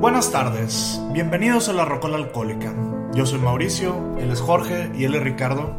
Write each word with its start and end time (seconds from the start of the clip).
Buenas 0.00 0.30
tardes, 0.30 1.00
bienvenidos 1.12 1.68
a 1.68 1.72
la 1.72 1.84
Rocola 1.84 2.16
Alcohólica. 2.16 2.72
Yo 3.14 3.24
soy 3.26 3.38
Mauricio, 3.38 4.16
él 4.18 4.30
es 4.30 4.40
Jorge 4.40 4.90
y 4.96 5.04
él 5.04 5.14
es 5.14 5.22
Ricardo. 5.22 5.74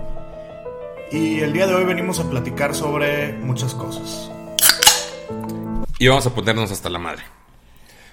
Y 1.12 1.40
el 1.40 1.54
día 1.54 1.68
de 1.68 1.76
hoy 1.76 1.86
venimos 1.86 2.20
a 2.20 2.30
platicar 2.30 2.74
sobre 2.76 3.34
muchas 3.34 3.74
cosas. 3.74 4.32
Y 6.00 6.08
vamos 6.08 6.26
a 6.26 6.30
ponernos 6.34 6.72
hasta 6.72 6.90
la 6.90 7.00
madre. 7.00 7.24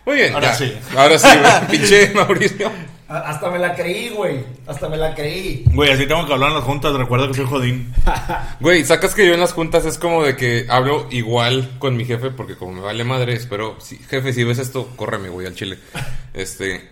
Muy 0.06 0.16
bien, 0.16 0.34
Ahora 0.34 0.48
ya. 0.48 0.54
sí. 0.54 0.74
Ahora 0.96 1.18
sí, 1.18 1.28
pinche 1.70 2.12
Mauricio. 2.14 2.70
Hasta 3.18 3.50
me 3.50 3.58
la 3.58 3.74
creí, 3.74 4.10
güey. 4.10 4.44
Hasta 4.66 4.88
me 4.88 4.96
la 4.96 5.14
creí. 5.14 5.64
Güey, 5.72 5.92
así 5.92 6.06
tengo 6.06 6.26
que 6.26 6.32
hablar 6.32 6.50
en 6.50 6.56
las 6.56 6.64
juntas, 6.64 6.94
recuerda 6.94 7.28
que 7.28 7.34
soy 7.34 7.46
jodín. 7.46 7.92
Güey, 8.60 8.84
sacas 8.84 9.14
que 9.14 9.26
yo 9.26 9.34
en 9.34 9.40
las 9.40 9.52
juntas 9.52 9.84
es 9.84 9.98
como 9.98 10.22
de 10.22 10.36
que 10.36 10.66
hablo 10.68 11.06
igual 11.10 11.76
con 11.78 11.96
mi 11.96 12.04
jefe, 12.04 12.30
porque 12.30 12.56
como 12.56 12.72
me 12.72 12.80
vale 12.80 13.04
madre, 13.04 13.34
espero, 13.34 13.76
si, 13.80 13.98
jefe, 13.98 14.32
si 14.32 14.44
ves 14.44 14.58
esto, 14.58 14.88
córreme, 14.96 15.28
güey, 15.28 15.46
al 15.46 15.54
chile. 15.54 15.78
Este, 16.34 16.90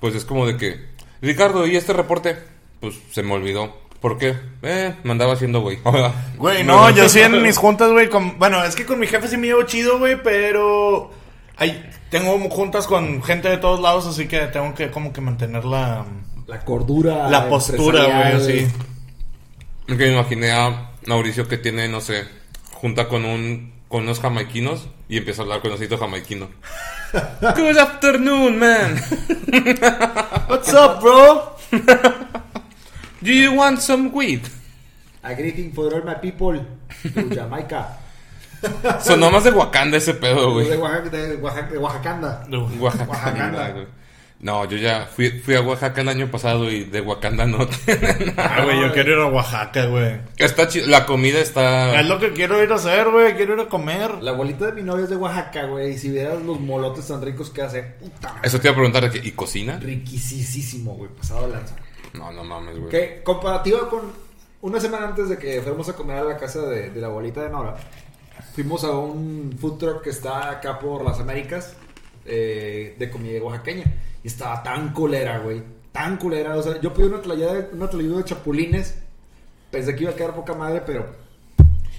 pues 0.00 0.16
es 0.16 0.24
como 0.24 0.44
de 0.44 0.56
que, 0.56 0.80
Ricardo, 1.20 1.68
¿y 1.68 1.76
este 1.76 1.92
reporte? 1.92 2.36
Pues 2.80 2.96
se 3.12 3.22
me 3.22 3.32
olvidó. 3.32 3.82
¿Por 4.00 4.18
qué? 4.18 4.34
Eh, 4.62 4.96
me 5.04 5.12
andaba 5.12 5.34
haciendo, 5.34 5.60
güey. 5.60 5.78
Güey, 6.36 6.64
no, 6.64 6.90
yo 6.90 7.08
sí 7.08 7.20
en 7.20 7.40
mis 7.40 7.56
juntas, 7.56 7.92
güey, 7.92 8.08
con... 8.08 8.36
Bueno, 8.36 8.64
es 8.64 8.74
que 8.74 8.84
con 8.84 8.98
mi 8.98 9.06
jefe 9.06 9.28
sí 9.28 9.36
me 9.36 9.46
llevo 9.46 9.62
chido, 9.62 10.00
güey, 10.00 10.20
pero... 10.20 11.12
Hay... 11.56 11.90
Tengo 12.10 12.38
juntas 12.50 12.86
con 12.86 13.22
gente 13.22 13.48
de 13.48 13.56
todos 13.56 13.80
lados, 13.80 14.06
así 14.06 14.28
que 14.28 14.40
tengo 14.48 14.74
que 14.74 14.90
como 14.90 15.12
que 15.12 15.20
mantener 15.20 15.64
la... 15.64 16.04
La 16.46 16.60
cordura. 16.64 17.28
La 17.30 17.48
postura, 17.48 18.04
güey, 18.04 18.32
así. 18.34 18.68
Es 19.88 19.96
que 19.96 20.06
me 20.06 20.12
imaginé 20.12 20.52
a 20.52 20.90
Mauricio 21.06 21.48
que 21.48 21.56
tiene, 21.56 21.88
no 21.88 22.00
sé, 22.00 22.24
junta 22.72 23.08
con 23.08 23.24
un 23.24 23.72
con 23.92 24.04
unos 24.04 24.20
jamaiquinos 24.20 24.88
y 25.06 25.18
empieza 25.18 25.42
a 25.42 25.44
hablar 25.44 25.60
con 25.60 25.70
acento 25.70 25.98
jamaiquino. 25.98 26.48
Good 27.42 27.76
afternoon, 27.76 28.58
man. 28.58 28.96
What's 30.48 30.72
up, 30.72 31.02
bro? 31.02 31.56
Do 33.20 33.30
you 33.30 33.52
want 33.52 33.80
some 33.80 34.10
weed? 34.10 34.40
A 35.22 35.34
greeting 35.34 35.72
for 35.72 35.94
all 35.94 36.02
my 36.02 36.14
people 36.14 36.58
to 37.14 37.22
Jamaica. 37.28 37.98
Sonó 39.02 39.30
más 39.30 39.44
de 39.44 39.50
Wakanda 39.50 39.96
ese 39.98 40.14
pedo, 40.14 40.52
güey. 40.52 40.68
de 40.68 40.76
Oaxaca, 40.76 41.10
de 41.10 41.36
Oaxaca, 41.36 41.68
de 41.72 41.78
Oaxacanda. 41.78 42.46
Oaxaca. 42.80 43.10
Oaxacanda. 43.10 43.70
güey. 43.70 43.86
No, 44.40 44.64
yo 44.64 44.76
ya 44.76 45.06
fui, 45.06 45.30
fui 45.30 45.54
a 45.54 45.60
Oaxaca 45.60 46.00
el 46.00 46.08
año 46.08 46.28
pasado 46.28 46.68
y 46.68 46.82
de 46.82 47.00
Wakanda 47.00 47.46
no. 47.46 47.58
Ah, 48.36 48.62
güey, 48.64 48.80
yo 48.80 48.92
quiero 48.92 49.12
ir 49.12 49.18
a 49.18 49.26
Oaxaca, 49.26 49.86
güey. 49.86 50.20
está 50.36 50.66
chido. 50.66 50.88
La 50.88 51.06
comida 51.06 51.38
está. 51.38 52.00
Es 52.00 52.06
lo 52.06 52.18
que 52.18 52.32
quiero 52.32 52.60
ir 52.60 52.72
a 52.72 52.74
hacer, 52.74 53.08
güey. 53.08 53.36
Quiero 53.36 53.54
ir 53.54 53.60
a 53.60 53.68
comer. 53.68 54.20
La 54.20 54.32
abuelita 54.32 54.66
de 54.66 54.72
mi 54.72 54.82
novia 54.82 55.04
es 55.04 55.10
de 55.10 55.16
Oaxaca, 55.16 55.66
güey. 55.66 55.92
Y 55.92 55.98
si 55.98 56.10
vieras 56.10 56.42
los 56.42 56.58
molotes 56.58 57.06
tan 57.06 57.22
ricos 57.22 57.50
que 57.50 57.62
hace, 57.62 57.82
puta. 57.84 58.34
Eso 58.42 58.58
te 58.58 58.66
iba 58.66 58.72
a 58.72 58.74
preguntar, 58.74 59.08
¿de 59.08 59.20
qué? 59.20 59.28
¿y 59.28 59.30
cocina? 59.30 59.78
Riquisísimo, 59.78 60.94
güey. 60.96 61.10
Pasado 61.10 61.46
de 61.46 61.52
lanza. 61.54 61.76
No, 62.14 62.32
no 62.32 62.42
mames, 62.42 62.76
güey. 62.78 62.90
Que 62.90 63.22
comparativa 63.22 63.88
con 63.88 64.00
una 64.62 64.80
semana 64.80 65.06
antes 65.06 65.28
de 65.28 65.38
que 65.38 65.60
fuéramos 65.60 65.88
a 65.88 65.92
comer 65.92 66.18
a 66.18 66.24
la 66.24 66.36
casa 66.36 66.62
de, 66.62 66.90
de 66.90 67.00
la 67.00 67.06
abuelita 67.06 67.42
de 67.42 67.48
Nora, 67.48 67.76
fuimos 68.54 68.84
a 68.84 68.90
un 68.90 69.56
food 69.58 69.78
truck 69.78 70.02
que 70.02 70.10
está 70.10 70.50
acá 70.50 70.78
por 70.78 71.04
las 71.04 71.18
Américas 71.20 71.74
eh, 72.24 72.94
de 72.98 73.10
comida 73.10 73.42
oaxaqueña. 73.42 73.84
Y 74.22 74.28
estaba 74.28 74.62
tan 74.62 74.92
culera, 74.92 75.38
güey. 75.38 75.62
Tan 75.90 76.16
culera. 76.16 76.56
O 76.56 76.62
sea, 76.62 76.80
yo 76.80 76.92
pedí 76.92 77.06
una 77.06 77.20
tlayuda 77.20 77.54
de, 77.54 77.68
una 77.74 77.88
tlayuda 77.88 78.18
de 78.18 78.24
chapulines. 78.24 78.98
Pensé 79.70 79.96
que 79.96 80.02
iba 80.04 80.12
a 80.12 80.16
quedar 80.16 80.34
poca 80.34 80.54
madre, 80.54 80.82
pero 80.84 81.06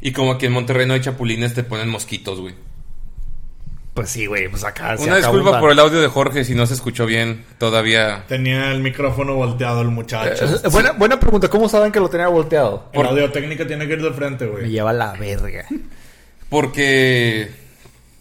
Y 0.02 0.12
como 0.12 0.32
aquí 0.32 0.46
en 0.46 0.54
Monterrey 0.54 0.88
no 0.88 0.94
hay 0.94 1.02
chapulines, 1.02 1.54
te 1.54 1.64
ponen 1.64 1.90
mosquitos, 1.90 2.40
güey. 2.40 2.56
Pues 3.94 4.10
sí, 4.10 4.26
güey, 4.26 4.48
pues 4.48 4.64
acá. 4.64 4.96
Una 5.00 5.18
disculpa 5.18 5.60
por 5.60 5.72
el 5.72 5.78
audio 5.78 6.02
de 6.02 6.08
Jorge 6.08 6.44
si 6.44 6.56
no 6.56 6.66
se 6.66 6.74
escuchó 6.74 7.06
bien. 7.06 7.46
Todavía. 7.60 8.24
Tenía 8.28 8.72
el 8.72 8.82
micrófono 8.82 9.36
volteado 9.36 9.82
el 9.82 9.90
muchacho. 9.90 10.46
Eh, 10.46 10.70
buena, 10.72 10.94
buena 10.94 11.20
pregunta, 11.20 11.48
¿cómo 11.48 11.70
saben 11.70 11.92
que 11.92 12.00
lo 12.00 12.10
tenía 12.10 12.28
volteado? 12.28 12.90
El 12.92 13.06
audio 13.06 13.32
técnica 13.32 13.68
tiene 13.68 13.86
que 13.86 13.94
ir 13.94 14.02
de 14.02 14.12
frente, 14.12 14.46
Me 14.46 14.52
güey. 14.52 14.70
lleva 14.72 14.94
la 14.94 15.14
verga. 15.14 15.66
Porque. 16.54 17.50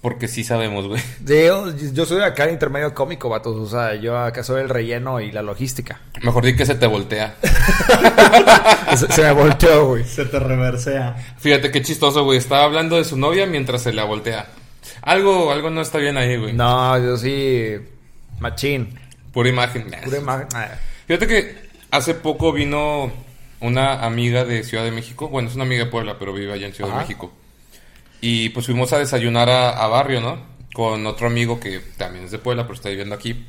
Porque 0.00 0.26
sí 0.26 0.42
sabemos, 0.42 0.88
güey. 0.88 1.02
Yo, 1.26 1.70
yo 1.76 2.06
soy 2.06 2.22
acá 2.22 2.44
el 2.44 2.52
intermedio 2.52 2.94
cómico, 2.94 3.28
vatos. 3.28 3.56
O 3.58 3.66
sea, 3.66 3.94
yo 3.96 4.16
acá 4.16 4.42
soy 4.42 4.62
el 4.62 4.70
relleno 4.70 5.20
y 5.20 5.30
la 5.30 5.42
logística. 5.42 6.00
Mejor 6.22 6.46
di 6.46 6.56
que 6.56 6.64
se 6.64 6.74
te 6.74 6.86
voltea. 6.86 7.36
se, 8.96 9.12
se 9.12 9.22
me 9.22 9.32
volteó, 9.32 9.88
güey. 9.88 10.04
Se 10.04 10.24
te 10.24 10.38
reversea. 10.38 11.14
Fíjate 11.36 11.70
qué 11.70 11.82
chistoso, 11.82 12.24
güey. 12.24 12.38
Estaba 12.38 12.64
hablando 12.64 12.96
de 12.96 13.04
su 13.04 13.18
novia 13.18 13.44
mientras 13.44 13.82
se 13.82 13.92
la 13.92 14.04
voltea. 14.04 14.46
Algo, 15.02 15.52
algo 15.52 15.68
no 15.68 15.82
está 15.82 15.98
bien 15.98 16.16
ahí, 16.16 16.38
güey. 16.38 16.54
No, 16.54 16.98
yo 16.98 17.18
sí. 17.18 17.76
Machín. 18.40 18.98
Pura 19.30 19.50
imagen. 19.50 19.90
Pura 20.04 20.16
imagen. 20.16 20.48
Fíjate 21.06 21.26
que 21.26 21.54
hace 21.90 22.14
poco 22.14 22.50
vino 22.54 23.12
una 23.60 24.02
amiga 24.06 24.46
de 24.46 24.64
Ciudad 24.64 24.84
de 24.84 24.90
México. 24.90 25.28
Bueno, 25.28 25.50
es 25.50 25.54
una 25.54 25.64
amiga 25.64 25.84
de 25.84 25.90
Puebla, 25.90 26.16
pero 26.18 26.32
vive 26.32 26.54
allá 26.54 26.66
en 26.66 26.72
Ciudad 26.72 26.92
Ajá. 26.92 27.00
de 27.00 27.04
México. 27.04 27.30
Y 28.22 28.48
pues 28.50 28.66
fuimos 28.66 28.92
a 28.94 28.98
desayunar 28.98 29.50
a, 29.50 29.70
a 29.70 29.86
Barrio, 29.88 30.20
¿no? 30.22 30.38
Con 30.72 31.06
otro 31.06 31.26
amigo 31.26 31.60
que 31.60 31.80
también 31.98 32.24
es 32.24 32.30
de 32.30 32.38
Puebla, 32.38 32.62
pero 32.62 32.74
está 32.74 32.88
viviendo 32.88 33.14
aquí. 33.14 33.44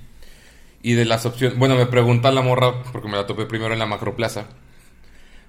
Y 0.81 0.93
de 0.93 1.05
las 1.05 1.25
opciones... 1.25 1.57
Bueno, 1.57 1.75
me 1.75 1.85
pregunta 1.85 2.29
la 2.31 2.41
morra, 2.41 2.83
porque 2.91 3.07
me 3.07 3.15
la 3.15 3.25
topé 3.25 3.45
primero 3.45 3.71
en 3.71 3.79
la 3.79 3.85
macroplaza. 3.85 4.47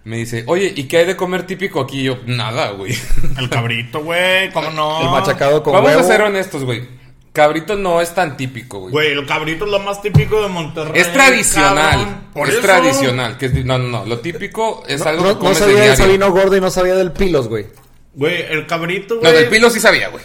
Me 0.05 0.19
dice, 0.19 0.45
oye, 0.47 0.73
¿y 0.77 0.85
qué 0.85 0.99
hay 0.99 1.07
de 1.07 1.17
comer 1.17 1.47
típico 1.47 1.81
aquí? 1.81 2.01
Y 2.03 2.05
yo, 2.05 2.19
nada, 2.27 2.71
güey. 2.73 2.95
El 3.39 3.49
cabrito, 3.49 4.05
güey. 4.05 4.53
¿Cómo 4.53 4.71
no? 4.71 5.01
El 5.01 5.09
machacado 5.11 5.63
con 5.63 5.73
Vamos 5.73 5.89
huevo. 5.89 6.01
a 6.03 6.05
ser 6.05 6.21
honestos, 6.23 6.63
güey. 6.63 6.87
Cabrito 7.33 7.75
no 7.75 8.01
es 8.01 8.15
tan 8.15 8.37
típico, 8.37 8.79
güey. 8.81 8.93
Güey, 8.93 9.13
el 9.13 9.27
cabrito 9.27 9.65
es 9.65 9.71
lo 9.73 9.81
más 9.81 10.01
típico 10.03 10.41
de 10.43 10.49
Monterrey. 10.49 11.01
Es 11.01 11.13
tradicional. 11.13 11.91
cabrón. 11.97 12.21
Por 12.35 12.49
es 12.49 12.55
eso. 12.57 12.63
tradicional. 12.63 13.39
Que 13.39 13.47
es- 13.47 13.65
no, 13.65 13.79
no, 13.79 13.89
no. 13.89 14.05
Lo 14.07 14.21
típico 14.21 14.85
es 14.87 15.01
No, 15.03 15.07
algo 15.11 15.23
no- 15.25 15.29
que 15.31 15.35
no 15.35 15.41
comes 15.41 15.59
de 15.59 15.65
sabía 15.65 15.81
del. 15.89 15.97
Sabino 15.97 16.31
gordo 16.31 16.57
y 16.57 16.61
no 16.61 16.71
sabía 16.71 16.95
del 16.95 17.11
pilos, 17.11 17.49
güey. 17.49 17.67
Güey, 18.15 18.43
el 18.49 18.67
cabrito, 18.67 19.15
No, 19.17 19.21
güey. 19.23 19.33
del 19.35 19.49
pilo 19.49 19.71
sí 19.71 19.81
sabía, 19.81 20.09
güey. 20.09 20.25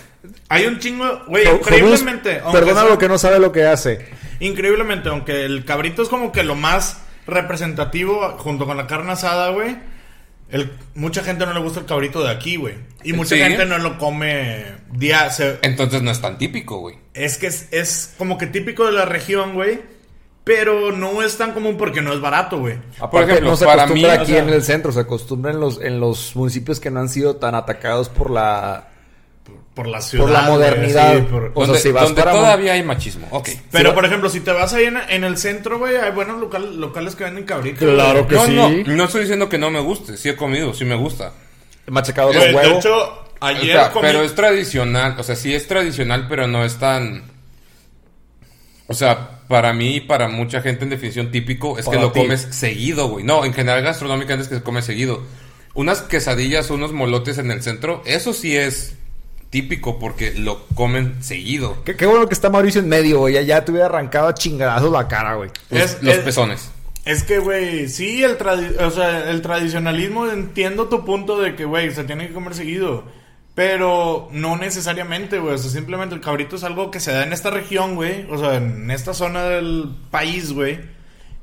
Hay 0.49 0.65
un 0.65 0.79
chingo. 0.79 1.23
Güey, 1.27 1.47
increíblemente. 1.47 2.39
Aunque 2.43 2.59
Perdona 2.59 2.83
lo 2.83 2.97
que 2.97 3.07
no 3.07 3.17
sabe 3.17 3.39
lo 3.39 3.51
que 3.51 3.65
hace. 3.65 4.05
Increíblemente, 4.39 5.09
aunque 5.09 5.43
el 5.45 5.65
cabrito 5.65 6.01
es 6.01 6.09
como 6.09 6.31
que 6.31 6.43
lo 6.43 6.55
más 6.55 7.01
representativo 7.27 8.35
junto 8.37 8.65
con 8.65 8.77
la 8.77 8.87
carne 8.87 9.11
asada, 9.13 9.49
güey. 9.49 9.75
El, 10.49 10.71
mucha 10.95 11.23
gente 11.23 11.45
no 11.45 11.53
le 11.53 11.59
gusta 11.59 11.79
el 11.81 11.85
cabrito 11.85 12.23
de 12.23 12.31
aquí, 12.31 12.55
güey. 12.55 12.75
Y 13.03 13.13
mucha 13.13 13.35
Sí. 13.35 13.41
gente 13.41 13.65
no 13.65 13.77
lo 13.77 13.97
come 13.99 14.65
día. 14.93 15.29
se- 15.29 15.59
Entonces 15.61 16.01
no 16.01 16.09
es 16.11 16.21
tan 16.21 16.37
típico, 16.37 16.79
güey. 16.79 16.95
es 17.13 17.37
que 17.37 17.47
es, 17.47 17.67
es 17.71 18.13
como 18.17 18.37
que 18.37 18.47
típico 18.47 18.85
de 18.85 18.91
la 18.93 19.05
región, 19.05 19.53
güey. 19.53 19.79
Pero 20.49 20.91
no 20.91 21.21
es 21.21 21.37
tan 21.37 21.53
común 21.53 21.77
porque 21.77 22.01
no 22.01 22.11
es 22.11 22.19
barato, 22.19 22.57
güey. 22.57 22.75
Aparte, 22.99 23.33
ejemplo, 23.33 23.51
no 23.51 23.55
se 23.55 23.65
para 23.65 23.83
acostumbra 23.83 24.15
mí, 24.15 24.19
aquí 24.19 24.31
o 24.31 24.35
sea- 24.35 24.43
en 24.43 24.49
el 24.49 24.63
centro, 24.63 24.91
se 24.91 24.99
acostumbra 25.01 25.51
en 25.51 25.59
los, 25.59 25.79
en 25.79 25.99
los 25.99 26.35
municipios 26.35 26.79
que 26.79 26.89
no 26.89 27.01
han 27.01 27.09
sido 27.09 27.35
tan 27.35 27.53
atacados 27.53 28.09
por 28.09 28.31
la, 28.31 28.87
Por 29.75 29.87
la 29.87 30.01
ciudad. 30.01 30.23
por 30.25 30.31
la 30.33 30.39
güey, 30.41 30.51
modernidad. 30.53 31.15
sí, 31.17 31.21
por- 31.29 31.43
O 31.53 31.59
sea, 31.59 31.65
donde 31.67 31.79
si 31.79 31.91
vas 31.91 32.03
donde 32.05 32.21
para 32.23 32.31
todavía 32.31 32.73
hay 32.73 32.81
machismo. 32.81 33.27
Ok. 33.29 33.49
Pero, 33.69 33.93
por 33.93 34.05
ejemplo, 34.05 34.27
si 34.27 34.39
te 34.39 34.51
vas 34.51 34.73
ahí 34.73 34.85
en, 34.85 34.97
en 34.97 35.23
el 35.23 35.37
centro, 35.37 35.77
güey, 35.77 35.97
hay 35.97 36.11
buenos 36.11 36.39
local- 36.41 36.79
locales 36.81 37.15
que 37.15 37.25
venden 37.25 37.43
cabrito. 37.43 37.85
Claro 37.85 38.25
güey. 38.25 38.27
que 38.27 38.35
No, 38.35 38.45
sí. 38.69 38.83
no. 38.87 38.95
No 38.95 39.03
estoy 39.03 39.21
diciendo 39.21 39.47
que 39.49 39.59
no 39.59 39.69
me 39.69 39.79
guste. 39.81 40.17
Sí 40.17 40.29
he 40.29 40.35
comido, 40.35 40.73
sí 40.73 40.83
me 40.83 40.95
gusta. 40.95 41.31
Machacado 41.85 42.31
de 42.31 42.55
huevo. 42.55 42.79
hecho, 42.79 43.23
ayer 43.39 43.77
O 43.77 43.79
sea, 43.81 43.93
comí- 43.93 44.01
pero 44.01 44.23
es 44.23 44.33
tradicional. 44.33 45.15
O 45.19 45.21
sea, 45.23 45.35
sí 45.35 45.53
es 45.53 45.67
tradicional, 45.67 46.25
pero 46.27 46.47
no 46.47 46.65
es 46.65 46.75
tan... 46.79 47.23
O 48.87 48.93
sea, 48.95 49.38
para 49.49 49.73
mí 49.73 49.97
y 49.97 49.99
para 49.99 50.29
mucha 50.29 50.61
gente 50.61 50.85
en 50.85 50.91
definición 50.91 51.31
típico 51.31 51.77
es 51.77 51.85
Para 51.85 51.97
que 51.97 52.03
lo 52.05 52.11
ti. 52.13 52.21
comes 52.21 52.47
seguido, 52.51 53.09
güey. 53.09 53.25
No, 53.25 53.43
en 53.43 53.51
general 53.53 53.81
gastronómicamente 53.83 54.43
es 54.43 54.47
que 54.49 54.55
se 54.55 54.63
come 54.63 54.81
seguido. 54.81 55.23
Unas 55.73 56.01
quesadillas 56.01 56.69
unos 56.69 56.93
molotes 56.93 57.37
en 57.39 57.51
el 57.51 57.61
centro, 57.61 58.01
eso 58.05 58.31
sí 58.33 58.55
es 58.55 58.95
típico 59.49 59.97
porque 59.99 60.33
lo 60.35 60.65
comen 60.75 61.21
seguido. 61.23 61.83
Qué, 61.83 61.95
qué 61.95 62.05
bueno 62.05 62.27
que 62.27 62.33
está 62.35 62.49
Mauricio 62.49 62.79
en 62.81 62.89
medio, 62.89 63.19
güey. 63.19 63.43
Ya, 63.45 63.65
te 63.65 63.71
hubiera 63.71 63.87
arrancado 63.87 64.27
a 64.27 64.33
chingadazos 64.35 64.91
la 64.91 65.07
cara, 65.07 65.35
güey. 65.35 65.49
Los, 65.71 65.81
Es- 65.81 66.03
los 66.03 66.15
es- 66.15 66.21
pezones. 66.21 66.71
Es 67.05 67.23
que, 67.23 67.39
güey, 67.39 67.87
sí, 67.87 68.23
el, 68.23 68.37
tradi- 68.37 68.77
o 68.79 68.91
sea, 68.91 69.31
el 69.31 69.41
tradicionalismo, 69.41 70.27
entiendo 70.27 70.89
tu 70.89 71.03
punto 71.05 71.39
de 71.41 71.55
que, 71.55 71.65
güey, 71.65 71.91
se 71.91 72.03
tiene 72.03 72.27
que 72.27 72.33
comer 72.33 72.53
seguido. 72.53 73.03
Pero 73.59 74.29
no 74.31 74.55
necesariamente, 74.55 75.37
güey. 75.37 75.55
O 75.55 75.57
sea, 75.57 75.69
simplemente 75.69 76.15
el 76.15 76.21
cabrito 76.21 76.55
es 76.55 76.63
algo 76.63 76.91
que 76.91 77.01
se 77.01 77.11
da 77.11 77.23
en 77.23 77.33
esta 77.33 77.49
región, 77.49 77.95
güey. 77.95 78.25
O 78.31 78.37
sea, 78.37 78.55
en 78.55 78.89
esta 78.89 79.13
zona 79.13 79.43
del 79.43 79.97
país, 80.09 80.53
güey. 80.53 80.79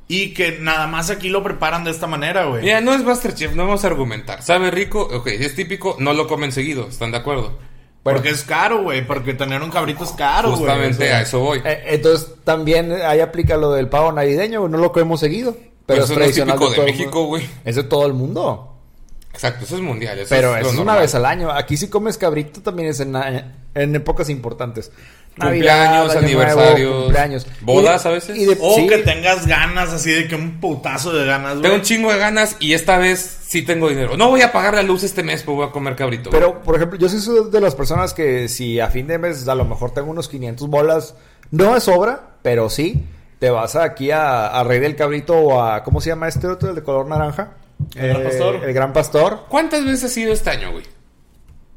Y 0.08 0.32
que 0.32 0.56
nada 0.58 0.86
más 0.86 1.10
aquí 1.10 1.28
lo 1.28 1.42
preparan 1.42 1.84
de 1.84 1.90
esta 1.90 2.06
manera, 2.06 2.46
güey. 2.46 2.62
Mira, 2.62 2.80
no 2.80 2.94
es 2.94 3.04
Masterchef, 3.04 3.54
no 3.54 3.66
vamos 3.66 3.84
a 3.84 3.88
argumentar. 3.88 4.40
Sabe 4.40 4.70
rico, 4.70 5.02
ok, 5.02 5.26
es 5.26 5.54
típico, 5.54 5.98
no 5.98 6.14
lo 6.14 6.26
comen 6.26 6.52
seguido, 6.52 6.88
¿están 6.88 7.10
de 7.10 7.18
acuerdo? 7.18 7.58
Porque 8.02 8.30
es 8.30 8.44
caro, 8.44 8.82
güey. 8.82 9.06
Porque 9.06 9.34
tener 9.34 9.60
un 9.60 9.70
cabrito 9.70 10.04
es 10.04 10.12
caro, 10.12 10.52
güey. 10.52 10.60
Justamente 10.60 11.04
o 11.04 11.08
sea. 11.08 11.18
a 11.18 11.20
eso 11.20 11.40
voy. 11.40 11.60
Eh, 11.66 11.82
entonces, 11.88 12.32
también 12.44 12.92
ahí 12.92 13.20
aplica 13.20 13.58
lo 13.58 13.72
del 13.72 13.90
pavo 13.90 14.10
navideño, 14.10 14.60
güey. 14.60 14.72
No 14.72 14.78
lo 14.78 14.90
comemos 14.90 15.20
seguido. 15.20 15.52
Pero 15.52 15.70
Pero 15.84 16.04
es 16.04 16.04
eso 16.04 16.14
no 16.14 16.20
es 16.20 16.24
tradicional 16.24 16.58
típico 16.58 16.70
de 16.72 16.78
el 16.78 16.86
México, 16.96 17.26
güey. 17.26 17.46
Es 17.66 17.76
de 17.76 17.82
todo 17.82 18.06
el 18.06 18.14
mundo. 18.14 18.75
Exacto, 19.36 19.64
eso 19.64 19.76
es 19.76 19.82
mundial. 19.82 20.18
eso 20.18 20.28
Pero 20.28 20.54
es 20.56 20.62
eso 20.62 20.72
es 20.72 20.78
una 20.78 20.96
vez 20.96 21.14
al 21.14 21.24
año. 21.26 21.50
Aquí 21.52 21.76
si 21.76 21.88
comes 21.88 22.18
cabrito 22.18 22.60
también 22.62 22.88
es 22.88 23.00
en, 23.00 23.14
a- 23.14 23.52
En 23.74 23.94
épocas 23.94 24.28
importantes. 24.30 24.90
Cumpleaños, 25.38 26.06
Navidad, 26.14 26.16
aniversarios, 26.24 26.88
Nuevo, 26.88 27.02
cumpleaños. 27.04 27.46
bodas 27.60 28.06
a 28.06 28.10
veces. 28.10 28.38
y 28.38 28.46
de- 28.46 28.56
O 28.58 28.74
sí, 28.76 28.86
que 28.86 28.98
tengas 28.98 29.46
ganas 29.46 29.90
así 29.92 30.10
de 30.10 30.26
que 30.28 30.34
un 30.34 30.60
putazo 30.60 31.12
de 31.12 31.26
ganas, 31.26 31.52
güey. 31.52 31.62
Tengo 31.62 31.74
un 31.76 31.82
chingo 31.82 32.10
de 32.10 32.18
ganas 32.18 32.56
y 32.58 32.72
esta 32.72 32.96
vez 32.96 33.40
sí 33.46 33.60
tengo 33.60 33.90
dinero. 33.90 34.16
No 34.16 34.30
voy 34.30 34.40
a 34.40 34.50
pagar 34.50 34.72
la 34.74 34.82
luz 34.82 35.02
este 35.04 35.22
mes, 35.22 35.42
pues 35.42 35.54
voy 35.54 35.66
a 35.66 35.70
comer 35.72 35.94
cabrito. 35.94 36.30
güey. 36.30 36.40
Pero, 36.40 36.62
por 36.62 36.76
ejemplo, 36.76 36.98
yo 36.98 37.10
soy 37.10 37.50
de 37.50 37.60
las 37.60 37.74
personas 37.74 38.14
que 38.14 38.48
si 38.48 38.80
a 38.80 38.88
fin 38.88 39.06
de 39.06 39.18
mes 39.18 39.46
a 39.46 39.54
lo 39.54 39.66
mejor 39.66 39.90
tengo 39.92 40.10
unos 40.10 40.30
500 40.30 40.68
bolas, 40.68 41.14
no 41.50 41.76
es 41.76 41.82
sobra, 41.84 42.36
pero 42.40 42.70
sí, 42.70 43.04
te 43.38 43.50
vas 43.50 43.76
aquí 43.76 44.10
a, 44.12 44.46
a 44.46 44.64
Rey 44.64 44.80
del 44.80 44.96
Cabrito 44.96 45.34
o 45.36 45.60
a, 45.60 45.84
¿cómo 45.84 46.00
se 46.00 46.08
llama 46.08 46.28
este 46.28 46.46
otro, 46.46 46.70
el 46.70 46.74
de 46.76 46.82
color 46.82 47.06
naranja? 47.08 47.50
El 47.94 48.08
Gran 48.08 48.22
Pastor. 48.24 48.60
El 48.64 48.72
Gran 48.74 48.92
Pastor. 48.92 49.44
¿Cuántas 49.48 49.84
veces 49.84 50.04
ha 50.04 50.08
sido 50.08 50.32
este 50.32 50.50
año, 50.50 50.72
güey? 50.72 50.84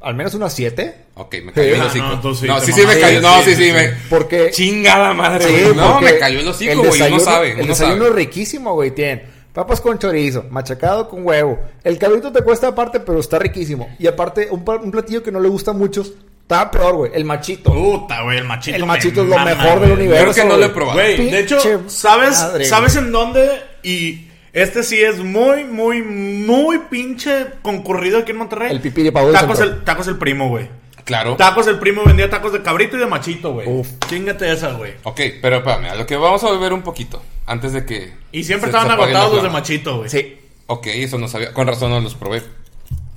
Al 0.02 0.14
menos 0.14 0.34
unas 0.34 0.52
7. 0.54 0.94
Ok, 1.14 1.36
me 1.44 1.52
cayó 1.52 1.68
Sí. 1.68 1.74
el 1.74 1.80
Ah, 1.82 1.86
hocico. 1.86 2.06
no, 2.46 2.60
sí 2.60 2.72
sí, 2.72 2.82
me 2.86 2.98
cayó. 2.98 3.20
No, 3.20 3.42
Sí, 3.42 3.54
sí, 3.54 3.64
sí, 3.66 3.72
me... 3.72 3.88
Porque... 4.08 4.50
Chingada 4.50 5.12
madre, 5.12 5.44
Sí, 5.44 5.62
güey. 5.64 5.74
No, 5.76 6.00
me 6.00 6.18
cayó 6.18 6.40
el 6.40 6.48
hocico, 6.48 6.72
el 6.72 6.78
güey. 6.78 7.02
Uno 7.02 7.20
sabe, 7.20 7.50
El 7.52 7.58
uno 7.60 7.66
desayuno 7.66 8.04
sabe. 8.06 8.16
riquísimo, 8.16 8.72
güey. 8.72 8.92
Tienen 8.92 9.24
papas 9.52 9.80
con 9.82 9.98
chorizo, 9.98 10.46
machacado 10.50 11.06
con 11.08 11.26
huevo. 11.26 11.58
El 11.84 11.98
cabrito 11.98 12.32
te 12.32 12.40
cuesta 12.42 12.68
aparte, 12.68 13.00
pero 13.00 13.20
está 13.20 13.38
riquísimo. 13.38 13.94
Y 13.98 14.06
aparte, 14.06 14.48
un, 14.50 14.64
un 14.82 14.90
platillo 14.90 15.22
que 15.22 15.30
no 15.32 15.38
le 15.40 15.50
gusta 15.50 15.72
a 15.72 15.74
muchos, 15.74 16.12
está 16.42 16.70
peor, 16.70 16.94
güey. 16.96 17.12
El 17.14 17.26
machito. 17.26 17.70
Puta, 17.70 18.22
güey, 18.22 18.38
el 18.38 18.44
machito. 18.44 18.76
el 18.76 18.82
me 18.82 18.88
machito 18.88 19.20
es 19.20 19.28
lo 19.28 19.36
mama, 19.36 19.54
mejor 19.54 19.80
del 19.80 19.92
universo. 19.92 20.32
Creo 20.32 20.34
que 20.34 20.44
no 20.50 20.56
lo 20.56 20.64
he 20.64 20.68
probado. 20.70 20.98
Güey, 20.98 21.30
de 21.30 21.40
hecho, 21.40 21.58
¿sabes, 21.88 22.38
madre, 22.38 22.64
¿sabes 22.64 22.96
en 22.96 23.12
dónde? 23.12 23.50
Y 23.82 24.29
este 24.52 24.82
sí 24.82 25.00
es 25.00 25.18
muy, 25.18 25.64
muy, 25.64 26.02
muy 26.02 26.78
pinche 26.90 27.46
concurrido 27.62 28.18
aquí 28.20 28.32
en 28.32 28.38
Monterrey. 28.38 28.70
El 28.70 28.80
pipiripao 28.80 29.26
del 29.26 29.34
Tacos 29.34 29.60
el, 29.60 29.84
tacos 29.84 30.08
el 30.08 30.16
primo, 30.18 30.48
güey. 30.48 30.68
Claro. 31.04 31.36
Tacos 31.36 31.66
el 31.66 31.78
primo 31.78 32.04
vendía 32.04 32.30
tacos 32.30 32.52
de 32.52 32.62
cabrito 32.62 32.96
y 32.96 33.00
de 33.00 33.06
machito, 33.06 33.52
güey. 33.52 33.66
Uf. 33.68 33.88
Chingate 34.08 34.52
esa, 34.52 34.72
güey. 34.72 34.92
Ok, 35.02 35.20
pero 35.42 35.56
espérame, 35.58 35.86
a 35.90 35.94
lo 35.96 36.06
que 36.06 36.16
vamos 36.16 36.42
a 36.44 36.48
volver 36.48 36.72
un 36.72 36.82
poquito. 36.82 37.22
Antes 37.46 37.72
de 37.72 37.84
que. 37.84 38.12
Y 38.32 38.44
siempre 38.44 38.70
se- 38.70 38.76
estaban 38.76 38.96
se 38.96 39.02
agotados 39.02 39.34
los 39.34 39.42
de 39.42 39.50
machito, 39.50 39.98
güey. 39.98 40.08
Sí. 40.10 40.38
Ok, 40.66 40.86
eso 40.88 41.18
no 41.18 41.26
sabía. 41.26 41.52
Con 41.52 41.66
razón 41.66 41.90
no 41.90 42.00
los 42.00 42.14
probé. 42.14 42.42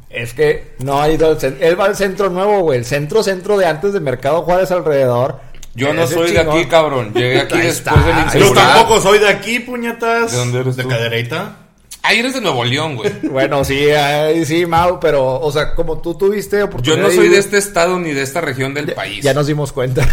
Es 0.10 0.34
que 0.34 0.74
no 0.80 1.02
ha 1.02 1.10
ido. 1.10 1.38
Él 1.60 1.80
va 1.80 1.86
al 1.86 1.96
centro 1.96 2.30
nuevo, 2.30 2.62
güey. 2.62 2.80
El 2.80 2.86
centro, 2.86 3.22
centro 3.24 3.58
de 3.58 3.66
antes 3.66 3.94
de 3.94 4.00
Mercado 4.00 4.42
Juárez 4.44 4.72
alrededor. 4.72 5.40
Yo 5.76 5.94
no 5.94 6.06
soy 6.08 6.32
de 6.32 6.40
chingón. 6.40 6.58
aquí, 6.58 6.66
cabrón. 6.68 7.14
Llegué 7.14 7.40
aquí 7.42 7.56
Ahí 7.56 7.68
después 7.68 7.96
está. 7.98 8.06
de 8.06 8.12
la 8.14 8.34
Yo 8.34 8.40
Yo 8.40 8.54
tampoco 8.54 9.00
soy 9.02 9.20
de 9.20 9.28
aquí, 9.30 9.60
puñetas. 9.60 10.32
¿De 10.32 10.38
dónde 10.38 10.60
eres 10.60 10.76
De 10.76 10.84
tú? 10.84 10.90
Cadereyta. 10.90 11.58
Ahí 12.06 12.20
eres 12.20 12.34
de 12.34 12.42
Nuevo 12.42 12.64
León, 12.66 12.96
güey. 12.98 13.12
Bueno, 13.32 13.64
sí, 13.64 13.90
ay, 13.92 14.46
sí, 14.46 14.66
Mau, 14.66 15.00
pero, 15.00 15.40
o 15.40 15.52
sea, 15.52 15.74
como 15.74 16.00
tú 16.02 16.16
tuviste 16.16 16.60
Yo 16.60 16.66
oportunidad. 16.66 17.02
no 17.08 17.12
soy 17.12 17.26
ir, 17.28 17.32
de 17.32 17.38
este 17.38 17.58
estado 17.58 17.98
ni 17.98 18.12
de 18.12 18.22
esta 18.22 18.42
región 18.42 18.74
del 18.74 18.88
ya- 18.88 18.96
país. 18.96 19.24
Ya 19.24 19.34
nos 19.34 19.48
dimos 19.48 19.72
cuenta. 19.72 20.06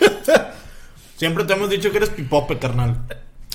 Siempre 1.16 1.44
te 1.44 1.52
hemos 1.52 1.68
dicho 1.70 1.90
que 1.90 1.98
eres 1.98 2.10
pipope, 2.10 2.58
carnal. 2.58 2.96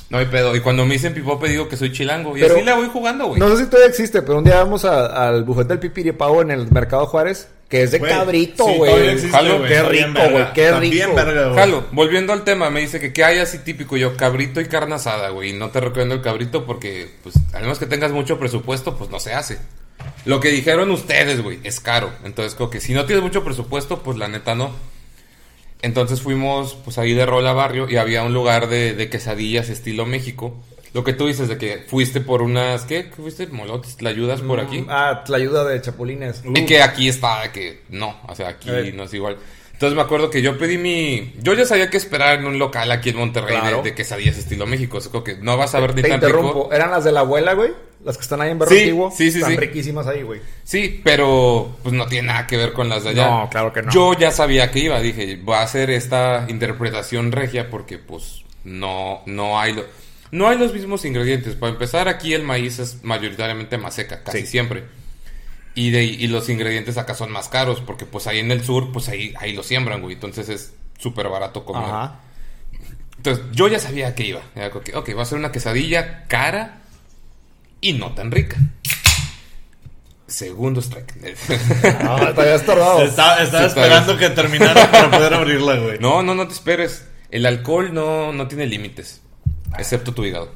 No 0.10 0.20
hay 0.20 0.26
pedo. 0.28 0.56
Y 0.56 0.60
cuando 0.62 0.86
me 0.86 0.94
dicen 0.94 1.14
pipope 1.16 1.50
digo 1.50 1.68
que 1.68 1.78
soy 1.78 1.92
chilango. 1.92 2.38
Y 2.38 2.42
Pero- 2.42 2.56
así 2.56 2.64
la 2.64 2.76
voy 2.76 2.88
jugando, 2.88 3.28
güey. 3.28 3.40
No 3.40 3.50
sé 3.50 3.64
si 3.64 3.70
todavía 3.70 3.90
existe, 3.90 4.22
pero 4.22 4.38
un 4.38 4.44
día 4.44 4.58
vamos 4.58 4.86
a- 4.86 5.28
al 5.28 5.44
bufete 5.44 5.70
del 5.70 5.80
pipiripao 5.80 6.42
en 6.42 6.52
el 6.52 6.72
Mercado 6.72 7.08
Juárez, 7.08 7.48
que 7.70 7.82
es 7.84 7.92
de 7.92 8.00
Güey, 8.00 8.12
cabrito, 8.12 8.66
sí, 8.68 8.74
güey. 8.78 8.92
todavía 8.92 9.12
existe, 9.14 9.32
Jalo, 9.38 9.58
güey. 9.58 9.70
qué 9.70 9.76
Está 9.78 9.90
bien 9.90 10.08
rico, 10.08 10.20
verga. 10.20 10.32
güey, 10.40 10.54
qué 10.54 10.66
Está 10.66 10.80
rico. 10.80 10.94
bien 10.94 11.16
verga, 11.16 11.44
güey. 11.46 11.56
Jalo, 11.56 11.86
volviendo 11.92 12.34
al 12.34 12.44
tema, 12.44 12.70
me 12.70 12.82
dice 12.82 13.00
que 13.00 13.12
qué 13.12 13.24
hay 13.24 13.40
así 13.40 13.60
típico. 13.60 13.98
Yo, 13.98 14.16
cabrito 14.16 14.62
y 14.62 14.66
carne 14.66 14.96
asada, 14.96 15.30
güey. 15.30 15.50
Y 15.50 15.54
no 15.54 15.70
te 15.72 15.80
recomiendo 15.80 16.14
el 16.16 16.22
cabrito 16.22 16.66
porque, 16.66 17.10
pues, 17.24 17.36
a 17.54 17.60
menos 17.60 17.80
que 17.80 17.86
tengas 17.88 18.12
mucho 18.12 18.38
presupuesto, 18.40 18.98
pues 18.98 19.10
no 19.10 19.20
se 19.20 19.34
hace. 19.34 19.58
Lo 20.26 20.40
que 20.40 20.50
dijeron 20.50 20.92
ustedes, 20.92 21.42
güey, 21.42 21.60
es 21.64 21.80
caro. 21.80 22.12
Entonces, 22.24 22.54
como 22.56 22.70
que 22.70 22.80
si 22.82 22.94
no 22.94 23.06
tienes 23.06 23.24
mucho 23.24 23.44
presupuesto, 23.44 24.04
pues 24.04 24.18
la 24.18 24.28
neta 24.28 24.54
no. 24.56 24.72
Entonces 25.82 26.22
fuimos, 26.22 26.76
pues 26.84 26.98
ahí 26.98 27.14
de 27.14 27.26
rol 27.26 27.46
a 27.48 27.54
barrio 27.54 27.88
y 27.90 27.98
había 27.98 28.24
un 28.24 28.34
lugar 28.34 28.68
de, 28.70 28.94
de 28.94 29.10
quesadillas 29.10 29.70
estilo 29.70 30.06
México. 30.06 30.56
Lo 30.96 31.04
que 31.04 31.12
tú 31.12 31.28
dices 31.28 31.50
de 31.50 31.58
que 31.58 31.84
fuiste 31.88 32.22
por 32.22 32.42
unas, 32.42 32.86
¿qué? 32.86 33.10
¿Qué 33.10 33.22
¿Fuiste? 33.22 33.48
¿Molotes? 33.48 34.02
¿La 34.02 34.12
ayudas 34.12 34.40
por 34.40 34.62
aquí? 34.62 34.86
Ah, 34.88 35.26
la 35.28 35.36
ayuda 35.36 35.66
de 35.66 35.82
chapulines. 35.82 36.42
Y 36.56 36.66
que 36.66 36.82
aquí 36.82 37.10
está, 37.10 37.52
que 37.52 37.82
no, 37.90 38.16
o 38.26 38.34
sea, 38.34 38.48
aquí 38.48 38.70
no 38.94 39.04
es 39.04 39.14
igual. 39.14 39.36
Entonces 39.74 39.94
me 39.94 40.02
acuerdo 40.04 40.30
que 40.30 40.42
yo 40.42 40.58
pedí 40.58 40.78
mi... 40.78 41.34
Yo 41.42 41.54
ya 41.54 41.66
sabía 41.66 41.90
que 41.90 41.98
esperar 41.98 42.40
en 42.40 42.46
un 42.46 42.58
local 42.58 42.90
aquí 42.92 43.10
en 43.10 43.18
Monterrey 43.18 43.58
Claro. 43.60 43.78
de, 43.84 43.90
de 43.90 43.94
quesadillas 43.94 44.38
estilo 44.38 44.66
México. 44.66 45.00
Es 45.00 45.10
como 45.10 45.22
que 45.22 45.36
no 45.36 45.58
vas 45.58 45.76
a 45.76 45.82
ver 45.82 45.94
ni 45.94 46.02
Te 46.02 46.08
tan 46.08 46.16
interrumpo. 46.16 46.64
rico. 46.64 46.74
Eran 46.74 46.92
las 46.92 47.04
de 47.04 47.12
la 47.12 47.20
abuela, 47.20 47.56
güey. 47.56 47.72
Las 48.06 48.16
que 48.16 48.24
están 48.24 48.40
ahí 48.40 48.52
en 48.52 48.60
Barrio 48.60 48.74
Sí, 48.78 48.84
Antiguo. 48.84 49.12
sí, 49.12 49.32
sí, 49.32 49.40
Están 49.40 49.52
sí. 49.52 49.58
riquísimas 49.58 50.08
ahí, 50.08 50.22
güey. 50.22 50.40
Sí, 50.64 51.02
pero 51.04 51.76
pues 51.84 51.94
no 51.94 52.06
tiene 52.08 52.30
nada 52.30 52.48
que 52.48 52.56
ver 52.56 52.72
con 52.72 52.88
las 52.88 53.04
de 53.04 53.10
allá. 53.10 53.28
No, 53.30 53.50
claro 53.50 53.74
que 53.74 53.82
no. 53.82 53.92
Yo 53.92 54.14
ya 54.18 54.32
sabía 54.32 54.72
que 54.72 54.80
iba. 54.80 55.02
Dije, 55.02 55.38
voy 55.44 55.56
a 55.56 55.64
hacer 55.64 55.90
esta 55.90 56.46
interpretación 56.48 57.34
regia 57.34 57.70
porque 57.70 57.98
pues 57.98 58.46
no, 58.64 59.24
no 59.26 59.60
hay... 59.60 59.74
Lo... 59.74 59.84
No 60.36 60.48
hay 60.50 60.58
los 60.58 60.74
mismos 60.74 61.06
ingredientes. 61.06 61.56
Para 61.56 61.72
empezar, 61.72 62.08
aquí 62.08 62.34
el 62.34 62.44
maíz 62.44 62.80
es 62.80 63.04
mayoritariamente 63.04 63.78
maseca, 63.78 64.24
casi 64.24 64.42
Sí. 64.42 64.48
siempre. 64.48 64.84
Y, 65.76 65.92
de, 65.92 66.04
y 66.04 66.28
los 66.28 66.48
ingredientes 66.50 66.98
acá 66.98 67.16
son 67.16 67.32
más 67.32 67.50
caros, 67.50 67.82
porque 67.82 68.06
pues 68.06 68.28
ahí 68.28 68.40
en 68.40 68.50
el 68.52 68.64
sur, 68.64 68.92
pues 68.94 69.10
ahí, 69.10 69.34
ahí 69.40 69.54
lo 69.54 69.62
siembran, 69.64 70.02
güey. 70.02 70.14
Entonces 70.14 70.48
es 70.50 70.74
súper 70.98 71.28
barato 71.30 71.66
comer. 71.66 71.84
Ajá. 71.90 72.20
Entonces 73.18 73.44
yo 73.54 73.68
ya 73.68 73.80
sabía 73.80 74.14
que 74.16 74.26
iba. 74.28 74.42
Ok, 74.94 75.10
va 75.18 75.24
a 75.24 75.26
ser 75.26 75.38
una 75.38 75.52
quesadilla 75.52 76.26
cara 76.28 76.82
y 77.82 77.94
no 77.94 78.14
tan 78.14 78.32
rica. 78.32 78.58
Segundo 80.28 80.80
strike. 80.82 81.14
Ah, 82.02 82.34
habías 82.36 82.66
tardado. 82.66 83.02
Estaba, 83.04 83.42
estaba 83.44 83.64
Sí, 83.64 83.68
esperando 83.68 84.18
que 84.18 84.30
terminara 84.32 84.90
para 84.92 85.12
poder 85.12 85.34
abrirla, 85.34 85.76
güey. 85.78 86.00
no, 86.00 86.24
no, 86.24 86.34
no 86.36 86.48
te 86.48 86.54
esperes. 86.54 87.08
El 87.32 87.46
alcohol 87.46 87.94
no, 87.94 88.32
no 88.34 88.48
tiene 88.48 88.66
límites, 88.66 89.22
excepto 89.78 90.14
tu 90.14 90.24
hígado. 90.26 90.52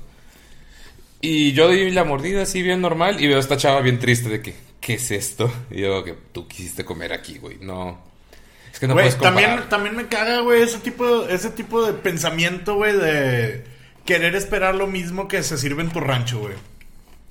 Y 1.22 1.52
yo 1.52 1.70
di 1.70 1.92
la 1.92 2.04
mordida 2.06 2.44
así 2.44 2.62
bien 2.62 2.82
normal 2.82 3.22
y 3.22 3.28
veo 3.28 3.38
a 3.38 3.42
esta 3.42 3.58
chava 3.58 3.82
bien 3.82 4.00
triste 4.00 4.30
de 4.30 4.42
que, 4.42 4.56
¿qué 4.80 4.94
es 4.94 5.12
esto? 5.12 5.52
Y 5.70 5.82
yo, 5.82 6.04
que 6.04 6.14
tú 6.32 6.48
quisiste 6.48 6.86
comer 6.86 7.12
aquí, 7.12 7.38
güey. 7.38 7.58
No. 7.60 8.02
Es 8.72 8.80
que 8.80 8.88
no 8.88 8.94
puedes 8.94 9.16
comparar. 9.16 9.44
también, 9.44 9.70
también 9.70 9.96
me 9.96 10.08
caga, 10.08 10.40
güey, 10.42 10.62
ese 10.62 10.78
tipo, 10.80 11.28
ese 11.28 11.50
tipo 11.50 11.86
de 11.86 11.94
pensamiento, 11.94 12.76
güey, 12.76 12.94
de 12.94 13.66
querer 14.06 14.36
esperar 14.36 14.76
lo 14.76 14.88
mismo 14.88 15.28
que 15.28 15.44
se 15.44 15.58
sirve 15.58 15.82
en 15.82 15.90
tu 15.90 16.00
rancho, 16.00 16.40
güey. 16.40 16.54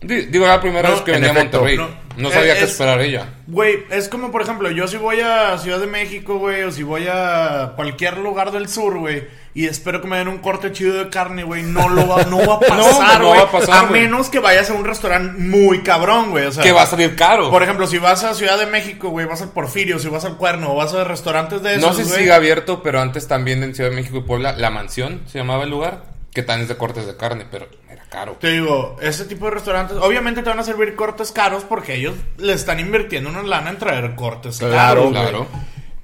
Di- 0.01 0.27
Digo, 0.27 0.45
era 0.45 0.55
la 0.57 0.61
primera 0.61 0.89
No, 0.89 0.95
vez 0.95 1.05
que 1.05 1.11
en 1.13 1.21
venía 1.23 1.31
a 1.31 1.43
Monterrey. 1.43 1.77
no. 1.77 2.09
No, 2.19 2.31
sabía 2.33 2.55
Eh, 2.55 2.59
qué 2.59 2.65
es- 2.65 2.71
esperar 2.71 3.01
ella. 3.01 3.27
Güey, 3.47 3.85
es 3.91 4.09
como, 4.09 4.33
por 4.33 4.43
ejemplo, 4.43 4.69
yo 4.73 4.89
si 4.89 4.97
voy 4.97 5.21
a 5.21 5.57
Ciudad 5.59 5.79
de 5.79 5.87
México, 5.87 6.39
güey, 6.39 6.63
o 6.65 6.73
si 6.73 6.83
voy 6.83 7.07
a 7.09 7.75
cualquier 7.77 8.19
lugar 8.19 8.51
del 8.51 8.69
sur, 8.69 8.99
güey, 8.99 9.29
y 9.55 9.67
espero 9.67 10.01
que 10.01 10.09
me 10.09 10.19
den 10.19 10.27
un 10.27 10.39
corte 10.39 10.73
chido 10.73 10.95
de 10.99 11.11
carne, 11.11 11.45
güey, 11.45 11.63
no 11.63 11.89
lo 11.89 12.09
va, 12.09 12.25
no 12.25 12.39
va 12.45 12.55
a 12.55 12.61
pasar, 12.61 13.21
no 13.21 13.29
güey. 13.29 13.39
va 13.41 13.47
a 13.47 13.51
pasar, 13.53 13.89
güey. 13.89 14.03
menos 14.03 14.31
que 14.31 14.41
vayas 14.41 14.69
a 14.69 14.73
un 14.75 14.85
restaurante 14.85 15.41
muy 15.41 15.83
cabrón, 15.85 16.31
güey, 16.31 16.47
o 16.47 16.51
sea. 16.53 16.65
Que 16.65 16.73
va 16.73 16.83
a 16.83 16.87
salir 16.87 17.15
caro. 17.15 17.51
Por 17.51 17.63
ejemplo, 17.63 17.87
si 17.87 17.99
vas 17.99 18.25
a 18.25 18.35
Ciudad 18.35 18.59
de 18.59 18.67
México, 18.67 19.11
güey, 19.11 19.27
vas 19.27 19.43
al 19.43 19.53
Porfirio, 19.53 20.01
si 20.01 20.09
vas 20.09 20.25
al 20.25 20.37
Cuerno, 20.37 20.73
o 20.73 20.75
vas 20.75 20.95
a 20.95 21.05
restaurantes 21.05 21.63
de 21.63 21.77
esos, 21.77 21.89
No 21.89 21.95
sé 21.95 22.05
si 22.05 22.11
sigue 22.17 22.33
abierto, 22.33 22.83
pero 22.83 23.01
antes 23.01 23.29
también 23.29 23.63
en 23.63 23.77
Ciudad 23.77 23.91
de 23.91 23.97
México 23.97 24.19
y 24.19 24.23
Puebla, 24.23 24.55
La 24.57 24.71
Mansión 24.71 25.21
se 25.27 25.39
llamaba 25.39 25.63
el 25.63 25.71
lugar, 25.71 26.03
que 26.35 26.43
también 26.43 26.63
es 26.63 26.69
de 26.69 26.77
cortes 26.77 27.07
de 27.07 27.17
carne, 27.17 27.45
pero 27.49 27.69
caro. 28.11 28.37
Te 28.41 28.53
digo, 28.53 28.97
ese 29.01 29.25
tipo 29.25 29.47
de 29.47 29.53
restaurantes, 29.53 29.97
obviamente 29.99 30.43
te 30.43 30.49
van 30.49 30.59
a 30.59 30.65
servir 30.65 30.95
cortes 30.95 31.33
caros 31.33 31.65
porque 31.65 31.95
ellos 31.95 32.15
le 32.37 32.53
están 32.53 32.81
invirtiendo 32.81 33.31
una 33.31 33.43
lana 33.43 33.71
en 33.71 33.79
traer 33.79 34.15
cortes 34.15 34.59
Claro, 34.59 34.75
caros, 34.75 35.03
güey. 35.11 35.23
Claro. 35.23 35.47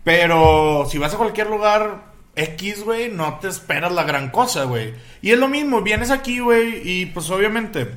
Pero 0.05 0.87
si 0.91 0.99
vas 0.99 1.15
a 1.15 1.17
cualquier 1.17 1.49
lugar 1.49 2.13
X, 2.37 2.85
güey, 2.85 3.11
no 3.11 3.39
te 3.41 3.49
esperas 3.49 3.93
la 3.93 4.05
gran 4.05 4.31
cosa, 4.31 4.65
güey. 4.65 4.95
Y 5.23 5.33
es 5.33 5.39
lo 5.39 5.49
mismo, 5.49 5.81
vienes 5.83 6.11
aquí, 6.11 6.41
güey, 6.41 6.83
y 6.89 7.07
pues 7.07 7.31
obviamente 7.31 7.89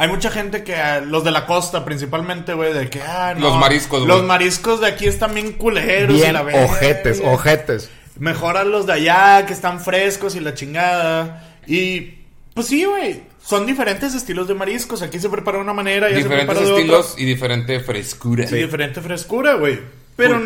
hay 0.00 0.06
mucha 0.08 0.30
gente 0.30 0.62
que, 0.62 0.76
ah, 0.76 1.00
los 1.00 1.24
de 1.24 1.32
la 1.32 1.44
costa 1.44 1.84
principalmente, 1.84 2.54
güey, 2.54 2.72
de 2.72 2.88
que, 2.88 3.02
ah, 3.02 3.34
no, 3.36 3.48
Los 3.48 3.56
mariscos, 3.58 4.04
güey. 4.04 4.08
Los 4.08 4.24
mariscos 4.24 4.80
de 4.80 4.86
aquí 4.86 5.06
están 5.06 5.34
bien 5.34 5.52
culeros 5.54 6.16
y 6.16 6.20
Bien 6.20 6.34
la 6.34 6.42
verga. 6.42 6.64
ojetes, 6.66 7.20
ojetes. 7.24 7.90
Mejoran 8.16 8.70
los 8.70 8.86
de 8.86 8.92
allá, 8.92 9.44
que 9.44 9.52
están 9.52 9.80
frescos 9.80 10.36
y 10.36 10.40
la 10.40 10.54
chingada. 10.54 11.56
Y 11.66 12.17
pues 12.58 12.68
sí, 12.68 12.84
güey. 12.84 13.22
Son 13.40 13.64
diferentes 13.66 14.14
estilos 14.14 14.48
de 14.48 14.54
mariscos. 14.54 15.00
Aquí 15.02 15.18
se 15.20 15.28
prepara 15.28 15.58
de 15.58 15.64
una 15.64 15.72
manera 15.72 16.08
y 16.08 16.12
allá 16.14 16.16
se 16.22 16.22
Diferentes 16.24 16.56
prepara 16.56 16.66
de 16.74 16.76
estilos 16.80 17.10
otra. 17.12 17.22
y 17.22 17.24
diferente 17.26 17.80
frescura. 17.80 18.44
Y 18.50 18.54
diferente 18.54 19.00
frescura, 19.00 19.54
güey. 19.54 19.78
Pero 20.16 20.40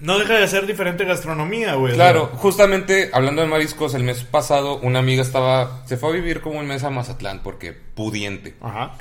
no 0.00 0.18
deja 0.18 0.34
de 0.34 0.46
ser 0.46 0.66
diferente 0.66 1.04
gastronomía, 1.06 1.74
güey. 1.74 1.94
Claro, 1.94 2.30
justamente 2.34 3.08
hablando 3.14 3.40
de 3.40 3.48
mariscos, 3.48 3.94
el 3.94 4.02
mes 4.04 4.22
pasado 4.24 4.78
una 4.78 4.98
amiga 4.98 5.22
estaba, 5.22 5.84
se 5.86 5.96
fue 5.96 6.10
a 6.10 6.12
vivir 6.12 6.42
como 6.42 6.58
un 6.60 6.66
mes 6.66 6.84
a 6.84 6.90
Mazatlán 6.90 7.42
porque 7.42 7.72
pudiente. 7.72 8.54
Ajá. 8.60 8.92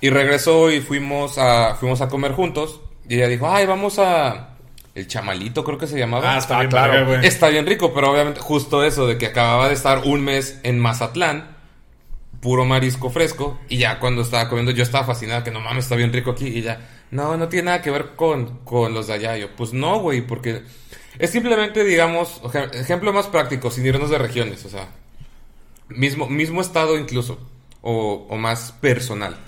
Y 0.00 0.10
regresó 0.10 0.70
y 0.70 0.80
fuimos 0.80 1.38
a, 1.38 1.76
fuimos 1.76 2.02
a 2.02 2.08
comer 2.08 2.32
juntos. 2.32 2.82
Y 3.08 3.16
ella 3.16 3.28
dijo, 3.28 3.48
ay, 3.50 3.64
vamos 3.66 3.98
a... 3.98 4.50
El 4.94 5.08
chamalito 5.08 5.64
creo 5.64 5.76
que 5.76 5.88
se 5.88 5.98
llamaba. 5.98 6.34
Ah, 6.34 6.38
está 6.38 6.56
Ah, 6.56 6.60
bien, 6.60 6.70
claro. 6.70 7.06
güey. 7.06 7.26
Está 7.26 7.48
bien 7.48 7.66
rico, 7.66 7.92
pero 7.92 8.12
obviamente 8.12 8.38
justo 8.38 8.84
eso 8.84 9.08
de 9.08 9.18
que 9.18 9.26
acababa 9.26 9.66
de 9.68 9.74
estar 9.74 10.02
un 10.04 10.22
mes 10.22 10.60
en 10.62 10.78
Mazatlán, 10.78 11.53
puro 12.44 12.66
marisco 12.66 13.08
fresco, 13.08 13.58
y 13.70 13.78
ya 13.78 13.98
cuando 13.98 14.20
estaba 14.20 14.50
comiendo 14.50 14.70
yo 14.70 14.82
estaba 14.82 15.06
fascinada 15.06 15.42
que 15.42 15.50
no 15.50 15.60
mames, 15.60 15.86
está 15.86 15.96
bien 15.96 16.12
rico 16.12 16.32
aquí, 16.32 16.46
y 16.46 16.60
ya, 16.60 16.78
no, 17.10 17.38
no 17.38 17.48
tiene 17.48 17.64
nada 17.64 17.80
que 17.80 17.90
ver 17.90 18.10
con, 18.16 18.58
con 18.58 18.92
los 18.92 19.06
de 19.06 19.14
allá. 19.14 19.38
Yo, 19.38 19.56
pues 19.56 19.72
no, 19.72 19.98
güey, 20.00 20.20
porque 20.20 20.62
es 21.18 21.30
simplemente, 21.30 21.84
digamos, 21.84 22.42
ejemplo 22.74 23.14
más 23.14 23.28
práctico, 23.28 23.70
sin 23.70 23.86
irnos 23.86 24.10
de 24.10 24.18
regiones, 24.18 24.62
o 24.66 24.68
sea, 24.68 24.90
mismo, 25.88 26.28
mismo 26.28 26.60
estado 26.60 26.98
incluso, 26.98 27.38
o, 27.80 28.26
o 28.28 28.36
más 28.36 28.72
personal. 28.72 29.38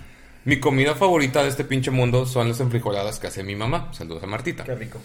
Mi 0.46 0.58
comida 0.58 0.94
favorita 0.94 1.42
de 1.42 1.50
este 1.50 1.64
pinche 1.64 1.90
mundo 1.90 2.24
son 2.24 2.48
las 2.48 2.60
enfrijoladas 2.60 3.18
que 3.18 3.26
hace 3.26 3.42
mi 3.42 3.56
mamá. 3.56 3.92
Saludos 3.92 4.22
a 4.22 4.26
Martita. 4.26 4.64
Qué 4.64 4.74
rico. 4.74 5.00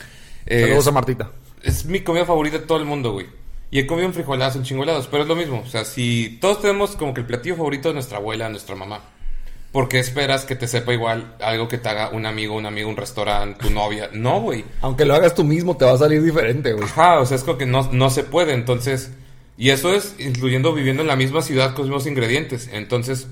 Eh, 0.46 0.62
Saludos 0.62 0.88
a 0.88 0.92
Martita. 0.92 1.32
es 1.62 1.84
mi 1.86 2.00
comida 2.00 2.26
favorita 2.26 2.58
de 2.60 2.66
todo 2.66 2.78
el 2.78 2.86
mundo, 2.86 3.12
güey. 3.12 3.41
Y 3.72 3.80
he 3.80 3.88
comido 3.88 4.06
enfrijoladas 4.08 4.58
en 4.58 4.64
chingoladas, 4.64 5.08
pero 5.08 5.24
es 5.24 5.30
lo 5.30 5.36
mismo. 5.36 5.64
O 5.66 5.70
sea, 5.70 5.86
si 5.86 6.38
todos 6.42 6.62
tenemos 6.62 6.98
como 6.98 7.14
que 7.14 7.22
el 7.22 7.28
platillo 7.28 7.56
favorito 7.56 7.88
de 7.88 7.94
nuestra 7.96 8.18
abuela, 8.18 8.46
de 8.46 8.52
nuestra 8.52 8.76
mamá. 8.76 9.00
¿Por 9.72 9.88
qué 9.88 10.00
esperas 10.00 10.44
que 10.44 10.58
te 10.58 10.68
sepa 10.68 10.92
igual 10.92 11.38
algo 11.40 11.70
que 11.70 11.78
te 11.78 11.88
haga 11.88 12.10
un 12.10 12.26
amigo, 12.26 12.56
un 12.58 12.66
amigo, 12.66 12.90
un 12.90 12.98
restaurante, 12.98 13.64
tu 13.64 13.70
novia? 13.70 14.10
No, 14.12 14.42
güey. 14.42 14.66
Aunque 14.82 15.06
lo 15.06 15.16
hagas 15.16 15.34
tú 15.34 15.46
mismo, 15.46 15.78
te 15.78 15.86
va 15.86 15.94
a 15.94 15.98
salir 15.98 16.22
diferente, 16.22 16.74
güey. 16.74 16.84
Ajá, 16.84 17.22
o 17.22 17.26
sea, 17.26 17.38
es 17.38 17.44
como 17.46 17.58
que 17.58 17.66
no, 17.66 17.90
no 17.94 18.10
se 18.10 18.24
puede. 18.24 18.54
Entonces, 18.54 19.12
y 19.58 19.70
eso 19.70 19.94
es 19.94 20.16
incluyendo 20.20 20.74
viviendo 20.74 21.04
en 21.04 21.08
la 21.08 21.16
misma 21.16 21.42
ciudad 21.42 21.74
con 21.74 21.84
los 21.84 21.88
mismos 21.88 22.08
ingredientes. 22.08 22.70
Entonces, 22.74 23.28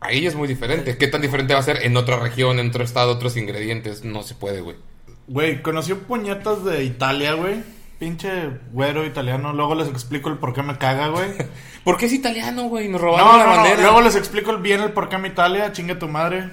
ahí 0.00 0.26
es 0.26 0.34
muy 0.34 0.48
diferente. 0.48 0.96
¿Qué 0.96 1.06
tan 1.06 1.22
diferente 1.22 1.54
va 1.54 1.60
a 1.60 1.62
ser 1.62 1.84
en 1.84 1.96
otra 1.96 2.18
región, 2.18 2.58
en 2.58 2.70
otro 2.70 2.82
estado, 2.82 3.12
otros 3.12 3.36
ingredientes? 3.36 4.02
No 4.02 4.24
se 4.24 4.34
puede, 4.34 4.62
güey. 4.62 4.76
Güey, 5.28 5.62
conocí 5.62 5.92
un 5.92 6.00
puñetas 6.00 6.64
de 6.64 6.82
Italia, 6.82 7.34
güey. 7.34 7.62
Pinche 7.98 8.50
güero 8.72 9.04
italiano. 9.06 9.52
Luego 9.52 9.74
les 9.74 9.88
explico 9.88 10.28
el 10.28 10.36
por 10.38 10.52
qué 10.52 10.62
me 10.62 10.76
caga, 10.78 11.08
güey. 11.08 11.28
¿Por 11.84 11.96
qué 11.96 12.06
es 12.06 12.12
italiano, 12.12 12.64
güey? 12.64 12.88
Nos 12.88 13.00
No, 13.00 13.06
robaron 13.08 13.38
la 13.38 13.44
no, 13.44 13.50
no. 13.50 13.56
bandera. 13.56 13.82
Luego 13.82 14.00
les 14.00 14.16
explico 14.16 14.56
bien 14.58 14.80
el 14.80 14.92
por 14.92 15.08
qué 15.08 15.18
me 15.18 15.28
Italia. 15.28 15.72
Chingue 15.72 15.94
tu 15.94 16.08
madre. 16.08 16.50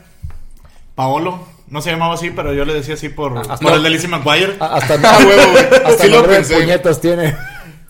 Paolo. 0.95 1.47
No 1.67 1.81
se 1.81 1.91
llamaba 1.91 2.15
así, 2.15 2.31
pero 2.31 2.53
yo 2.53 2.65
le 2.65 2.73
decía 2.73 2.95
así 2.95 3.07
por, 3.09 3.37
hasta- 3.37 3.57
por 3.57 3.71
el 3.73 3.81
de 3.83 3.89
Lizzie 3.89 4.09
McGuire. 4.09 4.57
A- 4.59 4.75
Hasta, 4.75 4.95
Ah, 5.03 5.17
huevo, 5.19 5.51
güey. 5.51 5.65
hasta 5.85 6.03
Sí 6.03 6.09
lo 6.09 6.25
pensé. 6.25 6.55
puñetas 6.57 6.99
tiene. 6.99 7.35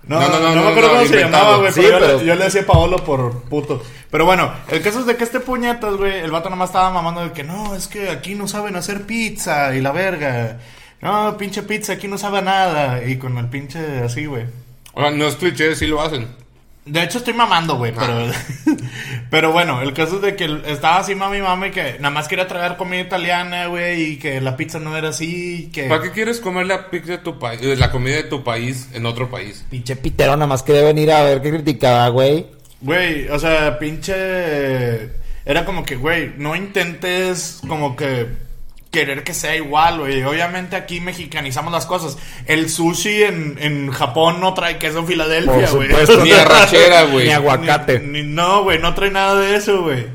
No, 0.03 0.19
No, 0.19 0.27
no, 0.29 0.39
no, 0.39 0.39
no, 0.49 0.55
no, 0.55 0.61
me 0.63 0.67
acuerdo 0.69 0.89
no, 0.89 0.95
cómo 0.97 1.07
se 1.07 1.19
llamaba, 1.19 1.57
güey. 1.57 1.71
Sí, 1.73 1.81
pero 1.83 1.99
yo, 1.99 2.17
le, 2.19 2.25
yo 2.25 2.35
le 2.35 2.43
decía 2.45 2.65
Paolo 2.65 2.97
por 3.03 3.43
puto. 3.43 3.81
Pero 4.11 4.25
bueno, 4.25 4.51
el 4.69 4.81
caso 4.81 4.99
es 4.99 5.05
de 5.07 5.15
que 5.15 5.23
este 5.23 5.39
puñetas, 5.39 5.95
güey, 5.95 6.19
el 6.19 6.29
vato 6.31 6.49
nomás 6.49 6.69
estaba 6.69 6.91
mamando 6.91 7.21
de 7.23 7.31
que 7.31 7.43
no, 7.43 7.73
es 7.75 7.87
que 7.87 8.09
aquí 8.09 8.35
no 8.35 8.47
saben 8.47 8.75
hacer 8.75 9.03
pizza 9.03 9.73
y 9.75 9.81
la 9.81 9.91
verga. 9.91 10.59
No, 11.01 11.35
pinche 11.37 11.63
pizza, 11.63 11.93
aquí 11.93 12.07
no 12.07 12.17
sabe 12.17 12.39
a 12.39 12.41
nada. 12.41 13.03
Y 13.03 13.17
con 13.17 13.37
el 13.37 13.47
pinche 13.47 13.79
así, 14.03 14.25
güey. 14.25 14.45
O 14.93 15.01
sea, 15.01 15.11
no 15.11 15.25
es 15.25 15.35
cliché, 15.35 15.75
sí 15.75 15.87
lo 15.87 16.01
hacen. 16.01 16.27
De 16.85 17.03
hecho, 17.03 17.19
estoy 17.19 17.33
mamando, 17.33 17.77
güey, 17.77 17.93
pero... 17.93 18.11
Ah. 18.11 18.31
pero 19.29 19.51
bueno, 19.51 19.81
el 19.81 19.93
caso 19.93 20.15
es 20.15 20.21
de 20.23 20.35
que 20.35 20.61
estaba 20.65 20.97
así 20.97 21.13
mami 21.13 21.39
mami 21.39 21.69
que 21.69 21.97
nada 21.99 22.09
más 22.09 22.27
quería 22.27 22.47
traer 22.47 22.75
comida 22.75 23.01
italiana, 23.01 23.67
güey, 23.67 24.13
y 24.13 24.17
que 24.17 24.41
la 24.41 24.57
pizza 24.57 24.79
no 24.79 24.97
era 24.97 25.09
así, 25.09 25.69
que... 25.71 25.83
¿Para 25.83 26.01
qué 26.01 26.11
quieres 26.11 26.39
comer 26.39 26.65
la 26.65 26.89
pizza 26.89 27.11
de 27.11 27.17
tu 27.19 27.37
país, 27.37 27.61
la 27.77 27.91
comida 27.91 28.15
de 28.15 28.23
tu 28.23 28.43
país 28.43 28.89
en 28.93 29.05
otro 29.05 29.29
país? 29.29 29.63
Pinche 29.69 29.95
pitero, 29.95 30.35
nada 30.35 30.47
más 30.47 30.63
quería 30.63 30.83
venir 30.83 31.11
a 31.11 31.23
ver 31.23 31.41
qué 31.41 31.51
criticaba, 31.51 32.07
güey. 32.09 32.47
Güey, 32.81 33.29
o 33.29 33.37
sea, 33.37 33.77
pinche... 33.77 35.21
Era 35.45 35.65
como 35.65 35.85
que, 35.85 35.95
güey, 35.95 36.33
no 36.37 36.55
intentes 36.55 37.61
como 37.67 37.95
que 37.95 38.27
querer 38.91 39.23
que 39.23 39.33
sea 39.33 39.55
igual, 39.55 39.99
güey. 39.99 40.21
Obviamente 40.23 40.75
aquí 40.75 40.99
mexicanizamos 40.99 41.71
las 41.71 41.85
cosas. 41.85 42.17
El 42.45 42.69
sushi 42.69 43.23
en, 43.23 43.57
en 43.59 43.89
Japón 43.91 44.39
no 44.41 44.53
trae 44.53 44.77
queso 44.77 45.05
Filadelfia, 45.05 45.67
Por 45.67 45.87
güey. 45.87 46.23
Ni 46.23 46.31
arrachera, 46.33 47.03
güey. 47.11 47.27
Ni 47.27 47.31
aguacate. 47.33 47.99
Ni- 47.99 48.21
ni- 48.23 48.27
no, 48.29 48.63
güey, 48.63 48.79
no 48.79 48.93
trae 48.93 49.09
nada 49.11 49.39
de 49.39 49.55
eso, 49.55 49.81
güey. 49.83 50.05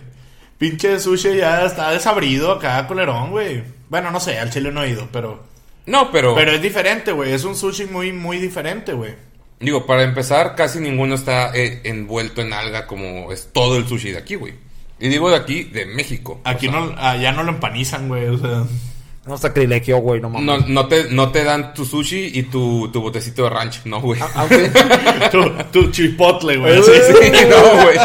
Pinche 0.58 0.98
sushi 1.00 1.36
ya 1.36 1.64
está 1.64 1.90
desabrido 1.90 2.52
acá, 2.52 2.86
colerón, 2.86 3.30
güey. 3.30 3.62
Bueno, 3.88 4.10
no 4.10 4.20
sé, 4.20 4.38
al 4.38 4.50
chile 4.50 4.70
no 4.72 4.82
he 4.82 4.90
ido, 4.90 5.08
pero... 5.12 5.44
No, 5.86 6.10
pero, 6.10 6.34
Pero 6.34 6.50
es 6.52 6.60
diferente, 6.62 7.12
güey. 7.12 7.32
Es 7.32 7.44
un 7.44 7.54
sushi 7.54 7.84
muy, 7.86 8.12
muy 8.12 8.38
diferente, 8.38 8.92
güey. 8.92 9.14
digo, 9.60 9.86
para 9.86 10.02
empezar, 10.02 10.54
casi 10.56 10.80
ninguno 10.80 11.14
está 11.14 11.52
eh, 11.54 11.80
envuelto 11.84 12.42
en 12.42 12.52
alga 12.52 12.86
como 12.86 13.30
es 13.32 13.50
todo 13.52 13.76
el 13.76 13.86
sushi 13.86 14.10
de 14.12 14.18
aquí, 14.18 14.34
güey. 14.34 14.54
Y 14.98 15.08
digo 15.08 15.30
de 15.30 15.36
aquí, 15.36 15.64
de 15.64 15.86
México. 15.86 16.40
Aquí 16.44 16.68
O 16.68 16.72
sea, 16.72 16.80
no, 16.80 16.94
allá 16.96 17.32
no 17.32 17.42
lo 17.42 17.52
empanizan, 17.52 18.08
güey, 18.08 18.26
o 18.28 18.38
sea... 18.38 18.64
No 19.26 19.36
sacrilegio, 19.36 19.98
güey, 19.98 20.20
no 20.20 20.30
mames. 20.30 20.46
No, 20.46 20.58
no, 20.68 20.86
te, 20.86 21.10
no 21.10 21.32
te 21.32 21.42
dan 21.42 21.74
tu 21.74 21.84
sushi 21.84 22.30
y 22.32 22.44
tu, 22.44 22.88
tu 22.92 23.00
botecito 23.00 23.42
de 23.42 23.50
ranch, 23.50 23.84
no, 23.84 24.00
güey. 24.00 24.20
Aunque, 24.34 24.70
tu, 25.32 25.50
tu 25.72 25.90
chipotle, 25.90 26.56
güey. 26.56 26.80
Sí, 26.84 26.92
sí. 27.08 27.32
No, 27.50 27.82
güey. 27.82 27.98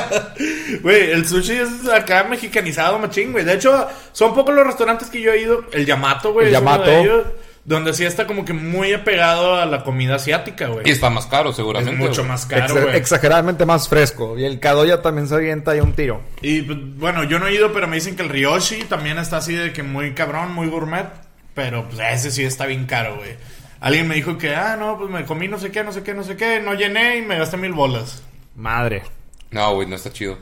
Güey, 0.81 1.12
el 1.12 1.27
sushi 1.27 1.53
es 1.53 1.88
acá 1.88 2.24
mexicanizado, 2.24 2.98
machín, 2.98 3.33
güey. 3.33 3.45
De 3.45 3.53
hecho, 3.53 3.88
son 4.13 4.33
pocos 4.33 4.55
los 4.55 4.65
restaurantes 4.65 5.12
que 5.12 5.21
yo 5.21 5.31
he 5.31 5.43
ido. 5.43 5.63
El 5.71 5.86
Yamato, 5.86 6.33
güey. 6.33 6.48
El 6.48 6.55
es 6.55 6.60
uno 6.60 6.71
Yamato. 6.71 6.89
de 6.89 7.01
ellos, 7.01 7.24
donde 7.63 7.94
sí 7.94 8.06
está 8.06 8.25
como 8.27 8.44
que 8.46 8.53
muy 8.53 8.91
apegado 8.94 9.56
a 9.56 9.65
la 9.65 9.84
comida 9.84 10.15
asiática, 10.15 10.68
güey. 10.68 10.88
Y 10.88 10.91
está 10.91 11.10
más 11.10 11.27
caro, 11.27 11.51
Es 11.51 11.56
seguramente. 11.58 11.96
mucho 11.96 12.22
güey. 12.22 12.27
más 12.27 12.46
caro, 12.46 12.75
exa- 12.75 12.82
güey. 12.84 12.96
exageradamente 12.98 13.65
más 13.65 13.88
fresco. 13.88 14.38
Y 14.38 14.46
el 14.46 14.60
Kadoya 14.60 15.01
también 15.01 15.27
se 15.27 15.36
avienta 15.36 15.72
ahí 15.72 15.80
un 15.80 15.94
tiro. 15.94 16.22
Y 16.41 16.63
pues, 16.63 16.77
bueno, 16.98 17.24
yo 17.24 17.38
no 17.39 17.48
he 17.48 17.53
ido, 17.53 17.72
pero 17.72 17.88
me 17.88 17.96
dicen 17.98 18.15
que 18.15 18.24
el 18.24 18.30
Ryoshi 18.30 18.84
también 18.86 19.18
está 19.20 19.38
así 19.38 19.53
de 19.53 19.74
que 19.74 19.84
muy 19.84 20.13
cabrón, 20.13 20.53
muy 20.53 20.68
gourmet. 20.68 21.06
Pero 21.53 21.88
pues 21.88 22.00
ese 22.13 22.32
sí 22.32 22.44
está 22.44 22.65
bien 22.65 22.86
caro, 22.86 23.18
güey. 23.18 23.36
Alguien 23.82 24.08
me 24.08 24.15
dijo 24.15 24.38
que, 24.38 24.56
ah, 24.56 24.77
no, 24.80 24.98
pues 24.98 25.10
me 25.10 25.25
comí 25.25 25.48
no 25.48 25.60
sé 25.60 25.72
qué, 25.72 25.84
no 25.84 25.91
sé 25.91 26.01
qué, 26.03 26.13
no 26.13 26.24
sé 26.24 26.36
qué, 26.38 26.60
no 26.62 26.74
llené 26.75 27.18
y 27.18 27.22
me 27.24 27.38
gasté 27.38 27.58
mil 27.58 27.74
bolas. 27.74 28.24
Madre. 28.56 29.03
No, 29.50 29.74
güey, 29.75 29.88
no 29.88 29.96
está 29.98 30.12
chido. 30.13 30.38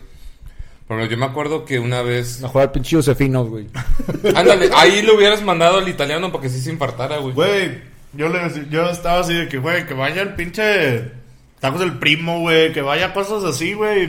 Pero 0.89 1.05
yo 1.05 1.17
me 1.17 1.25
acuerdo 1.27 1.63
que 1.65 1.77
una 1.79 2.01
vez... 2.01 2.41
Mejor 2.41 2.63
al 2.63 2.71
pinche 2.71 2.95
Josefinos, 2.97 3.47
güey. 3.47 3.67
Ándale, 4.35 4.69
ahí 4.75 5.03
lo 5.03 5.15
hubieras 5.15 5.41
mandado 5.43 5.77
al 5.77 5.87
italiano 5.87 6.31
para 6.31 6.41
que 6.41 6.49
sí 6.49 6.59
se 6.59 6.71
infartara, 6.71 7.17
güey. 7.19 7.33
Güey, 7.35 7.79
yo, 8.13 8.27
le, 8.27 8.39
yo 8.71 8.89
estaba 8.89 9.19
así 9.19 9.33
de 9.35 9.47
que, 9.47 9.59
güey, 9.59 9.85
que 9.85 9.93
vaya 9.93 10.23
el 10.23 10.33
pinche 10.33 11.11
tacos 11.59 11.79
del 11.81 11.99
primo, 11.99 12.39
güey, 12.39 12.73
que 12.73 12.81
vaya 12.81 13.13
cosas 13.13 13.43
así, 13.43 13.73
güey. 13.73 14.07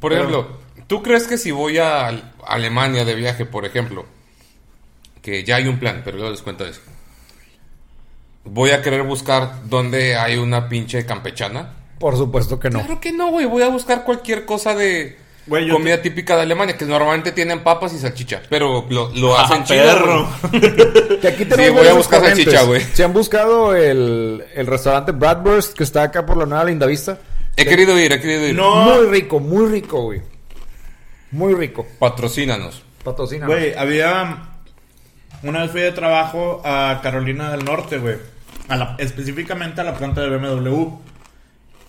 Por 0.00 0.10
Pero- 0.10 0.16
ejemplo, 0.24 0.58
¿tú 0.88 1.04
crees 1.04 1.28
que 1.28 1.38
si 1.38 1.52
voy 1.52 1.78
a 1.78 2.08
Al- 2.08 2.32
Alemania 2.46 3.04
de 3.04 3.14
viaje, 3.14 3.46
por 3.46 3.64
ejemplo, 3.64 4.04
que 5.22 5.44
ya 5.44 5.54
hay 5.56 5.68
un 5.68 5.78
plan, 5.78 6.02
pero 6.04 6.16
luego 6.16 6.32
les 6.32 6.42
cuento 6.42 6.66
eso, 6.66 6.80
voy 8.44 8.70
a 8.70 8.82
querer 8.82 9.02
buscar 9.04 9.68
dónde 9.68 10.16
hay 10.16 10.36
una 10.36 10.68
pinche 10.68 11.06
campechana? 11.06 11.74
Por 12.00 12.16
supuesto 12.16 12.58
que 12.58 12.70
no. 12.70 12.80
Claro 12.80 13.00
que 13.00 13.12
no, 13.12 13.30
güey. 13.30 13.46
Voy 13.46 13.62
a 13.62 13.68
buscar 13.68 14.04
cualquier 14.04 14.44
cosa 14.46 14.74
de 14.74 15.18
Güey, 15.48 15.66
yo 15.66 15.74
comida 15.74 16.00
típica 16.02 16.36
de 16.36 16.42
Alemania, 16.42 16.76
que 16.76 16.84
normalmente 16.84 17.32
tienen 17.32 17.62
papas 17.64 17.92
y 17.94 17.98
salchicha, 17.98 18.42
pero 18.50 18.84
lo, 18.90 19.10
lo 19.14 19.36
Ah, 19.36 19.44
hacen 19.44 19.64
chido. 19.64 19.82
perro. 19.82 20.28
Que 21.20 21.28
aquí 21.28 21.44
Sí, 21.44 21.48
tenemos 21.48 21.80
voy 21.80 21.88
a 21.88 21.94
buscar 21.94 22.20
salchicha, 22.20 22.62
güey. 22.62 22.82
Si 22.92 23.02
han 23.02 23.12
buscado 23.12 23.74
el, 23.74 24.44
el 24.54 24.66
restaurante 24.66 25.12
Bradburst, 25.12 25.76
que 25.76 25.82
está 25.84 26.02
acá 26.02 26.24
por 26.26 26.36
la 26.36 26.46
Nueva 26.46 26.64
Lindavista. 26.64 27.18
He 27.56 27.64
querido 27.66 27.98
ir, 27.98 28.12
he 28.12 28.20
querido 28.20 28.46
ir. 28.48 28.54
No. 28.54 28.74
Muy 28.82 29.06
rico, 29.08 29.40
muy 29.40 29.66
rico, 29.68 30.02
güey. 30.02 30.22
Muy 31.32 31.54
rico. 31.54 31.86
Patrocínanos. 31.98 32.82
Patrocina. 33.02 33.46
Güey, 33.46 33.74
había. 33.74 34.44
Una 35.42 35.62
vez 35.62 35.70
fui 35.70 35.80
de 35.80 35.92
trabajo 35.92 36.60
a 36.64 37.00
Carolina 37.02 37.50
del 37.50 37.64
Norte, 37.64 37.98
güey. 37.98 38.16
A 38.68 38.76
la- 38.76 38.96
específicamente 38.98 39.80
a 39.80 39.84
la 39.84 39.94
planta 39.94 40.20
de 40.20 40.28
BMW. 40.36 40.88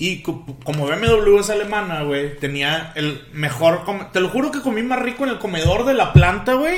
Y 0.01 0.21
co- 0.21 0.45
como 0.63 0.87
BMW 0.87 1.39
es 1.39 1.49
alemana, 1.49 2.03
güey, 2.03 2.37
tenía 2.37 2.93
el 2.95 3.21
mejor... 3.33 3.83
com- 3.83 4.11
Te 4.13 4.21
lo 4.21 4.29
juro 4.29 4.49
que 4.49 4.61
comí 4.61 4.81
más 4.81 4.99
rico 4.99 5.25
en 5.25 5.31
el 5.31 5.39
comedor 5.39 5.83
de 5.85 5.93
la 5.93 6.13
planta, 6.13 6.53
güey, 6.53 6.77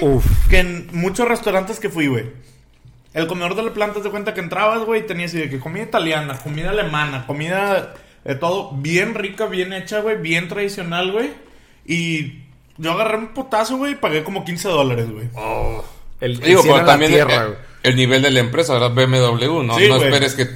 que 0.50 0.60
en 0.60 0.88
muchos 0.92 1.28
restaurantes 1.28 1.80
que 1.80 1.90
fui, 1.90 2.08
güey. 2.08 2.26
El 3.14 3.28
comedor 3.28 3.56
de 3.56 3.62
la 3.64 3.72
planta, 3.74 4.02
te 4.02 4.10
cuenta 4.10 4.34
que 4.34 4.40
entrabas, 4.40 4.80
güey, 4.86 5.02
y 5.02 5.06
tenías 5.06 5.30
así 5.32 5.38
de 5.40 5.50
que 5.52 5.60
comida 5.60 5.84
italiana, 5.84 6.38
comida 6.40 6.72
alemana, 6.72 7.28
comida 7.28 7.94
de 8.24 8.36
todo, 8.36 8.72
bien 8.72 9.14
rica, 9.14 9.46
bien 9.46 9.72
hecha, 9.74 10.00
güey, 10.00 10.18
bien 10.18 10.48
tradicional, 10.48 11.12
güey. 11.12 11.30
Y 11.86 12.40
yo 12.78 12.92
agarré 12.94 13.18
un 13.18 13.34
potazo, 13.36 13.78
güey, 13.78 13.92
y 13.94 13.96
pagué 13.96 14.24
como 14.24 14.44
15 14.46 14.68
dólares, 14.68 15.12
güey. 15.12 15.28
el, 16.22 16.32
el 16.32 16.40
Digo, 16.40 16.62
pero 16.64 16.86
también 16.86 17.12
tierra, 17.12 17.50
el 17.84 17.96
nivel 17.96 18.22
de 18.24 18.32
la 18.32 18.40
empresa, 18.40 18.74
¿verdad? 18.74 18.92
BMW, 18.96 19.62
no, 19.64 19.78
Sí, 19.78 19.88
no 19.88 19.98
esperes 19.98 20.34
que 20.34 20.48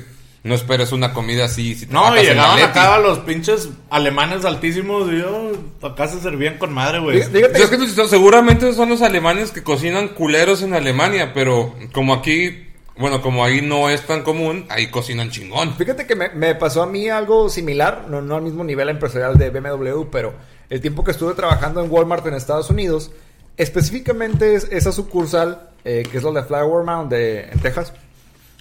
no 0.45 0.53
esperes 0.53 0.91
una 0.91 1.11
comida 1.11 1.45
así. 1.45 1.73
Si 1.73 1.87
No, 1.87 2.15
llegaban 2.15 2.61
acá 2.61 2.99
los 2.99 3.17
pinches 3.19 3.67
alemanes 3.89 4.45
altísimos 4.45 5.11
y 5.11 5.17
yo, 5.17 5.53
acá 5.81 6.07
se 6.07 6.19
servían 6.21 6.59
con 6.59 6.71
madre, 6.71 6.99
güey. 6.99 7.17
Es 7.17 7.29
que- 7.29 8.07
seguramente 8.07 8.71
son 8.73 8.89
los 8.89 9.01
alemanes 9.01 9.49
que 9.49 9.63
cocinan 9.63 10.09
culeros 10.09 10.61
en 10.61 10.75
Alemania, 10.75 11.31
pero 11.33 11.73
como 11.93 12.13
aquí, 12.13 12.67
bueno, 12.95 13.23
como 13.23 13.43
ahí 13.43 13.63
no 13.63 13.89
es 13.89 14.05
tan 14.05 14.21
común, 14.21 14.67
ahí 14.69 14.91
cocinan 14.91 15.31
chingón. 15.31 15.73
Fíjate 15.73 16.05
que 16.05 16.15
me, 16.15 16.29
me 16.29 16.53
pasó 16.53 16.83
a 16.83 16.85
mí 16.85 17.09
algo 17.09 17.49
similar, 17.49 18.05
no, 18.07 18.21
no 18.21 18.35
al 18.35 18.43
mismo 18.43 18.63
nivel 18.63 18.89
empresarial 18.89 19.39
de 19.39 19.49
BMW, 19.49 20.03
pero 20.11 20.35
el 20.69 20.79
tiempo 20.79 21.03
que 21.03 21.09
estuve 21.09 21.33
trabajando 21.33 21.83
en 21.83 21.89
Walmart 21.91 22.23
en 22.27 22.35
Estados 22.35 22.69
Unidos, 22.69 23.09
específicamente 23.57 24.53
es 24.53 24.65
esa 24.71 24.91
sucursal, 24.91 25.69
eh, 25.83 26.03
que 26.11 26.19
es 26.19 26.23
la 26.23 26.31
de 26.39 26.43
Flower 26.43 26.85
Mound 26.85 27.09
de, 27.09 27.45
en 27.49 27.59
Texas, 27.61 27.93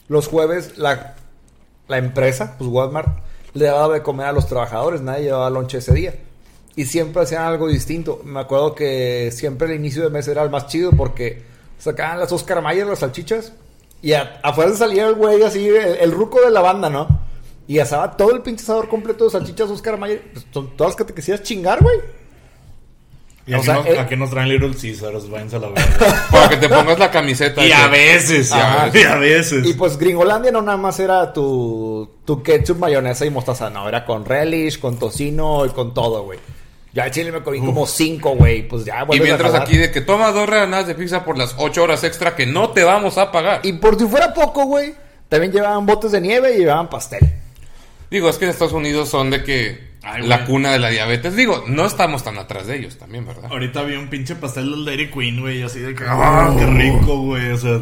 los 0.08 0.28
jueves 0.28 0.78
la, 0.78 1.16
la 1.88 1.98
empresa, 1.98 2.54
pues 2.58 2.68
Walmart, 2.70 3.18
le 3.54 3.66
daba 3.66 3.92
de 3.94 4.02
comer 4.02 4.26
a 4.26 4.32
los 4.32 4.46
trabajadores, 4.46 5.00
nadie 5.00 5.24
llevaba 5.24 5.50
lonche 5.50 5.78
ese 5.78 5.94
día. 5.94 6.14
Y 6.76 6.86
siempre 6.86 7.22
hacían 7.22 7.42
algo 7.44 7.68
distinto. 7.68 8.20
Me 8.24 8.40
acuerdo 8.40 8.74
que 8.74 9.30
siempre 9.32 9.68
el 9.68 9.74
inicio 9.78 10.02
de 10.02 10.10
mes 10.10 10.26
era 10.26 10.42
el 10.42 10.50
más 10.50 10.66
chido 10.66 10.90
porque 10.90 11.42
sacaban 11.78 12.18
las 12.18 12.32
Oscar 12.32 12.60
Mayer, 12.62 12.86
las 12.86 12.98
salchichas. 12.98 13.52
Y 14.02 14.12
a- 14.12 14.40
afuera 14.42 14.74
salía 14.74 15.06
el 15.06 15.14
güey 15.14 15.42
así, 15.44 15.68
el, 15.68 16.10
ruco 16.10 16.40
de 16.40 16.50
la 16.50 16.60
banda, 16.60 16.90
¿no? 16.90 17.20
Y 17.68 17.78
asaba 17.78 18.16
todo 18.16 18.32
el 18.32 18.42
pinche 18.42 18.64
sabor 18.64 18.88
completo 18.88 19.24
de 19.24 19.30
salchichas 19.30 19.70
Oscar 19.70 19.96
Mayer. 19.98 20.22
Pues, 20.32 20.46
todas 20.52 20.90
las 20.90 20.96
que 20.96 21.04
te 21.04 21.14
quisieras 21.14 21.42
chingar, 21.44 21.80
güey. 21.82 22.00
Y 23.46 23.52
O 23.52 23.56
aquí, 23.56 23.66
sea, 23.66 23.74
nos, 23.74 23.86
eh- 23.86 23.98
aquí 23.98 24.16
nos 24.16 24.30
traen 24.30 24.48
Little 24.48 24.72
Caesars, 24.74 25.28
váyanse 25.28 25.56
a 25.56 25.58
la 25.58 25.68
verga. 25.68 26.26
Para 26.30 26.48
que 26.48 26.56
te 26.56 26.68
pongas 26.68 26.98
la 26.98 27.10
camiseta. 27.10 27.64
y 27.64 27.72
a 27.72 27.84
que- 27.84 27.88
veces, 27.90 28.50
y 28.50 29.02
a 29.02 29.16
veces. 29.16 29.66
Y 29.66 29.74
pues 29.74 29.98
Gringolandia 29.98 30.50
no 30.50 30.62
nada 30.62 30.78
más 30.78 30.98
era 30.98 31.32
tu, 31.32 32.08
tu 32.24 32.42
ketchup, 32.42 32.78
mayonesa 32.78 33.26
y 33.26 33.30
mostaza, 33.30 33.68
no, 33.68 33.86
era 33.88 34.04
con 34.06 34.24
relish, 34.24 34.78
con 34.80 34.98
tocino 34.98 35.66
y 35.66 35.70
con 35.70 35.92
todo, 35.92 36.22
güey. 36.24 36.38
Ya 36.94 37.06
el 37.06 37.10
chile 37.10 37.32
me 37.32 37.42
comí 37.42 37.58
como 37.58 37.86
cinco, 37.86 38.36
güey, 38.36 38.68
pues 38.68 38.84
ya 38.84 39.04
Y 39.10 39.18
a 39.18 39.22
mientras 39.22 39.52
aquí 39.54 39.76
de 39.76 39.90
que 39.90 40.00
toma 40.00 40.30
dos 40.30 40.48
rebanadas 40.48 40.86
de 40.86 40.94
pizza 40.94 41.24
por 41.24 41.36
las 41.36 41.54
ocho 41.58 41.82
horas 41.82 42.04
extra 42.04 42.36
que 42.36 42.46
no 42.46 42.70
te 42.70 42.84
vamos 42.84 43.18
a 43.18 43.32
pagar. 43.32 43.60
Y 43.64 43.72
por 43.74 43.98
si 43.98 44.06
fuera 44.06 44.32
poco, 44.32 44.64
güey, 44.66 44.94
también 45.28 45.50
llevaban 45.52 45.84
botes 45.86 46.12
de 46.12 46.20
nieve 46.20 46.54
y 46.54 46.58
llevaban 46.60 46.88
pastel. 46.88 47.28
Digo, 48.14 48.28
es 48.28 48.38
que 48.38 48.44
en 48.44 48.52
Estados 48.52 48.72
Unidos 48.72 49.08
son 49.08 49.30
de 49.30 49.42
que 49.42 49.88
Ay, 50.04 50.24
la 50.24 50.44
cuna 50.44 50.70
de 50.70 50.78
la 50.78 50.88
diabetes. 50.88 51.34
Digo, 51.34 51.64
no 51.66 51.84
estamos 51.84 52.22
tan 52.22 52.38
atrás 52.38 52.68
de 52.68 52.76
ellos 52.76 52.96
también, 52.96 53.26
¿verdad? 53.26 53.46
Ahorita 53.50 53.82
vi 53.82 53.96
un 53.96 54.08
pinche 54.08 54.36
pastel 54.36 54.70
del 54.70 54.84
Dairy 54.84 55.10
Queen, 55.10 55.40
güey, 55.40 55.62
así 55.64 55.80
de 55.80 55.96
que, 55.96 56.04
ah, 56.06 56.54
qué 56.56 56.64
rico, 56.64 57.18
güey, 57.22 57.50
o 57.50 57.58
sea, 57.58 57.80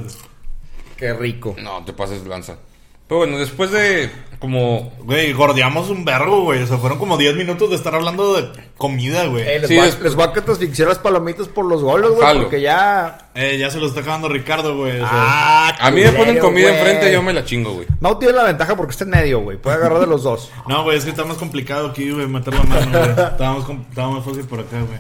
Qué 0.97 1.13
rico. 1.13 1.55
No, 1.61 1.85
te 1.85 1.93
pases 1.93 2.27
lanza. 2.27 2.57
Pero 3.13 3.19
bueno, 3.19 3.37
después 3.39 3.71
de 3.71 4.11
como... 4.39 4.91
güey, 5.01 5.35
gordeamos 5.35 5.91
un 5.91 6.03
vergo, 6.07 6.45
güey, 6.45 6.63
o 6.63 6.67
sea, 6.67 6.79
fueron 6.79 6.99
como 6.99 7.19
10 7.19 7.37
minutos 7.37 7.69
de 7.69 7.77
estar 7.77 7.95
hablando 7.95 8.33
de 8.41 8.49
comida, 8.79 9.27
güey. 9.27 9.47
Eh, 9.47 9.59
les, 9.59 9.69
Sí, 9.69 9.77
voy, 9.77 9.85
a- 9.85 9.89
es- 9.89 10.01
les 10.01 10.15
voy 10.15 10.25
a 10.25 10.33
catasfixiar 10.33 10.89
las 10.89 10.99
palomitas 10.99 11.47
por 11.47 11.67
los 11.67 11.83
golos, 11.83 12.15
güey, 12.17 12.39
porque 12.39 12.63
ya... 12.63 13.29
Eh, 13.35 13.59
ya 13.59 13.71
se 13.71 13.79
lo 13.81 13.87
está 13.87 14.01
acabando 14.01 14.31
Ricardo, 14.31 14.79
güey, 14.79 14.93
o 14.97 15.07
sea, 15.07 15.09
Ah, 15.13 15.77
A 15.79 15.91
mí 15.91 16.01
me 16.01 16.11
ponen 16.13 16.39
comida 16.39 16.69
güey. 16.71 16.81
enfrente 16.81 17.13
yo 17.13 17.23
me 17.23 17.35
la 17.35 17.45
chingo, 17.45 17.75
güey. 17.75 17.87
Mau 18.01 18.19
tiene 18.19 18.33
la 18.33 18.45
ventaja 18.45 18.75
porque 18.77 18.93
está 18.93 19.05
en 19.05 19.11
medio, 19.11 19.41
güey. 19.41 19.59
Puede 19.59 19.77
agarrar 19.77 20.01
de 20.01 20.07
los 20.07 20.23
dos. 20.23 20.51
no, 20.67 20.85
güey, 20.85 20.97
es 20.97 21.05
que 21.05 21.11
está 21.11 21.27
más 21.27 21.37
complicado 21.37 21.89
aquí, 21.89 22.11
güey, 22.13 22.27
meter 22.27 22.55
la 22.55 22.63
mano, 22.63 22.91
güey, 22.99 23.11
estaba 23.11 24.11
más, 24.11 24.25
fácil 24.25 24.45
por 24.47 24.61
acá, 24.61 24.79
güey. 24.81 24.99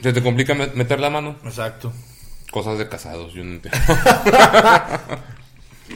¿Se 0.00 0.12
te 0.12 0.22
complica 0.22 0.54
met- 0.54 0.74
meter 0.74 1.00
la 1.00 1.10
mano? 1.10 1.34
Exacto. 1.44 1.92
Cosas 2.52 2.78
de 2.78 2.88
casados, 2.88 3.32
yo 3.34 3.42
no 3.44 3.54
entiendo. 3.54 3.78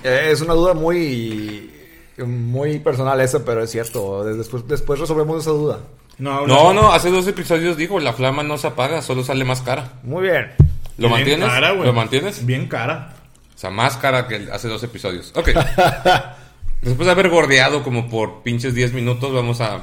Eh, 0.03 0.29
es 0.31 0.41
una 0.41 0.55
duda 0.55 0.75
muy... 0.75 1.71
Muy 2.17 2.79
personal 2.79 3.21
esa, 3.21 3.45
pero 3.45 3.63
es 3.63 3.71
cierto. 3.71 4.23
Después, 4.25 4.67
después 4.69 5.01
resolvemos 5.01 5.43
esa 5.43 5.51
duda. 5.51 5.81
No, 6.19 6.47
No, 6.47 6.73
no, 6.73 6.93
hace 6.93 7.11
dos 7.11 7.27
episodios 7.27 7.77
dijo, 7.77 7.99
la 7.99 8.13
flama 8.13 8.45
no 8.45 8.57
se 8.57 8.69
apaga, 8.69 9.03
solo 9.03 9.25
sale 9.25 9.45
más 9.45 9.63
cara. 9.63 9.95
Muy 10.05 10.23
bien. 10.23 10.53
¿Lo 10.97 11.09
Bien 11.09 11.11
mantienes? 11.11 11.49
cara, 11.49 11.71
güey. 11.73 11.87
¿Lo 11.87 11.93
mantienes? 11.93 12.47
Bien 12.47 12.69
cara. 12.69 13.15
O 13.55 13.59
sea, 13.59 13.71
más 13.71 13.97
cara 13.97 14.29
que 14.29 14.49
hace 14.53 14.69
dos 14.69 14.83
episodios. 14.85 15.33
Ok. 15.35 15.49
Después 16.83 17.07
de 17.07 17.11
haber 17.11 17.31
gordeado 17.31 17.83
como 17.83 18.09
por 18.09 18.43
pinches 18.43 18.75
10 18.75 18.93
minutos, 18.93 19.33
vamos 19.33 19.61
a 19.61 19.81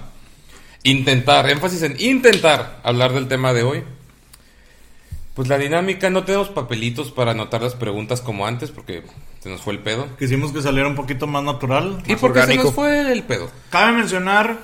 intentar, 0.83 1.49
énfasis 1.49 1.81
en 1.83 1.99
intentar 1.99 2.79
hablar 2.83 3.11
del 3.11 3.27
tema 3.27 3.51
de 3.53 3.63
hoy. 3.63 3.83
Pues 5.33 5.47
la 5.47 5.57
dinámica, 5.57 6.09
no 6.09 6.23
tenemos 6.23 6.49
papelitos 6.49 7.11
para 7.11 7.31
anotar 7.31 7.61
las 7.61 7.75
preguntas 7.75 8.19
como 8.19 8.45
antes 8.45 8.69
porque 8.69 9.03
se 9.39 9.49
nos 9.49 9.61
fue 9.61 9.73
el 9.73 9.79
pedo. 9.79 10.07
Quisimos 10.19 10.51
que 10.51 10.61
saliera 10.61 10.89
un 10.89 10.95
poquito 10.95 11.25
más 11.25 11.43
natural. 11.43 12.03
¿Y 12.05 12.15
por 12.15 12.33
qué 12.33 12.43
se 12.43 12.55
nos 12.55 12.73
fue 12.73 13.11
el 13.11 13.23
pedo? 13.23 13.49
Cabe 13.69 13.93
mencionar 13.93 14.57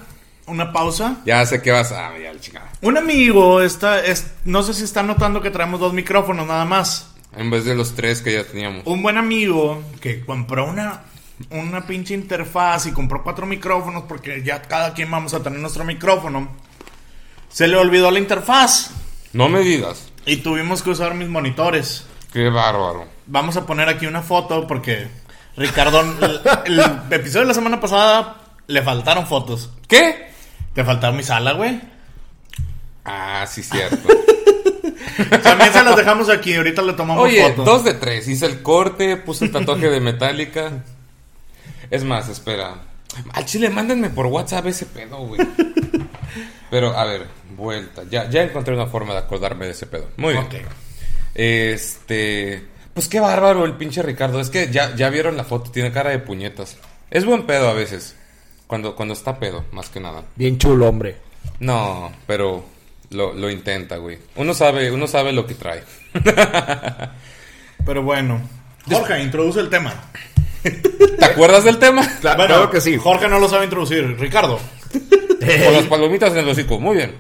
una 0.46 0.74
pausa. 0.74 1.22
Ya 1.26 1.46
sé 1.46 1.62
que 1.62 1.72
vas 1.72 1.92
a... 1.92 2.18
ya, 2.18 2.38
chingada. 2.40 2.70
Un 2.82 2.98
amigo 2.98 3.62
está, 3.62 4.04
es, 4.04 4.34
no 4.46 4.62
sé 4.64 4.74
si 4.74 4.84
está 4.84 5.04
notando 5.04 5.42
que 5.42 5.52
traemos 5.52 5.80
dos 5.80 5.94
micrófonos 5.94 6.48
nada 6.48 6.66
más. 6.66 7.14
En 7.36 7.50
vez 7.50 7.66
de 7.66 7.76
los 7.76 7.94
tres 7.96 8.22
que 8.22 8.34
ya 8.34 8.44
teníamos. 8.44 8.84
Un 8.86 9.02
buen 9.02 9.18
amigo 9.18 9.84
que 10.02 10.26
compró 10.26 10.70
una, 10.70 11.04
una 11.50 11.86
pinche 11.86 12.14
interfaz 12.14 12.88
y 12.88 12.92
compró 12.92 13.24
cuatro 13.24 13.46
micrófonos 13.46 14.04
porque 14.04 14.44
ya 14.44 14.62
cada 14.62 14.94
quien 14.94 15.12
vamos 15.12 15.34
a 15.34 15.44
tener 15.44 15.60
nuestro 15.60 15.86
micrófono. 15.86 16.50
Se 17.50 17.68
le 17.68 17.78
olvidó 17.78 18.12
la 18.12 18.20
interfaz 18.20 18.92
No 19.32 19.48
me 19.48 19.62
digas. 19.62 20.07
Y 20.28 20.38
tuvimos 20.38 20.84
que 20.84 20.92
usar 20.92 21.16
mis 21.16 21.30
monitores. 21.30 22.06
Qué 22.32 22.50
bárbaro. 22.50 23.08
Vamos 23.26 23.58
a 23.58 23.66
poner 23.66 23.90
aquí 23.90 24.06
una 24.06 24.22
foto 24.22 24.68
porque 24.68 25.08
Ricardo, 25.56 26.02
el, 26.02 26.42
el 26.66 26.80
episodio 27.10 27.42
de 27.42 27.48
la 27.48 27.54
semana 27.54 27.80
pasada 27.80 28.36
le 28.68 28.82
faltaron 28.84 29.26
fotos. 29.26 29.72
¿Qué? 29.88 30.28
Te 30.74 30.84
faltaron 30.84 31.18
mi 31.18 31.24
sala, 31.24 31.54
güey. 31.54 31.82
Ah, 33.06 33.46
sí, 33.50 33.64
cierto. 33.64 34.10
También 35.42 35.74
se 35.74 35.84
las 35.84 35.96
dejamos 35.96 36.30
aquí, 36.30 36.56
ahorita 36.56 36.82
le 36.82 36.94
tomamos 36.94 37.24
Oye, 37.24 37.54
dos 37.56 37.84
de 37.84 37.94
tres. 37.94 38.28
Hice 38.28 38.46
el 38.46 38.62
corte, 38.62 39.18
puse 39.18 39.46
el 39.46 39.52
tatuaje 39.52 39.90
de 39.90 40.00
Metallica. 40.02 40.84
Es 41.90 42.04
más, 42.04 42.28
espera. 42.28 42.76
Al 43.32 43.46
chile, 43.46 43.70
mándenme 43.70 44.10
por 44.10 44.26
WhatsApp 44.28 44.68
ese 44.68 44.86
pedo, 44.86 45.18
güey. 45.20 45.40
Pero, 46.70 46.98
a 46.98 47.06
ver, 47.06 47.26
vuelta. 47.56 48.04
Ya, 48.10 48.30
ya 48.30 48.44
encontré 48.44 48.74
una 48.74 48.88
forma 48.88 49.14
de 49.14 49.20
acordarme 49.20 49.66
de 49.66 49.72
ese 49.72 49.86
pedo. 49.88 50.10
Muy 50.18 50.34
bien. 50.34 50.48
Este. 51.34 52.64
Pues 52.94 53.08
qué 53.08 53.20
bárbaro 53.20 53.64
el 53.66 53.74
pinche 53.74 54.02
Ricardo. 54.02 54.40
Es 54.40 54.50
que 54.50 54.72
ya, 54.72 54.96
ya 54.96 55.10
vieron 55.10 55.38
la 55.38 55.44
foto, 55.44 55.72
tiene 55.72 55.92
cara 55.92 56.10
de 56.10 56.20
puñetas. 56.20 56.78
Es 57.12 57.26
buen 57.26 57.44
pedo 57.46 57.70
a 57.70 57.74
veces. 57.74 58.16
Cuando, 58.66 58.96
cuando 58.96 59.14
está 59.14 59.40
pedo, 59.40 59.64
más 59.72 59.90
que 59.90 60.00
nada. 60.00 60.24
Bien 60.36 60.58
chulo, 60.58 60.90
hombre. 60.90 61.16
No, 61.60 62.12
pero 62.26 62.66
lo, 63.12 63.34
lo 63.34 63.50
intenta, 63.50 63.98
güey. 63.98 64.18
Uno 64.36 64.54
sabe, 64.54 64.92
uno 64.92 65.08
sabe 65.08 65.32
lo 65.32 65.46
que 65.46 65.54
trae. 65.54 65.84
Pero 67.86 68.04
bueno. 68.04 68.42
Jorge, 68.90 69.22
introduce 69.22 69.60
el 69.60 69.70
tema. 69.70 69.94
¿Te 70.64 71.26
acuerdas 71.26 71.64
del 71.64 71.78
tema? 71.78 72.02
Claro, 72.20 72.38
Bueno, 72.38 72.54
claro 72.56 72.72
que 72.72 72.82
sí. 72.82 72.98
Jorge 72.98 73.28
no 73.30 73.40
lo 73.40 73.48
sabe 73.48 73.66
introducir. 73.66 74.18
Ricardo. 74.20 74.60
Con 74.92 75.74
las 75.74 75.86
palomitas 75.90 76.32
en 76.32 76.40
el 76.40 76.50
hocico. 76.50 76.80
Muy 76.80 76.98
bien. 76.98 77.16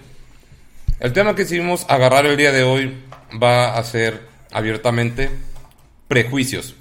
El 0.99 1.13
tema 1.13 1.35
que 1.35 1.43
decidimos 1.43 1.85
agarrar 1.89 2.25
el 2.25 2.37
día 2.37 2.51
de 2.51 2.63
hoy 2.63 3.03
va 3.41 3.77
a 3.77 3.83
ser 3.83 4.27
abiertamente 4.51 5.29
prejuicios. 6.07 6.75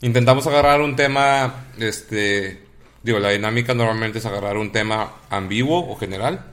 Intentamos 0.00 0.46
agarrar 0.46 0.80
un 0.80 0.96
tema, 0.96 1.66
este, 1.78 2.62
digo, 3.02 3.18
la 3.18 3.30
dinámica 3.30 3.74
normalmente 3.74 4.18
es 4.18 4.26
agarrar 4.26 4.56
un 4.56 4.70
tema 4.70 5.12
ambiguo 5.30 5.90
o 5.90 5.96
general. 5.96 6.44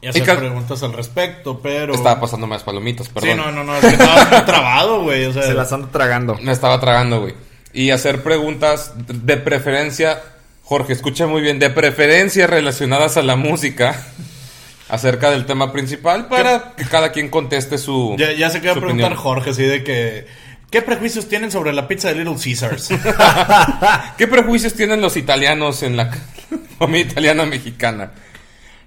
Y 0.00 0.06
hacer 0.06 0.22
Y 0.22 0.36
preguntas 0.36 0.82
al 0.82 0.92
respecto, 0.92 1.60
pero. 1.60 1.94
Estaba 1.94 2.20
pasando 2.20 2.46
más 2.46 2.62
palomitas, 2.62 3.08
perdón. 3.08 3.30
Sí, 3.30 3.36
no, 3.36 3.50
no, 3.50 3.64
no. 3.64 3.76
Es 3.76 3.80
que 3.80 3.88
estaba 3.88 4.44
trabado, 4.46 5.02
güey. 5.02 5.24
O 5.26 5.32
sea, 5.32 5.42
Se 5.42 5.54
las 5.54 5.72
ando 5.72 5.88
tragando. 5.88 6.36
Me 6.40 6.52
estaba 6.52 6.80
tragando, 6.80 7.20
güey. 7.20 7.34
Y 7.72 7.90
hacer 7.90 8.22
preguntas 8.22 8.92
de 8.96 9.36
preferencia, 9.36 10.22
Jorge, 10.68 10.92
escucha 10.92 11.26
muy 11.26 11.40
bien, 11.40 11.58
de 11.58 11.70
preferencia 11.70 12.46
relacionadas 12.46 13.16
a 13.16 13.22
la 13.22 13.36
música 13.36 14.04
acerca 14.90 15.30
del 15.30 15.46
tema 15.46 15.72
principal 15.72 16.28
para 16.28 16.74
que 16.76 16.84
cada 16.84 17.10
quien 17.10 17.30
conteste 17.30 17.78
su. 17.78 18.16
ya, 18.18 18.32
ya 18.32 18.50
se 18.50 18.60
queda 18.60 18.74
preguntar 18.74 19.12
opinión. 19.12 19.16
Jorge, 19.16 19.50
así 19.50 19.62
de 19.64 19.82
que. 19.82 20.26
¿Qué 20.70 20.82
prejuicios 20.82 21.26
tienen 21.30 21.50
sobre 21.50 21.72
la 21.72 21.88
pizza 21.88 22.08
de 22.08 22.16
Little 22.16 22.36
Caesars? 22.42 22.90
¿Qué 24.18 24.26
prejuicios 24.26 24.74
tienen 24.74 25.00
los 25.00 25.16
italianos 25.16 25.82
en 25.82 25.96
la 25.96 26.10
comida 26.78 27.00
italiana 27.00 27.46
mexicana? 27.46 28.10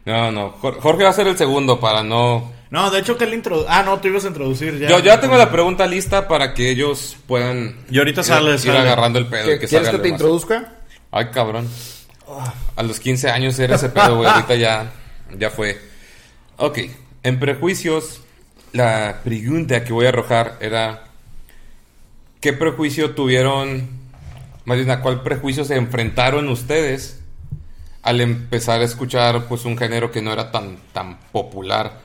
No, 0.05 0.31
no. 0.31 0.51
Jor- 0.61 0.79
Jorge 0.79 1.03
va 1.03 1.09
a 1.09 1.13
ser 1.13 1.25
el 1.25 1.37
segundo 1.39 1.79
para 1.79 2.03
no. 2.03 2.51
no, 2.69 2.91
de 2.91 2.99
hecho, 2.99 3.17
que 3.17 3.23
él 3.23 3.33
introduce. 3.33 3.65
Ah, 3.67 3.81
no, 3.83 3.99
tú 3.99 4.09
ibas 4.09 4.25
a 4.25 4.27
introducir 4.27 4.77
ya. 4.77 4.89
Yo 4.89 4.99
ya 4.99 5.19
tengo 5.19 5.35
la 5.37 5.49
pregunta 5.51 5.87
lista 5.87 6.27
para 6.27 6.53
que 6.53 6.69
ellos 6.69 7.17
puedan. 7.25 7.77
Y 7.89 7.97
ahorita 7.97 8.21
ir- 8.21 8.25
sale, 8.25 8.51
ir, 8.51 8.59
sale. 8.59 8.77
agarrando 8.77 9.17
el 9.17 9.25
pedo. 9.25 9.45
y 9.45 9.53
¿Qué- 9.53 9.59
que 9.61 9.67
¿Quieres 9.67 9.89
que 9.89 9.97
te 9.97 10.03
demás. 10.03 10.19
introduzca? 10.21 10.73
Ay, 11.11 11.27
cabrón. 11.31 11.69
A 12.75 12.83
los 12.83 12.99
15 12.99 13.29
años 13.29 13.59
era 13.59 13.75
ese 13.75 13.89
pedo, 13.89 14.17
güey. 14.17 14.29
Ahorita 14.29 14.55
ya, 14.55 14.91
ya 15.37 15.49
fue. 15.49 15.79
Ok. 16.57 16.79
En 17.23 17.39
prejuicios, 17.39 18.21
la 18.71 19.19
pregunta 19.23 19.83
que 19.83 19.93
voy 19.93 20.05
a 20.05 20.09
arrojar 20.09 20.57
era: 20.61 21.03
¿Qué 22.39 22.53
prejuicio 22.53 23.11
tuvieron? 23.11 23.89
Más 24.63 24.77
bien, 24.77 24.89
¿a 24.91 25.01
cuál 25.01 25.21
prejuicio 25.21 25.65
se 25.65 25.75
enfrentaron 25.75 26.47
ustedes 26.47 27.19
al 28.03 28.21
empezar 28.21 28.81
a 28.81 28.85
escuchar 28.85 29.47
pues 29.47 29.65
un 29.65 29.77
género 29.77 30.11
que 30.11 30.21
no 30.21 30.31
era 30.31 30.51
tan, 30.51 30.77
tan 30.93 31.19
popular? 31.31 31.99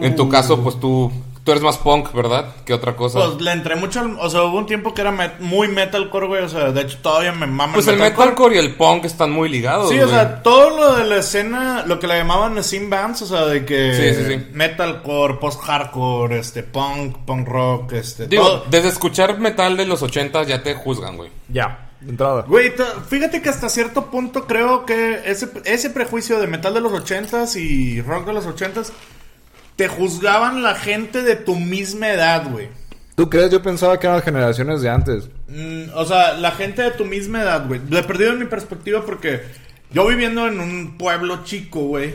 En 0.00 0.16
tu 0.16 0.28
caso, 0.28 0.62
pues 0.62 0.80
tú, 0.80 1.12
tú 1.46 1.52
eres 1.52 1.62
más 1.62 1.78
punk, 1.78 2.12
¿verdad? 2.12 2.56
Que 2.66 2.74
otra 2.74 2.96
cosa. 2.96 3.20
Pues 3.24 3.40
le 3.40 3.52
entré 3.52 3.76
mucho 3.76 4.00
al- 4.00 4.18
O 4.20 4.28
sea, 4.28 4.42
hubo 4.42 4.58
un 4.58 4.66
tiempo 4.66 4.92
que 4.92 5.00
era 5.00 5.12
met- 5.12 5.38
muy 5.38 5.68
metalcore, 5.68 6.26
güey. 6.26 6.42
O 6.42 6.48
sea, 6.48 6.72
de 6.72 6.82
hecho, 6.82 6.98
todavía 7.00 7.30
me 7.32 7.46
mama 7.46 7.74
Pues 7.74 7.86
el 7.86 7.96
metalcore 7.98 8.56
y 8.56 8.58
el 8.58 8.74
punk 8.74 9.04
están 9.04 9.30
muy 9.30 9.48
ligados. 9.48 9.88
Sí, 9.90 9.98
o 10.00 10.08
sea, 10.08 10.42
todo 10.42 10.70
lo 10.76 10.96
de 10.96 11.04
la 11.04 11.18
escena, 11.18 11.84
lo 11.86 12.00
que 12.00 12.08
le 12.08 12.18
llamaban 12.18 12.62
scene 12.64 12.88
bands, 12.88 13.22
o 13.22 13.26
sea, 13.26 13.46
de 13.46 13.64
que 13.64 13.94
Sí, 13.94 14.22
sí, 14.24 14.28
sí. 14.34 14.46
metalcore, 14.52 15.34
post-hardcore, 15.34 16.38
este, 16.40 16.64
punk, 16.64 17.18
punk 17.24 17.48
rock, 17.48 17.92
este, 17.92 18.26
Digo, 18.26 18.42
todo. 18.44 18.64
desde 18.68 18.88
escuchar 18.88 19.38
metal 19.38 19.76
de 19.76 19.86
los 19.86 20.02
80 20.02 20.42
ya 20.42 20.62
te 20.62 20.74
juzgan, 20.74 21.16
güey. 21.16 21.30
Ya, 21.48 21.90
de 22.00 22.10
entrada. 22.10 22.42
Güey, 22.42 22.72
fíjate 23.08 23.40
que 23.40 23.48
hasta 23.50 23.68
cierto 23.68 24.06
punto 24.10 24.46
creo 24.46 24.84
que 24.84 25.22
ese, 25.24 25.48
ese 25.64 25.90
prejuicio 25.90 26.40
de 26.40 26.48
metal 26.48 26.74
de 26.74 26.80
los 26.80 26.92
80s 26.92 27.56
y 27.56 28.02
rock 28.02 28.26
de 28.26 28.32
los 28.32 28.46
80s 28.46 28.90
te 29.76 29.88
juzgaban 29.88 30.62
la 30.62 30.74
gente 30.74 31.22
de 31.22 31.36
tu 31.36 31.54
misma 31.56 32.08
edad, 32.08 32.50
güey. 32.50 32.68
¿Tú 33.14 33.30
crees? 33.30 33.50
Yo 33.50 33.62
pensaba 33.62 33.98
que 33.98 34.06
eran 34.06 34.16
las 34.16 34.24
generaciones 34.24 34.82
de 34.82 34.90
antes. 34.90 35.28
Mm, 35.48 35.84
o 35.94 36.04
sea, 36.04 36.34
la 36.34 36.50
gente 36.50 36.82
de 36.82 36.90
tu 36.90 37.04
misma 37.04 37.42
edad, 37.42 37.66
güey. 37.66 37.80
Le 37.88 38.00
he 38.00 38.02
perdido 38.02 38.32
en 38.32 38.38
mi 38.38 38.44
perspectiva 38.46 39.04
porque 39.06 39.42
yo 39.90 40.06
viviendo 40.06 40.46
en 40.46 40.60
un 40.60 40.98
pueblo 40.98 41.44
chico, 41.44 41.80
güey. 41.80 42.14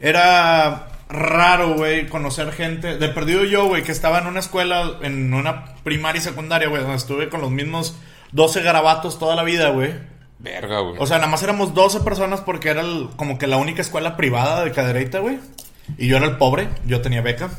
Era 0.00 0.88
raro, 1.08 1.74
güey, 1.74 2.08
conocer 2.08 2.52
gente. 2.52 2.96
De 2.98 3.08
perdido 3.08 3.44
yo, 3.44 3.66
güey, 3.66 3.82
que 3.82 3.92
estaba 3.92 4.18
en 4.18 4.26
una 4.26 4.40
escuela, 4.40 4.98
en 5.02 5.32
una 5.34 5.74
primaria 5.84 6.20
y 6.20 6.22
secundaria, 6.22 6.68
güey, 6.68 6.82
donde 6.82 6.96
estuve 6.96 7.28
con 7.28 7.40
los 7.40 7.50
mismos 7.50 7.96
12 8.32 8.62
garabatos 8.62 9.18
toda 9.18 9.36
la 9.36 9.42
vida, 9.42 9.70
güey. 9.70 9.94
Verga, 10.38 10.80
güey. 10.80 10.96
O 10.98 11.06
sea, 11.06 11.18
nada 11.18 11.28
más 11.28 11.42
éramos 11.42 11.74
12 11.74 12.00
personas 12.00 12.40
porque 12.40 12.70
era 12.70 12.80
el- 12.80 13.08
como 13.16 13.38
que 13.38 13.46
la 13.46 13.58
única 13.58 13.82
escuela 13.82 14.16
privada 14.16 14.64
de 14.64 14.72
cadereita, 14.72 15.18
güey. 15.18 15.38
Y 15.98 16.08
yo 16.08 16.16
era 16.16 16.26
el 16.26 16.36
pobre, 16.36 16.68
yo 16.86 17.00
tenía 17.00 17.22
beca. 17.22 17.50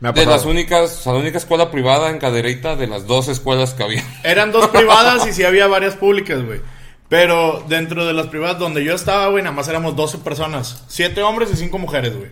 Me 0.00 0.08
ha 0.08 0.12
de 0.12 0.26
las 0.26 0.44
únicas, 0.44 0.98
o 1.00 1.02
sea, 1.02 1.12
la 1.12 1.18
única 1.18 1.38
escuela 1.38 1.70
privada 1.70 2.10
en 2.10 2.18
Cadereyta 2.18 2.76
de 2.76 2.86
las 2.86 3.06
dos 3.06 3.28
escuelas 3.28 3.74
que 3.74 3.82
había. 3.82 4.04
Eran 4.22 4.52
dos 4.52 4.68
privadas 4.72 5.26
y 5.26 5.32
sí 5.32 5.42
había 5.42 5.66
varias 5.66 5.96
públicas, 5.96 6.44
güey. 6.44 6.60
Pero 7.08 7.64
dentro 7.68 8.06
de 8.06 8.12
las 8.12 8.26
privadas 8.26 8.58
donde 8.58 8.84
yo 8.84 8.94
estaba, 8.94 9.28
güey, 9.28 9.42
nada 9.42 9.56
más 9.56 9.66
éramos 9.68 9.96
12 9.96 10.18
personas. 10.18 10.84
Siete 10.88 11.22
hombres 11.22 11.50
y 11.52 11.56
cinco 11.56 11.78
mujeres, 11.78 12.16
güey. 12.16 12.30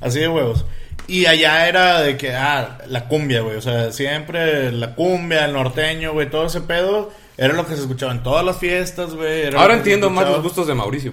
Así 0.00 0.20
de 0.20 0.28
huevos. 0.28 0.64
Y 1.08 1.26
allá 1.26 1.66
era 1.68 2.02
de 2.02 2.16
que, 2.16 2.34
ah, 2.34 2.78
la 2.88 3.08
cumbia, 3.08 3.40
güey. 3.40 3.56
O 3.56 3.62
sea, 3.62 3.92
siempre 3.92 4.70
la 4.70 4.94
cumbia, 4.94 5.46
el 5.46 5.54
norteño, 5.54 6.12
güey, 6.12 6.28
todo 6.28 6.46
ese 6.46 6.60
pedo. 6.60 7.10
Era 7.38 7.54
lo 7.54 7.66
que 7.66 7.74
se 7.74 7.82
escuchaba 7.82 8.12
en 8.12 8.22
todas 8.22 8.44
las 8.44 8.58
fiestas, 8.58 9.14
güey. 9.14 9.54
Ahora 9.54 9.74
entiendo 9.74 10.10
más 10.10 10.28
los 10.28 10.42
gustos 10.42 10.66
de 10.66 10.74
Mauricio. 10.74 11.12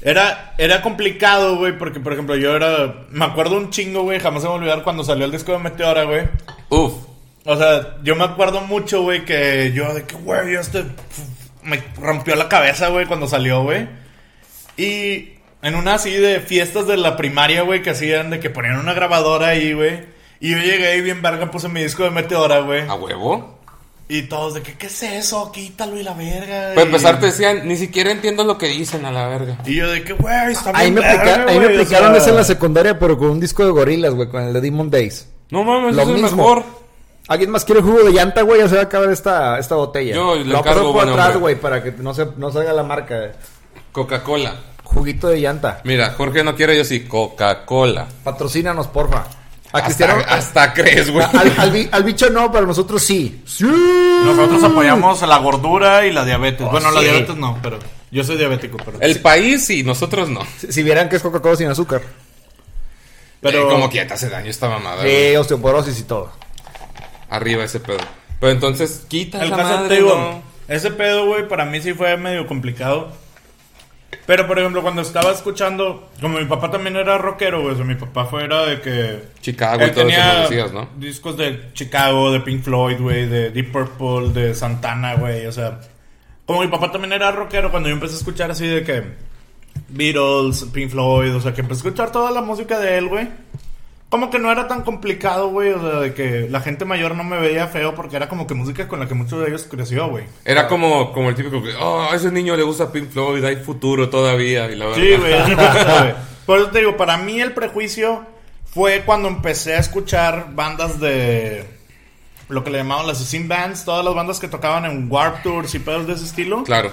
Era, 0.00 0.54
era 0.58 0.80
complicado, 0.82 1.56
güey, 1.56 1.76
porque, 1.76 2.00
por 2.00 2.12
ejemplo, 2.12 2.36
yo 2.36 2.54
era... 2.54 3.06
Me 3.10 3.24
acuerdo 3.24 3.56
un 3.56 3.70
chingo, 3.70 4.02
güey, 4.02 4.20
jamás 4.20 4.42
se 4.42 4.48
me 4.48 4.54
olvidar 4.54 4.82
cuando 4.84 5.02
salió 5.02 5.24
el 5.24 5.32
disco 5.32 5.52
de 5.52 5.58
Meteora, 5.58 6.04
güey. 6.04 6.28
Uf. 6.68 6.92
O 7.44 7.56
sea, 7.56 7.96
yo 8.02 8.14
me 8.14 8.24
acuerdo 8.24 8.60
mucho, 8.60 9.02
güey, 9.02 9.24
que 9.24 9.72
yo 9.74 9.94
de 9.94 10.04
que, 10.04 10.14
güey, 10.16 10.54
este 10.54 10.84
me 11.62 11.82
rompió 12.00 12.36
la 12.36 12.48
cabeza, 12.48 12.88
güey, 12.88 13.06
cuando 13.06 13.26
salió, 13.26 13.62
güey. 13.62 13.88
Y 14.76 15.32
en 15.62 15.74
una 15.74 15.94
así 15.94 16.12
de 16.12 16.40
fiestas 16.40 16.86
de 16.86 16.96
la 16.96 17.16
primaria, 17.16 17.62
güey, 17.62 17.82
que 17.82 17.90
hacían 17.90 18.30
de 18.30 18.40
que 18.40 18.50
ponían 18.50 18.78
una 18.78 18.94
grabadora 18.94 19.48
ahí, 19.48 19.72
güey. 19.72 20.04
Y 20.40 20.52
yo 20.52 20.58
llegué 20.58 20.96
y 20.96 21.00
bien 21.00 21.20
verga, 21.20 21.50
puse 21.50 21.68
mi 21.68 21.82
disco 21.82 22.04
de 22.04 22.10
Meteora, 22.10 22.60
güey. 22.60 22.86
¿A 22.88 22.94
huevo? 22.94 23.58
Y 24.10 24.22
todos 24.22 24.54
de 24.54 24.62
que, 24.62 24.72
¿qué 24.78 24.86
es 24.86 25.02
eso? 25.02 25.52
Quítalo 25.52 25.98
y 25.98 26.02
la 26.02 26.14
verga. 26.14 26.70
Para 26.74 26.80
y- 26.80 26.86
empezar 26.86 27.20
te 27.20 27.26
decían, 27.26 27.68
ni 27.68 27.76
siquiera 27.76 28.10
entiendo 28.10 28.42
lo 28.44 28.56
que 28.56 28.66
dicen 28.68 29.04
a 29.04 29.12
la 29.12 29.26
verga. 29.28 29.58
Y 29.66 29.74
yo 29.76 29.90
de 29.90 30.02
que, 30.02 30.14
güey, 30.14 30.52
está 30.52 30.70
Ahí 30.74 30.90
bien 30.90 30.94
me, 30.94 31.00
verga, 31.02 31.20
aplica- 31.34 31.50
ahí 31.52 31.58
me 31.58 31.66
o 31.66 31.68
aplicaron 31.68 32.12
sea, 32.12 32.22
eso 32.22 32.30
en 32.30 32.36
la 32.36 32.44
secundaria, 32.44 32.98
pero 32.98 33.18
con 33.18 33.30
un 33.30 33.40
disco 33.40 33.64
de 33.66 33.70
gorilas, 33.70 34.14
güey, 34.14 34.28
con 34.30 34.42
el 34.42 34.52
de 34.54 34.60
Demon 34.62 34.88
Days. 34.90 35.28
No 35.50 35.62
mames, 35.62 35.94
Lo 35.94 36.02
eso 36.02 36.14
es 36.16 36.22
mismo. 36.22 36.36
mejor. 36.38 36.64
¿Alguien 37.28 37.50
más 37.50 37.66
quiere 37.66 37.82
jugo 37.82 38.02
de 38.04 38.12
llanta, 38.12 38.40
güey? 38.40 38.60
Ya 38.60 38.68
se 38.68 38.76
va 38.76 38.80
a 38.80 38.84
acabar 38.84 39.10
esta, 39.10 39.58
esta 39.58 39.74
botella. 39.74 40.14
Yo 40.14 40.36
le 40.36 40.44
Lo 40.46 40.62
paso 40.62 40.90
por 40.92 41.06
atrás, 41.06 41.36
güey, 41.36 41.56
para 41.60 41.82
que 41.82 41.92
no, 41.92 42.14
se, 42.14 42.26
no 42.38 42.50
salga 42.50 42.72
la 42.72 42.82
marca. 42.84 43.32
Coca-Cola. 43.92 44.54
Juguito 44.84 45.28
de 45.28 45.38
llanta. 45.40 45.82
Mira, 45.84 46.14
Jorge 46.16 46.42
no 46.42 46.56
quiere, 46.56 46.74
yo 46.74 46.84
sí. 46.84 47.00
Coca-Cola. 47.00 48.08
Patrocínanos, 48.24 48.86
porfa. 48.86 49.26
A 49.70 49.78
Hasta, 49.78 49.84
Cristiano... 49.84 50.22
hasta 50.28 50.72
crees, 50.72 51.10
güey. 51.10 51.26
al, 51.32 51.54
al 51.58 51.70
bi- 51.70 51.88
al 51.92 52.02
bicho 52.04 52.30
no, 52.30 52.50
pero 52.50 52.66
nosotros 52.66 53.02
sí. 53.02 53.42
¡Sí! 53.46 53.64
Nosotros 53.66 54.62
apoyamos 54.64 55.20
la 55.22 55.36
gordura 55.38 56.06
y 56.06 56.12
la 56.12 56.24
diabetes. 56.24 56.66
Oh, 56.66 56.70
bueno, 56.70 56.90
la 56.90 57.00
diabetes 57.02 57.36
no, 57.36 57.58
pero 57.62 57.78
yo 58.10 58.24
soy 58.24 58.38
diabético, 58.38 58.78
pero... 58.82 58.98
El 59.00 59.20
país 59.20 59.66
sí, 59.66 59.82
nosotros 59.82 60.28
no. 60.30 60.40
Si, 60.58 60.72
si 60.72 60.82
vieran 60.82 61.08
que 61.10 61.16
es 61.16 61.22
Coca-Cola 61.22 61.56
sin 61.56 61.68
azúcar. 61.68 62.00
Pero- 63.40 63.68
Eh, 63.68 63.70
como 63.72 63.88
que 63.90 63.96
ya 63.96 64.06
te 64.06 64.14
hace 64.14 64.28
daño 64.30 64.50
esta 64.50 64.68
mamada. 64.68 65.02
Sí, 65.02 65.36
osteoporosis 65.36 66.00
y 66.00 66.04
todo. 66.04 66.32
Arriba 67.30 67.64
ese 67.64 67.80
pedo. 67.80 67.98
Pero 68.40 68.52
entonces, 68.52 69.02
quita 69.06 69.38
El 69.42 69.48
esa 69.48 69.56
caso, 69.56 69.68
madre, 69.74 69.88
te 69.88 69.94
digo, 69.96 70.14
¿no? 70.16 70.42
ese 70.74 70.90
pedo, 70.92 71.26
güey, 71.26 71.46
para 71.46 71.64
mí 71.66 71.80
sí 71.82 71.92
fue 71.92 72.16
medio 72.16 72.46
complicado. 72.46 73.12
Pero, 74.28 74.46
por 74.46 74.58
ejemplo, 74.58 74.82
cuando 74.82 75.00
estaba 75.00 75.32
escuchando, 75.32 76.10
como 76.20 76.38
mi 76.38 76.44
papá 76.44 76.70
también 76.70 76.96
era 76.96 77.16
rockero, 77.16 77.62
güey, 77.62 77.72
o 77.72 77.76
sea, 77.76 77.86
mi 77.86 77.94
papá 77.94 78.26
fuera 78.26 78.66
de 78.66 78.78
que... 78.82 79.22
Chicago 79.40 79.76
y 79.76 79.90
todo 79.90 79.90
eso 79.90 80.00
tenía 80.00 80.34
me 80.34 80.40
decías, 80.40 80.70
¿no? 80.70 80.86
discos 80.98 81.38
de 81.38 81.72
Chicago, 81.72 82.30
de 82.30 82.40
Pink 82.40 82.62
Floyd, 82.62 83.00
güey, 83.00 83.26
de 83.26 83.48
Deep 83.48 83.72
Purple, 83.72 84.38
de 84.38 84.54
Santana, 84.54 85.14
güey, 85.14 85.46
o 85.46 85.52
sea... 85.52 85.80
Como 86.44 86.60
mi 86.60 86.68
papá 86.68 86.92
también 86.92 87.14
era 87.14 87.30
rockero, 87.30 87.70
cuando 87.70 87.88
yo 87.88 87.94
empecé 87.94 88.16
a 88.16 88.18
escuchar 88.18 88.50
así 88.50 88.66
de 88.66 88.84
que... 88.84 89.02
Beatles, 89.88 90.66
Pink 90.74 90.90
Floyd, 90.90 91.34
o 91.34 91.40
sea, 91.40 91.54
que 91.54 91.62
empecé 91.62 91.78
a 91.78 91.88
escuchar 91.88 92.12
toda 92.12 92.30
la 92.30 92.42
música 92.42 92.78
de 92.78 92.98
él, 92.98 93.08
güey. 93.08 93.28
Como 94.08 94.30
que 94.30 94.38
no 94.38 94.50
era 94.50 94.66
tan 94.68 94.82
complicado, 94.82 95.48
güey, 95.50 95.70
o 95.70 95.80
sea, 95.80 96.00
de 96.00 96.14
que 96.14 96.48
la 96.48 96.60
gente 96.60 96.86
mayor 96.86 97.14
no 97.14 97.24
me 97.24 97.38
veía 97.38 97.66
feo 97.66 97.94
porque 97.94 98.16
era 98.16 98.28
como 98.28 98.46
que 98.46 98.54
música 98.54 98.88
con 98.88 99.00
la 99.00 99.06
que 99.06 99.12
muchos 99.14 99.40
de 99.40 99.48
ellos 99.48 99.66
creció, 99.70 100.08
güey. 100.08 100.24
Era 100.46 100.66
como, 100.66 101.12
como 101.12 101.28
el 101.28 101.34
típico 101.34 101.62
que, 101.62 101.74
oh, 101.74 102.00
a 102.10 102.14
ese 102.16 102.30
niño 102.32 102.56
le 102.56 102.62
gusta 102.62 102.90
Pink 102.90 103.10
Floyd, 103.10 103.44
hay 103.44 103.56
futuro 103.56 104.08
todavía. 104.08 104.70
Y 104.70 104.76
la 104.76 104.94
Sí, 104.94 105.08
verdad. 105.16 105.46
neta, 105.48 105.98
güey. 106.02 106.14
Por 106.46 106.58
eso 106.58 106.70
te 106.70 106.78
digo, 106.78 106.96
para 106.96 107.18
mí 107.18 107.38
el 107.38 107.52
prejuicio 107.52 108.24
fue 108.64 109.02
cuando 109.04 109.28
empecé 109.28 109.74
a 109.74 109.78
escuchar 109.78 110.54
bandas 110.54 110.98
de 111.00 111.66
lo 112.48 112.64
que 112.64 112.70
le 112.70 112.78
llamaban 112.78 113.06
las 113.06 113.18
Scene 113.18 113.46
Bands, 113.46 113.84
todas 113.84 114.02
las 114.02 114.14
bandas 114.14 114.38
que 114.40 114.48
tocaban 114.48 114.86
en 114.86 115.12
Warp 115.12 115.42
Tours 115.42 115.74
y 115.74 115.80
pedos 115.80 116.06
de 116.06 116.14
ese 116.14 116.24
estilo. 116.24 116.64
Claro. 116.64 116.92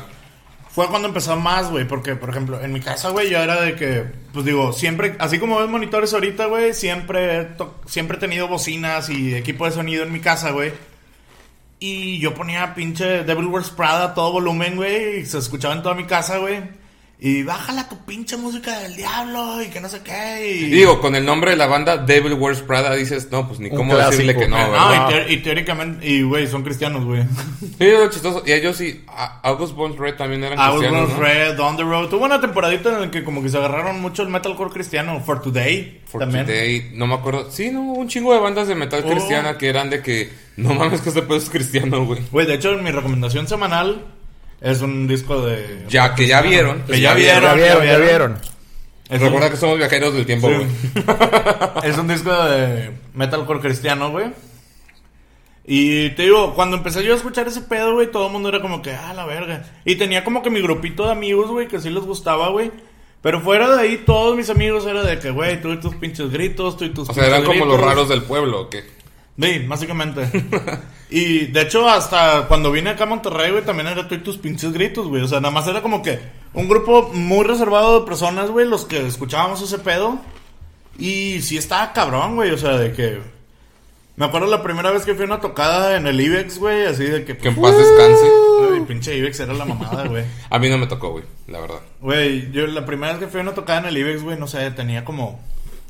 Fue 0.75 0.89
cuando 0.89 1.07
empezó 1.07 1.38
más, 1.38 1.71
güey, 1.71 1.88
porque, 1.88 2.17
por 2.17 2.31
ejemplo, 2.31 2.61
en 2.61 2.73
mi 2.73 2.81
casa, 2.81 3.09
güey, 3.09 3.29
yo 3.29 3.38
era 3.38 3.61
de 3.61 3.77
que, 3.77 4.03
pues 4.33 4.43
digo, 4.43 4.73
siempre, 4.73 5.15
así 5.19 5.39
como 5.39 5.57
ves 5.57 5.69
monitores 5.69 6.13
ahorita, 6.13 6.47
güey, 6.47 6.73
siempre, 6.73 7.47
siempre 7.85 8.17
he 8.17 8.19
tenido 8.19 8.49
bocinas 8.49 9.09
y 9.09 9.33
equipo 9.35 9.63
de 9.63 9.71
sonido 9.71 10.03
en 10.03 10.11
mi 10.11 10.19
casa, 10.19 10.51
güey. 10.51 10.73
Y 11.79 12.19
yo 12.19 12.33
ponía 12.33 12.75
pinche 12.75 13.23
Devil 13.23 13.45
Wears 13.45 13.69
Prada 13.69 14.07
a 14.07 14.13
todo 14.13 14.33
volumen, 14.33 14.75
güey, 14.75 15.21
y 15.21 15.25
se 15.25 15.38
escuchaba 15.38 15.75
en 15.75 15.81
toda 15.81 15.95
mi 15.95 16.03
casa, 16.03 16.39
güey. 16.39 16.61
Y 17.17 17.43
bájala 17.43 17.88
tu 17.88 17.97
pinche 18.06 18.36
música 18.36 18.78
del 18.80 18.95
diablo 18.97 19.62
y 19.62 19.67
que 19.67 19.80
no 19.80 19.88
sé 19.88 20.01
qué. 20.04 20.58
Y, 20.60 20.65
digo, 20.69 20.99
con 20.99 21.15
el 21.15 21.25
nombre 21.25 21.51
de 21.51 21.58
la 21.58 21.65
banda 21.65 21.95
Devil 21.97 22.34
Wears 22.34 22.62
Prada 22.62 22.93
dices, 22.93 23.30
no, 23.32 23.47
pues 23.47 23.60
ni 23.62 23.69
Un 23.69 23.78
cómo 23.78 23.93
clásico. 23.93 24.12
decirle 24.12 24.36
que 24.38 24.47
no, 24.49 24.58
no, 24.58 24.71
¿verdad? 24.71 25.10
y, 25.10 25.13
teor- 25.13 25.32
y 25.32 25.38
teóricamente, 25.38 26.08
y 26.08 26.21
güey, 26.23 26.45
son 26.47 26.63
cristianos, 26.63 27.06
güey. 27.06 27.23
Sí, 27.62 27.86
es 27.86 27.99
lo 27.99 28.10
chistoso. 28.10 28.43
Y 28.45 28.51
ellos 28.51 28.75
sí, 28.75 29.04
August 29.43 29.73
Bones 29.75 29.97
Red 29.97 30.15
también 30.15 30.43
eran 30.43 30.60
I 30.60 30.62
was 30.62 30.69
cristianos, 30.80 31.08
Born 31.10 31.19
¿no? 31.21 31.25
Red, 31.25 31.60
On 31.62 31.78
the 31.78 31.84
Road. 31.84 32.10
Tuvo 32.10 32.25
una 32.25 32.41
temporadita 32.41 32.89
en 32.93 33.01
la 33.01 33.10
que 33.12 33.23
como 33.23 33.41
que 33.41 33.47
se 33.49 33.58
agarraron 33.58 34.01
mucho 34.01 34.21
el 34.21 34.28
metalcore 34.30 34.71
cristiano. 34.71 35.21
For 35.25 35.41
Today. 35.41 36.01
For 36.06 36.19
también. 36.19 36.45
Today, 36.45 36.91
no 36.93 37.08
me 37.08 37.15
acuerdo. 37.15 37.49
Sí, 37.49 37.71
no, 37.71 37.82
un 37.93 38.10
chingo 38.10 38.34
de 38.34 38.39
bandas 38.41 38.67
de 38.67 38.75
metal 38.75 39.04
Oh. 39.06 39.10
cristiana 39.10 39.58
que 39.58 39.69
eran 39.69 39.89
de 39.89 40.01
que, 40.01 40.32
no 40.58 40.73
mames 40.73 40.99
que 41.01 41.10
este 41.10 41.21
pedo 41.21 41.38
es 41.38 41.49
cristiano, 41.49 42.06
güey. 42.06 42.19
Güey, 42.30 42.45
de 42.45 42.56
hecho, 42.56 42.73
mi 42.78 42.91
recomendación 42.91 43.47
semanal 43.47 44.04
es 44.61 44.81
un 44.81 45.07
disco 45.07 45.45
de... 45.45 45.85
Ya 45.89 46.15
que 46.15 46.27
ya 46.27 46.41
vieron. 46.41 46.81
Que 46.83 46.99
ya 46.99 47.09
Ya 47.09 47.15
vieron, 47.15 47.55
vieron, 47.57 47.85
ya 47.85 47.97
vieron. 47.97 48.37
Es 49.09 49.21
Recuerda 49.21 49.47
un, 49.47 49.51
que 49.51 49.57
somos 49.57 49.77
viajeros 49.77 50.13
del 50.13 50.25
tiempo, 50.25 50.49
Sí. 50.49 50.55
güey. 50.55 50.67
es 51.83 51.97
un 51.97 52.07
disco 52.07 52.31
de 52.31 52.91
metalcore 53.13 53.59
cristiano, 53.59 54.09
güey. 54.09 54.31
Y 55.67 56.09
te 56.11 56.23
digo, 56.23 56.53
cuando 56.53 56.77
empecé 56.77 57.03
yo 57.03 57.13
a 57.13 57.17
escuchar 57.17 57.47
ese 57.47 57.61
pedo, 57.61 57.93
güey, 57.93 58.11
todo 58.11 58.27
el 58.27 58.31
mundo 58.33 58.49
era 58.49 58.61
como 58.61 58.81
que, 58.81 58.91
ah, 58.91 59.13
la 59.15 59.25
verga. 59.25 59.63
Y 59.83 59.95
tenía 59.95 60.23
como 60.23 60.43
que 60.43 60.49
mi 60.51 60.61
grupito 60.61 61.05
de 61.05 61.11
amigos, 61.11 61.49
güey, 61.49 61.67
que 61.67 61.79
sí 61.79 61.89
les 61.89 62.03
gustaba, 62.03 62.49
güey. 62.49 62.71
Pero 63.21 63.41
fuera 63.41 63.75
de 63.75 63.81
ahí, 63.81 64.03
todos 64.05 64.37
mis 64.37 64.51
amigos 64.51 64.85
era 64.85 65.01
de 65.01 65.17
que, 65.17 65.31
güey, 65.31 65.59
tú 65.59 65.71
y 65.71 65.79
tus 65.79 65.95
pinches 65.95 66.29
gritos, 66.29 66.77
tú 66.77 66.85
y 66.85 66.89
tus 66.89 67.09
O 67.09 67.13
sea, 67.13 67.25
eran 67.25 67.43
como 67.43 67.65
los 67.65 67.81
raros 67.81 68.07
del 68.09 68.21
pueblo, 68.21 68.61
¿o 68.61 68.69
qué? 68.69 68.83
Sí, 69.41 69.60
básicamente. 69.67 70.30
y 71.10 71.48
de 71.48 71.62
hecho, 71.62 71.88
hasta 71.89 72.48
cuando 72.48 72.71
vine 72.71 72.91
acá 72.91 73.04
a 73.04 73.08
Monterrey, 73.08 73.52
güey, 73.52 73.65
también 73.65 73.88
era 73.88 74.08
tú 74.08 74.15
y 74.15 74.19
tus 74.19 74.38
pinches 74.38 74.71
gritos, 74.71 75.08
güey. 75.08 75.24
O 75.24 75.28
sea, 75.28 75.39
nada 75.39 75.54
más 75.54 75.67
era 75.67 75.82
como 75.82 76.02
que 76.02 76.19
un 76.54 76.69
grupo 76.69 77.10
muy 77.13 77.45
reservado 77.45 78.00
de 78.00 78.06
personas, 78.06 78.50
güey, 78.50 78.67
los 78.67 78.86
que 78.86 79.06
escuchábamos 79.06 79.62
ese 79.62 79.80
pedo. 79.80 80.19
Y 80.98 81.41
sí 81.41 81.58
estaba 81.58 81.91
cabrón, 81.91 82.36
güey. 82.36 82.52
O 82.52 82.58
sea, 82.58 82.78
de 82.78 82.93
que. 82.93 83.19
Me 84.15 84.26
acuerdo 84.26 84.48
la 84.48 84.63
primera 84.63 84.91
vez 84.91 85.04
que 85.04 85.13
fui 85.13 85.24
a 85.24 85.26
una 85.26 85.41
tocada 85.41 85.98
en 85.98 86.08
el 86.08 86.21
Ibex, 86.21 86.58
güey, 86.58 86.86
así 86.86 87.04
de 87.04 87.26
que. 87.26 87.36
Que 87.36 87.50
en 87.50 87.56
paz 87.56 87.78
descanse. 87.78 88.32
Güey, 88.69 88.86
pinche 88.86 89.17
Ibex 89.17 89.41
era 89.41 89.54
la 89.54 89.65
mamada, 89.65 90.08
güey. 90.08 90.24
A 90.50 90.58
mí 90.58 90.69
no 90.69 90.78
me 90.78 90.88
tocó, 90.88 91.12
güey, 91.12 91.26
la 91.48 91.60
verdad. 91.60 91.80
Güey, 92.00 92.50
yo 92.54 92.65
la 92.67 92.86
primera 92.86 93.12
vez 93.12 93.21
que 93.21 93.28
fui 93.28 93.41
a 93.41 93.43
una 93.43 93.54
tocada 93.54 93.80
en 93.80 93.86
el 93.88 93.98
Ibex, 93.98 94.24
güey, 94.24 94.39
no 94.39 94.48
sé, 94.48 94.71
tenía 94.71 95.04
como 95.04 95.41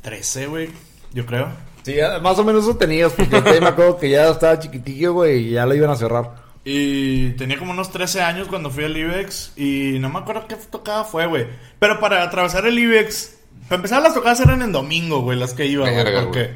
13, 0.02 0.48
güey, 0.48 0.70
yo 1.12 1.24
creo. 1.24 1.50
Sí, 1.86 1.94
más 2.20 2.36
o 2.36 2.42
menos 2.44 2.64
eso 2.64 2.76
tenías, 2.76 3.12
porque 3.12 3.30
yo 3.54 3.60
me 3.60 3.68
acuerdo 3.68 3.96
que 3.96 4.10
ya 4.10 4.28
estaba 4.28 4.58
chiquitillo, 4.58 5.12
güey, 5.12 5.46
y 5.46 5.50
ya 5.50 5.66
lo 5.66 5.74
iban 5.76 5.90
a 5.90 5.94
cerrar. 5.96 6.34
Y 6.64 7.28
tenía 7.34 7.58
como 7.60 7.70
unos 7.70 7.92
13 7.92 8.22
años 8.22 8.48
cuando 8.48 8.70
fui 8.70 8.82
al 8.82 8.96
IBEX. 8.96 9.52
Y 9.56 9.98
no 10.00 10.08
me 10.08 10.18
acuerdo 10.18 10.48
qué 10.48 10.56
tocada 10.56 11.04
fue, 11.04 11.26
güey. 11.26 11.46
Pero 11.78 12.00
para 12.00 12.24
atravesar 12.24 12.66
el 12.66 12.76
IBEX. 12.76 13.36
Para 13.68 13.76
empezar, 13.76 14.02
las 14.02 14.14
tocadas 14.14 14.40
eran 14.40 14.62
en 14.62 14.72
domingo, 14.72 15.20
güey, 15.20 15.38
las 15.38 15.54
que 15.54 15.64
iba, 15.66 15.88
güey. 15.88 16.24
Porque 16.24 16.54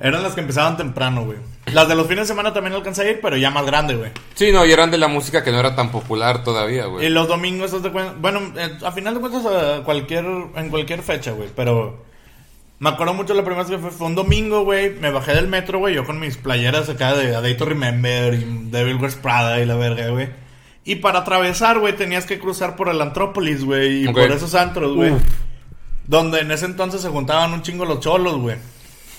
eran 0.00 0.20
las 0.24 0.34
que 0.34 0.40
empezaban 0.40 0.76
temprano, 0.76 1.24
güey. 1.26 1.38
Las 1.66 1.86
de 1.86 1.94
los 1.94 2.08
fines 2.08 2.24
de 2.24 2.34
semana 2.34 2.52
también 2.52 2.74
alcancé 2.74 3.02
a 3.02 3.10
ir, 3.12 3.20
pero 3.22 3.36
ya 3.36 3.50
más 3.50 3.64
grande, 3.64 3.94
güey. 3.94 4.10
Sí, 4.34 4.50
no, 4.50 4.66
y 4.66 4.72
eran 4.72 4.90
de 4.90 4.98
la 4.98 5.06
música 5.06 5.44
que 5.44 5.52
no 5.52 5.60
era 5.60 5.76
tan 5.76 5.92
popular 5.92 6.42
todavía, 6.42 6.86
Y 6.86 6.90
güey. 6.90 7.08
los 7.10 7.28
domingos, 7.28 7.80
de 7.80 7.88
bueno, 7.88 8.40
eh, 8.56 8.78
a 8.84 8.90
final 8.90 9.14
de 9.14 9.20
cuentas, 9.20 9.46
a 9.46 9.84
cualquier, 9.84 10.24
en 10.56 10.70
cualquier 10.70 11.02
fecha, 11.02 11.30
güey. 11.30 11.50
Pero 11.54 12.02
Me 12.82 12.88
acuerdo 12.88 13.14
mucho 13.14 13.32
la 13.32 13.44
primera 13.44 13.62
vez 13.62 13.70
que 13.70 13.78
fue, 13.78 13.92
fue 13.92 14.08
un 14.08 14.16
domingo, 14.16 14.64
güey. 14.64 14.90
Me 14.98 15.12
bajé 15.12 15.34
del 15.34 15.46
metro, 15.46 15.78
güey. 15.78 15.94
Yo 15.94 16.04
con 16.04 16.18
mis 16.18 16.36
playeras 16.36 16.88
acá 16.88 17.14
de 17.14 17.36
A 17.36 17.40
Day 17.40 17.56
to 17.56 17.64
Remember 17.64 18.34
y 18.34 18.44
Devil 18.72 18.96
Wears 18.96 19.14
Prada 19.14 19.60
y 19.60 19.66
la 19.66 19.76
verga, 19.76 20.08
güey. 20.08 20.30
Y 20.82 20.96
para 20.96 21.20
atravesar, 21.20 21.78
güey, 21.78 21.94
tenías 21.94 22.26
que 22.26 22.40
cruzar 22.40 22.74
por 22.74 22.88
el 22.88 23.00
Antrópolis, 23.00 23.64
güey. 23.64 24.02
Y 24.02 24.08
por 24.12 24.32
esos 24.32 24.56
antros, 24.56 24.96
güey. 24.96 25.12
Donde 26.08 26.40
en 26.40 26.50
ese 26.50 26.66
entonces 26.66 27.02
se 27.02 27.08
juntaban 27.08 27.52
un 27.52 27.62
chingo 27.62 27.84
los 27.84 28.00
cholos, 28.00 28.38
güey. 28.38 28.56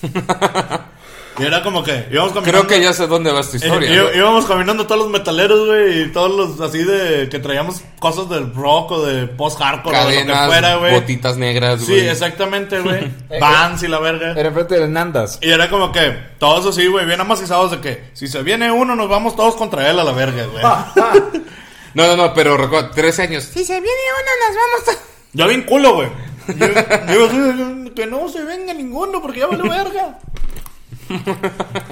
y 1.40 1.44
era 1.44 1.64
como 1.64 1.84
que 1.84 2.08
íbamos 2.12 2.34
caminando. 2.34 2.42
Creo 2.44 2.68
que 2.68 2.82
ya 2.84 2.94
sé 2.94 3.08
dónde 3.08 3.32
va 3.32 3.40
esta 3.40 3.58
historia. 3.58 3.90
Eh, 3.92 4.02
güey. 4.02 4.14
í- 4.14 4.18
íbamos 4.18 4.46
caminando 4.46 4.86
todos 4.86 5.02
los 5.02 5.10
metaleros, 5.10 5.66
güey, 5.68 6.04
y 6.04 6.12
todos 6.12 6.32
los 6.32 6.62
así 6.62 6.84
de 6.84 7.28
que 7.30 7.40
traíamos 7.40 7.82
cosas 8.00 8.30
del 8.30 8.54
rock 8.54 8.92
o 8.92 9.06
de 9.06 9.28
post-hardcore 9.28 9.98
o 9.98 10.00
de 10.00 10.06
lo 10.06 10.10
que 10.10 10.16
Cadenas, 10.28 10.48
fuera, 10.48 10.76
güey. 10.76 10.94
botitas 10.94 11.38
negras, 11.38 11.82
Sí, 11.82 11.88
güey. 11.94 12.08
exactamente, 12.10 12.80
güey. 12.82 13.12
Vans 13.40 13.82
y 13.84 13.88
la 13.88 14.00
verga. 14.00 14.32
Era 14.32 14.50
enfrente 14.50 14.80
de 14.80 14.88
Nandas. 14.88 15.40
Y 15.42 15.50
era 15.50 15.70
como 15.70 15.92
que 15.92 16.16
todos 16.38 16.66
así, 16.68 16.86
güey, 16.88 17.06
bien 17.06 17.20
amacizados 17.22 17.72
de 17.72 17.80
que 17.82 18.04
si 18.14 18.28
se 18.28 18.44
viene 18.44 18.72
uno, 18.72 18.96
nos 18.96 19.10
vamos 19.10 19.36
todos 19.36 19.56
contra 19.56 19.90
él 19.90 20.00
a 20.00 20.04
la 20.04 20.12
verga, 20.12 20.46
güey. 20.46 20.64
No, 21.96 22.08
no, 22.08 22.16
no, 22.16 22.34
pero 22.34 22.58
recuerda, 22.58 22.90
13 22.90 23.22
años. 23.22 23.44
Si 23.44 23.64
se 23.64 23.74
viene 23.74 23.88
uno, 24.20 24.32
nos 24.48 24.56
vamos 24.58 24.98
a... 25.00 25.04
Yo 25.34 25.48
bien 25.48 25.62
culo, 25.62 25.94
güey. 25.94 26.10
Yo, 26.48 26.68
yo 27.14 27.26
así, 27.28 27.92
que 27.96 28.08
no 28.08 28.28
se 28.30 28.44
venga 28.44 28.74
ninguno 28.74 29.22
porque 29.22 29.42
ya 29.42 29.48
vale 29.48 29.62
verga. 29.70 30.18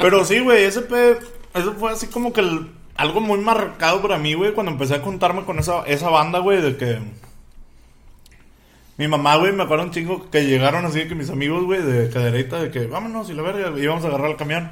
Pero 0.02 0.26
sí, 0.26 0.39
güey, 0.39 0.63
ese 0.63 0.82
pe... 0.82 1.17
Eso 1.54 1.74
fue 1.74 1.91
así 1.91 2.08
como 2.08 2.32
que 2.34 2.41
el- 2.41 2.71
algo 2.95 3.19
muy 3.21 3.39
marcado 3.39 4.02
para 4.02 4.17
mí, 4.17 4.34
güey, 4.34 4.54
cuando 4.54 4.71
empecé 4.71 4.95
a 4.95 5.00
juntarme 5.00 5.43
con 5.43 5.60
esa, 5.60 5.84
esa 5.86 6.10
banda, 6.10 6.39
güey, 6.39 6.62
de 6.62 6.78
que... 6.78 7.00
Mi 8.97 9.08
mamá, 9.08 9.36
güey, 9.38 9.52
me 9.52 9.63
acuerdo 9.63 9.86
un 9.86 9.91
chingo 9.91 10.30
que 10.30 10.45
llegaron 10.45 10.86
así 10.86 11.08
que 11.08 11.15
mis 11.15 11.30
amigos, 11.30 11.63
güey, 11.63 11.82
de 11.82 12.10
caderita, 12.10 12.62
de 12.62 12.69
que 12.69 12.86
vámonos 12.86 13.30
y 13.30 13.34
la 13.34 13.41
verga, 13.41 13.71
y 13.78 13.82
íbamos 13.84 14.04
a 14.06 14.08
agarrar 14.10 14.30
el 14.32 14.36
camión. 14.38 14.69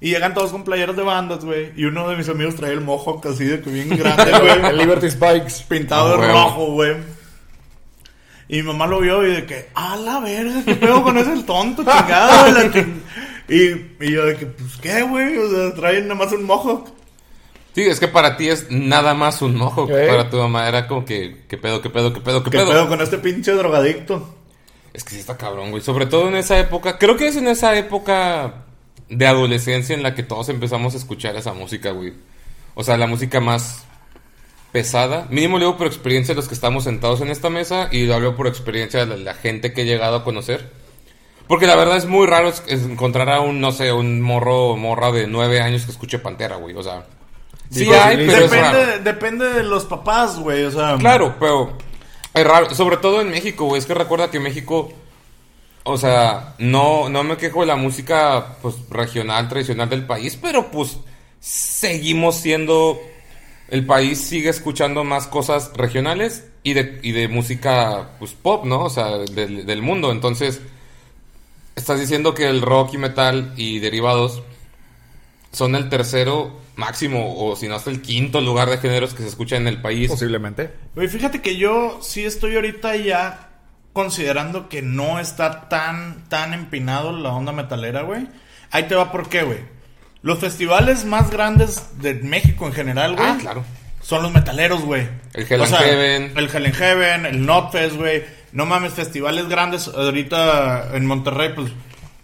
Y 0.00 0.10
llegan 0.10 0.32
todos 0.32 0.52
con 0.52 0.62
playeras 0.62 0.94
de 0.94 1.02
bandas, 1.02 1.44
güey. 1.44 1.72
Y 1.76 1.86
uno 1.86 2.08
de 2.08 2.16
mis 2.16 2.28
amigos 2.28 2.54
trae 2.54 2.72
el 2.72 2.80
mohawk 2.82 3.26
así 3.26 3.44
de 3.44 3.60
que 3.60 3.68
bien 3.70 3.88
grande, 3.88 4.30
güey 4.40 4.70
El 4.70 4.78
Liberty 4.78 5.10
Spikes. 5.10 5.64
pintado 5.68 6.14
Ah, 6.14 6.20
de 6.26 6.32
rojo, 6.32 6.66
güey. 6.72 6.96
Y 8.48 8.56
mi 8.56 8.62
mamá 8.62 8.86
lo 8.86 9.00
vio 9.00 9.26
y 9.26 9.32
de 9.34 9.46
que, 9.46 9.68
a 9.74 9.96
la 9.96 10.20
verga, 10.20 10.62
qué 10.64 10.74
pedo 10.74 11.02
con 11.02 11.18
ese 11.18 11.42
tonto, 11.42 11.82
chingado. 11.84 12.40
güey, 12.40 12.52
la 12.52 12.72
ching-". 12.72 13.02
y, 13.48 14.06
y 14.06 14.12
yo 14.12 14.24
de 14.24 14.36
que, 14.36 14.46
pues 14.46 14.76
qué, 14.80 15.02
güey, 15.02 15.36
o 15.36 15.50
sea, 15.50 15.74
traen 15.74 16.08
nada 16.08 16.14
más 16.14 16.32
un 16.32 16.44
mohawk. 16.44 16.88
Sí, 17.74 17.82
es 17.82 18.00
que 18.00 18.08
para 18.08 18.36
ti 18.36 18.48
es 18.48 18.70
nada 18.70 19.14
más 19.14 19.40
un. 19.42 19.60
Ok. 19.60 19.90
Para 19.90 20.30
tu 20.30 20.38
mamá 20.38 20.66
era 20.66 20.88
como 20.88 21.04
que, 21.04 21.44
¿qué 21.48 21.56
pedo, 21.58 21.80
qué 21.80 21.90
pedo, 21.90 22.12
qué 22.12 22.20
pedo, 22.20 22.42
qué 22.42 22.50
¿Qué 22.50 22.58
pedo? 22.58 22.70
pedo 22.70 22.88
con 22.88 23.00
este 23.00 23.18
pinche 23.18 23.52
drogadicto? 23.52 24.34
Es 24.92 25.04
que 25.04 25.10
sí 25.10 25.20
está 25.20 25.36
cabrón, 25.36 25.70
güey. 25.70 25.82
Sobre 25.82 26.06
todo 26.06 26.28
en 26.28 26.36
esa 26.36 26.58
época. 26.58 26.98
Creo 26.98 27.16
que 27.16 27.28
es 27.28 27.36
en 27.36 27.46
esa 27.46 27.76
época 27.76 28.64
de 29.08 29.26
adolescencia 29.26 29.94
en 29.94 30.02
la 30.02 30.14
que 30.14 30.22
todos 30.24 30.48
empezamos 30.48 30.94
a 30.94 30.96
escuchar 30.96 31.36
esa 31.36 31.52
música, 31.52 31.92
güey. 31.92 32.14
O 32.74 32.82
sea, 32.82 32.96
la 32.96 33.06
música 33.06 33.38
más 33.40 33.84
pesada. 34.72 35.26
Mínimo 35.30 35.58
lo 35.58 35.66
digo 35.66 35.78
por 35.78 35.86
experiencia 35.86 36.34
de 36.34 36.36
los 36.36 36.48
que 36.48 36.54
estamos 36.54 36.84
sentados 36.84 37.20
en 37.20 37.28
esta 37.28 37.50
mesa 37.50 37.88
y 37.90 38.06
lo 38.06 38.14
hablo 38.14 38.36
por 38.36 38.46
experiencia 38.46 39.06
de 39.06 39.16
la, 39.18 39.34
gente 39.34 39.72
que 39.72 39.82
he 39.82 39.84
llegado 39.84 40.16
a 40.16 40.24
conocer. 40.24 40.70
Porque 41.46 41.66
la 41.66 41.76
verdad 41.76 41.96
es 41.96 42.06
muy 42.06 42.26
raro 42.26 42.52
encontrar 42.66 43.30
a 43.30 43.40
un, 43.40 43.60
no 43.60 43.72
sé, 43.72 43.92
un 43.92 44.20
morro 44.20 44.68
o 44.68 44.76
morra 44.76 45.10
de 45.12 45.26
nueve 45.26 45.60
años 45.60 45.84
que 45.84 45.92
escuche 45.92 46.18
Pantera, 46.18 46.56
güey. 46.56 46.76
O 46.76 46.82
sea, 46.82 47.06
sí 47.70 47.80
Digo, 47.80 47.94
hay, 47.94 48.18
pero 48.18 48.44
es 48.44 48.50
raro. 48.50 48.78
depende, 48.78 49.10
depende 49.10 49.52
de 49.54 49.62
los 49.62 49.84
papás, 49.84 50.38
güey, 50.38 50.64
o 50.64 50.70
sea. 50.70 50.96
Claro, 50.98 51.36
pero 51.40 51.72
es 52.34 52.46
raro, 52.46 52.74
sobre 52.74 52.98
todo 52.98 53.20
en 53.20 53.30
México, 53.30 53.64
güey. 53.64 53.78
Es 53.78 53.86
que 53.86 53.94
recuerda 53.94 54.30
que 54.30 54.38
México, 54.38 54.92
o 55.84 55.96
sea, 55.96 56.54
no, 56.58 57.08
no 57.08 57.24
me 57.24 57.36
quejo 57.36 57.60
de 57.60 57.66
la 57.66 57.76
música 57.76 58.56
pues 58.60 58.76
regional, 58.90 59.48
tradicional 59.48 59.88
del 59.88 60.04
país, 60.06 60.38
pero 60.40 60.70
pues 60.70 60.98
seguimos 61.40 62.36
siendo, 62.36 63.00
el 63.68 63.84
país 63.86 64.20
sigue 64.20 64.48
escuchando 64.48 65.04
más 65.04 65.26
cosas 65.26 65.72
regionales 65.74 66.46
y 66.62 66.72
de, 66.74 67.00
y 67.02 67.12
de 67.12 67.28
música 67.28 68.10
pues 68.18 68.32
pop, 68.32 68.64
¿no? 68.64 68.84
O 68.84 68.90
sea, 68.90 69.18
del, 69.18 69.66
del 69.66 69.82
mundo. 69.82 70.10
Entonces, 70.10 70.60
estás 71.76 72.00
diciendo 72.00 72.34
que 72.34 72.48
el 72.48 72.62
rock 72.62 72.94
y 72.94 72.98
metal 72.98 73.52
y 73.56 73.78
derivados 73.78 74.42
son 75.52 75.74
el 75.74 75.88
tercero 75.88 76.60
máximo 76.76 77.34
o 77.36 77.56
si 77.56 77.68
no 77.68 77.74
hasta 77.74 77.90
el 77.90 78.00
quinto 78.00 78.40
lugar 78.40 78.70
de 78.70 78.78
géneros 78.78 79.12
que 79.12 79.22
se 79.22 79.28
escucha 79.28 79.56
en 79.56 79.68
el 79.68 79.80
país. 79.80 80.10
Posiblemente. 80.10 80.70
Güey, 80.94 81.08
fíjate 81.08 81.42
que 81.42 81.56
yo 81.56 81.98
sí 82.02 82.24
estoy 82.24 82.54
ahorita 82.54 82.96
ya 82.96 83.50
considerando 83.92 84.68
que 84.68 84.80
no 84.80 85.18
está 85.18 85.68
tan, 85.68 86.28
tan 86.28 86.54
empinado 86.54 87.12
la 87.12 87.30
onda 87.30 87.52
metalera, 87.52 88.02
güey. 88.02 88.28
Ahí 88.70 88.84
te 88.84 88.94
va 88.94 89.10
por 89.10 89.28
qué, 89.28 89.42
güey. 89.42 89.77
Los 90.22 90.38
festivales 90.40 91.04
más 91.04 91.30
grandes 91.30 91.82
de 92.00 92.14
México 92.14 92.66
en 92.66 92.72
general, 92.72 93.14
güey. 93.16 93.26
Ah, 93.28 93.36
claro. 93.40 93.64
Son 94.02 94.22
los 94.22 94.32
metaleros, 94.32 94.82
güey. 94.82 95.06
El 95.34 95.46
Hell 95.50 95.62
and 95.62 95.74
Heaven. 95.76 96.32
El 96.36 96.48
Hell 96.54 96.66
and 96.66 96.74
Heaven, 96.74 97.26
el 97.26 97.46
Notfest, 97.46 97.96
güey. 97.96 98.24
No 98.52 98.66
mames, 98.66 98.94
festivales 98.94 99.48
grandes. 99.48 99.88
Ahorita 99.88 100.88
en 100.94 101.06
Monterrey, 101.06 101.50
pues. 101.54 101.70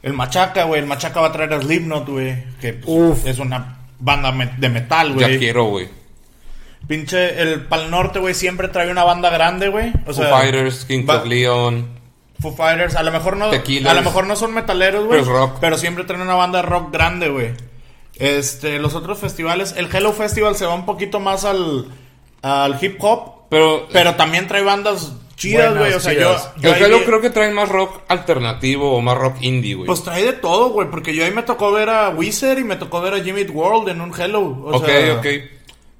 El 0.02 0.12
Machaca, 0.12 0.64
güey. 0.64 0.80
El 0.80 0.87
Machaca 0.87 1.20
va 1.20 1.28
a 1.28 1.33
traer 1.33 1.52
a 1.54 1.61
Slipknot, 1.61 2.09
güey. 2.09 2.44
Que 2.61 2.72
pues, 2.72 2.88
Uf. 2.88 3.26
es 3.26 3.38
una 3.38 3.78
banda 3.98 4.33
de 4.59 4.68
metal, 4.68 5.09
Ya 5.16 5.26
güey. 5.26 5.38
quiero, 5.38 5.64
güey. 5.66 5.88
Pinche, 6.87 7.40
el 7.40 7.62
Pal 7.62 7.90
Norte, 7.90 8.18
güey, 8.18 8.35
siempre 8.35 8.68
trae 8.68 8.90
una 8.90 9.04
banda 9.04 9.30
grande, 9.30 9.68
güey. 9.68 9.90
O 10.07 10.12
Foo 10.12 10.14
sea, 10.14 10.28
Fighters, 10.28 10.85
King 10.85 11.04
of 11.09 11.24
Leon. 11.26 11.88
Foo 12.40 12.54
Fighters, 12.54 12.94
a 12.96 13.02
lo 13.02 13.11
mejor 13.11 13.38
no, 13.38 13.50
Killers. 13.62 13.87
a 13.90 13.94
lo 13.94 14.02
mejor 14.02 14.26
no 14.26 14.37
son 14.37 14.52
metaleros, 14.52 15.07
güey, 15.07 15.22
Pero 15.22 15.57
pero 15.61 15.78
siempre 15.78 16.04
traen 16.04 16.20
una 16.22 16.35
banda 16.35 16.61
de 16.61 16.68
rock 16.68 16.92
grande, 16.92 17.28
güey. 17.30 17.52
Este, 18.16 18.79
los 18.79 18.94
otros 18.94 19.18
festivales, 19.18 19.74
el 19.77 19.88
Hello 19.94 20.12
Festival 20.12 20.55
se 20.57 20.66
va 20.66 20.74
un 20.74 20.87
poquito 20.87 21.20
más 21.20 21.44
al, 21.44 21.87
al 22.42 22.79
hip 22.83 22.96
hop, 23.00 23.48
Pero, 23.50 23.87
pero 23.92 24.14
también 24.14 24.46
trae 24.46 24.62
bandas 24.62 25.12
chidas, 25.37 25.77
güey, 25.77 25.92
o 25.92 25.98
sea, 26.00 26.12
chidas. 26.12 26.50
yo, 26.57 26.62
yo 26.62 26.74
el 26.77 26.83
Hello 26.83 26.98
vi- 27.00 27.05
creo 27.07 27.20
que 27.20 27.31
traen 27.31 27.55
más 27.55 27.68
rock 27.68 28.03
alternativo 28.09 28.94
o 28.96 29.00
más 29.00 29.18
rock 29.18 29.37
indie, 29.42 29.74
güey. 29.74 29.87
pues 29.87 30.03
trae 30.05 30.24
de 30.24 30.33
todo, 30.35 30.68
güey, 30.70 30.88
porque 30.90 31.14
yo 31.14 31.24
ahí 31.24 31.33
me 31.33 31.42
tocó 31.42 31.72
ver 31.72 31.90
a 31.90 32.11
Wizard 32.11 32.59
y 32.59 32.64
me 32.64 32.77
tocó 32.77 33.00
ver 33.00 33.14
a 33.14 33.20
Jimmy 33.20 33.42
World 33.44 33.88
en 33.88 34.00
un 34.00 34.12
Hello, 34.18 34.40
o 34.40 34.77
ok, 34.77 34.87
sea, 34.87 35.14
ok. 35.18 35.27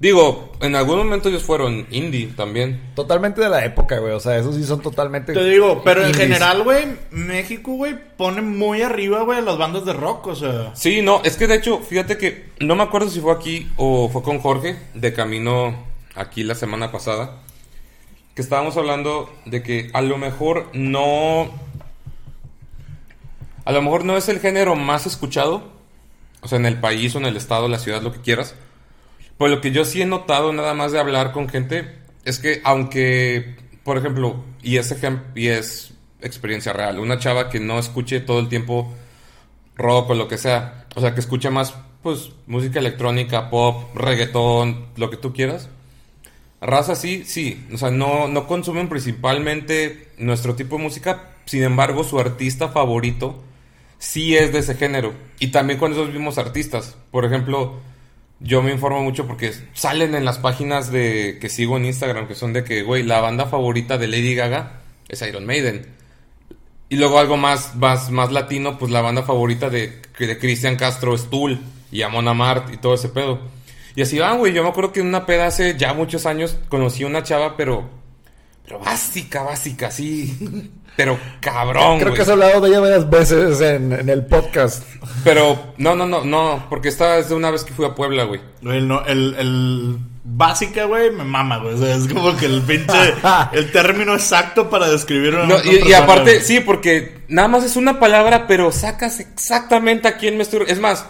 Digo, 0.00 0.52
en 0.61 0.74
algún 0.74 0.98
momento 0.98 1.28
ellos 1.28 1.44
fueron 1.44 1.87
indie 1.90 2.26
también. 2.37 2.90
Totalmente 2.96 3.40
de 3.40 3.48
la 3.48 3.64
época, 3.64 3.98
güey. 3.98 4.12
O 4.12 4.20
sea, 4.20 4.37
esos 4.37 4.57
sí 4.57 4.64
son 4.64 4.83
totalmente. 4.83 5.33
Te 5.33 5.44
digo, 5.44 5.83
pero 5.85 6.04
en 6.04 6.12
general, 6.12 6.64
güey, 6.64 6.85
México, 7.11 7.72
güey, 7.72 7.96
pone 8.16 8.42
muy 8.42 8.83
arriba, 8.83 9.22
güey, 9.22 9.40
las 9.42 9.57
bandas 9.57 9.85
de 9.85 9.92
rock, 9.92 10.26
o 10.26 10.35
sea. 10.35 10.74
Sí, 10.74 11.00
no, 11.00 11.22
es 11.24 11.37
que 11.37 11.46
de 11.46 11.54
hecho, 11.54 11.78
fíjate 11.78 12.18
que 12.18 12.50
no 12.59 12.74
me 12.74 12.83
acuerdo 12.83 13.09
si 13.09 13.20
fue 13.20 13.33
aquí 13.33 13.70
o 13.76 14.09
fue 14.09 14.22
con 14.22 14.40
Jorge, 14.40 14.76
de 14.94 15.12
camino 15.12 15.74
aquí 16.16 16.42
la 16.42 16.57
semana 16.57 16.90
pasada, 16.90 17.42
que 18.35 18.42
estábamos 18.42 18.76
hablando 18.76 19.33
de 19.44 19.62
que 19.62 19.90
a 19.92 20.00
lo 20.00 20.18
mejor 20.18 20.68
no... 20.72 21.50
A 23.64 23.72
lo 23.72 23.80
mejor 23.80 24.04
no 24.04 24.16
es 24.18 24.28
el 24.28 24.40
género 24.40 24.76
más 24.76 25.07
escuchado, 25.07 25.62
o 26.42 26.48
sea, 26.48 26.59
en 26.59 26.66
el 26.66 26.78
país 26.80 27.14
o 27.14 27.18
en 27.18 27.24
el 27.24 27.37
estado, 27.37 27.68
la 27.68 27.78
ciudad, 27.78 28.02
lo 28.02 28.12
que 28.12 28.20
quieras. 28.20 28.54
Pero 29.38 29.51
lo 29.51 29.61
que 29.61 29.73
yo 29.73 29.85
sí 29.85 30.03
he 30.03 30.07
notado 30.07 30.53
nada 30.53 30.75
más 30.75 30.92
de 30.92 31.01
hablar 31.01 31.33
con 31.33 31.49
gente 31.49 31.97
es 32.25 32.38
que 32.38 32.61
aunque, 32.64 33.57
por 33.83 33.99
ejemplo, 33.99 34.44
y 34.62 34.77
es, 34.77 34.94
y 35.35 35.49
es 35.49 35.94
experiencia 36.20 36.73
real, 36.73 36.99
una 36.99 37.18
chava 37.18 37.51
que 37.51 37.61
no 37.61 37.79
escuche 37.79 38.20
todo 38.20 38.38
el 38.40 38.49
tiempo 38.49 38.92
rock 39.77 40.11
o 40.11 40.14
lo 40.14 40.29
que 40.29 40.38
sea. 40.38 40.87
O 40.94 41.01
sea, 41.01 41.14
que 41.14 41.20
escuche 41.20 41.51
más, 41.51 41.75
pues, 42.03 42.31
música 42.47 42.79
electrónica, 42.79 43.51
pop, 43.51 43.94
reggaetón, 43.94 44.87
lo 44.97 45.11
que 45.11 45.16
tú 45.16 45.33
quieras. 45.33 45.68
Raza 46.61 46.94
sí, 46.94 47.25
sí. 47.27 47.66
O 47.73 47.77
sea, 47.77 47.90
no, 47.90 48.29
no 48.29 48.47
consumen 48.47 48.88
principalmente 48.88 50.09
nuestro 50.18 50.55
tipo 50.55 50.77
de 50.77 50.85
música. 50.85 51.31
Sin 51.44 51.62
embargo, 51.62 52.05
su 52.05 52.18
artista 52.18 52.68
favorito 52.68 53.42
sí 53.99 54.37
es 54.37 54.53
de 54.53 54.61
ese 54.61 54.75
género. 54.75 55.12
Y 55.40 55.49
también 55.49 55.79
con 55.79 55.92
esos 55.92 56.09
mismos 56.11 56.38
artistas. 56.38 56.97
Por 57.11 57.25
ejemplo, 57.25 57.81
yo 58.40 58.62
me 58.62 58.73
informo 58.73 59.03
mucho 59.03 59.27
porque 59.27 59.53
salen 59.73 60.14
en 60.14 60.25
las 60.25 60.38
páginas 60.38 60.90
de 60.90 61.38
que 61.40 61.49
sigo 61.49 61.77
en 61.77 61.87
Instagram 61.87 62.29
que 62.29 62.35
son 62.35 62.53
de 62.53 62.64
que, 62.64 62.83
güey, 62.83 63.03
la 63.03 63.20
banda 63.20 63.47
favorita 63.47 63.99
de 63.99 64.09
Lady 64.09 64.35
Gaga 64.35 64.81
es 65.09 65.23
Iron 65.23 65.47
Maiden. 65.47 65.87
Y 66.88 66.97
luego 66.97 67.18
algo 67.18 67.37
más, 67.37 67.75
más, 67.77 68.11
más 68.11 68.31
latino, 68.31 68.79
pues 68.79 68.92
la 68.92 69.01
banda 69.01 69.23
favorita 69.23 69.70
de, 69.70 70.01
de 70.18 70.38
Cristian 70.38 70.77
Castro 70.77 71.14
es 71.14 71.29
Tool 71.31 71.59
y 71.90 72.03
Amon 72.03 72.29
Amart 72.29 72.73
y 72.73 72.77
todo 72.77 72.94
ese 72.94 73.09
pedo. 73.09 73.40
Y 73.97 74.03
así 74.03 74.18
van, 74.18 74.38
güey. 74.38 74.53
Yo 74.53 74.62
me 74.62 74.68
acuerdo 74.68 74.92
que 74.92 75.01
en 75.01 75.07
una 75.07 75.27
peda 75.27 75.47
hace 75.47 75.77
ya 75.77 75.94
muchos 75.94 76.27
años 76.27 76.57
conocí 76.68 77.05
a 77.05 77.07
una 77.07 77.23
chava, 77.23 77.57
pero. 77.57 78.03
Pero 78.64 78.79
básica, 78.79 79.42
básica, 79.42 79.90
sí. 79.90 80.70
Pero 80.96 81.18
cabrón, 81.40 81.98
Creo 81.98 82.14
que 82.14 82.22
has 82.22 82.29
hablado 82.29 82.61
de 82.61 82.68
ella 82.70 82.79
varias 82.79 83.11
veces 83.11 83.61
en, 83.61 83.92
en 83.92 84.09
el 84.09 84.27
podcast. 84.27 84.85
Pero 85.24 85.74
no, 85.77 85.96
no, 85.96 86.07
no, 86.07 86.24
no. 86.24 86.66
Porque 86.70 86.88
esta 86.88 87.18
es 87.18 87.29
de 87.29 87.35
una 87.35 87.50
vez 87.50 87.64
que 87.64 87.72
fui 87.72 87.85
a 87.85 87.96
Puebla, 87.96 88.22
güey. 88.24 88.40
El, 88.62 88.87
no- 88.87 89.05
el, 89.05 89.35
el 89.37 89.96
básica, 90.22 90.85
güey, 90.85 91.11
me 91.11 91.24
mama, 91.24 91.59
güey. 91.59 91.74
O 91.74 91.79
sea, 91.79 91.96
es 91.96 92.07
como 92.07 92.37
que 92.37 92.46
el 92.46 92.62
pinche. 92.62 93.14
el 93.53 93.72
término 93.72 94.14
exacto 94.14 94.70
para 94.70 94.88
describir 94.88 95.35
una 95.35 95.46
No, 95.46 95.57
y, 95.64 95.92
aparte, 95.92 96.40
sí, 96.40 96.61
porque 96.61 97.22
nada 97.27 97.48
más 97.48 97.64
es 97.64 97.74
una 97.74 97.98
palabra, 97.98 98.46
pero 98.46 98.70
sacas 98.70 99.18
exactamente 99.18 100.07
a 100.07 100.16
quién 100.16 100.37
me 100.37 100.44
estoy... 100.44 100.64
Es 100.68 100.79
más, 100.79 101.05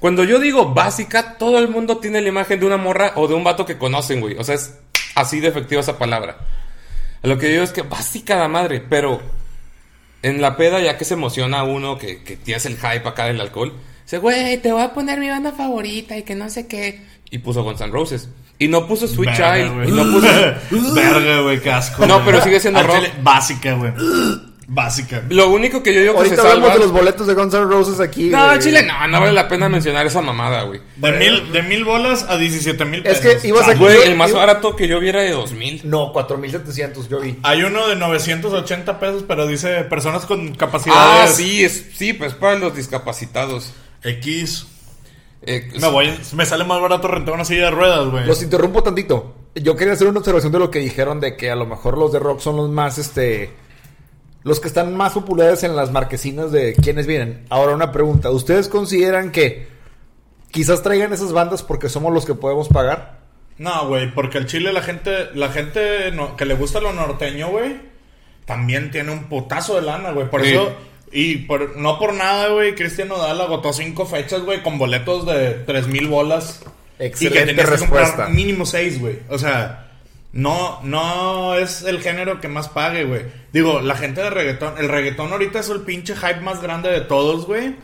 cuando 0.00 0.24
yo 0.24 0.40
digo 0.40 0.74
básica, 0.74 1.38
todo 1.38 1.58
el 1.60 1.68
mundo 1.68 1.98
tiene 1.98 2.20
la 2.20 2.28
imagen 2.28 2.58
de 2.58 2.66
una 2.66 2.76
morra 2.76 3.12
o 3.14 3.28
de 3.28 3.34
un 3.34 3.44
vato 3.44 3.64
que 3.64 3.78
conocen, 3.78 4.20
güey. 4.20 4.36
O 4.36 4.42
sea, 4.42 4.56
es 4.56 4.74
así 5.14 5.38
de 5.38 5.46
efectiva 5.48 5.80
esa 5.80 5.96
palabra. 5.96 6.38
Lo 7.22 7.38
que 7.38 7.48
digo 7.48 7.62
es 7.62 7.72
que 7.72 7.82
básica 7.82 8.36
la 8.36 8.48
madre, 8.48 8.80
pero 8.80 9.20
en 10.22 10.40
la 10.40 10.56
peda 10.56 10.80
ya 10.80 10.96
que 10.98 11.04
se 11.04 11.14
emociona 11.14 11.62
uno, 11.64 11.98
que, 11.98 12.22
que 12.22 12.36
tienes 12.36 12.66
el 12.66 12.76
hype 12.76 13.08
acá 13.08 13.26
del 13.26 13.40
alcohol, 13.40 13.72
dice, 14.04 14.18
güey, 14.18 14.58
te 14.58 14.72
voy 14.72 14.82
a 14.82 14.92
poner 14.94 15.18
mi 15.20 15.28
banda 15.28 15.52
favorita 15.52 16.16
y 16.16 16.22
que 16.22 16.34
no 16.34 16.48
sé 16.50 16.66
qué. 16.66 17.02
Y 17.30 17.38
puso 17.38 17.62
Guns 17.62 17.80
N' 17.80 17.92
Roses. 17.92 18.28
Y 18.58 18.66
no 18.68 18.86
puso 18.88 19.06
Sweet 19.06 19.30
Verga, 19.30 19.54
Child. 19.56 19.74
güey. 19.74 19.88
Y 19.88 19.92
no 19.92 20.02
puso... 20.10 20.26
Verga, 20.94 21.40
güey, 21.42 21.60
qué 21.60 21.70
asco. 21.70 22.06
No, 22.06 22.24
pero 22.24 22.42
sigue 22.42 22.58
siendo 22.58 22.82
rock. 22.82 23.04
Básica, 23.22 23.74
güey. 23.74 23.92
Básica. 24.70 25.24
Lo 25.30 25.48
único 25.48 25.82
que 25.82 25.94
yo 25.94 26.00
digo 26.02 26.12
que 26.12 26.18
Ahorita 26.18 26.36
se 26.36 26.40
hablamos 26.42 26.68
salva... 26.68 26.74
de 26.74 26.80
los 26.80 26.92
boletos 26.92 27.26
de 27.26 27.32
Guns 27.32 27.54
N' 27.54 27.64
Roses 27.64 28.00
aquí. 28.00 28.28
No, 28.28 28.44
güey. 28.48 28.58
Chile, 28.58 28.82
no, 28.82 29.08
no 29.08 29.18
vale 29.20 29.32
la 29.32 29.48
pena 29.48 29.66
mencionar 29.70 30.06
esa 30.06 30.20
mamada, 30.20 30.64
güey. 30.64 30.80
De 30.96 31.12
mil, 31.12 31.50
de 31.52 31.62
mil 31.62 31.84
bolas 31.86 32.26
a 32.28 32.36
17 32.36 32.84
mil 32.84 33.00
Es 33.06 33.18
pesos. 33.20 33.40
que 33.40 33.48
ibas 33.48 33.66
a- 33.66 33.70
Ah, 33.70 33.74
Güey, 33.74 34.02
el 34.02 34.14
más 34.16 34.30
barato 34.30 34.76
que 34.76 34.86
yo 34.86 35.00
viera 35.00 35.22
de 35.22 35.30
2000. 35.30 35.80
No, 35.88 36.12
4700 36.12 37.08
yo 37.08 37.18
vi. 37.20 37.38
Hay 37.44 37.62
uno 37.62 37.88
de 37.88 37.96
980 37.96 39.00
pesos, 39.00 39.24
pero 39.26 39.46
dice 39.46 39.84
personas 39.84 40.26
con 40.26 40.48
Ah, 40.48 40.52
capacidades 40.58 41.34
sí, 41.34 41.64
es, 41.64 41.86
sí, 41.96 42.12
pues 42.12 42.34
para 42.34 42.56
los 42.58 42.76
discapacitados. 42.76 43.72
X. 44.02 44.66
Eh, 45.42 45.70
Me 45.80 45.88
voy, 45.88 46.12
me 46.34 46.44
sale 46.44 46.64
más 46.64 46.78
barato 46.80 47.08
rentar 47.08 47.32
una 47.32 47.44
silla 47.46 47.64
de 47.66 47.70
ruedas, 47.70 48.06
güey. 48.10 48.26
Los 48.26 48.42
interrumpo 48.42 48.82
tantito. 48.82 49.34
Yo 49.54 49.76
quería 49.76 49.94
hacer 49.94 50.08
una 50.08 50.18
observación 50.18 50.52
de 50.52 50.58
lo 50.58 50.70
que 50.70 50.78
dijeron 50.80 51.20
de 51.20 51.36
que 51.38 51.50
a 51.50 51.56
lo 51.56 51.64
mejor 51.64 51.96
los 51.96 52.12
de 52.12 52.18
rock 52.18 52.40
son 52.40 52.56
los 52.56 52.68
más, 52.68 52.98
este... 52.98 53.54
Los 54.44 54.60
que 54.60 54.68
están 54.68 54.94
más 54.96 55.12
populares 55.12 55.62
en 55.64 55.74
las 55.76 55.90
marquesinas 55.90 56.52
de 56.52 56.74
quienes 56.74 57.06
vienen. 57.06 57.44
Ahora 57.50 57.74
una 57.74 57.92
pregunta. 57.92 58.30
¿Ustedes 58.30 58.68
consideran 58.68 59.32
que 59.32 59.68
quizás 60.50 60.82
traigan 60.82 61.12
esas 61.12 61.32
bandas 61.32 61.62
porque 61.62 61.88
somos 61.88 62.12
los 62.14 62.24
que 62.24 62.34
podemos 62.34 62.68
pagar? 62.68 63.18
No, 63.58 63.88
güey, 63.88 64.12
porque 64.14 64.38
el 64.38 64.46
Chile 64.46 64.72
la 64.72 64.82
gente, 64.82 65.10
la 65.34 65.48
gente 65.50 66.12
no- 66.12 66.36
que 66.36 66.44
le 66.44 66.54
gusta 66.54 66.80
lo 66.80 66.92
norteño, 66.92 67.48
güey, 67.48 67.76
también 68.46 68.90
tiene 68.90 69.10
un 69.10 69.24
putazo 69.24 69.74
de 69.74 69.82
lana, 69.82 70.12
güey. 70.12 70.30
Por 70.30 70.44
Sí. 70.44 70.50
eso, 70.52 70.72
y 71.10 71.36
por, 71.38 71.76
no 71.76 71.98
por 71.98 72.14
nada, 72.14 72.48
güey, 72.50 72.74
Cristian 72.76 73.08
Nodal 73.08 73.40
agotó 73.40 73.72
cinco 73.72 74.06
fechas, 74.06 74.42
güey, 74.42 74.62
con 74.62 74.78
boletos 74.78 75.26
de 75.26 75.50
tres 75.66 75.88
mil 75.88 76.06
bolas. 76.06 76.60
y 76.94 76.98
que 76.98 77.06
Excelente 77.06 77.46
tenías 77.46 77.64
que 77.66 77.70
respuesta. 77.72 78.06
comprar 78.08 78.30
mínimo 78.30 78.64
seis, 78.66 79.00
güey. 79.00 79.18
O 79.28 79.38
sea, 79.38 79.87
no, 80.32 80.80
no 80.82 81.54
es 81.56 81.82
el 81.82 82.00
género 82.00 82.40
que 82.40 82.48
más 82.48 82.68
pague, 82.68 83.04
güey. 83.04 83.22
Digo, 83.52 83.80
la 83.80 83.96
gente 83.96 84.22
de 84.22 84.30
reggaetón, 84.30 84.74
el 84.78 84.88
reggaetón 84.88 85.32
ahorita 85.32 85.60
es 85.60 85.68
el 85.70 85.80
pinche 85.80 86.14
hype 86.14 86.40
más 86.40 86.60
grande 86.62 86.90
de 86.90 87.00
todos, 87.00 87.46
güey. 87.46 87.74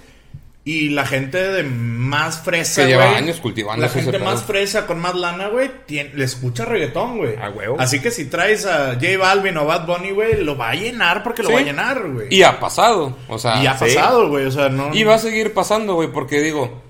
Y 0.67 0.89
la 0.91 1.05
gente 1.05 1.37
de 1.53 1.63
más 1.63 2.39
fresa, 2.41 2.83
Que 2.83 2.89
lleva 2.89 3.05
güey, 3.05 3.17
años 3.19 3.39
cultivando 3.39 3.83
La 3.83 3.91
gente 3.91 4.13
pedo. 4.13 4.25
más 4.25 4.45
fresa, 4.45 4.87
con 4.87 4.99
más 4.99 5.15
lana, 5.15 5.49
güey, 5.49 5.71
le 5.89 6.25
escucha 6.25 6.65
reggaetón, 6.65 7.19
güey. 7.19 7.37
A 7.37 7.51
huevo. 7.51 7.77
Así 7.79 8.01
que 8.01 8.11
si 8.11 8.27
traes 8.31 8.65
a 8.65 8.95
J 8.95 9.19
Balvin 9.19 9.59
o 9.59 9.67
Bad 9.67 9.85
Bunny, 9.87 10.13
güey, 10.13 10.43
lo 10.43 10.57
va 10.57 10.71
a 10.71 10.75
llenar 10.75 11.23
porque 11.23 11.43
lo 11.43 11.49
Sí. 11.51 11.55
va 11.55 11.61
a 11.61 11.65
llenar, 11.65 12.09
güey. 12.11 12.29
y 12.35 12.43
ha 12.45 12.59
pasado, 12.61 13.15
o 13.29 13.39
sea... 13.39 13.63
Y 13.63 13.67
ha 13.67 13.77
sí. 13.77 13.85
pasado, 13.95 14.29
güey, 14.31 14.47
o 14.47 14.51
sea, 14.51 14.71
no... 14.71 14.95
Y 14.95 15.05
va 15.05 15.17
a 15.17 15.19
seguir 15.19 15.53
pasando, 15.53 15.97
güey, 15.97 16.09
porque 16.11 16.41
digo, 16.41 16.83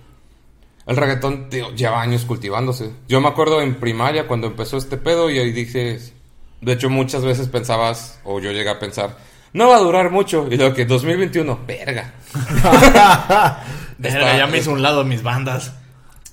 el 0.87 0.97
reggaetón 0.97 1.49
tío, 1.51 1.71
lleva 1.75 2.01
años 2.03 2.25
cultivándose. 2.25 2.91
Yo 3.09 3.21
me 3.21 3.29
acuerdo 3.29 3.61
en 3.63 3.77
primaria 3.77 4.27
cuando 4.27 4.47
empezó 4.49 4.77
este 4.77 4.97
pedo 4.97 5.31
y 5.31 5.39
ahí 5.39 5.53
dices, 5.53 6.13
de 6.61 6.73
hecho 6.73 6.91
muchas 6.91 7.25
veces 7.25 7.49
pensabas, 7.49 8.21
o 8.25 8.41
yo 8.41 8.51
llegué 8.53 8.69
a 8.71 8.79
pensar, 8.79 9.17
no 9.53 9.69
va 9.69 9.77
a 9.77 9.81
durar 9.81 10.11
mucho. 10.11 10.47
Y 10.51 10.57
lo 10.57 10.75
que 10.75 10.85
2021, 10.85 11.61
verga. 11.67 12.13
Verga, 13.99 14.19
está- 14.19 14.37
ya 14.39 14.47
me 14.47 14.59
hizo 14.59 14.73
un 14.73 14.83
lado 14.83 15.05
mis 15.05 15.23
bandas. 15.23 15.73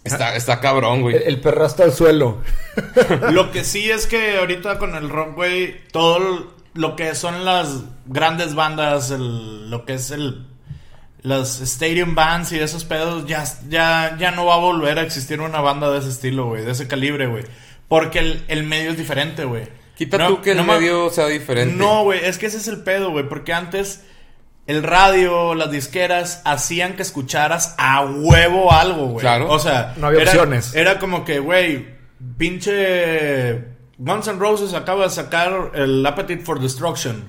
Está, 0.03 0.35
está 0.35 0.59
cabrón, 0.59 1.01
güey. 1.03 1.15
El, 1.15 1.23
el 1.23 1.41
perro 1.41 1.63
hasta 1.63 1.83
el 1.83 1.91
suelo. 1.91 2.39
Lo 3.31 3.51
que 3.51 3.63
sí 3.63 3.91
es 3.91 4.07
que 4.07 4.37
ahorita 4.39 4.79
con 4.79 4.95
el 4.95 5.09
rock, 5.09 5.35
güey, 5.35 5.87
todo 5.91 6.53
lo 6.73 6.95
que 6.95 7.13
son 7.13 7.45
las 7.45 7.83
grandes 8.07 8.55
bandas, 8.55 9.11
el- 9.11 9.69
lo 9.69 9.85
que 9.85 9.93
es 9.93 10.09
el 10.09 10.47
las 11.23 11.61
stadium 11.61 12.15
bands 12.15 12.51
y 12.51 12.59
esos 12.59 12.83
pedos, 12.85 13.25
ya, 13.27 13.43
ya, 13.69 14.15
ya 14.19 14.31
no 14.31 14.45
va 14.45 14.55
a 14.55 14.59
volver 14.59 14.97
a 14.99 15.03
existir 15.03 15.39
una 15.41 15.61
banda 15.61 15.91
de 15.91 15.99
ese 15.99 16.09
estilo, 16.09 16.47
güey, 16.47 16.63
de 16.65 16.71
ese 16.71 16.87
calibre, 16.87 17.27
güey. 17.27 17.43
Porque 17.87 18.19
el, 18.19 18.43
el 18.47 18.63
medio 18.63 18.91
es 18.91 18.97
diferente, 18.97 19.45
güey. 19.45 19.67
Quita 19.95 20.17
No- 20.17 20.27
tú 20.29 20.41
que 20.41 20.51
el 20.51 20.57
no 20.57 20.63
medio 20.63 21.09
sea 21.11 21.27
diferente. 21.27 21.75
No, 21.75 22.03
güey, 22.03 22.19
es 22.25 22.37
que 22.37 22.47
ese 22.47 22.57
es 22.57 22.67
el 22.67 22.81
pedo, 22.83 23.11
güey, 23.11 23.27
porque 23.29 23.53
antes 23.53 24.03
el 24.65 24.81
radio, 24.83 25.53
las 25.53 25.69
disqueras 25.69 26.41
hacían 26.45 26.95
que 26.95 27.01
escucharas 27.01 27.75
a 27.77 28.03
huevo 28.05 28.71
algo, 28.71 29.07
güey. 29.07 29.21
Claro. 29.21 29.49
O 29.49 29.59
sea, 29.59 29.93
No 29.97 30.07
había 30.07 30.21
era, 30.21 30.31
opciones. 30.31 30.73
Era 30.73 30.97
como 30.97 31.23
que, 31.25 31.39
güey, 31.39 31.87
pinche 32.37 33.65
Guns 33.97 34.27
N' 34.27 34.39
Roses 34.39 34.73
acaba 34.73 35.03
de 35.03 35.09
sacar 35.09 35.71
el 35.75 36.05
Appetite 36.05 36.43
for 36.43 36.59
Destruction. 36.59 37.23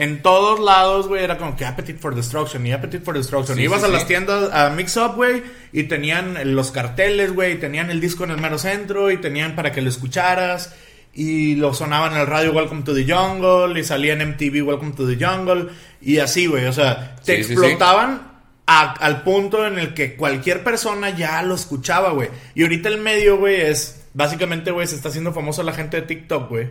En 0.00 0.22
todos 0.22 0.60
lados, 0.60 1.08
güey, 1.08 1.24
era 1.24 1.36
como 1.38 1.56
que 1.56 1.64
Appetite 1.66 1.98
for 1.98 2.14
Destruction 2.14 2.64
y 2.64 2.70
Appetite 2.72 3.04
for 3.04 3.16
Destruction. 3.16 3.56
Sí, 3.56 3.64
Ibas 3.64 3.80
sí, 3.80 3.86
a 3.86 3.88
sí. 3.88 3.92
las 3.94 4.06
tiendas, 4.06 4.48
a 4.52 4.70
Mix 4.70 4.96
Up, 4.96 5.16
güey, 5.16 5.42
y 5.72 5.82
tenían 5.82 6.54
los 6.54 6.70
carteles, 6.70 7.32
güey, 7.34 7.54
y 7.54 7.56
tenían 7.56 7.90
el 7.90 8.00
disco 8.00 8.22
en 8.22 8.30
el 8.30 8.38
mero 8.38 8.58
centro, 8.58 9.10
y 9.10 9.16
tenían 9.16 9.56
para 9.56 9.72
que 9.72 9.82
lo 9.82 9.88
escucharas, 9.88 10.72
y 11.12 11.56
lo 11.56 11.74
sonaban 11.74 12.12
en 12.12 12.20
el 12.20 12.26
radio 12.28 12.52
Welcome 12.52 12.82
to 12.82 12.94
the 12.94 13.12
Jungle, 13.12 13.78
y 13.80 13.82
salía 13.82 14.12
en 14.12 14.22
MTV 14.22 14.62
Welcome 14.64 14.92
to 14.92 15.04
the 15.04 15.16
Jungle, 15.22 15.70
y 16.00 16.18
así, 16.18 16.46
güey, 16.46 16.66
o 16.66 16.72
sea, 16.72 17.16
te 17.24 17.40
explotaban 17.40 18.22
a- 18.66 18.92
al 18.92 19.22
punto 19.24 19.66
en 19.66 19.80
el 19.80 19.94
que 19.94 20.14
cualquier 20.14 20.62
persona 20.62 21.10
ya 21.10 21.42
lo 21.42 21.56
escuchaba, 21.56 22.10
güey. 22.12 22.28
Y 22.54 22.62
ahorita 22.62 22.88
el 22.88 22.98
medio, 22.98 23.36
güey, 23.38 23.62
es, 23.62 24.04
básicamente, 24.14 24.70
güey, 24.70 24.86
se 24.86 24.94
está 24.94 25.08
haciendo 25.08 25.32
famosa 25.32 25.64
la 25.64 25.72
gente 25.72 25.96
de 26.00 26.06
TikTok, 26.06 26.48
güey. 26.48 26.68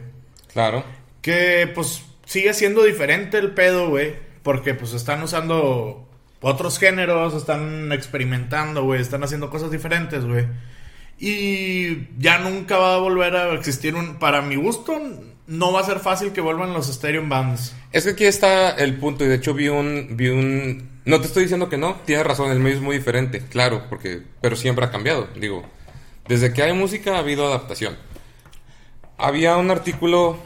Claro. 0.53 0.85
Que 1.21 1.69
pues 1.75 2.03
sigue 2.27 2.53
siendo 2.53 2.83
diferente 2.83 3.39
el 3.39 3.51
pedo, 3.51 3.89
güey. 3.89 4.15
Porque 4.43 4.75
pues 4.75 4.93
están 4.93 5.23
usando 5.23 6.07
otros 6.41 6.77
géneros, 6.77 7.33
están 7.33 7.91
experimentando, 7.91 8.83
güey. 8.83 9.01
Están 9.01 9.23
haciendo 9.23 9.49
cosas 9.49 9.71
diferentes, 9.71 10.23
güey. 10.23 10.45
Y 11.19 12.09
ya 12.19 12.37
nunca 12.37 12.77
va 12.77 12.93
a 12.93 12.99
volver 12.99 13.35
a 13.35 13.53
existir 13.53 13.95
un... 13.95 14.19
Para 14.19 14.43
mi 14.43 14.55
gusto, 14.55 15.01
no 15.47 15.71
va 15.71 15.79
a 15.79 15.83
ser 15.83 15.99
fácil 15.99 16.31
que 16.31 16.41
vuelvan 16.41 16.73
los 16.73 16.89
Stadium 16.89 17.27
Bands. 17.27 17.75
Es 17.91 18.03
que 18.03 18.11
aquí 18.11 18.25
está 18.25 18.69
el 18.71 18.97
punto 18.97 19.25
y 19.25 19.27
de 19.27 19.35
hecho 19.35 19.53
vi 19.53 19.69
un 19.69 20.15
vi 20.15 20.27
un 20.27 20.97
no 21.05 21.21
te 21.21 21.27
estoy 21.27 21.43
diciendo 21.43 21.69
que 21.69 21.77
no, 21.77 21.95
tienes 22.05 22.27
razón, 22.27 22.51
el 22.51 22.59
medio 22.59 22.75
es 22.75 22.81
muy 22.81 22.97
diferente, 22.97 23.41
claro, 23.49 23.83
porque 23.89 24.23
pero 24.41 24.57
siempre 24.57 24.83
ha 24.83 24.91
cambiado, 24.91 25.29
digo. 25.39 25.63
Desde 26.27 26.51
que 26.51 26.63
hay 26.63 26.73
música 26.73 27.15
ha 27.15 27.19
habido 27.19 27.47
adaptación. 27.47 27.95
Había 29.17 29.55
un 29.55 29.71
artículo 29.71 30.37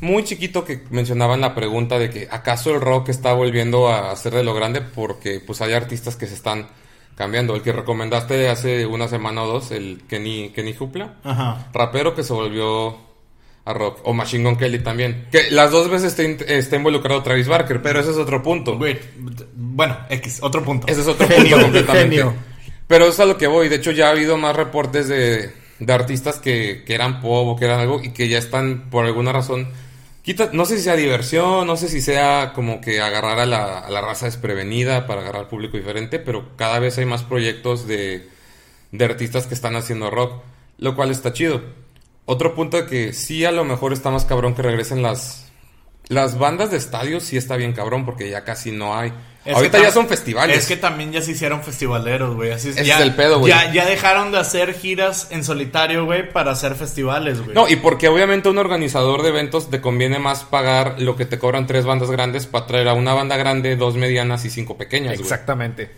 muy 0.00 0.24
chiquito 0.24 0.64
que 0.64 0.82
mencionaban 0.90 1.40
la 1.40 1.54
pregunta 1.54 1.98
de 1.98 2.10
que 2.10 2.28
acaso 2.30 2.74
el 2.74 2.80
rock 2.80 3.08
está 3.08 3.32
volviendo 3.32 3.88
a 3.88 4.14
ser 4.16 4.34
de 4.34 4.44
lo 4.44 4.54
grande 4.54 4.80
porque 4.80 5.40
pues 5.40 5.60
hay 5.62 5.72
artistas 5.72 6.16
que 6.16 6.26
se 6.26 6.34
están 6.34 6.68
cambiando. 7.14 7.54
El 7.54 7.62
que 7.62 7.72
recomendaste 7.72 8.48
hace 8.48 8.84
una 8.86 9.08
semana 9.08 9.42
o 9.44 9.46
dos, 9.46 9.70
el 9.70 10.02
Kenny 10.08 10.50
Kenny 10.54 10.74
Jupla, 10.74 11.14
Ajá. 11.24 11.68
rapero 11.72 12.14
que 12.14 12.22
se 12.22 12.32
volvió 12.32 12.96
a 13.64 13.72
rock. 13.72 14.00
O 14.04 14.12
Machine 14.12 14.44
Gun 14.44 14.56
Kelly 14.56 14.78
también. 14.80 15.26
Que 15.32 15.50
las 15.50 15.70
dos 15.70 15.88
veces 15.90 16.08
está, 16.12 16.22
in- 16.22 16.38
está 16.46 16.76
involucrado 16.76 17.22
Travis 17.22 17.48
Barker, 17.48 17.80
pero 17.82 17.98
ese 18.00 18.10
es 18.10 18.16
otro 18.16 18.42
punto. 18.42 18.78
Bueno, 19.54 19.96
X, 20.10 20.38
otro 20.42 20.62
punto. 20.62 20.86
Ese 20.88 21.00
es 21.00 21.08
otro 21.08 21.26
Genio, 21.26 21.52
punto 21.56 21.62
completamente. 21.64 22.16
genio. 22.16 22.34
Pero 22.86 23.06
es 23.06 23.18
a 23.18 23.24
lo 23.24 23.36
que 23.36 23.46
voy. 23.48 23.68
De 23.68 23.76
hecho, 23.76 23.90
ya 23.90 24.06
ha 24.08 24.10
habido 24.10 24.36
más 24.36 24.54
reportes 24.54 25.08
de, 25.08 25.50
de 25.80 25.92
artistas 25.92 26.38
que, 26.38 26.84
que 26.86 26.94
eran 26.94 27.20
pop 27.20 27.48
o 27.48 27.56
que 27.56 27.64
eran 27.64 27.80
algo 27.80 28.00
y 28.02 28.10
que 28.12 28.28
ya 28.28 28.38
están 28.38 28.88
por 28.90 29.04
alguna 29.04 29.32
razón. 29.32 29.68
No 30.52 30.64
sé 30.64 30.78
si 30.78 30.82
sea 30.82 30.96
diversión, 30.96 31.68
no 31.68 31.76
sé 31.76 31.88
si 31.88 32.00
sea 32.00 32.52
como 32.52 32.80
que 32.80 33.00
agarrar 33.00 33.38
a 33.38 33.46
la, 33.46 33.78
a 33.78 33.90
la 33.90 34.00
raza 34.00 34.26
desprevenida 34.26 35.06
para 35.06 35.20
agarrar 35.20 35.48
público 35.48 35.76
diferente, 35.76 36.18
pero 36.18 36.56
cada 36.56 36.80
vez 36.80 36.98
hay 36.98 37.04
más 37.04 37.22
proyectos 37.22 37.86
de, 37.86 38.28
de 38.90 39.04
artistas 39.04 39.46
que 39.46 39.54
están 39.54 39.76
haciendo 39.76 40.10
rock, 40.10 40.42
lo 40.78 40.96
cual 40.96 41.12
está 41.12 41.32
chido. 41.32 41.62
Otro 42.24 42.56
punto 42.56 42.86
que 42.86 43.12
sí 43.12 43.44
a 43.44 43.52
lo 43.52 43.64
mejor 43.64 43.92
está 43.92 44.10
más 44.10 44.24
cabrón 44.24 44.56
que 44.56 44.62
regresen 44.62 45.00
las, 45.00 45.52
las 46.08 46.36
bandas 46.38 46.72
de 46.72 46.78
estadios, 46.78 47.22
sí 47.22 47.36
está 47.36 47.56
bien 47.56 47.72
cabrón 47.72 48.04
porque 48.04 48.28
ya 48.28 48.42
casi 48.42 48.72
no 48.72 48.96
hay. 48.98 49.12
Es 49.46 49.54
Ahorita 49.54 49.80
ya 49.80 49.92
son 49.92 50.08
festivales. 50.08 50.58
Es 50.58 50.66
que 50.66 50.76
también 50.76 51.12
ya 51.12 51.22
se 51.22 51.30
hicieron 51.30 51.62
festivaleros, 51.62 52.34
güey. 52.34 52.50
Así 52.50 52.70
Ese 52.70 52.84
ya, 52.84 52.96
es 52.96 53.02
el 53.02 53.14
pedo, 53.14 53.38
güey. 53.38 53.52
Ya, 53.52 53.72
ya 53.72 53.86
dejaron 53.86 54.32
de 54.32 54.38
hacer 54.38 54.74
giras 54.74 55.28
en 55.30 55.44
solitario, 55.44 56.04
güey, 56.04 56.32
para 56.32 56.50
hacer 56.50 56.74
festivales, 56.74 57.40
güey. 57.40 57.54
No, 57.54 57.68
y 57.68 57.76
porque 57.76 58.08
obviamente 58.08 58.48
a 58.48 58.50
un 58.50 58.58
organizador 58.58 59.22
de 59.22 59.28
eventos 59.28 59.70
te 59.70 59.80
conviene 59.80 60.18
más 60.18 60.42
pagar 60.42 60.96
lo 60.98 61.14
que 61.14 61.26
te 61.26 61.38
cobran 61.38 61.68
tres 61.68 61.84
bandas 61.84 62.10
grandes 62.10 62.46
para 62.46 62.66
traer 62.66 62.88
a 62.88 62.94
una 62.94 63.14
banda 63.14 63.36
grande, 63.36 63.76
dos 63.76 63.94
medianas 63.94 64.44
y 64.44 64.50
cinco 64.50 64.76
pequeñas, 64.76 65.12
güey. 65.12 65.22
Exactamente. 65.22 65.90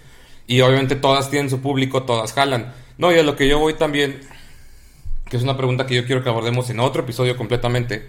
Y 0.46 0.60
obviamente 0.60 0.94
todas 0.94 1.30
tienen 1.30 1.48
su 1.48 1.60
público, 1.60 2.02
todas 2.02 2.34
jalan. 2.34 2.74
No, 2.98 3.12
y 3.12 3.18
a 3.18 3.22
lo 3.22 3.34
que 3.34 3.48
yo 3.48 3.58
voy 3.58 3.74
también, 3.74 4.20
que 5.30 5.38
es 5.38 5.42
una 5.42 5.56
pregunta 5.56 5.86
que 5.86 5.94
yo 5.94 6.04
quiero 6.04 6.22
que 6.22 6.28
abordemos 6.28 6.68
en 6.68 6.80
otro 6.80 7.02
episodio 7.02 7.36
completamente, 7.36 8.08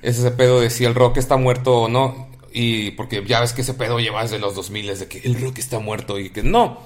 es 0.00 0.18
ese 0.18 0.30
pedo 0.30 0.60
de 0.60 0.70
si 0.70 0.84
el 0.84 0.94
rock 0.94 1.18
está 1.18 1.36
muerto 1.36 1.82
o 1.82 1.88
no. 1.88 2.28
Y 2.52 2.92
porque 2.92 3.22
ya 3.26 3.40
ves 3.40 3.52
que 3.52 3.62
ese 3.62 3.74
pedo 3.74 3.98
lleva 4.00 4.22
desde 4.22 4.38
los 4.38 4.54
2000 4.54 4.98
de 4.98 5.08
que 5.08 5.18
el 5.20 5.40
rock 5.40 5.58
está 5.58 5.78
muerto 5.78 6.18
y 6.18 6.30
que 6.30 6.42
no, 6.42 6.80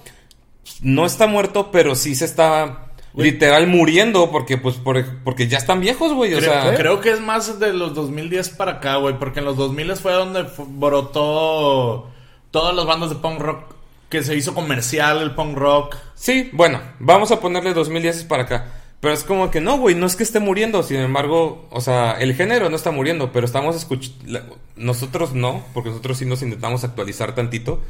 no 0.81 1.07
está 1.07 1.27
muerto, 1.27 1.71
pero 1.71 1.95
sí 1.95 2.15
se 2.15 2.25
está 2.25 2.89
literal 3.15 3.67
muriendo 3.67 4.31
porque 4.31 4.57
pues 4.57 4.77
por- 4.77 5.19
porque 5.23 5.47
ya 5.47 5.59
están 5.59 5.81
viejos, 5.81 6.15
güey, 6.15 6.33
o 6.35 6.39
Creo, 6.39 6.51
sea, 6.51 6.75
creo 6.75 7.01
que 7.01 7.11
es 7.13 7.21
más 7.21 7.59
de 7.61 7.73
los 7.75 7.95
2010 7.95 8.49
para 8.51 8.73
acá, 8.73 8.97
güey. 8.97 9.19
Porque 9.19 9.41
en 9.41 9.45
los 9.45 9.57
2000 9.57 9.97
fue 9.97 10.13
donde 10.13 10.47
brotó 10.69 12.11
todas 12.51 12.75
las 12.75 12.87
bandas 12.87 13.11
de 13.11 13.17
punk 13.17 13.41
rock. 13.41 13.75
Que 14.09 14.23
se 14.23 14.35
hizo 14.37 14.55
comercial 14.55 15.23
el 15.23 15.35
punk 15.35 15.57
rock. 15.57 15.97
Sí, 16.15 16.51
bueno, 16.53 16.81
vamos 16.99 17.31
a 17.33 17.41
ponerle 17.41 17.73
2010 17.73 18.25
para 18.25 18.43
acá. 18.43 18.82
Pero 19.03 19.15
es 19.15 19.25
como 19.25 19.51
que 19.51 19.61
no, 19.61 19.79
güey, 19.79 19.97
no 19.97 20.07
es 20.07 20.15
que 20.15 20.23
esté 20.23 20.39
muriendo. 20.39 20.85
Sin 20.85 20.99
embargo, 20.99 21.67
o 21.73 21.81
sea, 21.81 22.13
el 22.21 22.37
género 22.37 22.71
no 22.71 22.77
está 22.77 22.93
muriendo, 22.93 23.33
pero 23.33 23.45
estamos 23.45 23.75
escuchando. 23.75 24.57
Nosotros 24.77 25.35
no, 25.35 25.65
porque 25.75 25.89
nosotros 25.91 26.19
sí 26.19 26.25
nos 26.25 26.41
intentamos 26.41 26.85
actualizar 26.85 27.35
tantito. 27.35 27.81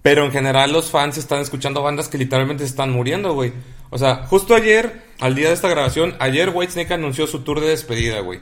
Pero 0.00 0.24
en 0.24 0.30
general 0.30 0.72
los 0.72 0.92
fans 0.92 1.18
están 1.18 1.40
escuchando 1.40 1.82
bandas 1.82 2.06
que 2.06 2.18
literalmente 2.18 2.62
están 2.62 2.90
muriendo, 2.90 3.34
güey. 3.34 3.52
O 3.90 3.98
sea, 3.98 4.26
justo 4.26 4.54
ayer, 4.54 5.02
al 5.18 5.34
día 5.34 5.48
de 5.48 5.54
esta 5.54 5.66
grabación, 5.66 6.14
ayer 6.20 6.50
Whitesnake 6.54 6.94
anunció 6.94 7.26
su 7.26 7.40
tour 7.40 7.60
de 7.60 7.70
despedida, 7.70 8.20
güey. 8.20 8.38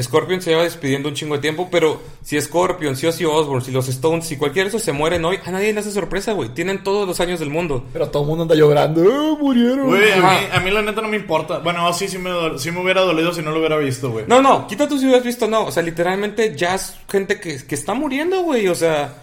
Scorpion 0.00 0.40
se 0.40 0.50
lleva 0.50 0.62
despidiendo 0.62 1.08
un 1.08 1.14
chingo 1.14 1.34
de 1.34 1.40
tiempo, 1.40 1.68
pero 1.70 2.00
si 2.22 2.40
Scorpion, 2.40 2.96
si 2.96 3.06
Ozzy 3.06 3.24
Osbourne, 3.24 3.64
si 3.64 3.72
los 3.72 3.88
Stones, 3.88 4.26
si 4.26 4.36
cualquiera 4.36 4.64
de 4.64 4.68
esos 4.68 4.82
se 4.82 4.92
mueren 4.92 5.24
hoy, 5.24 5.38
a 5.44 5.50
nadie 5.50 5.72
le 5.72 5.80
hace 5.80 5.90
sorpresa, 5.90 6.32
güey. 6.32 6.50
Tienen 6.50 6.84
todos 6.84 7.08
los 7.08 7.18
años 7.20 7.40
del 7.40 7.50
mundo. 7.50 7.84
Pero 7.92 8.08
todo 8.08 8.22
el 8.22 8.28
mundo 8.28 8.42
anda 8.42 8.54
llorando. 8.54 9.02
¡Ah, 9.02 9.36
murieron! 9.40 9.86
Güey, 9.86 10.12
a 10.12 10.16
mí, 10.16 10.46
a 10.52 10.60
mí 10.60 10.70
la 10.70 10.82
neta 10.82 11.00
no 11.00 11.08
me 11.08 11.16
importa. 11.16 11.58
Bueno, 11.58 11.92
sí, 11.92 12.06
sí 12.08 12.18
me, 12.18 12.30
sí 12.58 12.70
me 12.70 12.82
hubiera 12.82 13.00
dolido 13.00 13.32
si 13.32 13.42
no 13.42 13.50
lo 13.50 13.58
hubiera 13.58 13.76
visto, 13.78 14.10
güey. 14.10 14.24
No, 14.28 14.40
no, 14.40 14.66
quita 14.66 14.88
tú 14.88 14.98
si 14.98 15.06
hubieras 15.06 15.24
visto, 15.24 15.48
no. 15.48 15.66
O 15.66 15.72
sea, 15.72 15.82
literalmente 15.82 16.54
ya 16.56 16.74
es 16.76 16.94
gente 17.10 17.40
que, 17.40 17.64
que 17.66 17.74
está 17.74 17.94
muriendo, 17.94 18.42
güey. 18.42 18.68
O 18.68 18.74
sea. 18.74 19.14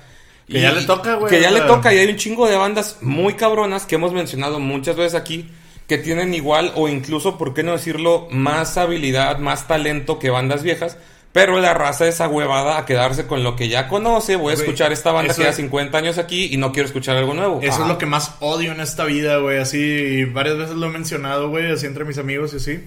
Que 0.48 0.62
ya 0.62 0.72
le 0.72 0.84
toca, 0.84 1.16
güey, 1.16 1.30
Que 1.30 1.42
ya 1.42 1.52
le 1.52 1.62
toca. 1.62 1.94
Y 1.94 1.98
hay 1.98 2.10
un 2.10 2.16
chingo 2.16 2.48
de 2.48 2.56
bandas 2.56 2.98
muy 3.02 3.34
cabronas 3.34 3.86
que 3.86 3.96
hemos 3.96 4.14
mencionado 4.14 4.60
muchas 4.60 4.96
veces 4.96 5.16
aquí. 5.16 5.50
Que 5.88 5.98
tienen 5.98 6.34
igual 6.34 6.74
o 6.76 6.88
incluso, 6.90 7.38
¿por 7.38 7.54
qué 7.54 7.64
no 7.64 7.72
decirlo? 7.72 8.28
Más 8.30 8.78
habilidad, 8.78 9.38
más 9.40 9.68
talento 9.68 10.20
que 10.20 10.30
bandas 10.30 10.62
viejas. 10.64 10.98
Pero 11.32 11.60
la 11.60 11.74
raza 11.74 12.08
es 12.08 12.20
huevada 12.20 12.78
a 12.80 12.86
quedarse 12.86 13.28
con 13.28 13.44
lo 13.44 13.56
que 13.56 13.70
ya 13.70 13.88
conoce. 13.88 14.36
Voy 14.38 14.52
a 14.52 14.56
escuchar 14.56 14.92
esta 14.92 15.12
banda 15.12 15.34
que 15.34 15.40
lleva 15.42 15.52
es- 15.52 15.56
50 15.58 15.98
años 15.98 16.18
aquí 16.18 16.50
y 16.52 16.58
no 16.58 16.72
quiero 16.72 16.88
escuchar 16.88 17.16
algo 17.16 17.34
nuevo. 17.36 17.60
Eso 17.62 17.74
Ajá. 17.76 17.84
es 17.84 17.88
lo 17.90 17.98
que 17.98 18.06
más 18.08 18.36
odio 18.40 18.72
en 18.72 18.80
esta 18.82 19.06
vida, 19.06 19.38
güey. 19.38 19.60
Así, 19.60 20.26
varias 20.26 20.58
veces 20.58 20.76
lo 20.76 20.88
he 20.88 20.90
mencionado, 20.90 21.50
güey, 21.50 21.72
así 21.72 21.86
entre 21.86 22.06
mis 22.06 22.18
amigos 22.18 22.54
y 22.54 22.58
así. 22.58 22.84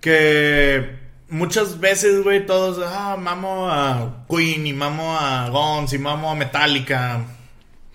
Que 0.00 0.90
muchas 1.28 1.78
veces, 1.78 2.24
güey, 2.24 2.46
todos, 2.46 2.80
ah, 2.86 3.16
mamo 3.20 3.68
a 3.70 4.24
Queen 4.30 4.66
y 4.66 4.72
mamo 4.72 5.16
a 5.18 5.48
Guns 5.50 5.92
y 5.92 5.98
mamo 5.98 6.30
a 6.30 6.34
Metallica. 6.34 7.20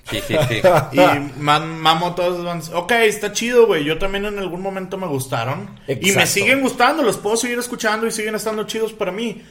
Sí, 0.10 0.20
sí, 0.28 0.36
sí. 0.48 0.62
Y 0.92 1.40
man- 1.40 1.80
mamo 1.80 2.08
a 2.08 2.16
todas 2.16 2.34
esas 2.34 2.46
bandas. 2.46 2.72
Ok, 2.74 2.92
está 2.92 3.32
chido, 3.32 3.68
güey. 3.68 3.84
Yo 3.84 3.98
también 3.98 4.26
en 4.26 4.40
algún 4.40 4.62
momento 4.62 4.98
me 4.98 5.08
gustaron. 5.08 5.80
Y 5.88 6.12
me 6.12 6.28
siguen 6.28 6.62
gustando. 6.62 7.04
Los 7.04 7.18
puedo 7.18 7.38
seguir 7.38 7.58
escuchando 7.60 8.06
y 8.08 8.12
siguen 8.12 8.36
estando 8.36 8.64
chidos 8.66 8.94
para 8.94 9.12
mí. 9.12 9.44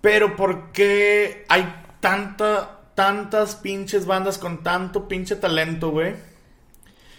Pero 0.00 0.36
¿por 0.36 0.70
qué 0.72 1.44
hay 1.48 1.82
tanta, 2.00 2.80
tantas 2.94 3.56
pinches 3.56 4.06
bandas 4.06 4.38
con 4.38 4.62
tanto 4.62 5.08
pinche 5.08 5.36
talento, 5.36 5.90
güey? 5.90 6.14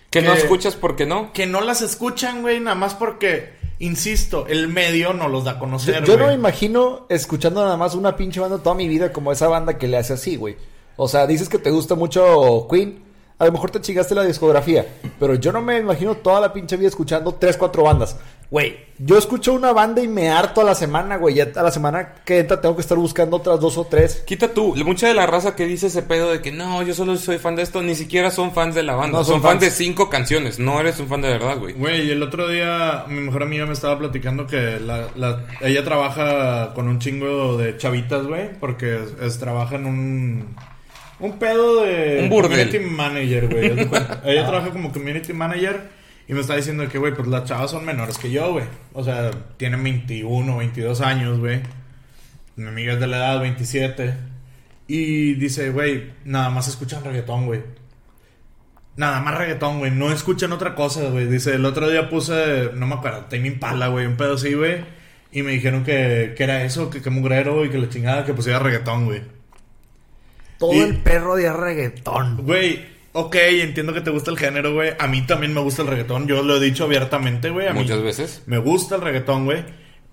que 0.09 0.21
no 0.21 0.33
escuchas 0.33 0.75
porque 0.75 1.05
no. 1.05 1.33
Que 1.33 1.45
no 1.45 1.61
las 1.61 1.81
escuchan, 1.81 2.41
güey, 2.41 2.59
nada 2.59 2.75
más 2.75 2.95
porque, 2.95 3.53
insisto, 3.79 4.47
el 4.47 4.67
medio 4.67 5.13
no 5.13 5.27
los 5.27 5.43
da 5.43 5.51
a 5.51 5.53
Yo, 5.55 5.59
conocer, 5.59 6.03
yo 6.05 6.17
no 6.17 6.27
me 6.27 6.33
imagino 6.33 7.05
escuchando 7.09 7.61
nada 7.63 7.77
más 7.77 7.93
una 7.93 8.15
pinche 8.15 8.39
banda 8.39 8.59
toda 8.59 8.75
mi 8.75 8.87
vida 8.87 9.11
como 9.11 9.31
esa 9.31 9.47
banda 9.47 9.77
que 9.77 9.87
le 9.87 9.97
hace 9.97 10.13
así, 10.13 10.37
güey. 10.37 10.55
O 10.97 11.07
sea, 11.07 11.25
dices 11.27 11.47
que 11.49 11.59
te 11.59 11.71
gusta 11.71 11.95
mucho 11.95 12.67
Queen. 12.69 13.05
A 13.39 13.45
lo 13.45 13.51
mejor 13.51 13.69
te 13.69 13.79
chingaste 13.79 14.15
la 14.15 14.23
discografía. 14.23 14.85
Pero 15.19 15.35
yo 15.35 15.51
no 15.51 15.61
me 15.61 15.77
imagino 15.77 16.15
toda 16.15 16.41
la 16.41 16.51
pinche 16.53 16.75
vida 16.75 16.87
escuchando 16.87 17.33
tres, 17.35 17.55
cuatro 17.55 17.83
bandas. 17.83 18.17
Güey, 18.49 18.77
yo 18.97 19.17
escucho 19.17 19.51
una 19.53 19.73
banda 19.73 20.01
y 20.01 20.07
me 20.07 20.29
harto 20.29 20.61
a 20.61 20.63
la 20.63 20.73
semana, 20.73 21.17
güey. 21.17 21.35
Ya 21.35 21.49
a 21.55 21.61
la 21.63 21.69
semana 21.69 22.15
que 22.25 22.39
entra 22.39 22.59
tengo 22.61 22.75
que 22.75 22.81
estar 22.81 22.97
buscando 22.97 23.35
otras 23.37 23.59
dos 23.59 23.77
o 23.77 23.83
tres. 23.83 24.23
Quita 24.25 24.47
tú, 24.53 24.73
mucha 24.85 25.07
de 25.07 25.13
la 25.13 25.27
raza 25.27 25.53
que 25.53 25.65
dice 25.67 25.87
ese 25.87 26.01
pedo 26.01 26.31
de 26.31 26.41
que 26.41 26.51
no, 26.53 26.81
yo 26.81 26.93
solo 26.95 27.15
soy 27.17 27.37
fan 27.39 27.57
de 27.57 27.61
esto, 27.63 27.83
ni 27.83 27.93
siquiera 27.93 28.31
son 28.31 28.53
fans 28.53 28.73
de 28.73 28.83
la 28.83 28.95
banda. 28.95 29.19
No, 29.19 29.23
son 29.25 29.33
son 29.35 29.41
fans 29.43 29.53
fans. 29.55 29.61
de 29.65 29.71
cinco 29.71 30.09
canciones, 30.09 30.57
no 30.59 30.79
eres 30.79 30.97
un 30.99 31.07
fan 31.07 31.21
de 31.21 31.27
verdad, 31.27 31.59
güey. 31.59 31.73
Güey, 31.73 32.09
el 32.09 32.23
otro 32.23 32.47
día 32.47 33.03
mi 33.09 33.19
mejor 33.19 33.43
amiga 33.43 33.65
me 33.65 33.73
estaba 33.73 33.99
platicando 33.99 34.47
que 34.47 34.79
la, 34.79 35.09
la- 35.15 35.45
ella 35.61 35.83
trabaja 35.83 36.73
con 36.73 36.87
un 36.87 36.99
chingo 36.99 37.57
de 37.57 37.77
chavitas, 37.77 38.25
güey, 38.25 38.57
porque 38.59 38.95
es, 38.95 39.13
es- 39.21 39.37
trabaja 39.39 39.75
en 39.75 39.85
un 39.87 40.55
un 41.19 41.39
pedo 41.39 41.83
de 41.83 42.21
Un 42.23 42.29
burdel. 42.29 42.69
community 42.69 42.79
manager, 42.79 43.47
güey. 43.49 43.71
ella 44.25 44.47
trabaja 44.47 44.69
como 44.69 44.91
community 44.91 45.33
manager 45.33 45.89
y 46.27 46.33
me 46.33 46.41
está 46.41 46.55
diciendo 46.55 46.87
que, 46.89 46.97
güey, 46.97 47.13
pues 47.13 47.27
las 47.27 47.45
chavas 47.45 47.71
son 47.71 47.85
menores 47.85 48.17
que 48.17 48.29
yo, 48.31 48.51
güey. 48.51 48.65
O 48.93 49.03
sea, 49.03 49.31
tienen 49.57 49.83
21, 49.83 50.57
22 50.57 51.01
años, 51.01 51.39
güey. 51.39 51.61
Mi 52.55 52.67
amiga 52.67 52.93
es 52.93 52.99
de 52.99 53.07
la 53.07 53.17
edad 53.17 53.41
27 53.41 54.13
y 54.87 55.33
dice, 55.35 55.69
güey, 55.71 56.11
nada 56.25 56.49
más 56.49 56.67
escuchan 56.67 57.03
reggaetón, 57.03 57.45
güey. 57.45 57.61
Nada 58.95 59.21
más 59.21 59.37
reggaetón, 59.37 59.79
güey. 59.79 59.91
No 59.91 60.11
escuchan 60.11 60.51
otra 60.51 60.73
cosa, 60.75 61.03
güey. 61.09 61.27
Dice, 61.27 61.53
el 61.55 61.65
otro 61.65 61.87
día 61.89 62.09
puse, 62.09 62.71
no 62.73 62.87
me 62.87 62.95
acuerdo, 62.95 63.25
Tame 63.29 63.47
Impala, 63.47 63.87
güey. 63.89 64.05
Un 64.07 64.17
pedo 64.17 64.33
así, 64.35 64.53
güey. 64.53 64.83
Y 65.31 65.43
me 65.43 65.51
dijeron 65.51 65.83
que, 65.83 66.33
que 66.35 66.43
era 66.43 66.63
eso, 66.63 66.89
que, 66.89 67.01
que 67.01 67.09
mugrero 67.09 67.63
y 67.63 67.69
que 67.69 67.77
la 67.77 67.89
chingada 67.89 68.25
que 68.25 68.33
pusiera 68.33 68.59
reggaetón, 68.59 69.05
güey. 69.05 69.21
Todo 70.57 70.73
Y- 70.73 70.79
el 70.79 70.97
perro 70.97 71.35
de 71.35 71.51
reggaetón. 71.53 72.37
Güey, 72.45 72.85
ok, 73.13 73.35
entiendo 73.35 73.93
que 73.93 74.01
te 74.01 74.09
gusta 74.09 74.31
el 74.31 74.37
género, 74.37 74.73
güey. 74.73 74.91
A 74.99 75.07
mí 75.07 75.21
también 75.25 75.53
me 75.53 75.61
gusta 75.61 75.81
el 75.83 75.87
reggaetón. 75.87 76.27
Yo 76.27 76.41
lo 76.43 76.57
he 76.57 76.59
dicho 76.59 76.85
abiertamente, 76.85 77.49
güey. 77.49 77.67
A 77.67 77.73
mí 77.73 77.81
Muchas 77.81 78.01
veces. 78.01 78.41
Me 78.47 78.57
gusta 78.57 78.95
el 78.95 79.01
reggaetón, 79.01 79.45
güey. 79.45 79.63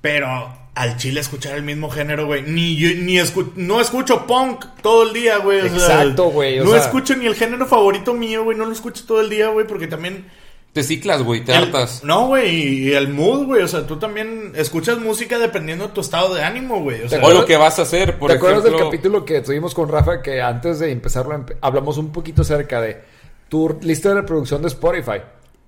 Pero 0.01 0.29
al 0.75 0.97
chile 0.99 1.21
escuchar 1.21 1.55
el 1.57 1.63
mismo 1.63 1.89
género, 1.89 2.27
güey. 2.27 2.43
Ni 2.43 2.77
yo, 2.77 2.89
ni 2.97 3.15
escu- 3.19 3.53
no 3.57 3.81
escucho 3.81 4.27
punk 4.27 4.65
todo 4.83 5.05
el 5.09 5.15
día, 5.15 5.39
güey. 5.39 5.61
Exacto, 5.61 6.25
güey, 6.25 6.61
o 6.61 6.65
No 6.65 6.71
sea- 6.73 6.81
escucho 6.81 7.17
ni 7.17 7.27
el 7.27 7.35
género 7.35 7.67
favorito 7.67 8.13
mío, 8.13 8.45
güey. 8.45 8.59
No 8.59 8.67
lo 8.67 8.73
escucho 8.73 9.05
todo 9.07 9.21
el 9.23 9.31
día, 9.31 9.49
güey. 9.49 9.67
Porque 9.67 9.87
también 9.87 10.27
Te 10.75 10.83
ciclas, 10.83 11.23
güey, 11.23 11.43
te 11.45 11.53
el- 11.53 11.59
hartas. 11.65 12.03
No, 12.05 12.27
güey, 12.27 12.51
y, 12.51 12.89
y 12.89 12.93
el 12.95 13.09
mood, 13.09 13.47
güey. 13.47 13.63
O 13.63 13.69
sea, 13.69 13.87
tú 13.87 13.97
también 13.99 14.53
escuchas 14.57 14.99
música 14.99 15.39
dependiendo 15.39 15.87
de 15.87 15.95
tu 15.95 16.01
estado 16.03 16.35
de 16.35 16.43
ánimo, 16.43 16.83
güey. 16.83 17.03
O 17.05 17.09
sea, 17.09 17.23
O 17.25 17.31
lo 17.33 17.47
que 17.47 17.57
vas 17.57 17.79
a 17.79 17.83
hacer, 17.83 18.19
por 18.19 18.29
¿Te 18.31 18.37
acuerdas 18.37 18.65
del 18.65 18.77
capítulo 18.77 19.25
que 19.25 19.41
tuvimos 19.41 19.73
con 19.73 19.89
Rafa 19.89 20.21
que 20.21 20.43
antes 20.43 20.81
de 20.81 20.91
empezarlo 20.91 21.33
empe- 21.35 21.57
hablamos 21.63 21.97
un 21.97 22.11
poquito 22.13 22.43
acerca 22.43 22.81
de 22.83 23.01
tu 23.49 23.79
lista 23.83 24.09
de 24.11 24.17
reproducción 24.17 24.61
de 24.63 24.69
Spotify? 24.69 25.23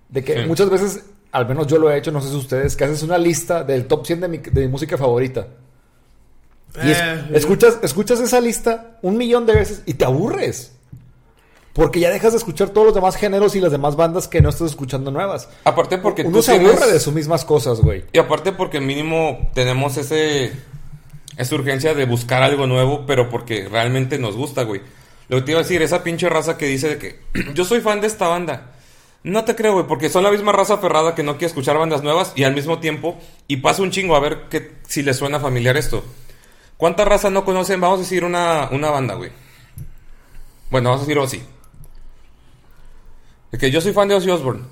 De 0.09 0.23
que 0.25 0.43
Sí. 0.43 0.49
muchas 0.49 0.69
veces, 0.69 1.05
al 1.31 1.47
menos 1.49 1.69
yo 1.69 1.79
lo 1.79 1.89
he 1.91 1.97
hecho, 1.99 2.11
no 2.11 2.21
sé 2.21 2.29
si 2.31 2.37
ustedes, 2.37 2.75
que 2.77 2.83
haces 2.85 3.03
una 3.05 3.17
lista 3.17 3.63
del 3.63 3.87
top 3.87 4.05
100 4.07 4.21
de 4.23 4.29
mi, 4.29 4.39
de 4.39 4.61
mi 4.63 4.69
música 4.69 4.99
favorita. 4.99 5.47
Y 6.83 6.91
es- 6.91 6.99
Eh, 7.01 7.25
escuchas, 7.35 7.79
escuchas 7.83 8.21
esa 8.21 8.41
lista 8.41 8.99
un 9.03 9.17
millón 9.17 9.47
de 9.47 9.55
veces 9.55 9.83
y 9.87 9.95
te 9.95 10.05
aburres. 10.05 10.73
Porque 11.77 12.01
ya 12.01 12.11
dejas 12.11 12.33
de 12.33 12.39
escuchar 12.39 12.71
todos 12.71 12.87
los 12.87 12.95
demás 12.95 13.15
géneros 13.17 13.55
y 13.55 13.61
las 13.61 13.71
demás 13.71 13.95
bandas 13.97 14.27
que 14.29 14.41
no 14.41 14.49
estás 14.49 14.71
escuchando 14.71 15.11
nuevas. 15.11 15.49
Aparte 15.63 15.99
porque 15.99 16.23
Uno 16.23 16.39
tú 16.39 16.43
se 16.43 16.53
tienes- 16.53 16.73
aburre 16.73 16.91
de 16.93 16.99
sus 16.99 17.13
mismas 17.15 17.45
cosas, 17.45 17.81
güey. 17.83 18.05
Y 18.13 18.19
aparte 18.19 18.53
porque 18.53 18.81
mínimo 18.81 19.51
tenemos 19.55 19.97
ese 19.99 20.53
esa 21.37 21.55
urgencia 21.55 21.93
de 21.95 22.07
buscar 22.07 22.43
algo 22.43 22.67
nuevo, 22.67 23.05
pero 23.07 23.29
porque 23.29 23.69
realmente 23.71 24.19
nos 24.19 24.35
gusta, 24.37 24.63
güey. 24.63 24.81
Lo 25.29 25.37
que 25.37 25.43
te 25.43 25.51
iba 25.51 25.61
a 25.61 25.63
decir, 25.65 25.83
esa 25.83 26.03
pinche 26.03 26.29
raza 26.31 26.57
que 26.57 26.65
dice 26.67 26.89
de 26.89 26.99
que 26.99 27.21
yo 27.55 27.65
soy 27.67 27.81
fan 27.83 28.01
de 28.01 28.07
esta 28.07 28.27
banda. 28.27 28.73
No 29.23 29.45
te 29.45 29.55
creo, 29.55 29.75
güey, 29.75 29.87
porque 29.87 30.09
son 30.09 30.23
la 30.25 30.31
misma 30.31 30.53
raza 30.53 30.75
aferrada 30.75 31.15
que 31.15 31.23
no 31.25 31.33
quiere 31.33 31.49
escuchar 31.49 31.77
bandas 31.77 32.03
nuevas 32.03 32.33
y 32.37 32.45
al 32.45 32.55
mismo 32.55 32.79
tiempo, 32.79 33.19
y 33.49 33.57
pasa 33.59 33.83
un 33.83 33.91
chingo 33.91 34.15
a 34.17 34.21
ver 34.21 34.45
que, 34.49 34.77
si 34.89 35.03
les 35.03 35.17
suena 35.17 35.41
familiar 35.41 35.77
esto. 35.77 36.05
¿Cuánta 36.79 37.05
raza 37.05 37.29
no 37.29 37.45
conocen? 37.45 37.81
Vamos 37.81 37.99
a 37.99 38.03
decir 38.03 38.25
una, 38.25 38.69
una 38.71 38.89
banda, 38.91 39.15
güey. 39.15 39.31
Bueno, 40.71 40.91
vamos 40.91 41.03
a 41.03 41.07
decir 41.07 41.19
Ozzy. 41.19 41.43
De 43.53 43.59
que 43.59 43.71
yo 43.71 43.81
soy 43.81 43.93
fan 43.93 44.09
de 44.09 44.15
Ozzy 44.15 44.31
Osbourne. 44.31 44.65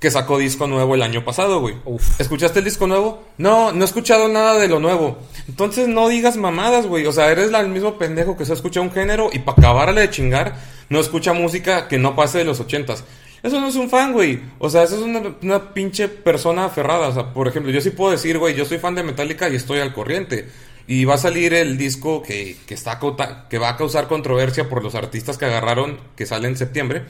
Que 0.00 0.10
sacó 0.10 0.36
disco 0.36 0.66
nuevo 0.66 0.94
el 0.94 1.02
año 1.02 1.24
pasado, 1.24 1.60
güey. 1.60 1.76
Uf. 1.86 2.20
¿Escuchaste 2.20 2.58
el 2.58 2.66
disco 2.66 2.86
nuevo? 2.86 3.22
No, 3.38 3.72
no 3.72 3.82
he 3.82 3.84
escuchado 3.86 4.28
nada 4.28 4.58
de 4.58 4.68
lo 4.68 4.78
nuevo. 4.78 5.18
Entonces 5.48 5.88
no 5.88 6.08
digas 6.08 6.36
mamadas, 6.36 6.86
güey. 6.86 7.06
O 7.06 7.12
sea, 7.12 7.30
eres 7.30 7.50
la- 7.50 7.60
el 7.60 7.68
mismo 7.68 7.96
pendejo 7.98 8.36
que 8.36 8.44
se 8.44 8.52
escucha 8.52 8.80
un 8.82 8.92
género 8.92 9.30
y 9.32 9.38
para 9.38 9.56
acabarle 9.58 10.02
de 10.02 10.10
chingar, 10.10 10.54
no 10.90 11.00
escucha 11.00 11.32
música 11.32 11.88
que 11.88 11.98
no 11.98 12.14
pase 12.14 12.38
de 12.38 12.44
los 12.44 12.60
ochentas. 12.60 13.04
Eso 13.42 13.58
no 13.60 13.68
es 13.68 13.76
un 13.76 13.88
fan, 13.88 14.12
güey. 14.12 14.40
O 14.58 14.68
sea, 14.68 14.82
eso 14.82 14.96
es 14.96 15.02
una, 15.02 15.22
una 15.42 15.72
pinche 15.72 16.08
persona 16.08 16.66
aferrada. 16.66 17.08
O 17.08 17.14
sea, 17.14 17.32
por 17.32 17.48
ejemplo, 17.48 17.72
yo 17.72 17.80
sí 17.80 17.90
puedo 17.90 18.10
decir, 18.12 18.38
güey, 18.38 18.54
yo 18.54 18.64
soy 18.66 18.78
fan 18.78 18.94
de 18.94 19.02
Metallica 19.02 19.48
y 19.48 19.56
estoy 19.56 19.78
al 19.80 19.94
corriente. 19.94 20.48
Y 20.86 21.04
va 21.06 21.14
a 21.14 21.18
salir 21.18 21.54
el 21.54 21.78
disco 21.78 22.22
que, 22.22 22.56
que, 22.66 22.74
está, 22.74 23.00
que 23.48 23.58
va 23.58 23.70
a 23.70 23.76
causar 23.76 24.08
controversia 24.08 24.68
por 24.68 24.82
los 24.84 24.94
artistas 24.94 25.38
que 25.38 25.46
agarraron, 25.46 25.98
que 26.16 26.26
sale 26.26 26.48
en 26.48 26.56
septiembre. 26.56 27.02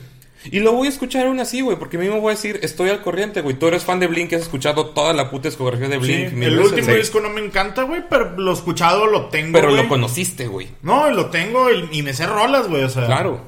Y 0.51 0.59
lo 0.59 0.73
voy 0.73 0.87
a 0.87 0.89
escuchar 0.89 1.27
aún 1.27 1.39
así, 1.39 1.61
güey, 1.61 1.77
porque 1.77 1.97
a 1.97 1.99
mí 1.99 2.07
me 2.09 2.19
voy 2.19 2.31
a 2.31 2.35
decir, 2.35 2.59
estoy 2.63 2.89
al 2.89 3.01
corriente, 3.01 3.41
güey. 3.41 3.57
Tú 3.57 3.67
eres 3.67 3.83
fan 3.83 3.99
de 3.99 4.07
Blink, 4.07 4.33
has 4.33 4.41
escuchado 4.43 4.87
toda 4.87 5.13
la 5.13 5.29
puta 5.29 5.47
discografía 5.49 5.87
de 5.87 5.95
Sí, 5.95 5.99
Blink. 6.01 6.33
el 6.43 6.55
veces, 6.57 6.71
último 6.71 6.93
disco 6.95 7.19
no 7.19 7.29
me 7.29 7.41
encanta, 7.45 7.83
güey, 7.83 8.03
pero 8.09 8.37
lo 8.37 8.53
escuchado 8.53 9.05
lo 9.07 9.25
tengo, 9.29 9.53
Pero 9.53 9.71
lo 9.71 9.87
conociste, 9.87 10.47
güey. 10.47 10.67
No, 10.81 11.09
lo 11.11 11.27
tengo 11.29 11.69
y, 11.71 11.89
y 11.91 12.03
me 12.03 12.13
sé 12.13 12.25
rolas, 12.25 12.67
güey, 12.67 12.83
o 12.83 12.89
sea. 12.89 13.05
Claro. 13.05 13.41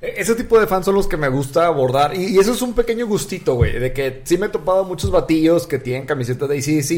E- 0.00 0.14
Ese 0.18 0.34
tipo 0.34 0.58
de 0.60 0.66
fans 0.66 0.84
son 0.84 0.94
los 0.94 1.06
que 1.06 1.16
me 1.16 1.28
gusta 1.28 1.66
abordar. 1.66 2.14
Y, 2.16 2.26
y 2.34 2.38
eso 2.38 2.52
es 2.52 2.62
un 2.62 2.74
pequeño 2.74 3.06
gustito, 3.06 3.54
güey. 3.54 3.78
De 3.78 3.92
que 3.92 4.20
sí 4.24 4.36
me 4.38 4.46
he 4.46 4.48
topado 4.50 4.84
muchos 4.84 5.10
batillos 5.10 5.66
que 5.66 5.78
tienen 5.78 6.06
camisetas 6.06 6.48
de 6.48 6.58
ACDC. 6.58 6.90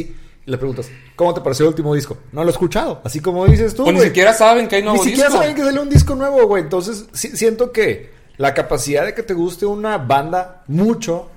Y 0.47 0.51
le 0.51 0.59
preguntas, 0.59 0.89
¿cómo 1.17 1.35
te 1.35 1.41
pareció 1.41 1.65
el 1.65 1.71
último 1.71 1.93
disco? 1.95 2.17
No 2.31 2.43
lo 2.45 2.49
he 2.51 2.53
escuchado. 2.53 3.01
Así 3.05 3.19
como 3.21 3.45
dices 3.47 3.75
tú, 3.75 3.85
O 3.85 3.91
ni 3.93 4.01
siquiera 4.01 4.33
saben 4.33 4.69
que 4.69 4.77
hay 4.77 4.83
nuevo 4.83 4.99
Ni 4.99 5.05
siquiera 5.11 5.29
disco. 5.29 5.41
saben 5.43 5.57
que 5.57 5.63
salió 5.63 5.83
un 5.83 5.91
disco 5.91 6.15
nuevo, 6.15 6.47
güey. 6.47 6.63
Entonces, 6.63 7.07
sí- 7.13 7.37
siento 7.37 7.73
que 7.73 8.11
la 8.39 8.55
capacidad 8.55 9.05
de 9.05 9.15
que 9.15 9.23
te 9.23 9.35
guste 9.35 9.67
una 9.67 9.99
banda 9.99 10.63
mucho 10.67 11.31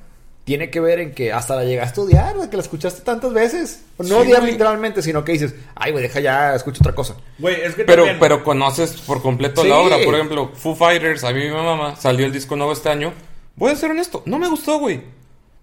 tiene 0.44 0.72
que 0.72 0.80
ver 0.80 1.00
en 1.00 1.14
que 1.14 1.32
hasta 1.32 1.56
la 1.56 1.64
llegaste 1.64 2.02
a 2.02 2.04
odiar, 2.06 2.38
de 2.40 2.50
que 2.50 2.58
la 2.58 2.64
escuchaste 2.64 3.02
tantas 3.02 3.32
veces. 3.34 3.84
No 4.00 4.06
Sí, 4.06 4.14
odiar 4.14 4.40
güey. 4.42 4.54
literalmente, 4.54 5.02
sino 5.04 5.24
que 5.24 5.34
dices, 5.34 5.54
ay, 5.76 5.92
güey, 5.92 6.02
deja 6.04 6.20
ya, 6.22 6.56
escucho 6.56 6.80
otra 6.82 6.96
cosa. 6.96 7.16
Güey, 7.38 7.62
es 7.62 7.76
que 7.76 7.84
Pero, 7.84 8.04
también- 8.04 8.20
pero 8.20 8.44
conoces 8.44 8.94
por 9.02 9.22
completo 9.22 9.62
Sí. 9.62 9.68
la 9.68 9.78
obra. 9.78 9.98
Por 10.04 10.16
ejemplo, 10.16 10.52
Foo 10.56 10.76
Fighters, 10.76 11.24
a 11.24 11.32
mí 11.34 11.42
mi 11.46 11.52
mamá 11.52 11.96
salió 11.98 12.26
el 12.26 12.32
disco 12.34 12.56
nuevo 12.56 12.72
este 12.74 12.90
año. 12.90 13.14
Voy 13.58 13.72
a 13.72 13.76
ser 13.76 13.92
honesto, 13.92 14.24
no 14.26 14.40
me 14.40 14.48
gustó, 14.48 14.80
güey. 14.80 15.02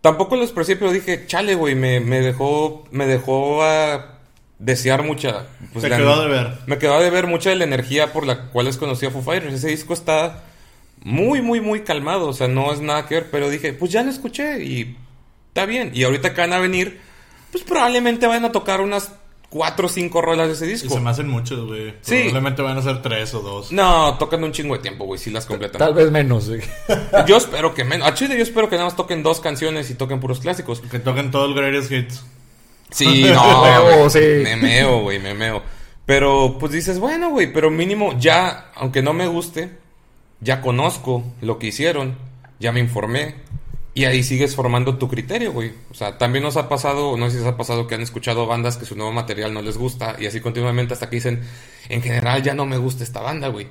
Tampoco 0.02 0.36
lo 0.36 0.44
expresé, 0.44 0.76
pero 0.76 0.92
dije, 0.92 1.26
chale, 1.26 1.56
güey, 1.56 1.74
me, 1.74 1.98
me 1.98 2.20
dejó, 2.20 2.84
me 2.92 3.06
dejó 3.06 3.64
a 3.64 4.18
desear 4.60 5.02
mucha. 5.02 5.46
pues, 5.72 5.88
la- 5.88 5.96
quedó 5.96 6.12
a 6.14 6.22
deber. 6.22 6.58
Me 6.66 6.78
quedó 6.78 6.94
a 6.94 7.00
deber 7.02 7.26
mucha 7.26 7.50
de 7.50 7.56
la 7.56 7.64
energía 7.64 8.12
por 8.12 8.24
la 8.24 8.50
cual 8.50 8.66
les 8.66 8.76
conocí 8.76 9.04
a 9.04 9.10
Foo 9.10 9.20
Fighters. 9.22 9.52
Ese 9.54 9.68
disco 9.68 9.94
está 9.94 10.44
muy, 11.02 11.40
muy, 11.42 11.60
muy 11.60 11.80
calmado. 11.80 12.28
O 12.28 12.32
sea, 12.32 12.48
no 12.48 12.72
es 12.72 12.80
nada 12.80 13.06
que 13.06 13.16
ver, 13.16 13.30
pero 13.30 13.48
dije, 13.50 13.72
pues 13.72 13.90
ya 13.92 14.02
lo 14.02 14.10
escuché 14.10 14.62
y 14.64 14.96
está 15.48 15.66
bien. 15.66 15.90
Y 15.94 16.04
ahorita 16.04 16.34
que 16.34 16.40
van 16.40 16.52
a 16.52 16.58
venir, 16.58 17.00
pues 17.52 17.64
probablemente 17.64 18.26
vayan 18.26 18.44
a 18.44 18.52
tocar 18.52 18.80
unas 18.80 19.12
cuatro 19.48 19.86
o 19.86 19.88
cinco 19.88 20.20
rolas 20.20 20.48
de 20.48 20.54
ese 20.54 20.66
Y 20.66 20.70
disco. 20.70 20.92
se 20.94 21.00
me 21.00 21.10
hacen 21.10 21.28
muchos, 21.28 21.66
güey. 21.66 21.94
Sí. 22.02 22.16
Probablemente 22.24 22.62
van 22.62 22.76
a 22.78 22.82
ser 22.82 23.00
tres 23.00 23.32
o 23.34 23.40
dos. 23.40 23.72
No, 23.72 24.18
tocan 24.18 24.42
un 24.44 24.52
chingo 24.52 24.74
de 24.76 24.82
tiempo, 24.82 25.04
güey, 25.04 25.18
si 25.18 25.30
las 25.30 25.46
completan. 25.46 25.78
Tal 25.78 25.94
vez 25.94 26.10
menos, 26.10 26.48
güey. 26.48 26.60
Yo 27.26 27.36
espero 27.36 27.72
que 27.74 27.84
menos. 27.84 28.06
A 28.08 28.14
Chile 28.14 28.36
yo 28.36 28.42
espero 28.42 28.68
que 28.68 28.76
nada 28.76 28.86
más 28.88 28.96
toquen 28.96 29.22
dos 29.22 29.40
canciones 29.40 29.88
y 29.90 29.94
toquen 29.94 30.20
puros 30.20 30.40
clásicos. 30.40 30.80
Que 30.80 30.98
toquen 30.98 31.30
todo 31.30 31.46
el 31.46 31.54
Greatest 31.54 31.92
Hits. 31.92 32.24
Sí, 32.90 33.24
no, 33.32 33.82
güey, 33.98 34.10
sí. 34.10 34.18
me 34.42 34.56
meo, 34.56 35.00
güey, 35.02 35.18
me 35.18 35.32
meo. 35.34 35.62
Pero 36.04 36.56
pues 36.60 36.72
dices, 36.72 36.98
bueno, 37.00 37.30
güey, 37.30 37.52
pero 37.52 37.70
mínimo 37.70 38.16
ya, 38.18 38.70
aunque 38.76 39.02
no 39.02 39.12
me 39.12 39.26
guste, 39.26 39.70
ya 40.46 40.62
conozco 40.62 41.24
lo 41.40 41.58
que 41.58 41.66
hicieron, 41.66 42.16
ya 42.60 42.70
me 42.72 42.80
informé. 42.80 43.34
Y 43.94 44.04
ahí 44.04 44.22
sigues 44.22 44.54
formando 44.54 44.96
tu 44.98 45.08
criterio, 45.08 45.52
güey. 45.52 45.72
O 45.90 45.94
sea, 45.94 46.18
también 46.18 46.44
nos 46.44 46.56
ha 46.56 46.68
pasado, 46.68 47.16
no 47.16 47.28
sé 47.28 47.36
si 47.38 47.42
os 47.42 47.48
ha 47.48 47.56
pasado 47.56 47.86
que 47.86 47.94
han 47.94 48.02
escuchado 48.02 48.46
bandas 48.46 48.76
que 48.76 48.84
su 48.84 48.94
nuevo 48.94 49.10
material 49.10 49.52
no 49.54 49.62
les 49.62 49.76
gusta 49.76 50.16
y 50.18 50.26
así 50.26 50.40
continuamente 50.40 50.94
hasta 50.94 51.08
que 51.08 51.16
dicen, 51.16 51.42
en 51.88 52.02
general 52.02 52.42
ya 52.42 52.54
no 52.54 52.66
me 52.66 52.76
gusta 52.76 53.02
esta 53.02 53.20
banda, 53.20 53.48
güey. 53.48 53.66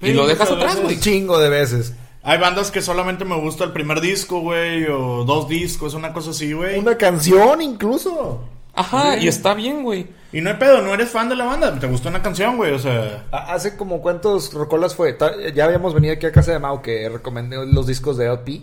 Y 0.00 0.06
Sí, 0.06 0.12
lo 0.14 0.26
dejas 0.26 0.50
atrás, 0.50 0.80
güey. 0.80 0.94
Un 0.96 1.00
chingo 1.00 1.38
de 1.38 1.50
veces. 1.50 1.94
Hay 2.22 2.38
bandas 2.38 2.70
que 2.70 2.82
solamente 2.82 3.24
me 3.24 3.36
gusta 3.36 3.64
el 3.64 3.72
primer 3.72 4.00
disco, 4.00 4.40
güey, 4.40 4.86
o 4.86 5.24
dos 5.24 5.48
discos, 5.48 5.94
una 5.94 6.12
cosa 6.12 6.30
así, 6.30 6.52
güey. 6.52 6.78
Una 6.78 6.96
canción 6.96 7.62
incluso. 7.62 8.48
Ajá, 8.78 9.16
y 9.18 9.28
está 9.28 9.54
bien, 9.54 9.82
güey. 9.82 10.06
Y 10.32 10.40
no 10.40 10.50
hay 10.50 10.56
pedo, 10.56 10.82
no 10.82 10.92
eres 10.94 11.08
fan 11.10 11.28
de 11.28 11.36
la 11.36 11.44
banda, 11.46 11.78
te 11.80 11.86
gustó 11.86 12.08
una 12.10 12.22
canción, 12.22 12.56
güey, 12.58 12.72
o 12.72 12.78
sea... 12.78 13.24
Ha- 13.32 13.54
Hace 13.54 13.76
como 13.76 14.02
cuántos 14.02 14.52
rocolas 14.52 14.94
fue. 14.94 15.16
Ya 15.54 15.64
habíamos 15.64 15.94
venido 15.94 16.12
aquí 16.14 16.26
a 16.26 16.32
casa 16.32 16.52
de 16.52 16.58
Mau 16.58 16.82
que 16.82 17.08
recomendé 17.08 17.56
los 17.66 17.86
discos 17.86 18.16
de 18.18 18.26
LP. 18.26 18.62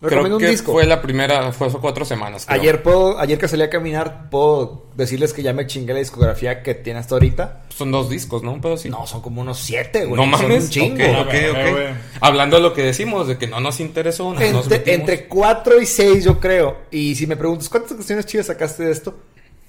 Recomiendo 0.00 0.36
Creo 0.36 0.36
un 0.36 0.42
que 0.44 0.50
disco. 0.50 0.70
fue 0.72 0.86
la 0.86 1.02
primera, 1.02 1.50
fue 1.50 1.66
hace 1.66 1.78
cuatro 1.78 2.04
semanas. 2.04 2.46
creo. 2.46 2.60
Ayer 2.60 2.82
puedo, 2.84 3.18
ayer 3.18 3.36
que 3.36 3.48
salí 3.48 3.64
a 3.64 3.70
caminar, 3.70 4.30
puedo 4.30 4.86
decirles 4.94 5.32
que 5.32 5.42
ya 5.42 5.52
me 5.52 5.66
chingué 5.66 5.92
la 5.92 5.98
discografía 5.98 6.62
que 6.62 6.74
tiene 6.76 7.00
hasta 7.00 7.16
ahorita. 7.16 7.62
Son 7.70 7.90
dos 7.90 8.08
discos, 8.08 8.44
¿no? 8.44 8.52
Un 8.52 8.60
pedo 8.60 8.74
así. 8.74 8.88
No, 8.88 9.08
son 9.08 9.20
como 9.22 9.40
unos 9.40 9.58
siete, 9.58 10.04
güey. 10.04 10.14
No 10.14 10.22
Son 10.38 10.48
mames. 10.48 10.64
un 10.64 10.70
chingo. 10.70 11.02
Hablando 12.20 12.56
de 12.58 12.62
lo 12.62 12.74
que 12.74 12.82
decimos, 12.82 13.26
de 13.26 13.38
que 13.38 13.48
no 13.48 13.58
nos 13.60 13.80
interesó, 13.80 14.32
no 14.32 14.40
nos 14.52 14.70
Entre, 14.70 14.94
entre 14.94 15.26
4 15.26 15.80
y 15.80 15.86
6, 15.86 16.24
yo 16.24 16.38
creo. 16.38 16.76
Y 16.92 17.14
si 17.16 17.26
me 17.26 17.36
preguntas, 17.36 17.68
¿cuántas 17.68 17.92
canciones 17.94 18.26
chidas 18.26 18.46
sacaste 18.46 18.84
de 18.84 18.92
esto? 18.92 19.16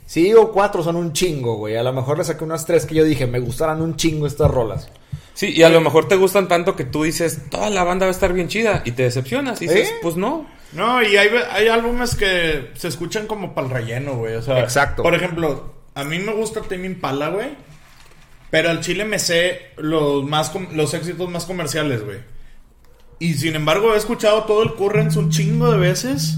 Si 0.06 0.24
digo 0.24 0.52
4, 0.52 0.84
son 0.84 0.96
un 0.96 1.14
chingo, 1.14 1.56
güey. 1.58 1.76
A 1.76 1.84
lo 1.84 1.94
mejor 1.94 2.18
le 2.20 2.24
saqué 2.24 2.44
unas 2.44 2.66
3 2.66 2.86
que 2.86 2.96
yo 2.96 3.04
dije, 3.04 3.28
me 3.28 3.40
gustarán 3.40 3.82
un 3.82 3.96
chingo 3.96 4.26
estas 4.28 4.50
rolas. 4.52 4.90
Sí, 5.40 5.54
y 5.56 5.64
a 5.64 5.70
lo 5.70 5.80
mejor 5.80 6.10
te 6.10 6.18
gustan 6.18 6.50
tanto 6.50 6.76
que 6.76 6.84
tú 6.84 7.04
dices, 7.04 7.44
toda 7.50 7.70
la 7.70 7.86
banda 7.86 8.06
va 8.06 8.10
a 8.10 8.12
estar 8.12 8.34
bien 8.34 8.50
chida, 8.50 8.82
y 8.84 8.92
te 8.92 9.04
decepcionas. 9.04 9.62
Y 9.62 9.70
dices, 9.70 9.88
¿Eh? 9.88 9.94
pues 10.02 10.18
no. 10.18 10.46
No, 10.74 11.02
y 11.02 11.16
hay, 11.16 11.30
hay 11.50 11.70
álbumes 11.70 12.16
que 12.16 12.72
se 12.76 12.90
escuchan 12.90 13.26
como 13.26 13.56
para 13.56 13.68
el 13.68 13.74
relleno, 13.74 14.18
güey, 14.18 14.36
o 14.36 14.42
sea... 14.42 14.60
Exacto. 14.60 15.02
Por 15.02 15.16
ejemplo, 15.16 15.76
a 15.96 16.04
mí 16.04 16.20
me 16.20 16.34
gusta 16.34 16.60
Tame 16.64 16.88
Impala, 16.88 17.30
güey, 17.30 17.52
pero 18.50 18.70
al 18.70 18.82
chile 18.82 19.06
me 19.06 19.18
sé 19.18 19.68
los, 19.78 20.26
más 20.26 20.50
com- 20.50 20.68
los 20.74 20.94
éxitos 20.94 21.30
más 21.30 21.46
comerciales, 21.46 22.04
güey. 22.04 22.18
Y 23.20 23.36
sin 23.36 23.56
embargo 23.56 23.94
he 23.94 23.98
escuchado 23.98 24.44
todo 24.44 24.62
el 24.64 24.74
Currents 24.74 25.16
un 25.16 25.30
chingo 25.30 25.72
de 25.72 25.78
veces... 25.78 26.38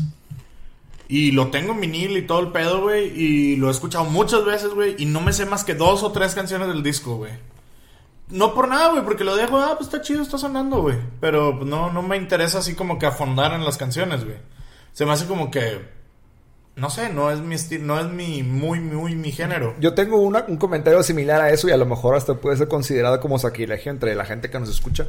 Y 1.08 1.32
lo 1.32 1.48
tengo 1.48 1.74
en 1.74 1.82
vinil 1.82 2.18
y 2.18 2.22
todo 2.22 2.40
el 2.40 2.52
pedo, 2.54 2.84
güey. 2.84 3.08
Y 3.20 3.56
lo 3.58 3.68
he 3.68 3.72
escuchado 3.72 4.06
muchas 4.06 4.46
veces, 4.46 4.70
güey. 4.70 4.96
Y 4.98 5.06
no 5.08 5.20
me 5.20 5.34
sé 5.34 5.46
más 5.46 5.66
que 5.66 5.74
dos 5.74 6.04
o 6.04 6.14
tres 6.14 6.36
canciones 6.36 6.70
del 6.70 6.84
disco, 6.84 7.18
güey. 7.18 7.34
No 8.32 8.54
por 8.54 8.68
nada, 8.68 8.90
güey, 8.90 9.04
porque 9.04 9.24
lo 9.24 9.36
dejo, 9.36 9.58
ah, 9.60 9.76
pues 9.78 9.88
está 9.88 10.02
chido, 10.02 10.22
está 10.22 10.38
sonando, 10.38 10.82
güey. 10.82 10.98
Pero 11.20 11.58
pues, 11.58 11.70
no, 11.70 11.92
no 11.92 12.02
me 12.02 12.18
interesa 12.18 12.60
así 12.60 12.74
como 12.76 12.98
que 12.98 13.06
afondar 13.06 13.54
en 13.54 13.66
las 13.66 13.78
canciones, 13.78 14.24
güey. 14.24 14.38
Se 14.94 15.06
me 15.06 15.12
hace 15.12 15.26
como 15.26 15.52
que. 15.52 16.02
No 16.76 16.90
sé, 16.90 17.10
no 17.10 17.30
es 17.30 17.40
mi 17.40 17.56
estilo, 17.56 17.84
no 17.86 18.00
es 18.00 18.08
mi, 18.08 18.44
muy, 18.44 18.80
muy 18.80 19.16
mi 19.16 19.32
género. 19.32 19.76
Yo 19.80 19.94
tengo 19.94 20.22
un 20.22 20.58
comentario 20.58 21.04
similar 21.04 21.42
a 21.42 21.50
eso 21.50 21.68
y 21.68 21.72
a 21.72 21.78
lo 21.78 21.86
mejor 21.86 22.16
hasta 22.16 22.36
puede 22.36 22.56
ser 22.56 22.70
considerado 22.70 23.20
como 23.20 23.38
sacrilegio 23.38 23.92
entre 23.92 24.16
la 24.16 24.24
gente 24.24 24.50
que 24.50 24.58
nos 24.58 24.70
escucha. 24.70 25.08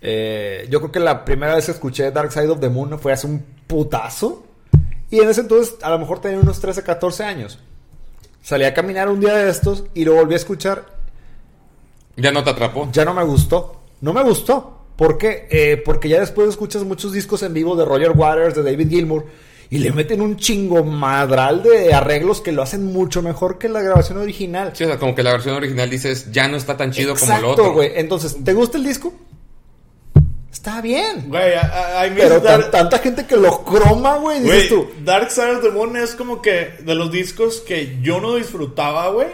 Eh, 0.00 0.66
yo 0.70 0.80
creo 0.80 0.92
que 0.92 1.00
la 1.00 1.24
primera 1.24 1.54
vez 1.56 1.66
que 1.66 1.72
escuché 1.72 2.10
Dark 2.12 2.32
Side 2.32 2.48
of 2.48 2.60
the 2.60 2.68
Moon 2.68 2.98
fue 3.00 3.12
hace 3.12 3.26
un 3.26 3.44
putazo. 3.66 4.44
Y 5.10 5.18
en 5.20 5.28
ese 5.28 5.42
entonces 5.42 5.76
a 5.82 5.90
lo 5.90 5.98
mejor 5.98 6.20
tenía 6.20 6.38
unos 6.38 6.60
13, 6.60 6.84
14 6.84 7.24
años. 7.24 7.58
Salí 8.40 8.64
a 8.64 8.72
caminar 8.72 9.08
un 9.08 9.20
día 9.20 9.34
de 9.34 9.50
estos 9.50 9.84
y 9.94 10.04
lo 10.04 10.14
volví 10.14 10.34
a 10.34 10.36
escuchar. 10.36 11.01
Ya 12.16 12.30
no 12.32 12.44
te 12.44 12.50
atrapó. 12.50 12.88
Ya 12.92 13.04
no 13.04 13.14
me 13.14 13.24
gustó. 13.24 13.80
No 14.00 14.12
me 14.12 14.22
gustó. 14.22 14.78
¿Por 14.96 15.16
qué? 15.18 15.46
Eh, 15.50 15.82
porque 15.84 16.08
ya 16.08 16.20
después 16.20 16.48
escuchas 16.48 16.84
muchos 16.84 17.12
discos 17.12 17.42
en 17.42 17.54
vivo 17.54 17.74
de 17.76 17.84
Roger 17.84 18.10
Waters, 18.12 18.54
de 18.54 18.62
David 18.62 18.88
Gilmour. 18.90 19.26
Y 19.70 19.78
le 19.78 19.90
meten 19.90 20.20
un 20.20 20.36
chingo 20.36 20.84
madral 20.84 21.62
de 21.62 21.94
arreglos 21.94 22.42
que 22.42 22.52
lo 22.52 22.60
hacen 22.62 22.84
mucho 22.92 23.22
mejor 23.22 23.56
que 23.58 23.70
la 23.70 23.80
grabación 23.80 24.18
original. 24.18 24.72
Sí, 24.74 24.84
o 24.84 24.86
sea, 24.86 24.98
como 24.98 25.14
que 25.14 25.22
la 25.22 25.32
versión 25.32 25.54
original 25.56 25.88
dices, 25.88 26.30
ya 26.30 26.46
no 26.46 26.58
está 26.58 26.76
tan 26.76 26.90
chido 26.92 27.14
como 27.14 27.24
Exacto, 27.24 27.50
otro. 27.52 27.72
güey. 27.72 27.92
Entonces, 27.94 28.36
¿te 28.44 28.52
gusta 28.52 28.76
el 28.76 28.84
disco? 28.84 29.14
Está 30.52 30.82
bien. 30.82 31.24
Güey, 31.28 31.54
a 31.54 32.06
mí 32.10 32.14
Pero 32.16 32.38
Dark- 32.40 32.64
tan- 32.64 32.70
tanta 32.70 32.98
gente 32.98 33.26
que 33.26 33.36
lo 33.36 33.64
croma, 33.64 34.18
güey, 34.18 34.40
dices 34.42 34.68
tú. 34.68 34.86
Dark 35.02 35.30
Side 35.30 35.56
of 35.56 35.62
the 35.62 35.70
Moon 35.70 35.96
es 35.96 36.14
como 36.14 36.42
que 36.42 36.74
de 36.84 36.94
los 36.94 37.10
discos 37.10 37.60
que 37.60 37.98
yo 38.02 38.20
no 38.20 38.34
disfrutaba, 38.36 39.08
güey. 39.08 39.28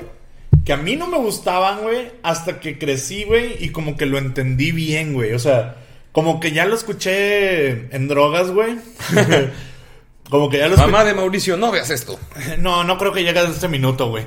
Que 0.68 0.74
a 0.74 0.76
mí 0.76 0.96
no 0.96 1.06
me 1.06 1.16
gustaban, 1.16 1.80
güey. 1.80 2.12
Hasta 2.22 2.60
que 2.60 2.78
crecí, 2.78 3.24
güey. 3.24 3.56
Y 3.58 3.70
como 3.70 3.96
que 3.96 4.04
lo 4.04 4.18
entendí 4.18 4.70
bien, 4.70 5.14
güey. 5.14 5.32
O 5.32 5.38
sea, 5.38 5.76
como 6.12 6.40
que 6.40 6.52
ya 6.52 6.66
lo 6.66 6.74
escuché 6.74 7.88
en 7.96 8.06
drogas, 8.06 8.50
güey. 8.50 8.76
como 10.28 10.50
que 10.50 10.58
ya 10.58 10.68
lo 10.68 10.74
escuché. 10.74 10.92
Mamá 10.92 11.04
de 11.04 11.14
Mauricio, 11.14 11.56
no 11.56 11.70
veas 11.70 11.88
esto. 11.88 12.20
No, 12.58 12.84
no 12.84 12.98
creo 12.98 13.14
que 13.14 13.24
llegue 13.24 13.38
a 13.38 13.44
este 13.44 13.66
minuto, 13.66 14.10
güey. 14.10 14.26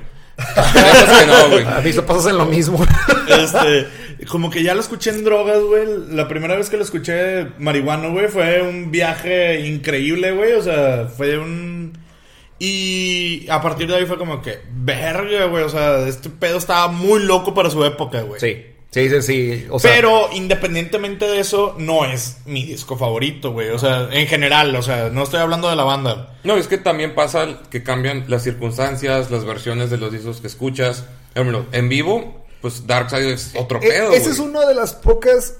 No, 1.27 1.49
güey. 1.51 1.63
A 1.63 1.79
mí 1.81 1.93
se 1.93 2.01
pasas 2.01 2.31
en 2.31 2.39
lo 2.39 2.47
mismo. 2.47 2.83
Este, 3.27 4.25
como 4.27 4.49
que 4.49 4.63
ya 4.63 4.73
lo 4.73 4.79
escuché 4.81 5.11
en 5.11 5.23
drogas, 5.23 5.61
güey. 5.61 5.85
La 6.09 6.27
primera 6.27 6.55
vez 6.55 6.71
que 6.71 6.77
lo 6.77 6.83
escuché 6.83 7.49
marihuano, 7.59 8.13
güey, 8.13 8.29
fue 8.29 8.63
un 8.63 8.89
viaje 8.89 9.67
increíble, 9.67 10.31
güey. 10.31 10.53
O 10.53 10.63
sea, 10.63 11.05
fue 11.05 11.37
un... 11.37 11.93
Y 12.63 13.49
a 13.49 13.59
partir 13.59 13.87
de 13.87 13.95
ahí 13.95 14.05
fue 14.05 14.19
como 14.19 14.39
que, 14.39 14.59
verga, 14.71 15.45
güey. 15.45 15.63
O 15.63 15.69
sea, 15.69 16.07
este 16.07 16.29
pedo 16.29 16.59
estaba 16.59 16.89
muy 16.89 17.23
loco 17.23 17.55
para 17.55 17.71
su 17.71 17.83
época, 17.83 18.21
güey. 18.21 18.39
sí, 18.39 18.63
sí, 18.91 19.09
sí, 19.09 19.21
sí. 19.23 19.65
O 19.71 19.79
sea, 19.79 19.91
Pero 19.95 20.29
independientemente 20.31 21.25
de 21.25 21.39
eso, 21.39 21.73
no 21.79 22.05
es 22.05 22.37
mi 22.45 22.63
disco 22.63 22.97
favorito, 22.97 23.51
güey. 23.51 23.69
O 23.69 23.79
sea, 23.79 24.09
en 24.11 24.27
general, 24.27 24.75
o 24.75 24.83
sea, 24.83 25.09
no 25.09 25.23
estoy 25.23 25.39
hablando 25.39 25.71
de 25.71 25.75
la 25.75 25.85
banda. 25.85 26.37
No, 26.43 26.55
es 26.55 26.67
que 26.67 26.77
también 26.77 27.15
pasa 27.15 27.61
que 27.71 27.81
cambian 27.81 28.25
las 28.27 28.43
circunstancias, 28.43 29.31
las 29.31 29.43
versiones 29.43 29.89
de 29.89 29.97
los 29.97 30.11
discos 30.11 30.39
que 30.39 30.45
escuchas. 30.45 31.05
En 31.33 31.89
vivo, 31.89 32.45
pues 32.61 32.85
Dark 32.85 33.09
Side 33.09 33.33
es 33.33 33.53
otro 33.57 33.79
e- 33.81 33.87
pedo. 33.89 34.11
ese 34.11 34.29
es 34.29 34.37
uno 34.37 34.67
de 34.67 34.75
las 34.75 34.93
pocas 34.93 35.57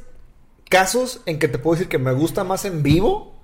casos 0.70 1.22
en 1.26 1.40
que 1.40 1.48
te 1.48 1.58
puedo 1.58 1.78
decir 1.78 1.90
que 1.90 1.98
me 1.98 2.14
gusta 2.14 2.44
más 2.44 2.64
en 2.66 2.84
vivo 2.84 3.42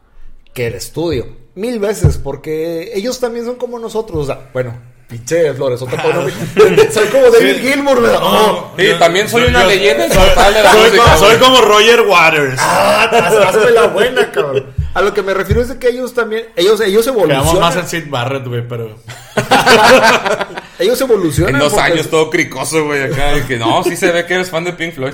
que 0.53 0.67
el 0.67 0.75
estudio. 0.75 1.46
Mil 1.57 1.79
veces, 1.79 2.17
porque 2.17 2.91
ellos 2.93 3.19
también 3.19 3.45
son 3.45 3.55
como 3.55 3.79
nosotros. 3.79 4.19
O 4.19 4.25
sea, 4.25 4.39
bueno, 4.53 4.73
pinche 5.07 5.53
floresota 5.55 6.01
por 6.03 6.13
nombre. 6.15 6.33
Soy 6.93 7.07
como 7.07 7.23
David 7.31 7.55
Sí. 7.55 7.59
Gilmour, 7.67 8.01
¿verdad? 8.01 8.19
Oh, 8.21 8.71
Sí, 8.77 8.85
también 8.99 9.27
soy 9.27 9.45
una 9.45 9.63
yo- 9.63 9.67
leyenda 9.69 10.07
soy- 10.07 10.29
total 10.29 10.53
de 10.53 10.63
la 10.63 10.71
soy 10.71 10.81
música, 10.81 11.03
como-. 11.03 11.17
Soy 11.17 11.37
como 11.37 11.61
Roger 11.61 12.01
Waters. 12.01 12.59
ah, 12.59 13.03
hazme 13.47 13.71
la 13.71 13.87
buena, 13.87 14.31
cabrón. 14.31 14.65
A 14.93 15.01
lo 15.01 15.13
que 15.13 15.21
me 15.23 15.33
refiero 15.33 15.61
es 15.61 15.69
de 15.69 15.77
que 15.79 15.89
ellos 15.89 16.13
también, 16.13 16.45
ellos, 16.55 16.79
ellos 16.81 17.05
Quedamos 17.05 17.23
evolucionan. 17.27 17.59
más 17.59 17.75
en 17.75 17.87
Sid 17.87 18.09
Barrett, 18.09 18.47
güey, 18.47 18.67
pero... 18.67 18.95
Ellos 20.79 21.01
evolucionan. 21.01 21.55
En 21.55 21.59
dos 21.59 21.73
porque- 21.73 21.91
años 21.91 22.07
todo 22.07 22.29
cricoso, 22.29 22.85
güey, 22.85 23.01
acá. 23.03 23.33
de 23.33 23.45
que 23.45 23.57
no, 23.57 23.83
sí 23.83 23.95
se 23.95 24.11
ve 24.11 24.25
que 24.25 24.35
eres 24.35 24.49
fan 24.49 24.63
de 24.63 24.73
Pink 24.73 24.93
Floyd. 24.93 25.13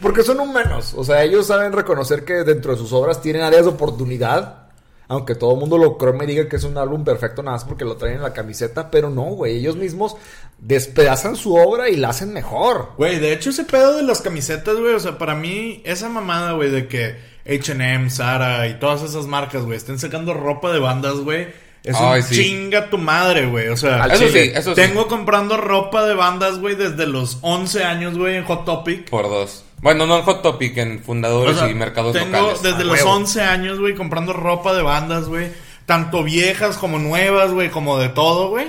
Porque 0.00 0.22
son 0.22 0.38
humanos. 0.40 0.94
O 0.96 1.04
sea, 1.04 1.22
ellos 1.24 1.46
saben 1.48 1.72
reconocer 1.72 2.24
que 2.24 2.44
dentro 2.44 2.72
de 2.72 2.78
sus 2.78 2.92
obras 2.92 3.20
tienen 3.20 3.42
áreas 3.42 3.64
de 3.64 3.70
oportunidad. 3.70 4.67
Aunque 5.08 5.34
todo 5.34 5.54
el 5.54 5.60
mundo 5.60 5.78
lo 5.78 5.96
cree 5.96 6.12
y 6.22 6.26
diga 6.26 6.48
que 6.48 6.56
es 6.56 6.64
un 6.64 6.76
álbum 6.76 7.02
perfecto 7.02 7.42
nada 7.42 7.56
más 7.56 7.64
porque 7.64 7.84
lo 7.86 7.96
traen 7.96 8.16
en 8.16 8.22
la 8.22 8.34
camiseta. 8.34 8.90
Pero 8.90 9.08
no, 9.08 9.22
güey. 9.22 9.56
Ellos 9.56 9.76
mismos 9.76 10.16
despedazan 10.58 11.36
su 11.36 11.54
obra 11.54 11.88
y 11.88 11.96
la 11.96 12.10
hacen 12.10 12.32
mejor. 12.32 12.90
Güey, 12.96 13.18
de 13.18 13.32
hecho 13.32 13.50
ese 13.50 13.64
pedo 13.64 13.96
de 13.96 14.02
las 14.02 14.20
camisetas, 14.20 14.76
güey, 14.76 14.94
o 14.94 15.00
sea, 15.00 15.16
para 15.18 15.34
mí 15.34 15.80
esa 15.84 16.08
mamada, 16.08 16.52
güey, 16.52 16.70
de 16.70 16.88
que 16.88 17.16
H&M, 17.46 18.10
Zara 18.10 18.66
y 18.68 18.78
todas 18.78 19.02
esas 19.02 19.26
marcas, 19.26 19.64
güey, 19.64 19.76
estén 19.76 19.98
sacando 19.98 20.34
ropa 20.34 20.72
de 20.72 20.80
bandas, 20.80 21.14
güey, 21.20 21.48
es 21.84 21.96
Ay, 21.98 22.20
un 22.20 22.26
sí. 22.26 22.34
chinga 22.34 22.90
tu 22.90 22.98
madre, 22.98 23.46
güey, 23.46 23.68
o 23.68 23.76
sea, 23.76 24.04
Eso 24.06 24.26
chile. 24.26 24.44
sí, 24.44 24.52
eso 24.54 24.74
sí. 24.74 24.80
tengo 24.82 25.06
comprando 25.06 25.56
ropa 25.56 26.04
de 26.04 26.14
bandas, 26.14 26.58
güey, 26.58 26.74
desde 26.74 27.06
los 27.06 27.38
11 27.40 27.84
años, 27.84 28.18
güey, 28.18 28.36
en 28.36 28.44
Hot 28.44 28.64
Topic. 28.64 29.08
Por 29.08 29.28
dos. 29.28 29.64
Bueno, 29.80 30.06
no 30.06 30.16
en 30.18 30.22
Hot 30.22 30.42
Topic, 30.42 30.76
en 30.78 30.98
O 30.98 31.00
fundadores 31.00 31.56
sea, 31.56 31.70
y 31.70 31.74
mercados 31.74 32.12
tengo 32.12 32.26
locales. 32.26 32.62
desde 32.62 32.82
A 32.82 32.84
los 32.84 32.96
huevo. 32.98 33.10
11 33.10 33.42
años, 33.42 33.78
güey, 33.78 33.94
comprando 33.94 34.32
ropa 34.32 34.74
de 34.74 34.82
bandas, 34.82 35.28
güey. 35.28 35.50
Tanto 35.86 36.22
viejas 36.22 36.76
como 36.76 36.98
nuevas, 36.98 37.52
güey, 37.52 37.70
como 37.70 37.98
de 37.98 38.08
todo, 38.08 38.50
güey. 38.50 38.68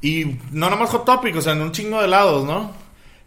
Y 0.00 0.38
no 0.50 0.68
nomás 0.68 0.90
Hot 0.90 1.04
Topic, 1.04 1.36
o 1.36 1.40
sea, 1.40 1.52
en 1.52 1.62
un 1.62 1.72
chingo 1.72 2.02
de 2.02 2.08
lados, 2.08 2.44
¿no? 2.44 2.72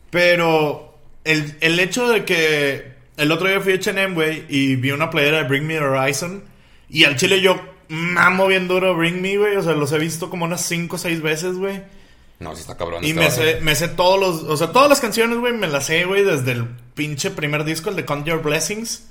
Pero 0.10 0.98
el, 1.24 1.58
el 1.62 1.80
hecho 1.80 2.08
de 2.10 2.26
que 2.26 2.94
el 3.18 3.32
otro 3.32 3.48
día 3.48 3.62
fui 3.62 3.74
a 3.74 3.76
H&M, 3.78 4.14
güey, 4.14 4.46
y 4.50 4.76
vi 4.76 4.92
una 4.92 5.10
playera 5.10 5.38
de 5.38 5.44
Bring 5.46 5.66
Me 5.66 5.76
the 5.76 5.84
Horizon. 5.84 6.44
Y 6.90 7.06
al 7.06 7.16
chile 7.16 7.42
yo 7.42 7.60
mamo 7.88 8.48
bien 8.48 8.68
duro 8.68 8.96
Bring 8.96 9.22
Me, 9.22 9.38
güey. 9.38 9.56
O 9.56 9.64
sea, 9.64 9.74
los 9.74 9.92
he 9.94 9.98
visto 9.98 10.30
como 10.30 10.46
unas 10.46 10.62
5 10.66 10.96
o 10.96 11.00
6 11.00 11.22
veces, 11.22 11.58
güey. 11.58 11.82
No, 12.46 12.56
sí 12.56 12.62
está 12.62 12.78
cabrón. 12.78 13.04
Y 13.04 13.10
este 13.10 13.20
me 13.20 13.32
sé, 13.32 13.60
me 13.62 13.76
sé 13.76 13.88
todos 13.90 14.20
los... 14.20 14.44
O 14.50 14.56
sea, 14.58 14.72
todas 14.72 14.88
las 14.90 15.02
canciones, 15.02 15.38
güey, 15.40 15.54
me 15.54 15.68
las 15.68 15.86
sé, 15.88 16.06
güey, 16.06 16.24
desde 16.24 16.54
el 16.54 16.66
pinche 16.94 17.32
primer 17.32 17.64
disco, 17.66 17.90
el 17.90 17.96
de 17.98 18.06
Count 18.06 18.26
Your 18.26 18.42
Blessings. 18.42 19.08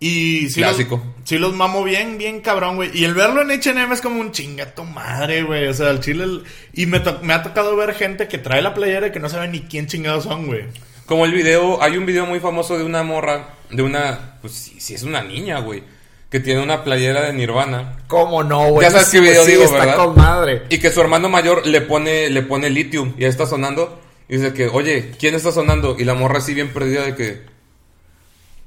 Y 0.00 0.48
sí 0.50 0.60
Clásico. 0.60 0.96
Los, 1.18 1.28
sí 1.28 1.38
los 1.38 1.54
mamo 1.54 1.82
bien, 1.82 2.18
bien 2.18 2.40
cabrón, 2.40 2.76
güey. 2.76 2.90
Y 2.96 3.04
el 3.04 3.14
verlo 3.14 3.42
en 3.42 3.50
H&M 3.50 3.92
es 3.92 4.00
como 4.00 4.20
un 4.20 4.30
chinga 4.30 4.72
tu 4.74 4.84
madre, 4.84 5.42
güey. 5.42 5.66
O 5.66 5.74
sea, 5.74 5.90
el 5.90 6.00
chile... 6.00 6.24
el- 6.24 6.44
Y 6.72 6.86
me, 6.86 7.00
to- 7.00 7.18
me 7.22 7.34
ha 7.34 7.42
tocado 7.42 7.74
ver 7.76 7.94
gente 7.94 8.28
que 8.28 8.38
trae 8.38 8.62
la 8.62 8.74
playera 8.74 9.08
y 9.08 9.12
que 9.12 9.18
no 9.20 9.28
sabe 9.28 9.48
ni 9.48 9.62
quién 9.62 9.86
chingados 9.88 10.24
son, 10.24 10.46
güey. 10.46 10.66
Como 11.06 11.24
el 11.24 11.32
video, 11.32 11.82
hay 11.82 11.96
un 11.96 12.06
video 12.06 12.26
muy 12.26 12.38
famoso 12.38 12.76
de 12.78 12.84
una 12.84 13.02
morra, 13.02 13.54
de 13.70 13.82
una, 13.82 14.36
pues 14.40 14.52
sí, 14.52 14.76
sí 14.78 14.94
es 14.94 15.02
una 15.02 15.22
niña, 15.22 15.58
güey, 15.60 15.82
que 16.30 16.40
tiene 16.40 16.62
una 16.62 16.84
playera 16.84 17.22
de 17.22 17.32
Nirvana. 17.32 17.98
¿Cómo 18.06 18.42
no, 18.44 18.68
güey? 18.70 18.86
Ya 18.86 18.90
sabes 18.90 19.08
qué 19.08 19.20
video 19.20 19.44
Sí, 19.44 19.52
digo, 19.52 19.64
está 19.64 19.78
¿verdad? 19.78 19.96
con 19.96 20.16
madre. 20.16 20.62
Y 20.68 20.78
que 20.78 20.90
su 20.90 21.00
hermano 21.00 21.28
mayor 21.28 21.66
le 21.66 21.80
pone, 21.80 22.28
le 22.28 22.42
pone 22.42 22.68
lithium 22.68 23.14
y 23.16 23.22
ya 23.22 23.28
está 23.28 23.46
sonando. 23.46 23.98
Y 24.28 24.36
dice 24.36 24.52
que, 24.52 24.68
oye, 24.68 25.12
¿quién 25.18 25.34
está 25.34 25.52
sonando? 25.52 25.96
Y 25.98 26.04
la 26.04 26.12
morra 26.14 26.38
así 26.38 26.52
bien 26.52 26.68
perdida 26.72 27.02
de 27.02 27.14
que, 27.14 27.42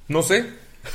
no 0.08 0.24
sé. 0.24 0.46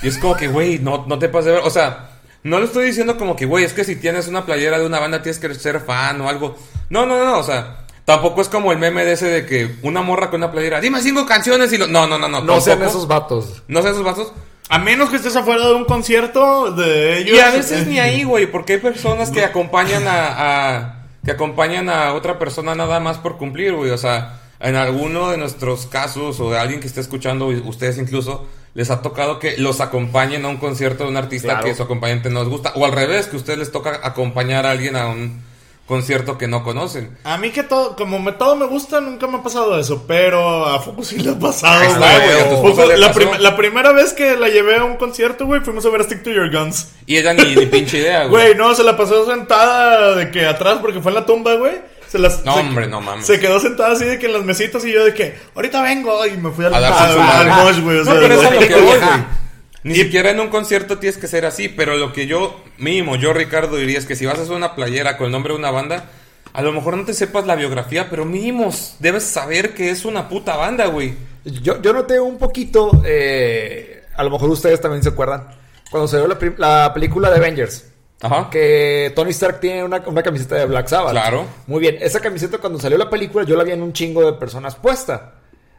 Y 0.03 0.09
es 0.09 0.19
como 0.19 0.37
que, 0.37 0.49
güey, 0.49 0.81
no, 0.81 1.05
no 1.07 1.19
te 1.21 1.29
pases 1.29 1.47
de 1.47 1.53
ver. 1.53 1.63
O 1.65 1.71
sea, 1.71 2.11
no 2.43 2.59
le 2.59 2.67
estoy 2.67 2.87
diciendo 2.87 3.17
como 3.17 3.37
que, 3.37 3.47
güey, 3.47 3.65
es 3.65 3.73
que 3.73 3.85
si 3.85 3.97
tienes 3.97 4.27
una 4.27 4.45
playera 4.45 4.79
de 4.79 4.87
una 4.87 4.99
banda 4.99 5.23
tienes 5.23 5.39
que 5.39 5.55
ser 5.55 5.81
fan 5.81 6.21
o 6.21 6.29
algo. 6.29 6.57
No, 6.91 7.07
no, 7.07 7.25
no, 7.25 7.39
o 7.39 7.43
sea, 7.45 7.87
tampoco 8.05 8.41
es 8.41 8.49
como 8.49 8.73
el 8.73 8.79
meme 8.79 9.05
de 9.05 9.13
ese 9.13 9.27
de 9.27 9.47
que 9.47 9.77
una 9.83 10.03
morra 10.03 10.31
con 10.31 10.43
una 10.43 10.51
playera, 10.51 10.81
dime 10.81 11.01
cinco 11.01 11.25
canciones 11.27 11.73
y 11.73 11.79
lo... 11.79 11.87
No, 11.87 12.07
no, 12.09 12.19
no, 12.19 12.29
no. 12.29 12.41
No 12.41 12.61
sean 12.61 12.79
tampoco. 12.79 12.99
esos 12.99 13.09
vatos. 13.09 13.63
No 13.69 13.83
sean 13.83 13.95
esos 13.95 14.05
vatos. 14.05 14.33
A 14.69 14.79
menos 14.79 15.11
que 15.11 15.17
estés 15.17 15.37
afuera 15.37 15.67
de 15.69 15.75
un 15.75 15.85
concierto 15.85 16.73
de 16.73 17.19
ellos. 17.19 17.37
Y 17.37 17.41
a 17.41 17.51
veces 17.51 17.87
ni 17.87 17.99
ahí, 18.01 18.25
güey, 18.25 18.47
porque 18.51 18.75
hay 18.75 18.79
personas 18.81 19.31
que 19.31 19.45
acompañan 19.45 20.07
a, 20.09 20.77
a- 20.77 20.93
que 21.25 21.31
acompañan 21.33 21.89
a 21.89 22.13
otra 22.15 22.39
persona 22.39 22.75
nada 22.75 23.01
más 23.01 23.19
por 23.19 23.37
cumplir, 23.37 23.75
güey. 23.75 23.91
O 23.91 23.99
sea, 23.99 24.41
en 24.61 24.75
alguno 24.77 25.31
de 25.31 25.37
nuestros 25.39 25.87
casos 25.87 26.41
o 26.41 26.51
de 26.51 26.59
alguien 26.59 26.81
que 26.81 26.87
esté 26.87 27.01
escuchando, 27.01 27.47
ustedes 27.47 27.99
incluso, 27.99 28.47
les 28.75 28.91
ha 28.91 29.03
tocado 29.03 29.39
que 29.39 29.57
los 29.57 29.81
acompañen 29.81 30.45
a 30.45 30.49
un 30.49 30.57
concierto 30.59 31.05
de 31.05 31.11
un 31.11 31.17
artista 31.17 31.49
Claro. 31.55 31.65
que 31.67 31.75
su 31.75 31.83
acompañante 31.83 32.29
no 32.31 32.41
les 32.41 32.49
gusta. 32.49 32.73
O 32.77 32.85
al 32.85 32.93
revés, 32.93 33.27
que 33.27 33.37
a 33.37 33.39
ustedes 33.39 33.59
les 33.59 33.73
toca 33.73 34.01
acompañar 34.03 34.67
a 34.67 34.73
alguien 34.73 34.97
a 34.97 35.07
un 35.09 35.43
concierto 35.87 36.37
que 36.37 36.49
no 36.49 36.65
conocen. 36.65 37.17
A 37.25 37.39
mí 37.39 37.51
que 37.51 37.63
todo, 37.63 37.95
como 37.97 38.19
me, 38.19 38.33
todo 38.33 38.57
me 38.57 38.67
gusta, 38.67 39.01
nunca 39.01 39.27
me 39.29 39.39
ha 39.39 39.43
pasado 39.43 39.79
eso, 39.79 40.05
pero 40.07 40.67
a 40.67 40.81
Fuku 40.81 41.05
sí 41.05 41.19
le 41.19 41.31
ha 41.31 41.39
pasado, 41.39 41.81
güey. 41.99 42.73
Fuku- 42.75 42.97
la, 42.97 43.13
prim- 43.13 43.39
la 43.39 43.57
primera 43.57 43.93
vez 43.93 44.13
que 44.13 44.37
la 44.37 44.49
llevé 44.49 44.77
a 44.77 44.85
un 44.85 44.97
concierto, 44.97 45.47
güey, 45.47 45.61
fuimos 45.61 45.87
a 45.87 45.91
ver 45.91 46.01
a 46.01 46.05
Stick 46.05 46.23
to 46.25 46.31
Your 46.31 46.51
Guns. 46.51 46.89
Y 47.07 47.17
ella 47.17 47.33
ni, 47.35 47.55
ni 47.55 47.67
pinche 47.67 47.99
idea, 47.99 48.25
güey. 48.27 48.47
Güey, 48.47 48.55
no, 48.57 48.75
se 48.75 48.83
la 48.83 48.97
pasó 48.97 49.25
sentada 49.27 50.15
de 50.17 50.31
que 50.31 50.45
atrás 50.47 50.79
porque 50.81 51.01
fue 51.01 51.13
en 51.13 51.15
la 51.17 51.27
tumba, 51.27 51.55
güey. 51.55 51.75
Se 52.09 52.19
las, 52.19 52.45
No, 52.45 52.55
se- 52.55 52.61
hombre, 52.61 52.87
no 52.89 53.01
mames. 53.01 53.27
Se 53.27 53.39
quedó 53.41 53.59
sentada 53.61 53.93
así 53.93 54.05
de 54.05 54.19
que 54.19 54.27
en 54.27 54.33
las 54.33 54.45
mesitas 54.45 54.85
y 54.85 54.93
yo 54.93 55.05
de 55.05 55.13
que, 55.15 55.39
ahorita 55.55 55.83
vengo 55.83 56.25
y 56.27 56.37
me 56.37 56.51
fui 56.51 56.65
al, 56.65 56.75
A 56.75 57.65
mosh, 57.65 57.81
güey. 57.81 57.99
No, 58.05 58.13
pero 58.15 58.35
es 58.35 58.45
a 58.47 58.51
lo 58.51 58.61
que 58.61 58.75
voy, 58.75 58.83
güey. 58.99 59.46
Ni 59.87 59.95
siquiera 59.95 60.31
en 60.31 60.41
un 60.41 60.49
concierto 60.49 60.99
tienes 60.99 61.17
que 61.17 61.29
ser 61.29 61.47
así, 61.47 61.69
pero 61.69 61.97
lo 61.97 62.13
que 62.13 62.27
yo, 62.27 62.63
mínimo, 62.79 63.17
yo 63.17 63.33
Ricardo 63.33 63.77
diría 63.77 63.99
es 63.99 64.07
que 64.07 64.17
si 64.17 64.27
vas 64.27 64.39
a 64.39 64.43
hacer 64.43 64.55
una 64.55 64.75
playera 64.75 65.17
con 65.17 65.27
el 65.27 65.33
nombre 65.33 65.53
de 65.53 65.59
una 65.59 65.71
banda, 65.71 66.07
a 66.53 66.63
lo 66.63 66.73
mejor 66.73 66.97
no 66.97 67.05
te 67.05 67.15
sepas 67.15 67.47
la 67.47 67.55
biografía, 67.55 68.09
pero 68.11 68.25
mínimo 68.25 68.73
debes 68.99 69.25
saber 69.25 69.75
que 69.75 69.91
es 69.91 70.05
una 70.05 70.29
puta 70.29 70.57
banda, 70.57 70.87
güey. 70.87 71.15
Yo, 71.45 71.81
yo 71.81 71.93
noté 71.93 72.19
un 72.19 72.39
poquito, 72.39 72.91
eh, 73.05 74.03
a 74.17 74.25
lo 74.25 74.31
mejor 74.31 74.51
ustedes 74.51 74.81
también 74.81 75.03
se 75.03 75.11
acuerdan, 75.11 75.49
cuando 75.91 76.09
salió 76.09 76.27
la, 76.27 76.39
prim- 76.39 76.55
la 76.59 76.91
película 76.93 77.31
de 77.31 77.37
Avengers, 77.37 77.85
Ajá. 78.23 78.49
que 78.51 79.13
Tony 79.15 79.31
Stark 79.31 79.61
tiene 79.61 79.85
una, 79.85 80.03
una 80.07 80.23
camiseta 80.23 80.57
de 80.57 80.65
Black 80.67 80.89
Sabbath. 80.89 81.13
Claro. 81.13 81.45
Muy 81.69 81.81
bien, 81.81 81.99
esa 82.01 82.19
camiseta 82.19 82.59
cuando 82.59 82.81
salió 82.81 82.99
la 82.99 83.09
película 83.09 83.45
yo 83.45 83.55
la 83.57 83.63
vi 83.63 83.71
en 83.73 83.83
un 83.83 83.93
chingo 83.93 84.25
de 84.25 84.33
personas 84.39 84.75
puesta. 84.75 85.35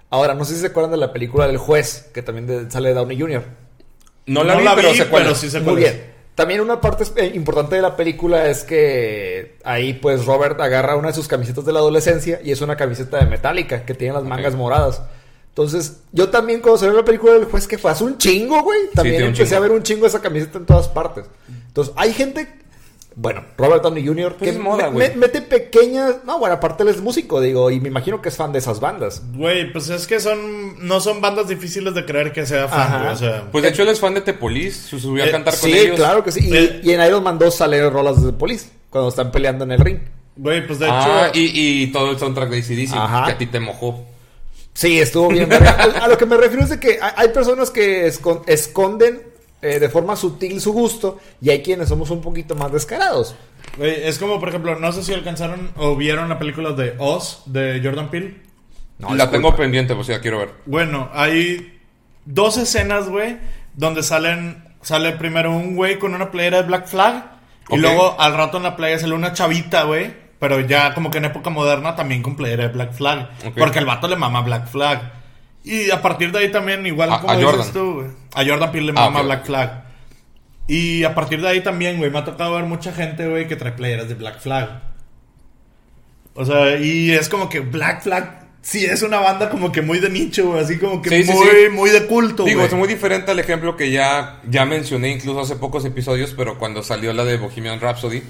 Ahora, 0.10 0.34
no 0.34 0.45
sé 0.45 0.53
si 0.53 0.62
se 0.62 0.68
acuerdan 0.68 0.91
de 0.91 0.97
la 0.97 1.12
película 1.12 1.47
del 1.47 1.58
juez, 1.58 2.10
que 2.14 2.22
también 2.22 2.47
de- 2.47 2.72
sale 2.72 2.89
de 2.89 2.95
Downey 2.95 3.20
Jr. 3.20 3.43
No 4.28 4.43
la 4.43 4.55
vi, 4.55 4.65
pero 4.75 4.93
sé 4.93 5.07
cuál 5.07 5.23
pero 5.23 5.34
es. 5.34 5.39
sí 5.39 5.49
sé 5.49 5.59
Muy 5.59 5.73
cuál 5.73 5.84
es. 5.84 5.93
bien. 5.93 6.05
También 6.36 6.61
una 6.61 6.80
parte 6.80 7.03
eh, 7.15 7.32
importante 7.34 7.75
de 7.78 7.82
la 7.82 7.95
película 7.95 8.47
es 8.47 8.63
que 8.63 9.57
ahí 9.63 9.93
pues 9.93 10.25
Robert 10.25 10.59
agarra 10.61 10.95
una 10.95 11.07
de 11.07 11.13
sus 11.15 11.28
camisetas 11.28 11.65
de 11.65 11.73
la 11.73 11.80
adolescencia 11.80 12.39
y 12.43 12.51
es 12.51 12.61
una 12.61 12.75
camiseta 12.78 13.17
de 13.17 13.25
Metallica 13.25 13.84
que 13.84 13.95
tiene 13.95 14.13
las 14.13 14.23
mangas 14.23 14.53
moradas. 14.53 15.01
Entonces, 15.49 16.01
yo 16.11 16.30
también 16.30 16.61
cuando 16.61 16.78
salió 16.78 16.95
la 16.95 17.03
película 17.03 17.34
del 17.34 17.45
juez 17.45 17.65
que 17.67 17.80
fue 17.80 17.89
hace 17.89 18.03
un 18.03 18.19
chingo, 18.19 18.61
güey, 18.61 18.82
también 18.93 19.23
empecé 19.23 19.55
a 19.55 19.59
ver 19.59 19.71
un 19.71 19.82
chingo 19.82 20.05
esa 20.05 20.21
camiseta 20.21 20.59
en 20.59 20.67
todas 20.67 20.88
partes. 20.88 21.25
Entonces, 21.69 21.91
hay 21.97 22.13
gente, 22.13 22.47
bueno, 23.20 23.43
Robert 23.57 23.82
Downey 23.82 24.05
Jr. 24.05 24.36
Pues 24.38 24.51
que 24.51 24.55
es 24.55 24.61
moda, 24.63 24.86
me- 24.86 24.91
güey. 24.91 25.09
me- 25.09 25.15
mete 25.15 25.41
pequeñas, 25.41 26.18
no, 26.24 26.38
bueno, 26.38 26.53
aparte 26.55 26.84
él 26.84 26.89
es 26.89 27.01
músico, 27.01 27.41
digo, 27.41 27.72
y 27.72 27.80
me 27.80 27.88
imagino 27.88 28.22
que 28.22 28.30
es 28.30 28.36
fan 28.38 28.51
de 28.51 28.59
esas 28.59 28.80
bandas. 28.80 29.24
Güey, 29.34 29.74
pues 29.74 29.89
es 29.89 30.05
que 30.05 30.20
son, 30.20 30.88
no 30.88 30.99
son 31.01 31.20
bandas 31.20 31.47
difíciles 31.47 31.95
de 31.95 32.05
creer 32.05 32.32
que 32.32 32.45
sea 32.45 32.68
fan, 32.68 33.01
güey, 33.01 33.13
o 33.13 33.18
sea. 33.18 33.47
Pues 33.51 33.63
de 33.63 33.70
hecho 33.72 33.82
él 33.82 33.89
es 33.89 33.99
fan 33.99 34.13
de 34.13 34.22
Tepolis, 34.22 34.76
se 34.76 34.99
subió 34.99 35.24
a 35.24 35.28
Eh, 35.28 35.32
cantar 35.32 35.55
con 35.59 35.68
Sí, 35.70 35.76
ellos. 35.78 35.95
claro 35.95 36.24
que 36.24 36.32
sí. 36.32 36.47
Y, 36.47 36.55
Eh. 36.55 36.80
y 36.84 36.91
en 36.91 37.01
Iron 37.01 37.24
Man 37.24 37.39
2 37.39 37.55
sale 37.55 37.89
rolas 37.89 38.24
de 38.24 38.32
Police 38.34 38.68
cuando 38.91 39.09
están 39.09 39.32
peleando 39.32 39.63
en 39.63 39.72
el 39.72 39.80
ring. 39.80 39.97
Güey, 40.36 40.68
pues 40.68 40.78
de 40.78 40.86
hecho. 40.86 40.93
Ah, 40.95 41.32
y, 41.34 41.84
y 41.84 41.88
todo 41.91 42.11
el 42.11 42.20
soundtrack 42.20 42.49
de 42.51 42.57
ACDC, 42.59 42.93
Ajá. 42.95 43.26
que 43.26 43.32
a 43.32 43.38
ti 43.39 43.47
te 43.47 43.59
mojó. 43.59 44.05
Sí, 44.74 44.99
estuvo 44.99 45.30
bien. 45.30 45.49
a 45.51 46.07
lo 46.07 46.20
que 46.20 46.28
me 46.28 46.38
refiero 46.38 46.63
es 46.63 46.70
de 46.70 46.80
que 46.80 46.99
hay 47.01 47.11
hay 47.15 47.28
personas 47.30 47.72
que 47.72 48.05
escon- 48.07 48.43
esconden 48.45 49.24
eh, 49.62 49.80
de 49.80 49.89
forma 49.89 50.16
sutil 50.16 50.62
su 50.62 50.72
gusto 50.72 51.20
y 51.41 51.49
hay 51.49 51.64
quienes 51.64 51.89
somos 51.89 52.10
un 52.12 52.22
poquito 52.22 52.55
más 52.55 52.72
descarados. 52.72 53.36
Es 53.80 54.18
como, 54.20 54.39
por 54.39 54.49
ejemplo, 54.49 54.78
no 54.78 54.91
sé 54.91 55.03
si 55.03 55.14
alcanzaron 55.14 55.72
o 55.76 55.95
vieron 55.95 56.30
la 56.30 56.39
película 56.39 56.72
de 56.72 56.95
Oz 56.99 57.43
de 57.45 57.82
Jordan 57.84 58.10
Peele. 58.10 58.36
No, 58.99 59.10
la 59.10 59.26
disculpa. 59.26 59.32
tengo 59.32 59.55
pendiente, 59.55 59.95
pues 59.95 60.08
ya 60.08 60.22
quiero 60.22 60.39
ver. 60.39 60.53
Bueno, 60.66 61.10
hay 61.14 61.80
dos 62.26 62.58
escenas, 62.58 63.10
güey, 63.10 63.38
donde 63.74 64.03
salen, 64.03 64.64
sale 64.82 65.14
primero 65.14 65.51
un 65.51 65.76
güey 65.76 65.99
con 65.99 66.14
una 66.14 66.32
playera 66.32 66.62
de 66.62 66.68
Black 66.68 66.88
Flag 66.88 67.38
y 67.70 67.78
luego 67.78 68.20
al 68.20 68.34
rato 68.34 68.58
en 68.58 68.64
la 68.64 68.76
playa 68.76 68.99
sale 68.99 69.14
una 69.14 69.34
chavita, 69.34 69.84
güey, 69.84 70.14
pero 70.39 70.60
ya 70.62 70.93
como 70.93 71.12
que 71.12 71.18
en 71.18 71.26
época 71.26 71.49
moderna 71.49 71.95
también 71.95 72.24
con 72.24 72.36
playera 72.36 72.68
de 72.68 72.74
Black 72.74 72.93
Flag, 72.93 73.30
porque 73.58 73.80
el 73.80 73.86
vato 73.86 74.08
le 74.08 74.16
mama 74.16 74.41
Black 74.41 74.68
Flag. 74.68 75.16
Y 75.70 75.91
a 75.91 76.01
partir 76.01 76.32
de 76.32 76.39
ahí 76.39 76.51
también, 76.51 76.86
igual 76.86 77.11
A- 77.11 77.20
como 77.20 77.32
a 77.34 77.36
dices 77.38 77.51
Jordan. 77.51 77.74
tú, 77.74 77.93
güey, 77.95 78.07
a 78.34 78.45
Jordan 78.49 78.72
Peele 78.72 78.93
le 78.93 78.99
Ah, 78.99 79.05
mama. 79.09 79.22
Black 79.24 79.45
Flag. 79.45 79.84
Y 80.68 81.03
a 81.03 81.13
partir 81.15 81.41
de 81.41 81.47
ahí 81.47 81.61
también, 81.61 81.97
güey, 81.97 82.09
me 82.11 82.20
ha 82.20 82.26
tocado 82.26 82.55
ver 82.55 82.65
mucha 82.65 82.91
gente, 82.93 83.28
güey, 83.28 83.47
que 83.47 83.55
trae 83.55 83.72
playeras 83.72 84.07
de 84.09 84.15
Black 84.15 84.39
Flag. 84.39 84.82
O 86.34 86.45
sea, 86.45 86.78
y 86.78 87.11
es 87.11 87.30
como 87.30 87.49
que 87.49 87.61
Black 87.61 88.03
Flag 88.03 88.47
sí 88.61 88.86
es 88.86 89.01
una 89.01 89.20
banda 89.20 89.49
como 89.49 89.72
que 89.72 89.82
muy 89.82 89.99
de 89.99 90.09
nicho, 90.09 90.49
güey, 90.51 90.63
así 90.63 90.78
como 90.78 91.01
que 91.01 91.09
Sí, 91.09 91.24
sí, 91.24 91.32
muy, 91.32 91.47
sí. 91.47 91.70
muy 91.72 91.89
de 91.89 92.05
culto, 92.05 92.43
Digo, 92.43 92.59
güey. 92.59 92.68
es 92.68 92.74
muy 92.74 92.88
diferente 92.88 93.32
al 93.32 93.39
ejemplo 93.39 93.76
que 93.78 93.91
ya, 93.91 94.41
ya 94.47 94.65
mencioné 94.65 95.09
incluso 95.09 95.39
hace 95.39 95.55
pocos 95.55 95.84
episodios, 95.86 96.34
pero 96.38 96.59
cuando 96.59 96.84
salió 96.84 97.13
la 97.13 97.24
de 97.24 97.38
Bohemian 97.38 97.80
Rhapsody, 97.80 98.22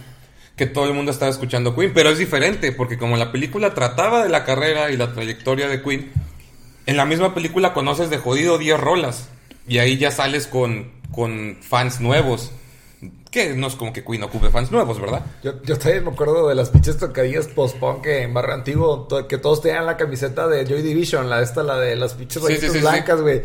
que 0.55 0.67
todo 0.67 0.85
el 0.85 0.93
mundo 0.93 1.11
estaba 1.11 1.31
escuchando 1.31 1.75
Queen, 1.75 1.91
pero 1.93 2.09
es 2.09 2.17
diferente, 2.19 2.71
porque 2.71 2.97
como 2.97 3.17
la 3.17 3.31
película 3.31 3.73
trataba 3.73 4.23
de 4.23 4.29
la 4.29 4.43
carrera 4.45 4.89
y 4.91 4.97
la 4.97 5.11
trayectoria 5.11 5.67
de 5.67 5.81
Queen, 5.81 6.11
en 6.87 6.97
la 6.97 7.05
misma 7.05 7.35
película 7.35 7.73
conoces 7.73 8.09
de 8.09 8.17
jodido 8.17 8.57
10 8.57 8.79
rolas, 8.79 9.29
y 9.67 9.77
ahí 9.77 9.97
ya 9.97 10.09
sales 10.11 10.47
con, 10.47 10.91
con 11.11 11.57
fans 11.61 12.01
nuevos. 12.01 12.51
Que 13.29 13.53
no 13.53 13.67
es 13.67 13.75
como 13.75 13.91
que 13.93 14.03
Queen 14.03 14.23
ocupe 14.23 14.49
fans 14.49 14.71
nuevos, 14.71 14.99
¿verdad? 14.99 15.23
Yo, 15.43 15.61
yo 15.63 15.77
todavía 15.77 16.01
me 16.01 16.09
acuerdo 16.11 16.47
de 16.47 16.55
las 16.55 16.69
pinches 16.69 16.97
tocadillas 16.97 17.47
post-punk 17.47 18.01
que 18.03 18.23
en 18.23 18.33
Barrio 18.33 18.55
Antiguo, 18.55 19.05
to- 19.07 19.27
que 19.27 19.37
todos 19.37 19.61
tenían 19.61 19.85
la 19.85 19.97
camiseta 19.97 20.47
de 20.47 20.65
Joy 20.65 20.81
Division, 20.81 21.29
la 21.29 21.41
esta, 21.41 21.61
la 21.61 21.77
de 21.77 21.95
las 21.97 22.13
pinches 22.13 22.41
Sí, 22.71 22.79
blancas, 22.79 23.21
güey. 23.21 23.41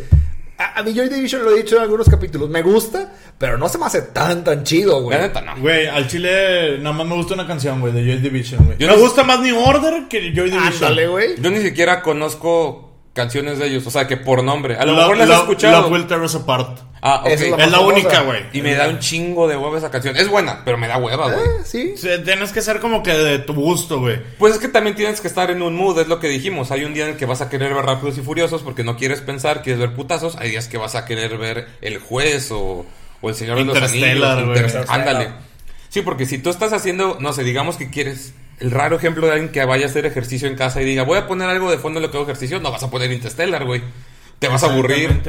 A, 0.57 0.78
a 0.78 0.82
mí 0.84 0.95
Joy 0.95 1.09
Division 1.09 1.43
lo 1.43 1.51
he 1.51 1.57
dicho 1.57 1.76
en 1.76 1.82
algunos 1.82 2.09
capítulos, 2.09 2.49
me 2.49 2.62
gusta, 2.62 3.12
pero 3.36 3.59
no 3.59 3.68
se 3.68 3.76
me 3.78 3.86
hace 3.86 4.03
tan, 4.03 4.45
tan 4.45 4.62
chido, 4.62 5.03
güey. 5.03 5.18
La 5.18 5.26
neta, 5.26 5.40
no. 5.40 5.57
Güey, 5.61 5.88
al 5.88 6.07
chile 6.07 6.78
nada 6.78 6.93
más 6.97 7.07
me 7.07 7.16
gusta 7.16 7.34
una 7.34 7.47
canción, 7.49 7.80
güey, 7.80 7.93
de 7.93 8.05
Joy 8.05 8.18
Division, 8.18 8.64
güey. 8.64 8.78
Yo 8.78 8.86
Me 8.86 8.95
no- 8.95 9.01
gusta 9.01 9.24
más 9.24 9.40
New 9.40 9.59
Order 9.59 10.07
que 10.09 10.32
Joy 10.32 10.49
Division. 10.51 10.74
Ándale, 10.74 11.09
güey. 11.09 11.40
Yo 11.43 11.51
ni 11.51 11.59
siquiera 11.61 12.01
conozco 12.03 12.91
canciones 13.12 13.58
de 13.58 13.66
ellos, 13.66 13.86
o 13.86 13.90
sea, 13.90 14.06
que 14.06 14.16
por 14.16 14.42
nombre. 14.42 14.76
A 14.76 14.84
lo 14.86 14.92
Love- 14.92 14.98
mejor 15.00 15.16
las 15.18 15.28
he 15.28 15.32
Love- 15.32 15.40
escuchado. 15.42 15.88
Will 15.88 16.06
Tear 16.06 16.20
Us 16.22 16.34
Apart. 16.34 16.78
Ah, 17.04 17.22
ok. 17.24 17.30
Es 17.32 17.70
la 17.70 17.80
única, 17.80 18.20
güey. 18.20 18.44
Y 18.52 18.62
me 18.62 18.74
da 18.74 18.88
un 18.88 19.00
chingo 19.00 19.48
de 19.48 19.56
hueva 19.56 19.76
esa 19.76 19.90
canción. 19.90 20.16
Es 20.16 20.28
buena, 20.28 20.62
pero 20.64 20.78
me 20.78 20.86
da 20.86 20.98
hueva, 20.98 21.32
güey. 21.32 21.44
Eh, 21.44 21.50
sí. 21.64 21.94
Tienes 22.24 22.52
que 22.52 22.62
ser 22.62 22.78
como 22.78 23.02
que 23.02 23.12
de 23.12 23.38
tu 23.40 23.54
gusto, 23.54 23.98
güey. 23.98 24.20
Pues 24.38 24.54
es 24.54 24.60
que 24.60 24.68
también 24.68 24.94
tienes 24.94 25.20
que 25.20 25.26
estar 25.26 25.50
en 25.50 25.62
un 25.62 25.74
mood, 25.74 25.98
es 25.98 26.06
lo 26.06 26.20
que 26.20 26.28
dijimos. 26.28 26.70
Hay 26.70 26.84
un 26.84 26.94
día 26.94 27.04
en 27.04 27.10
el 27.10 27.16
que 27.16 27.26
vas 27.26 27.40
a 27.40 27.48
querer 27.50 27.74
ver 27.74 27.84
Rápidos 27.84 28.18
y 28.18 28.20
Furiosos 28.20 28.62
porque 28.62 28.84
no 28.84 28.96
quieres 28.96 29.20
pensar, 29.20 29.62
quieres 29.62 29.80
ver 29.80 29.94
putazos. 29.94 30.36
Hay 30.36 30.50
días 30.50 30.68
que 30.68 30.78
vas 30.78 30.94
a 30.94 31.04
querer 31.04 31.36
ver 31.38 31.66
El 31.80 31.98
Juez 31.98 32.52
o, 32.52 32.86
o 33.20 33.28
El 33.28 33.34
Señor 33.34 33.58
de 33.58 33.64
los 33.64 33.76
Anillos. 33.76 33.94
Interstellar, 33.94 34.44
güey. 34.44 34.58
Inter- 34.62 34.84
Ándale. 34.88 35.28
Sí, 35.88 36.02
porque 36.02 36.24
si 36.24 36.38
tú 36.38 36.50
estás 36.50 36.72
haciendo, 36.72 37.18
no 37.20 37.32
sé, 37.32 37.42
digamos 37.42 37.76
que 37.76 37.90
quieres 37.90 38.32
el 38.62 38.70
raro 38.70 38.96
ejemplo 38.96 39.26
de 39.26 39.32
alguien 39.32 39.50
que 39.52 39.64
vaya 39.64 39.86
a 39.86 39.88
hacer 39.88 40.06
ejercicio 40.06 40.48
en 40.48 40.54
casa 40.56 40.80
y 40.80 40.84
diga, 40.84 41.02
voy 41.02 41.18
a 41.18 41.26
poner 41.26 41.48
algo 41.48 41.70
de 41.70 41.78
fondo 41.78 41.98
en 41.98 42.02
lo 42.04 42.10
que 42.10 42.16
hago 42.16 42.24
ejercicio, 42.24 42.60
no 42.60 42.70
vas 42.70 42.82
a 42.82 42.90
poner 42.90 43.10
Interstellar, 43.12 43.64
güey. 43.64 43.82
Te 44.38 44.48
vas 44.48 44.62
a 44.62 44.66
aburrir. 44.72 45.20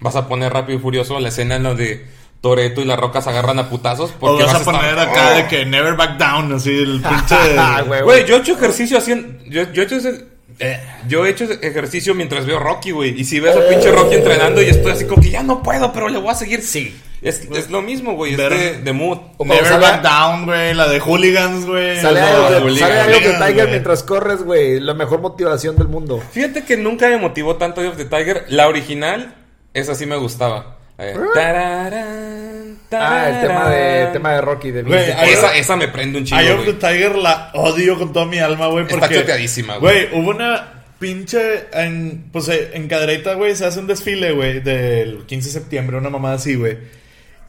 Vas 0.00 0.16
a 0.16 0.26
poner 0.28 0.52
Rápido 0.52 0.78
y 0.78 0.82
Furioso 0.82 1.18
la 1.20 1.28
escena 1.28 1.56
en 1.56 1.62
donde 1.62 2.06
Toreto 2.40 2.80
y 2.80 2.84
las 2.84 2.98
rocas 2.98 3.26
agarran 3.28 3.58
a 3.60 3.68
putazos. 3.70 4.10
O 4.10 4.14
Porque 4.18 4.42
vas 4.44 4.54
a 4.54 4.58
estar- 4.58 4.74
poner 4.74 4.98
acá 4.98 5.30
¡Oh! 5.32 5.36
de 5.36 5.46
que 5.46 5.64
Never 5.64 5.94
Back 5.94 6.18
Down, 6.18 6.52
así 6.54 6.70
el 6.70 7.00
pinche. 7.00 7.36
Ah, 7.58 7.82
güey. 7.86 8.02
Güey, 8.02 8.26
yo 8.26 8.36
he 8.36 8.40
hecho 8.40 8.54
ejercicio 8.54 8.98
haciendo. 8.98 9.44
Yo, 9.44 9.70
yo 9.72 9.82
he 9.82 9.84
hecho 9.84 9.96
ese- 9.96 10.26
eh, 10.58 10.80
yo 11.08 11.24
he 11.24 11.30
hecho 11.30 11.44
ejercicio 11.44 12.14
mientras 12.14 12.44
veo 12.46 12.58
Rocky, 12.58 12.90
güey. 12.90 13.18
Y 13.20 13.24
si 13.24 13.38
ves 13.38 13.56
a 13.56 13.68
pinche 13.68 13.92
Rocky 13.92 14.16
entrenando 14.16 14.60
y 14.60 14.66
estoy 14.66 14.92
así 14.92 15.04
como 15.06 15.22
que 15.22 15.30
ya 15.30 15.42
no 15.42 15.62
puedo, 15.62 15.92
pero 15.92 16.08
le 16.08 16.18
voy 16.18 16.30
a 16.30 16.34
seguir. 16.34 16.62
Sí. 16.62 16.96
Es, 17.22 17.40
es 17.54 17.70
lo 17.70 17.82
mismo, 17.82 18.14
güey. 18.14 18.32
Es 18.32 18.36
de, 18.38 18.78
de 18.82 18.92
mood. 18.92 19.18
O 19.36 19.44
Never 19.44 19.64
sale- 19.64 19.80
Back 19.80 20.02
Down, 20.02 20.44
güey. 20.46 20.74
La 20.74 20.88
de 20.88 20.98
Hooligans, 20.98 21.64
güey. 21.66 22.00
Sale 22.00 22.20
O 22.20 22.24
sea, 22.24 22.34
algo 22.36 22.50
de, 22.50 22.58
Hooligan. 22.60 22.88
sale 22.88 23.00
algo 23.00 23.28
de 23.28 23.46
Tiger 23.46 23.68
mientras 23.68 24.02
corres, 24.02 24.42
güey. 24.42 24.80
La 24.80 24.94
mejor 24.94 25.20
motivación 25.20 25.76
del 25.76 25.86
mundo. 25.88 26.20
Fíjate 26.32 26.64
que 26.64 26.76
nunca 26.76 27.08
me 27.08 27.18
motivó 27.18 27.56
tanto 27.56 27.80
Eye 27.80 27.88
of 27.90 27.96
the 27.96 28.06
Tiger. 28.06 28.44
La 28.48 28.66
original, 28.68 29.34
esa 29.72 29.94
sí 29.94 30.04
me 30.06 30.16
gustaba. 30.16 30.78
Eh, 30.98 31.14
tararán, 31.34 32.78
Ah, 32.92 33.30
el 33.30 33.40
tema 33.46 33.70
de, 33.70 34.06
tema 34.12 34.32
de 34.34 34.40
Rocky, 34.42 34.70
de 34.70 34.82
Güey, 34.82 35.10
Esa, 35.30 35.56
esa 35.56 35.76
me 35.76 35.88
prende 35.88 36.18
un 36.18 36.24
chingo. 36.24 36.40
Eye 36.40 36.52
of 36.52 36.64
the 36.66 36.74
Tiger 36.74 37.16
la 37.16 37.50
odio 37.54 37.98
con 37.98 38.12
toda 38.12 38.26
mi 38.26 38.38
alma, 38.38 38.66
güey. 38.66 38.84
Está 38.84 38.98
Porque, 39.00 39.16
choteadísima, 39.20 39.78
güey. 39.78 40.08
Güey, 40.08 40.20
hubo 40.20 40.30
una 40.30 40.84
pinche. 40.98 41.66
En, 41.72 42.28
pues 42.32 42.48
eh, 42.48 42.70
en 42.74 42.88
Cadereyta, 42.88 43.34
güey, 43.34 43.56
se 43.56 43.64
hace 43.64 43.78
un 43.78 43.86
desfile, 43.86 44.32
güey, 44.32 44.60
del 44.60 45.24
15 45.26 45.48
de 45.48 45.52
septiembre, 45.52 45.96
una 45.96 46.10
mamada 46.10 46.34
así, 46.34 46.54
güey. 46.54 46.76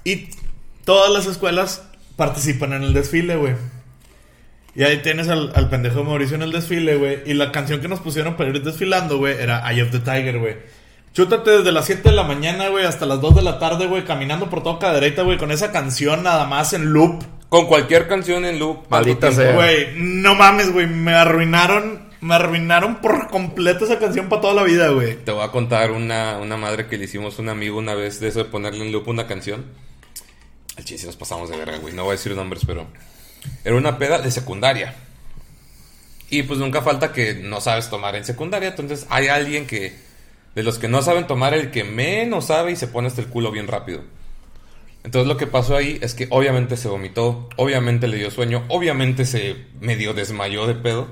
Y 0.03 0.29
todas 0.85 1.11
las 1.11 1.25
escuelas 1.25 1.83
participan 2.15 2.73
en 2.73 2.83
el 2.83 2.93
desfile, 2.93 3.35
güey. 3.35 3.55
Y 4.75 4.83
ahí 4.83 4.97
tienes 5.03 5.29
al, 5.29 5.51
al 5.55 5.69
pendejo 5.69 5.99
de 5.99 6.05
Mauricio 6.05 6.35
en 6.35 6.41
el 6.41 6.51
desfile, 6.51 6.95
güey. 6.95 7.19
Y 7.25 7.33
la 7.33 7.51
canción 7.51 7.79
que 7.79 7.87
nos 7.87 7.99
pusieron 7.99 8.35
para 8.35 8.49
ir 8.49 8.63
desfilando, 8.63 9.17
güey, 9.17 9.37
era 9.39 9.69
Eye 9.71 9.83
of 9.83 9.91
the 9.91 9.99
Tiger, 9.99 10.39
güey. 10.39 10.55
Chútate 11.13 11.51
desde 11.51 11.71
las 11.71 11.85
7 11.85 12.09
de 12.09 12.15
la 12.15 12.23
mañana, 12.23 12.69
güey, 12.69 12.85
hasta 12.85 13.05
las 13.05 13.21
2 13.21 13.35
de 13.35 13.41
la 13.43 13.59
tarde, 13.59 13.85
güey, 13.85 14.03
caminando 14.03 14.49
por 14.49 14.63
todo 14.63 14.79
Cadereyta, 14.79 15.21
güey, 15.21 15.37
con 15.37 15.51
esa 15.51 15.71
canción 15.71 16.23
nada 16.23 16.45
más 16.47 16.73
en 16.73 16.91
loop. 16.91 17.23
Con 17.49 17.67
cualquier 17.67 18.07
canción 18.07 18.45
en 18.45 18.57
loop. 18.57 18.87
Maldita 18.89 19.31
sea. 19.31 19.53
Güey, 19.53 19.89
no 19.95 20.33
mames, 20.33 20.73
güey. 20.73 20.87
Me 20.87 21.13
arruinaron. 21.13 22.11
Me 22.19 22.33
arruinaron 22.33 22.95
por 22.95 23.27
completo 23.27 23.85
esa 23.85 23.99
canción 23.99 24.27
para 24.27 24.41
toda 24.41 24.53
la 24.55 24.63
vida, 24.63 24.89
güey. 24.89 25.17
Te 25.17 25.31
voy 25.31 25.43
a 25.43 25.49
contar 25.49 25.91
una, 25.91 26.39
una 26.39 26.57
madre 26.57 26.87
que 26.87 26.97
le 26.97 27.03
hicimos 27.03 27.37
a 27.37 27.43
un 27.43 27.49
amigo 27.49 27.77
una 27.77 27.93
vez 27.93 28.19
de 28.19 28.29
eso 28.29 28.39
de 28.39 28.45
ponerle 28.45 28.83
en 28.83 28.91
loop 28.91 29.07
una 29.07 29.27
canción. 29.27 29.65
Al 30.77 30.85
chiste 30.85 31.05
nos 31.05 31.15
pasamos 31.15 31.49
de 31.49 31.57
verga, 31.57 31.77
güey. 31.77 31.93
No 31.93 32.03
voy 32.03 32.13
a 32.13 32.17
decir 32.17 32.35
nombres, 32.35 32.63
pero. 32.65 32.87
Era 33.63 33.75
una 33.75 33.97
peda 33.97 34.19
de 34.19 34.31
secundaria. 34.31 34.95
Y 36.29 36.43
pues 36.43 36.59
nunca 36.59 36.81
falta 36.81 37.11
que 37.11 37.35
no 37.35 37.61
sabes 37.61 37.89
tomar 37.89 38.15
en 38.15 38.25
secundaria. 38.25 38.69
Entonces 38.69 39.05
hay 39.09 39.27
alguien 39.27 39.67
que. 39.67 39.95
De 40.55 40.63
los 40.63 40.77
que 40.77 40.87
no 40.87 41.01
saben 41.01 41.25
tomar, 41.25 41.53
el 41.53 41.71
que 41.71 41.83
menos 41.83 42.45
sabe 42.45 42.71
y 42.71 42.75
se 42.75 42.87
pone 42.87 43.07
hasta 43.07 43.21
el 43.21 43.27
culo 43.27 43.51
bien 43.51 43.67
rápido. 43.67 44.03
Entonces 45.03 45.27
lo 45.27 45.35
que 45.35 45.47
pasó 45.47 45.75
ahí 45.75 45.99
es 46.01 46.13
que 46.13 46.27
obviamente 46.29 46.77
se 46.77 46.87
vomitó, 46.87 47.49
obviamente 47.57 48.07
le 48.07 48.17
dio 48.17 48.31
sueño, 48.31 48.63
obviamente 48.69 49.25
se 49.25 49.57
medio 49.81 50.13
desmayó 50.13 50.65
de 50.65 50.75
pedo. 50.75 51.07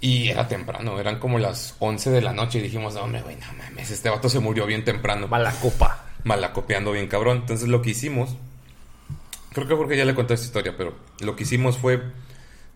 Y 0.00 0.30
era 0.30 0.48
temprano, 0.48 0.98
eran 0.98 1.20
como 1.20 1.38
las 1.38 1.76
11 1.78 2.10
de 2.10 2.22
la 2.22 2.32
noche 2.32 2.58
y 2.58 2.62
dijimos, 2.62 2.96
hombre, 2.96 3.22
güey, 3.22 3.36
no 3.36 3.52
mames, 3.52 3.90
este 3.92 4.10
vato 4.10 4.28
se 4.28 4.40
murió 4.40 4.66
bien 4.66 4.84
temprano. 4.84 5.28
Mala 5.28 5.52
copa. 5.52 6.06
Malacopeando 6.24 6.92
bien 6.92 7.08
cabrón. 7.08 7.38
Entonces 7.38 7.68
lo 7.68 7.82
que 7.82 7.90
hicimos, 7.90 8.36
creo 9.52 9.68
que 9.68 9.74
Jorge 9.74 9.96
ya 9.96 10.04
le 10.04 10.14
conté 10.14 10.34
esta 10.34 10.46
historia, 10.46 10.74
pero 10.76 10.94
lo 11.20 11.36
que 11.36 11.44
hicimos 11.44 11.78
fue 11.78 12.02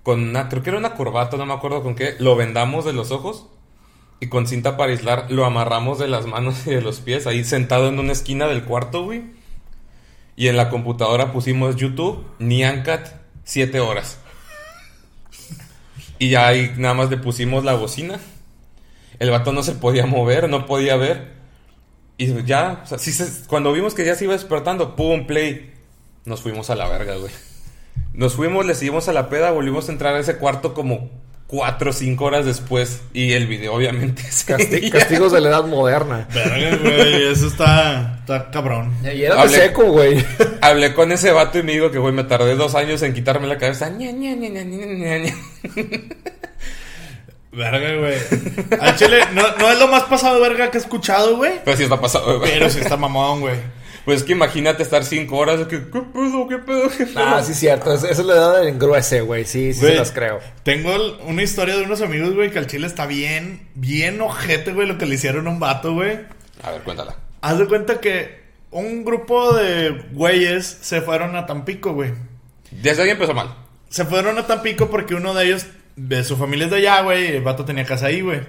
con 0.03 0.23
una, 0.23 0.49
creo 0.49 0.63
que 0.63 0.71
era 0.71 0.79
una 0.79 0.95
corbata, 0.95 1.37
no 1.37 1.47
me 1.47 1.55
acuerdo 1.55 1.83
con 1.83 1.95
qué, 1.95 2.15
lo 2.19 2.37
vendamos 2.37 2.85
de 2.85 2.93
los 2.93 3.11
ojos 3.11 3.47
y 4.21 4.29
con 4.29 4.47
cinta 4.47 4.77
para 4.77 4.93
aislar 4.93 5.31
lo 5.31 5.45
amarramos 5.45 5.99
de 5.99 6.09
las 6.09 6.27
manos 6.27 6.67
y 6.67 6.71
de 6.71 6.81
los 6.81 7.01
pies 7.01 7.27
ahí 7.27 7.45
sentado 7.45 7.89
en 7.89 7.99
una 7.99 8.13
esquina 8.13 8.47
del 8.47 8.65
cuarto, 8.65 9.05
güey. 9.05 9.25
Y 10.37 10.49
en 10.49 10.57
la 10.57 10.69
computadora 10.69 11.33
pusimos 11.33 11.77
YouTube, 11.77 12.25
Nyancat, 12.39 13.09
7 13.45 13.81
horas. 13.81 14.19
Y 16.19 16.31
ya 16.31 16.47
ahí 16.47 16.73
nada 16.77 16.95
más 16.95 17.11
le 17.11 17.17
pusimos 17.17 17.65
la 17.65 17.75
bocina. 17.75 18.21
El 19.19 19.31
vato 19.31 19.53
no 19.53 19.63
se 19.63 19.73
podía 19.73 20.07
mover, 20.07 20.49
no 20.49 20.67
podía 20.67 20.97
ver. 20.97 21.36
Y 22.19 22.43
ya, 22.45 22.81
o 22.85 22.87
sea, 22.87 22.99
sí 22.99 23.13
se- 23.13 23.47
cuando 23.47 23.73
vimos 23.73 23.95
que 23.95 24.05
ya 24.05 24.15
se 24.15 24.25
iba 24.25 24.33
despertando, 24.33 24.97
pum, 24.97 25.27
play. 25.27 25.73
Nos 26.25 26.41
fuimos 26.41 26.71
a 26.71 26.75
la 26.75 26.89
verga, 26.89 27.17
güey. 27.17 27.33
Nos 28.15 28.35
fuimos, 28.35 28.65
le 28.67 28.75
seguimos 28.75 29.09
a 29.09 29.13
la 29.13 29.29
peda, 29.29 29.51
volvimos 29.51 29.89
a 29.89 29.93
entrar 29.93 30.15
a 30.15 30.21
ese 30.21 30.37
cuarto 30.39 30.73
como 30.75 31.11
cuatro 31.47 31.91
o 31.91 31.93
cinco 31.93 32.25
horas 32.25 32.45
después. 32.47 33.03
Y 33.13 33.33
el 33.33 33.47
video, 33.47 33.75
obviamente, 33.75 34.23
Casti- 34.47 34.69
seguía. 34.71 34.91
castigos 34.91 35.31
de 35.33 35.41
la 35.43 35.51
edad 35.51 35.65
moderna. 35.67 36.27
Verga, 36.35 36.77
güey. 36.79 37.29
Eso 37.31 37.47
está, 37.49 38.17
está 38.21 38.51
cabrón. 38.51 38.95
Y 39.05 39.23
era 39.23 39.37
Hablé- 39.45 39.49
seco, 39.67 39.85
güey. 39.93 40.25
Hablé 40.63 40.95
con 40.95 41.13
ese 41.13 41.31
vato 41.33 41.59
y 41.59 41.63
me 41.63 41.73
dijo 41.73 41.91
que, 41.91 41.99
güey, 41.99 42.15
me 42.15 42.25
tardé 42.25 42.57
dos 42.57 42.75
años 42.75 43.03
en 43.03 43.13
quitarme 43.13 43.47
la 43.47 43.59
cabeza. 43.59 43.91
Ña, 43.91 44.11
Ña, 44.11 44.35
Ña, 44.35 44.49
Ña, 44.49 44.65
Ña, 44.65 44.87
Ña, 44.87 45.19
Ña. 45.19 45.35
Verga, 47.57 47.97
güey. 47.97 48.81
Al 48.81 48.97
chile, 48.97 49.19
no, 49.33 49.43
no 49.59 49.71
es 49.73 49.79
lo 49.79 49.89
más 49.89 50.05
pasado 50.05 50.41
verga 50.41 50.71
que 50.71 50.79
he 50.79 50.81
escuchado, 50.81 51.37
güey. 51.37 51.53
Pero 51.65 51.77
sí 51.77 51.85
está 51.85 52.01
pasado, 52.01 52.39
güey. 52.39 52.51
Pero 52.53 52.69
sí 52.71 52.81
está 52.81 52.97
mamón, 52.97 53.41
güey. 53.41 53.57
Pues 54.05 54.19
es 54.21 54.25
que 54.25 54.33
imagínate 54.33 54.83
estar 54.83 55.05
cinco 55.05 55.37
horas. 55.39 55.59
de 55.61 55.67
que, 55.67 55.79
¿Qué 55.91 56.01
pedo? 56.01 56.47
¿Qué 56.49 56.59
pedo? 56.59 56.89
¿Qué 56.97 57.07
pedo? 57.07 57.25
Ah, 57.27 57.43
sí, 57.43 57.55
cierto. 57.55 57.93
Es- 57.93 58.05
Esa 58.05 58.21
es 58.21 58.27
la 58.27 58.35
edad 58.35 58.59
del 58.59 58.69
engruese, 58.69 59.23
güey. 59.23 59.45
Sí, 59.45 59.73
sí, 59.75 59.81
Güey, 59.81 59.93
se 59.95 59.99
las 59.99 60.13
creo. 60.13 60.39
Tengo 60.63 60.95
el- 60.95 61.17
una 61.27 61.43
historia 61.43 61.77
de 61.77 61.83
unos 61.83 62.03
amigos, 62.03 62.35
güey, 62.35 62.51
que 62.51 62.59
al 62.59 62.67
chile 62.69 62.87
está 62.87 63.07
bien, 63.07 63.69
bien 63.75 64.21
ojete, 64.21 64.73
güey, 64.73 64.87
lo 64.87 64.97
que 64.99 65.07
le 65.07 65.15
hicieron 65.17 65.47
a 65.49 65.51
un 65.51 65.59
vato, 65.59 65.95
güey. 65.95 66.21
A 66.63 66.71
ver, 66.71 66.83
cuéntala. 66.83 67.17
Haz 67.41 67.59
de 67.59 67.67
cuenta 67.67 68.01
que 68.01 68.45
un 68.71 69.05
grupo 69.05 69.55
de 69.55 70.05
güeyes 70.13 70.79
se 70.83 71.01
fueron 71.01 71.35
a 71.35 71.47
Tampico, 71.47 71.93
güey. 71.95 72.13
Desde 72.71 73.03
ahí 73.03 73.11
empezó 73.11 73.35
mal. 73.35 73.55
Se 73.89 74.05
fueron 74.05 74.37
a 74.39 74.47
Tampico 74.47 74.89
porque 74.89 75.15
uno 75.15 75.33
de 75.35 75.47
ellos, 75.47 75.67
de 75.97 76.23
su 76.25 76.37
familia 76.37 76.67
es 76.67 76.71
de 76.71 76.79
allá, 76.79 77.03
güey, 77.03 77.33
y 77.33 77.37
el 77.37 77.43
vato 77.43 77.65
tenía 77.65 77.85
casa 77.85 78.07
ahí, 78.07 78.21
güey. 78.21 78.41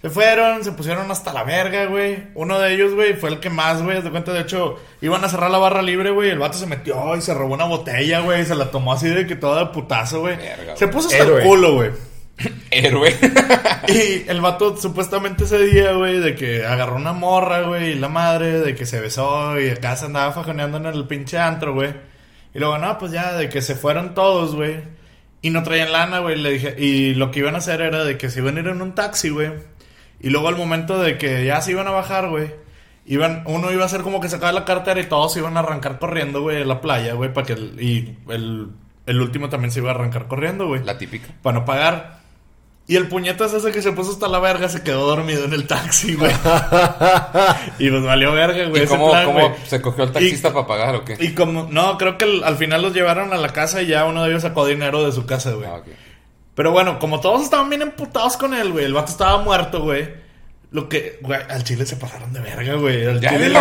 Se 0.00 0.08
fueron, 0.08 0.64
se 0.64 0.72
pusieron 0.72 1.10
hasta 1.10 1.32
la 1.32 1.44
verga, 1.44 1.84
güey. 1.84 2.28
Uno 2.34 2.58
de 2.58 2.72
ellos, 2.72 2.94
güey, 2.94 3.12
fue 3.14 3.28
el 3.28 3.38
que 3.38 3.50
más, 3.50 3.82
güey. 3.82 3.98
haz 3.98 4.04
De 4.04 4.10
cuenta, 4.10 4.32
de 4.32 4.40
hecho, 4.40 4.76
iban 5.02 5.22
a 5.22 5.28
cerrar 5.28 5.50
la 5.50 5.58
barra 5.58 5.82
libre, 5.82 6.10
güey. 6.10 6.30
El 6.30 6.38
vato 6.38 6.56
se 6.56 6.66
metió 6.66 7.14
y 7.16 7.20
se 7.20 7.34
robó 7.34 7.52
una 7.52 7.66
botella, 7.66 8.20
güey. 8.20 8.46
Se 8.46 8.54
la 8.54 8.70
tomó 8.70 8.94
así 8.94 9.08
de 9.08 9.26
que 9.26 9.36
toda 9.36 9.60
de 9.60 9.66
putazo, 9.72 10.20
güey. 10.20 10.38
Se 10.74 10.88
puso 10.88 11.08
hasta 11.08 11.22
Héroe. 11.22 11.42
el 11.42 11.46
culo, 11.46 11.74
güey. 11.74 11.90
Héroe. 12.70 13.14
Y 13.88 14.30
el 14.30 14.40
vato 14.40 14.76
supuestamente 14.76 15.44
ese 15.44 15.58
día, 15.58 15.92
güey, 15.92 16.20
de 16.20 16.36
que 16.36 16.64
agarró 16.64 16.94
una 16.94 17.12
morra, 17.12 17.62
güey, 17.62 17.90
y 17.90 17.94
la 17.96 18.08
madre, 18.08 18.60
de 18.60 18.74
que 18.76 18.86
se 18.86 19.00
besó 19.00 19.58
y 19.58 19.68
acá 19.68 19.96
se 19.96 20.04
andaba 20.04 20.32
fajoneando 20.32 20.76
en 20.76 20.86
el 20.86 21.06
pinche 21.08 21.38
antro, 21.38 21.74
güey. 21.74 21.92
Y 22.54 22.58
luego, 22.60 22.78
no, 22.78 22.96
pues 22.98 23.10
ya, 23.10 23.32
de 23.32 23.48
que 23.48 23.60
se 23.60 23.74
fueron 23.74 24.14
todos, 24.14 24.54
güey. 24.54 24.76
Y 25.42 25.50
no 25.50 25.62
traían 25.62 25.92
lana, 25.92 26.18
güey. 26.18 26.36
Le 26.36 26.50
dije, 26.50 26.74
y 26.78 27.14
lo 27.14 27.30
que 27.30 27.40
iban 27.40 27.54
a 27.54 27.58
hacer 27.58 27.80
era 27.80 28.04
de 28.04 28.18
que 28.18 28.30
se 28.30 28.40
iban 28.40 28.56
a 28.56 28.60
ir 28.60 28.68
en 28.68 28.82
un 28.82 28.94
taxi, 28.94 29.30
güey. 29.30 29.52
Y 30.20 30.30
luego 30.30 30.48
al 30.48 30.56
momento 30.56 31.00
de 31.00 31.16
que 31.16 31.44
ya 31.44 31.60
se 31.62 31.72
iban 31.72 31.88
a 31.88 31.92
bajar, 31.92 32.28
güey. 32.28 32.52
Iban, 33.06 33.42
uno 33.46 33.72
iba 33.72 33.82
a 33.82 33.86
hacer 33.86 34.02
como 34.02 34.20
que 34.20 34.28
sacaba 34.28 34.52
la 34.52 34.64
cartera 34.64 35.00
y 35.00 35.04
todos 35.04 35.36
iban 35.36 35.56
a 35.56 35.60
arrancar 35.60 35.98
corriendo, 35.98 36.42
güey, 36.42 36.62
a 36.62 36.66
la 36.66 36.80
playa, 36.80 37.14
güey, 37.14 37.32
para 37.32 37.46
que 37.46 37.54
el, 37.54 37.80
y 37.80 38.18
el, 38.28 38.68
el 39.06 39.20
último 39.20 39.48
también 39.48 39.72
se 39.72 39.80
iba 39.80 39.90
a 39.90 39.94
arrancar 39.94 40.28
corriendo, 40.28 40.66
güey. 40.66 40.84
La 40.84 40.98
típica. 40.98 41.28
Para 41.42 41.58
no 41.60 41.64
pagar. 41.64 42.20
Y 42.90 42.96
el 42.96 43.06
puñetas 43.06 43.52
ese 43.52 43.70
que 43.70 43.82
se 43.82 43.92
puso 43.92 44.10
hasta 44.10 44.26
la 44.26 44.40
verga 44.40 44.68
se 44.68 44.82
quedó 44.82 45.06
dormido 45.06 45.44
en 45.44 45.52
el 45.52 45.68
taxi, 45.68 46.16
güey. 46.16 46.32
y 47.78 47.88
pues 47.88 48.02
valió 48.02 48.32
verga, 48.32 48.64
güey. 48.66 48.80
¿Y 48.82 48.84
ese 48.84 48.88
cómo, 48.96 49.10
plan, 49.12 49.26
cómo 49.26 49.48
güey. 49.48 49.60
se 49.64 49.80
cogió 49.80 50.02
al 50.02 50.10
taxista 50.12 50.52
para 50.52 50.66
pagar 50.66 50.94
o 50.96 51.04
qué? 51.04 51.16
Y 51.20 51.32
como, 51.34 51.68
no, 51.70 51.96
creo 51.98 52.18
que 52.18 52.24
el- 52.24 52.42
al 52.42 52.56
final 52.56 52.82
los 52.82 52.92
llevaron 52.92 53.32
a 53.32 53.36
la 53.36 53.50
casa 53.50 53.80
y 53.80 53.86
ya 53.86 54.04
uno 54.06 54.24
de 54.24 54.30
ellos 54.30 54.42
sacó 54.42 54.66
dinero 54.66 55.04
de 55.04 55.12
su 55.12 55.24
casa, 55.24 55.52
güey. 55.52 55.68
Ah. 55.68 55.82
Pero 56.56 56.72
bueno, 56.72 56.98
como 56.98 57.20
todos 57.20 57.42
estaban 57.42 57.68
bien 57.68 57.82
emputados 57.82 58.36
con 58.36 58.54
él, 58.54 58.72
güey. 58.72 58.86
El 58.86 58.92
vato 58.92 59.12
estaba 59.12 59.40
muerto, 59.40 59.82
güey. 59.82 60.08
Lo 60.72 60.88
que, 60.88 61.18
güey, 61.22 61.38
al 61.48 61.62
chile 61.62 61.86
se 61.86 61.94
pasaron 61.94 62.32
de 62.32 62.40
verga, 62.40 62.74
güey. 62.74 63.06
Al 63.06 63.20
Ya, 63.20 63.30
chile. 63.30 63.52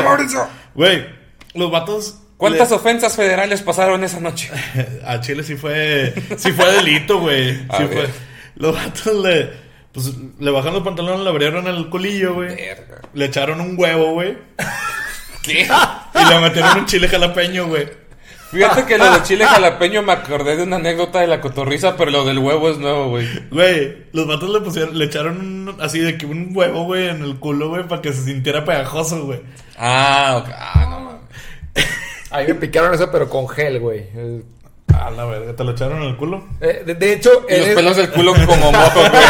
Güey, 0.74 1.06
los 1.54 1.70
vatos. 1.70 2.16
¿Cuántas 2.38 2.70
le- 2.72 2.76
ofensas 2.78 3.16
federales 3.16 3.62
pasaron 3.62 4.04
esa 4.04 4.20
noche? 4.20 4.50
A 5.06 5.20
Chile 5.20 5.44
sí 5.44 5.56
fue. 5.56 6.14
Sí 6.38 6.52
fue 6.52 6.72
delito, 6.72 7.20
güey. 7.20 7.60
A 7.70 7.78
Sí 7.78 7.84
fue. 7.92 8.10
Los 8.56 8.76
vatos 8.76 9.16
le. 9.24 9.70
Pues 9.92 10.14
le 10.38 10.52
bajaron 10.52 10.76
los 10.76 10.84
pantalones, 10.84 11.22
le 11.22 11.30
abrieron 11.30 11.66
el 11.68 11.90
culillo, 11.90 12.36
güey. 12.36 12.56
Verga. 12.56 13.02
Le 13.14 13.26
echaron 13.26 13.60
un 13.60 13.74
huevo, 13.76 14.12
güey. 14.14 14.38
¿Qué? 15.42 15.62
Y 16.16 16.30
le 16.30 16.40
metieron 16.40 16.78
un 16.80 16.86
chile 16.86 17.08
jalapeño, 17.08 17.66
güey. 17.68 17.90
Fíjate 18.52 18.86
que 18.86 18.98
lo 18.98 19.12
de 19.12 19.24
chile 19.24 19.46
jalapeño 19.46 20.02
me 20.04 20.12
acordé 20.12 20.56
de 20.58 20.64
una 20.64 20.76
anécdota 20.78 21.22
de 21.22 21.28
la 21.28 21.40
cotorriza, 21.42 21.96
pero 21.98 22.10
lo 22.12 22.24
del 22.26 22.38
huevo 22.40 22.70
es 22.70 22.78
nuevo, 22.78 23.10
güey. 23.10 23.28
Güey, 23.50 24.06
los 24.12 24.28
vatos 24.28 24.50
le 24.50 24.60
pusieron, 24.62 24.98
le 24.98 25.06
echaron 25.06 25.38
un- 25.70 25.82
así 25.82 26.00
de 26.00 26.18
que 26.18 26.26
un 26.26 26.52
huevo, 26.56 26.84
güey, 26.84 27.10
en 27.10 27.24
el 27.24 27.38
culo, 27.40 27.70
güey, 27.70 27.88
para 27.88 28.02
que 28.02 28.12
se 28.14 28.24
sintiera 28.26 28.66
pegajoso, 28.66 29.26
güey. 29.26 29.42
Ah, 29.78 30.42
ok. 30.44 30.50
Ah, 30.56 30.88
no 30.90 31.00
mames. 31.00 31.22
A 32.32 32.40
mí 32.42 32.48
me 32.48 32.56
picaron 32.56 32.94
eso, 32.94 33.12
pero 33.12 33.30
con 33.30 33.48
gel, 33.48 33.80
güey. 33.80 34.06
Eh, 34.92 34.96
A 35.00 35.10
la 35.12 35.26
verga, 35.26 35.54
¿te 35.56 35.64
lo 35.64 35.72
echaron 35.72 36.02
en 36.04 36.10
el 36.10 36.18
culo? 36.18 36.44
eh, 36.62 36.84
de, 36.86 36.96
de 36.96 37.14
hecho, 37.14 37.46
Y 37.50 37.58
los 37.58 37.68
es- 37.68 37.76
pelos 37.76 37.98
del 37.98 38.10
culo 38.10 38.34
como 38.46 38.72
mojos, 38.72 39.10
güey. 39.10 39.24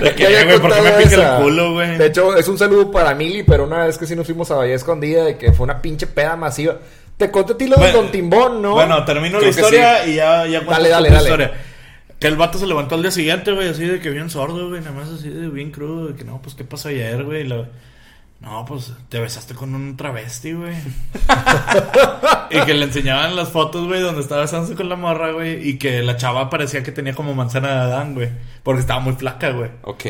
¿De 0.00 0.14
qué, 0.14 0.44
güey? 0.44 0.58
¿Por 0.60 0.74
qué 0.74 0.80
me 0.82 0.90
pica 0.92 1.08
esa. 1.08 1.36
el 1.38 1.42
culo, 1.44 1.72
güey? 1.74 1.96
De 1.98 2.06
hecho, 2.06 2.36
es 2.36 2.48
un 2.48 2.58
saludo 2.58 2.90
para 2.90 3.14
Mili, 3.14 3.42
pero 3.42 3.64
una 3.64 3.84
vez 3.86 3.98
que 3.98 4.06
sí 4.06 4.16
nos 4.16 4.26
fuimos 4.26 4.50
a 4.50 4.56
Bahía 4.56 4.74
Escondida, 4.74 5.24
de 5.24 5.36
que 5.38 5.52
fue 5.52 5.64
una 5.64 5.80
pinche 5.80 6.06
peda 6.06 6.36
masiva. 6.36 6.76
Te 7.16 7.30
conté 7.30 7.52
a 7.52 7.56
ti 7.56 7.66
lo 7.68 7.76
de 7.76 7.82
Bueno, 7.82 7.98
Don 7.98 8.10
Timbón, 8.10 8.60
¿no? 8.62 8.72
Bueno, 8.72 9.04
termino 9.04 9.38
Creo 9.38 9.42
la 9.42 9.48
historia 9.60 10.06
y 10.06 10.16
ya, 10.16 10.46
ya 10.46 10.58
cuento 10.60 10.72
Dale, 10.72 10.88
dale, 10.88 11.08
dale. 11.10 11.22
historia. 11.22 11.52
Que 12.18 12.26
el 12.26 12.36
vato 12.36 12.58
se 12.58 12.66
levantó 12.66 12.94
al 12.96 13.02
día 13.02 13.10
siguiente, 13.10 13.52
güey, 13.52 13.68
así 13.68 13.84
de 13.86 14.00
que 14.00 14.10
bien 14.10 14.30
sordo, 14.30 14.68
güey, 14.68 14.80
nada 14.80 14.92
más 14.96 15.08
así 15.10 15.28
de 15.28 15.48
bien 15.48 15.70
crudo, 15.70 16.08
de 16.08 16.14
que 16.16 16.24
no, 16.24 16.40
pues 16.42 16.54
qué 16.54 16.64
pasó 16.64 16.88
ayer, 16.88 17.22
güey. 17.22 17.44
la- 17.44 17.66
No, 18.44 18.66
pues 18.66 18.92
te 19.08 19.20
besaste 19.20 19.54
con 19.54 19.74
un 19.74 19.96
travesti, 19.96 20.52
güey. 20.52 20.74
y 22.50 22.60
que 22.60 22.74
le 22.74 22.84
enseñaban 22.84 23.34
las 23.36 23.48
fotos, 23.48 23.86
güey, 23.86 24.02
donde 24.02 24.20
estaba 24.20 24.42
besándose 24.42 24.74
con 24.74 24.90
la 24.90 24.96
morra, 24.96 25.32
güey, 25.32 25.66
y 25.66 25.78
que 25.78 26.02
la 26.02 26.18
chava 26.18 26.50
parecía 26.50 26.82
que 26.82 26.92
tenía 26.92 27.14
como 27.14 27.34
manzana 27.34 27.68
de 27.68 27.80
Adán, 27.80 28.14
güey, 28.14 28.28
porque 28.62 28.80
estaba 28.82 29.00
muy 29.00 29.14
flaca, 29.14 29.48
güey. 29.50 29.70
Ok. 29.82 30.04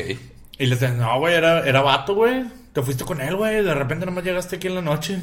Y 0.59 0.67
le 0.67 0.75
decían, 0.75 0.99
no, 0.99 1.17
güey, 1.21 1.35
era, 1.35 1.61
era 1.65 1.81
vato, 1.83 2.15
güey. 2.15 2.45
Te 2.73 2.83
fuiste 2.83 3.05
con 3.05 3.21
él, 3.21 3.37
güey. 3.37 3.63
De 3.63 3.73
repente 3.73 4.05
nomás 4.05 4.25
llegaste 4.25 4.57
aquí 4.57 4.67
en 4.67 4.75
la 4.75 4.83
noche. 4.83 5.21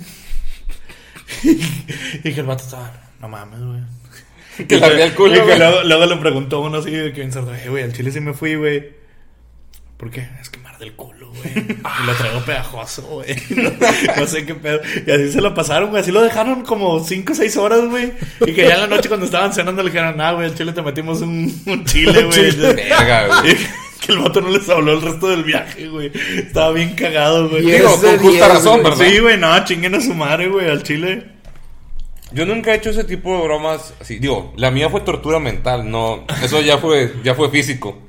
y 1.43 2.34
que 2.34 2.39
el 2.39 2.45
vato 2.45 2.64
estaba, 2.64 2.93
no 3.20 3.28
mames, 3.28 3.59
güey. 3.59 3.82
Que 4.68 4.78
le 4.78 5.03
el 5.03 5.16
culo, 5.16 5.36
Y 5.36 5.47
que 5.47 5.57
luego, 5.57 5.84
luego 5.84 6.05
le 6.05 6.18
preguntó 6.18 6.62
uno 6.62 6.78
así 6.78 6.91
de 6.91 7.12
que 7.12 7.24
"Eh, 7.24 7.70
güey, 7.70 7.84
al 7.84 7.93
chile 7.93 8.12
sí 8.12 8.22
me 8.22 8.34
fui, 8.34 8.55
güey. 8.55 8.93
¿Por 9.97 10.12
qué? 10.12 10.30
Es 10.41 10.49
que 10.49 10.61
me 10.82 10.86
arde 10.86 10.86
el 10.86 10.94
culo, 10.94 11.32
güey. 11.32 11.54
Y 11.54 12.06
lo 12.06 12.14
traigo 12.14 12.40
pegajoso, 12.42 13.02
güey. 13.04 13.36
No, 13.50 13.72
no 14.18 14.28
sé 14.28 14.46
qué 14.46 14.56
pedo. 14.56 14.82
Y 15.06 15.12
así 15.12 15.32
se 15.32 15.42
lo 15.42 15.54
pasaron, 15.54 15.90
güey. 15.90 16.02
Así 16.02 16.12
lo 16.12 16.22
dejaron 16.22 16.64
como 16.64 17.04
5 17.04 17.32
o 17.32 17.36
6 17.36 17.58
horas, 17.58 17.86
güey. 17.88 18.14
Y 18.42 18.54
que 18.54 18.68
ya 18.68 18.76
en 18.76 18.82
la 18.82 18.88
noche 18.88 19.08
cuando 19.08 19.26
estaban 19.26 19.54
cenando 19.54 19.84
le 19.84 19.90
dijeron, 19.90 20.20
ah, 20.20 20.34
güey, 20.34 20.48
al 20.48 20.56
chile 20.56 20.74
te 20.74 20.82
metimos 20.82 21.22
un, 21.22 21.62
un 21.66 21.86
chile, 21.86 22.24
güey. 22.24 22.52
Verga, 22.52 23.42
güey. 23.42 23.56
Y 24.02 24.06
que 24.08 24.14
el 24.14 24.18
vato 24.18 24.42
no 24.42 24.50
les 24.50 24.68
habló 24.68 24.94
el 24.94 25.02
resto 25.04 25.30
del 25.30 25.44
viaje, 25.44 25.88
güey. 25.88 26.12
Estaba 26.36 26.72
bien 26.72 26.96
cagado, 26.96 27.50
güey. 27.50 27.68
Y 27.68 27.72
Digo, 27.74 27.90
con 28.02 28.18
justa 28.18 28.48
10, 28.48 28.48
razón. 28.48 28.84
¿verdad? 28.84 29.06
Sí, 29.06 29.20
güey, 29.20 29.38
no, 29.38 29.64
chinguen 29.64 29.94
a 29.94 30.02
su 30.02 30.16
madre, 30.16 30.48
güey, 30.48 30.68
al 30.68 30.82
chile. 30.82 31.24
Yo 32.32 32.48
nunca 32.48 32.72
he 32.72 32.78
hecho 32.78 32.90
ese 32.90 33.04
tipo 33.04 33.38
de 33.38 33.44
bromas 33.44 33.94
así. 34.02 34.18
Digo, 34.18 34.54
la 34.58 34.72
mía 34.72 34.90
fue 34.90 35.02
tortura 35.02 35.40
mental, 35.40 35.92
no. 35.92 36.26
Eso 36.44 36.62
ya 36.62 36.80
fue, 36.80 37.14
ya 37.24 37.36
fue 37.36 37.52
físico. 37.52 38.00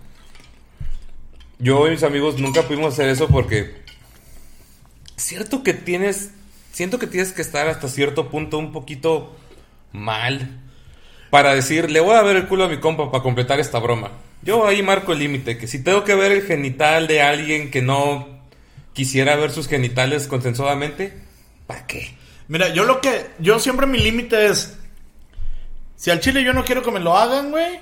Yo 1.63 1.87
y 1.87 1.93
mis 1.93 2.03
amigos 2.03 2.41
nunca 2.41 2.63
pudimos 2.63 2.93
hacer 2.93 3.09
eso 3.09 3.29
porque. 3.29 3.83
Cierto 5.17 5.63
que 5.63 5.73
tienes. 5.73 6.33
Siento 6.73 6.99
que 6.99 7.07
tienes 7.07 7.33
que 7.33 7.41
estar 7.41 7.69
hasta 7.69 7.89
cierto 7.89 8.31
punto 8.31 8.59
un 8.59 8.73
poquito 8.73 9.37
mal. 9.93 10.61
Para 11.31 11.55
decir, 11.55 11.89
le 11.89 12.01
voy 12.01 12.17
a 12.17 12.23
ver 12.23 12.35
el 12.35 12.49
culo 12.49 12.65
a 12.65 12.69
mi 12.69 12.81
compa 12.81 13.13
para 13.13 13.23
completar 13.23 13.61
esta 13.61 13.79
broma. 13.79 14.11
Yo 14.43 14.67
ahí 14.67 14.83
marco 14.83 15.13
el 15.13 15.21
límite, 15.21 15.57
que 15.57 15.69
si 15.69 15.85
tengo 15.85 16.03
que 16.03 16.17
ver 16.17 16.33
el 16.33 16.43
genital 16.43 17.07
de 17.07 17.23
alguien 17.23 17.71
que 17.71 17.81
no 17.81 18.27
quisiera 18.93 19.37
ver 19.37 19.53
sus 19.53 19.69
genitales 19.69 20.27
consensuadamente, 20.27 21.13
¿para 21.69 21.87
qué? 21.87 22.17
Mira, 22.49 22.71
yo 22.71 22.83
lo 22.83 23.01
que. 23.01 23.27
Yo 23.39 23.61
siempre 23.61 23.87
mi 23.87 23.99
límite 23.99 24.47
es. 24.47 24.79
Si 25.95 26.11
al 26.11 26.19
chile 26.19 26.43
yo 26.43 26.53
no 26.55 26.65
quiero 26.65 26.83
que 26.83 26.91
me 26.91 26.99
lo 26.99 27.17
hagan, 27.17 27.53
güey. 27.53 27.79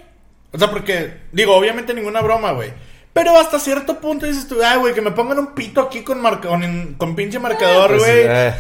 O 0.53 0.59
sea, 0.59 0.71
porque. 0.71 1.15
Digo, 1.33 1.57
obviamente 1.57 1.95
ninguna 1.95 2.21
broma, 2.21 2.53
güey. 2.53 2.73
Pero 3.13 3.37
hasta 3.39 3.59
cierto 3.59 3.99
punto 4.01 4.27
dices 4.27 4.47
tú, 4.47 4.57
ay, 4.65 4.79
güey, 4.79 4.95
que 4.95 5.01
me 5.01 5.11
pongan 5.11 5.39
un 5.41 5.55
pito 5.55 5.81
aquí 5.81 6.03
con, 6.03 6.21
marca, 6.23 6.49
con, 6.49 6.95
con 6.97 7.17
pinche 7.17 7.39
marcador, 7.39 7.89
Pues, 7.91 8.03
güey. 8.03 8.21
eh, 8.27 8.55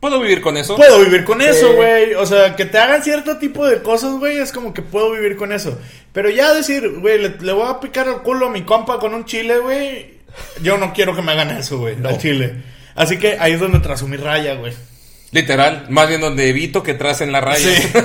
¿Puedo 0.00 0.20
vivir 0.20 0.40
con 0.40 0.56
eso? 0.56 0.74
Puedo 0.74 0.98
vivir 0.98 1.22
con 1.24 1.40
eso, 1.40 1.74
güey. 1.74 2.14
O 2.14 2.26
sea, 2.26 2.56
que 2.56 2.64
te 2.64 2.76
hagan 2.78 3.04
cierto 3.04 3.38
tipo 3.38 3.64
de 3.64 3.80
cosas, 3.82 4.14
güey, 4.14 4.38
es 4.38 4.50
como 4.50 4.74
que 4.74 4.82
puedo 4.82 5.12
vivir 5.12 5.36
con 5.36 5.52
eso. 5.52 5.78
Pero 6.12 6.28
ya 6.28 6.52
decir, 6.52 6.88
güey, 6.98 7.18
le, 7.18 7.28
le 7.40 7.52
voy 7.52 7.68
a 7.70 7.78
picar 7.78 8.08
el 8.08 8.16
culo 8.16 8.46
a 8.48 8.50
mi 8.50 8.62
compa 8.62 8.98
con 8.98 9.14
un 9.14 9.24
chile, 9.24 9.58
güey. 9.58 10.18
Yo 10.60 10.76
no 10.78 10.92
quiero 10.92 11.14
que 11.14 11.22
me 11.22 11.30
hagan 11.30 11.50
eso, 11.52 11.78
güey, 11.78 11.96
al 12.04 12.18
chile. 12.18 12.54
Así 12.96 13.18
que 13.18 13.36
ahí 13.38 13.52
es 13.52 13.60
donde 13.60 13.78
trazo 13.78 14.08
mi 14.08 14.16
raya, 14.16 14.54
güey. 14.54 14.72
Literal, 15.30 15.86
más 15.88 16.08
bien 16.08 16.20
donde 16.20 16.48
evito 16.48 16.82
que 16.82 16.94
tracen 16.94 17.30
la 17.30 17.40
raya. 17.40 17.60
Sí. 17.60 17.88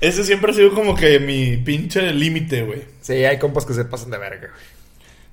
Ese 0.00 0.24
siempre 0.24 0.52
ha 0.52 0.54
sido 0.54 0.74
como 0.74 0.94
que 0.94 1.18
mi 1.18 1.56
pinche 1.56 2.12
límite, 2.12 2.62
güey. 2.62 2.84
sí, 3.00 3.24
hay 3.24 3.38
compas 3.38 3.66
que 3.66 3.74
se 3.74 3.84
pasan 3.84 4.10
de 4.10 4.18
verga, 4.18 4.48
güey. 4.48 4.78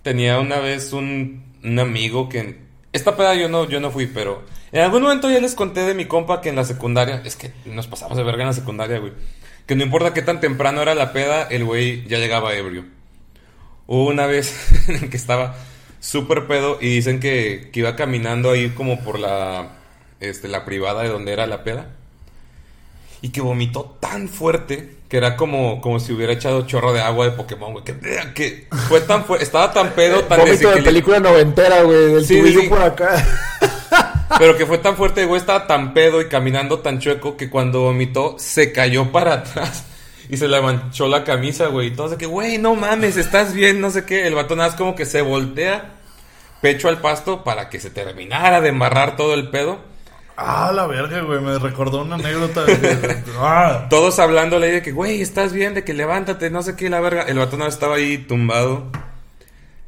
Tenía 0.01 0.39
una 0.39 0.59
vez 0.59 0.93
un, 0.93 1.43
un 1.63 1.79
amigo 1.79 2.29
que... 2.29 2.63
Esta 2.91 3.15
peda 3.15 3.35
yo 3.35 3.49
no, 3.49 3.67
yo 3.69 3.79
no 3.79 3.91
fui, 3.91 4.07
pero... 4.07 4.43
En 4.71 4.81
algún 4.81 5.03
momento 5.03 5.29
ya 5.29 5.39
les 5.39 5.55
conté 5.55 5.81
de 5.81 5.93
mi 5.93 6.05
compa 6.05 6.41
que 6.41 6.49
en 6.49 6.55
la 6.55 6.63
secundaria... 6.63 7.21
Es 7.25 7.35
que 7.35 7.51
nos 7.65 7.87
pasamos 7.87 8.17
de 8.17 8.23
verga 8.23 8.41
en 8.41 8.47
la 8.47 8.53
secundaria, 8.53 8.99
güey. 8.99 9.13
Que 9.65 9.75
no 9.75 9.83
importa 9.83 10.13
qué 10.13 10.21
tan 10.21 10.39
temprano 10.39 10.81
era 10.81 10.95
la 10.95 11.13
peda, 11.13 11.43
el 11.43 11.63
güey 11.63 12.05
ya 12.07 12.19
llegaba 12.19 12.53
ebrio. 12.55 12.85
Hubo 13.87 14.07
una 14.07 14.25
vez 14.25 14.55
en 14.89 15.09
que 15.09 15.17
estaba 15.17 15.55
súper 15.99 16.47
pedo 16.47 16.77
y 16.79 16.95
dicen 16.95 17.19
que, 17.19 17.69
que 17.71 17.79
iba 17.79 17.95
caminando 17.95 18.51
ahí 18.51 18.69
como 18.69 19.03
por 19.03 19.19
la, 19.19 19.77
este, 20.19 20.47
la 20.47 20.65
privada 20.65 21.03
de 21.03 21.09
donde 21.09 21.33
era 21.33 21.47
la 21.47 21.63
peda. 21.63 21.89
Y 23.25 23.29
que 23.29 23.41
vomitó 23.41 23.97
tan 23.99 24.29
fuerte 24.29 24.97
que 25.09 25.17
era 25.17 25.35
como, 25.35 25.81
como 25.81 25.99
si 25.99 26.13
hubiera 26.13 26.31
echado 26.31 26.67
chorro 26.67 26.93
de 26.93 27.01
agua 27.01 27.25
de 27.25 27.31
Pokémon, 27.31 27.71
güey. 27.71 27.83
Que, 27.83 27.97
que 28.35 28.67
fue 28.87 29.01
tan 29.01 29.25
fuerte, 29.25 29.43
estaba 29.43 29.73
tan 29.73 29.93
pedo, 29.93 30.25
tan 30.25 30.41
Vómito 30.41 30.69
de 30.69 30.83
película 30.83 31.19
noventera, 31.19 31.81
güey, 31.81 32.13
del 32.13 32.23
Sí, 32.23 32.67
por 32.69 32.83
acá. 32.83 33.25
Pero 34.37 34.55
que 34.55 34.67
fue 34.67 34.77
tan 34.77 34.95
fuerte, 34.95 35.25
güey, 35.25 35.39
estaba 35.39 35.65
tan 35.65 35.95
pedo 35.95 36.21
y 36.21 36.27
caminando 36.27 36.81
tan 36.81 36.99
chueco 36.99 37.35
que 37.35 37.49
cuando 37.49 37.81
vomitó 37.81 38.35
se 38.37 38.71
cayó 38.71 39.11
para 39.11 39.33
atrás 39.33 39.85
y 40.29 40.37
se 40.37 40.47
le 40.47 40.61
manchó 40.61 41.07
la 41.07 41.23
camisa, 41.23 41.65
güey. 41.65 41.87
Y 41.87 41.91
todo 41.95 42.09
de 42.09 42.17
que, 42.17 42.27
güey, 42.27 42.59
no 42.59 42.75
mames, 42.75 43.17
estás 43.17 43.55
bien, 43.55 43.81
no 43.81 43.89
sé 43.89 44.05
qué. 44.05 44.27
El 44.27 44.35
vato 44.35 44.55
nada 44.55 44.69
más 44.69 44.77
como 44.77 44.93
que 44.93 45.07
se 45.07 45.23
voltea 45.23 45.95
pecho 46.61 46.89
al 46.89 47.01
pasto 47.01 47.43
para 47.43 47.69
que 47.69 47.79
se 47.79 47.89
terminara 47.89 48.61
de 48.61 48.69
embarrar 48.69 49.17
todo 49.17 49.33
el 49.33 49.49
pedo. 49.49 49.94
Ah, 50.37 50.71
la 50.73 50.87
verga, 50.87 51.21
güey. 51.21 51.39
Me 51.41 51.57
recordó 51.59 52.01
una 52.01 52.15
anécdota 52.15 52.65
de... 52.65 53.23
ah. 53.37 53.87
Todos 53.89 54.19
hablándole 54.19 54.71
de 54.71 54.81
que, 54.81 54.91
güey, 54.91 55.21
estás 55.21 55.53
bien, 55.53 55.73
de 55.73 55.83
que 55.83 55.93
levántate, 55.93 56.49
no 56.49 56.61
sé 56.61 56.75
qué, 56.75 56.89
la 56.89 56.99
verga. 56.99 57.23
El 57.23 57.37
vato 57.37 57.65
estaba 57.67 57.95
ahí 57.95 58.17
tumbado. 58.17 58.91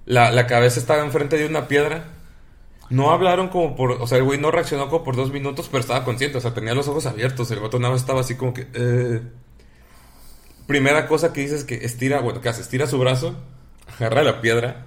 La, 0.06 0.32
la 0.32 0.48
cabeza 0.48 0.80
estaba 0.80 1.04
enfrente 1.04 1.38
de 1.38 1.46
una 1.46 1.68
piedra. 1.68 2.06
No 2.90 3.12
hablaron 3.12 3.50
como 3.50 3.76
por... 3.76 3.92
O 3.92 4.08
sea, 4.08 4.18
el 4.18 4.24
güey 4.24 4.40
no 4.40 4.52
reaccionó 4.52 4.90
como 4.90 5.04
por 5.04 5.16
dos 5.18 5.32
minutos, 5.32 5.68
pero 5.70 5.82
estaba 5.82 6.06
consciente. 6.06 6.38
O 6.38 6.42
sea, 6.42 6.54
tenía 6.54 6.74
los 6.74 6.88
ojos 6.88 7.06
abiertos. 7.06 7.52
El 7.52 7.60
vato 7.60 7.96
estaba 7.96 8.22
así 8.22 8.36
como 8.36 8.54
que... 8.54 8.68
eh. 8.74 9.22
Primera 10.66 11.08
cosa 11.08 11.34
que 11.34 11.42
dice 11.42 11.56
es 11.56 11.64
que 11.66 11.76
estira... 11.76 12.22
Bueno, 12.22 12.42
que 12.42 12.50
hace? 12.50 12.62
Estira 12.62 12.88
su 12.88 12.98
brazo, 13.00 13.36
agarra 13.98 14.24
la 14.24 14.42
piedra 14.42 14.86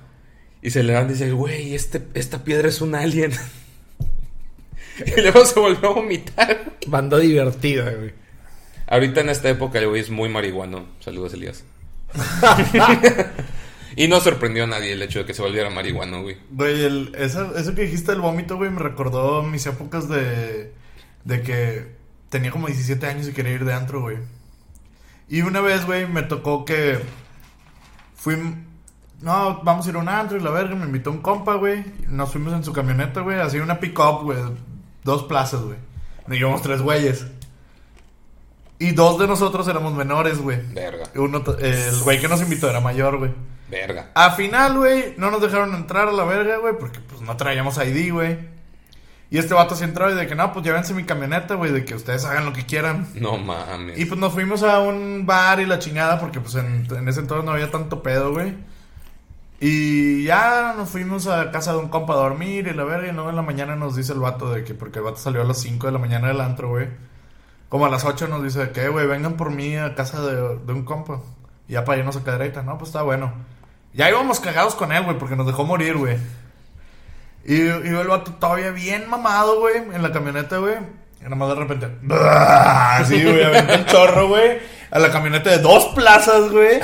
y 0.63 0.71
se 0.71 0.83
levanta 0.83 1.13
y 1.13 1.15
dice, 1.15 1.33
güey, 1.33 1.75
este, 1.75 2.07
esta 2.15 2.45
piedra 2.45 2.69
es 2.69 2.81
un 2.81 2.95
alien. 2.95 3.33
y 5.17 5.21
luego 5.21 5.45
se 5.45 5.59
volvió 5.59 5.91
a 5.91 5.95
vomitar. 5.95 6.73
Banda 6.87 7.19
divertida, 7.19 7.91
güey. 7.91 8.13
Ahorita 8.87 9.21
en 9.21 9.29
esta 9.29 9.49
época 9.49 9.79
el 9.79 9.89
güey 9.89 10.01
es 10.01 10.11
muy 10.11 10.29
marihuano. 10.29 10.87
Saludos, 11.01 11.35
Elías. 11.35 11.65
Y 13.97 14.07
no 14.07 14.21
sorprendió 14.21 14.65
a 14.65 14.67
nadie 14.69 14.93
el 14.93 15.03
hecho 15.03 15.19
de 15.19 15.25
que 15.25 15.35
se 15.35 15.43
volviera 15.43 15.69
marihuana, 15.69 16.19
güey. 16.21 16.37
Güey, 16.51 16.85
el- 16.85 17.13
eso, 17.19 17.57
eso 17.57 17.75
que 17.75 17.83
dijiste 17.83 18.13
del 18.13 18.21
vómito, 18.21 18.57
güey, 18.57 18.71
me 18.71 18.79
recordó 18.79 19.43
mis 19.43 19.67
épocas 19.67 20.09
de, 20.09 20.73
de 21.25 21.43
que 21.43 21.97
tenía 22.29 22.53
como 22.53 22.69
17 22.69 23.05
años 23.07 23.29
y 23.29 23.33
quería 23.33 23.53
ir 23.53 23.65
de 23.65 23.75
antro, 23.75 24.01
güey. 24.01 24.19
Y 25.29 25.43
una 25.43 25.61
vez, 25.61 25.85
güey, 25.87 26.07
me 26.07 26.23
tocó 26.23 26.65
que 26.65 27.01
fui... 28.15 28.37
No, 29.23 29.61
vamos 29.65 29.87
a 29.87 29.91
ir 29.91 29.97
a 29.97 29.99
un 29.99 30.09
antro 30.09 30.39
y 30.39 30.41
la 30.41 30.51
verga, 30.51 30.75
me 30.77 30.87
invitó 30.87 31.11
un 31.11 31.19
compa, 31.21 31.55
güey. 31.57 31.85
Nos 32.09 32.31
fuimos 32.31 32.55
en 32.55 32.65
su 32.65 32.73
camioneta, 32.73 33.21
güey, 33.21 33.39
así 33.41 33.59
una 33.59 33.81
pick-up, 33.81 34.23
güey. 34.23 34.39
Dos 35.05 35.25
plazas, 35.25 35.63
güey. 35.63 35.79
Nos 36.27 36.39
llevamos 36.39 36.63
tres 36.63 36.83
güeyes. 36.83 37.27
Y 38.79 38.93
dos 38.93 39.19
de 39.19 39.27
nosotros 39.27 39.69
éramos 39.69 39.93
menores, 39.95 40.39
güey. 40.39 40.59
Verga, 40.73 41.05
Uno, 41.17 41.43
el 41.59 42.01
güey 42.01 42.19
que 42.21 42.29
nos 42.29 42.41
invitó 42.41 42.71
era 42.71 42.81
mayor, 42.81 43.19
güey. 43.19 43.31
verga. 43.69 44.11
A 44.15 44.31
final, 44.33 44.79
güey, 44.79 45.15
no 45.19 45.31
nos 45.31 45.43
dejaron 45.43 45.75
entrar 45.75 46.09
a 46.09 46.13
la 46.13 46.25
verga, 46.25 46.57
güey, 46.59 46.75
porque 46.79 47.01
pues 47.01 47.21
no 47.21 47.37
traíamos 47.37 47.77
ID, 47.77 48.13
güey. 48.13 48.39
Y 49.33 49.39
este 49.39 49.55
vato 49.55 49.77
se 49.77 49.85
entró 49.85 50.11
y 50.11 50.15
de 50.15 50.27
que 50.27 50.35
no, 50.35 50.53
pues 50.53 50.65
llévense 50.65 50.93
mi 50.95 51.05
camioneta, 51.05 51.55
güey, 51.55 51.71
de 51.73 51.85
que 51.85 51.95
ustedes 51.95 52.25
hagan 52.25 52.47
lo 52.47 52.53
que 52.53 52.67
quieran. 52.67 53.07
No 53.15 53.37
mames. 53.37 53.99
Y 53.99 54.07
pues 54.07 54.19
nos 54.19 54.33
fuimos 54.33 54.63
a 54.63 54.81
un 54.81 55.25
bar 55.27 55.61
y 55.61 55.67
la 55.67 55.79
chingada, 55.79 56.19
porque 56.19 56.41
pues 56.41 56.55
en, 56.57 56.89
en 56.91 57.07
ese 57.09 57.21
entonces 57.21 57.45
no 57.45 57.53
había 57.53 57.71
tanto 57.71 58.03
pedo, 58.03 58.33
güey. 58.33 58.55
Y 59.63 60.25
ya 60.25 60.73
nos 60.75 60.89
fuimos 60.89 61.27
a 61.27 61.51
casa 61.51 61.73
de 61.73 61.79
un 61.79 61.89
compa 61.89 62.15
a 62.15 62.17
dormir 62.17 62.67
y 62.67 62.73
la 62.73 62.85
verga, 62.85 63.09
y 63.09 63.13
luego 63.13 63.29
en 63.29 63.37
la 63.37 63.43
mañana 63.43 63.77
nos 63.77 63.95
dice 63.95 64.15
el 64.15 64.21
vato 64.21 64.51
de 64.51 64.65
que, 64.65 64.73
porque 64.73 65.01
el 65.01 65.05
vato 65.05 65.19
salió 65.19 65.43
a 65.43 65.45
las 65.45 65.59
5 65.61 65.87
de 65.87 65.93
la 65.93 65.99
mañana 65.99 66.29
del 66.29 66.41
antro, 66.41 66.71
güey. 66.71 66.89
Como 67.69 67.85
a 67.85 67.91
las 67.91 68.07
8 68.07 68.27
nos 68.29 68.43
dice 68.43 68.59
de 68.59 68.71
que, 68.73 68.89
güey, 68.89 69.07
vengan 69.07 69.35
por 69.35 69.51
mí 69.51 69.77
a 69.77 69.95
casa 69.95 70.23
de, 70.23 70.59
de 70.59 70.73
un 70.73 70.85
compa. 70.85 71.21
Y 71.69 71.75
ya 71.75 71.85
para 71.85 71.99
irnos 71.99 72.17
a 72.17 72.25
cadereita, 72.25 72.63
no, 72.63 72.79
pues 72.79 72.89
está 72.89 73.03
bueno. 73.03 73.33
Ya 73.93 74.09
íbamos 74.09 74.41
cagados 74.41 74.75
con 74.75 74.93
él, 74.93 75.05
güey, 75.05 75.19
porque 75.19 75.37
nos 75.37 75.47
dejó 75.47 75.65
morir, 75.65 75.97
güey. 75.99 76.17
Y, 77.45 77.57
y 77.57 77.69
el 77.69 78.09
vato 78.09 78.33
todavía 78.33 78.71
bien 78.71 79.11
mamado, 79.11 79.61
güey, 79.61 79.77
en 79.77 80.03
la 80.03 80.11
camioneta, 80.11 80.57
güey. 80.57 80.77
Y 81.21 81.25
nada 81.25 81.37
más 81.37 81.51
de 81.51 81.55
repente, 81.57 81.87
así, 82.15 83.23
güey, 83.23 83.45
aventó 83.45 83.75
un 83.75 83.85
chorro, 83.85 84.29
güey, 84.29 84.59
a 84.91 84.99
la 84.99 85.11
camioneta 85.11 85.51
de 85.51 85.59
dos 85.59 85.87
plazas, 85.95 86.51
güey. 86.51 86.81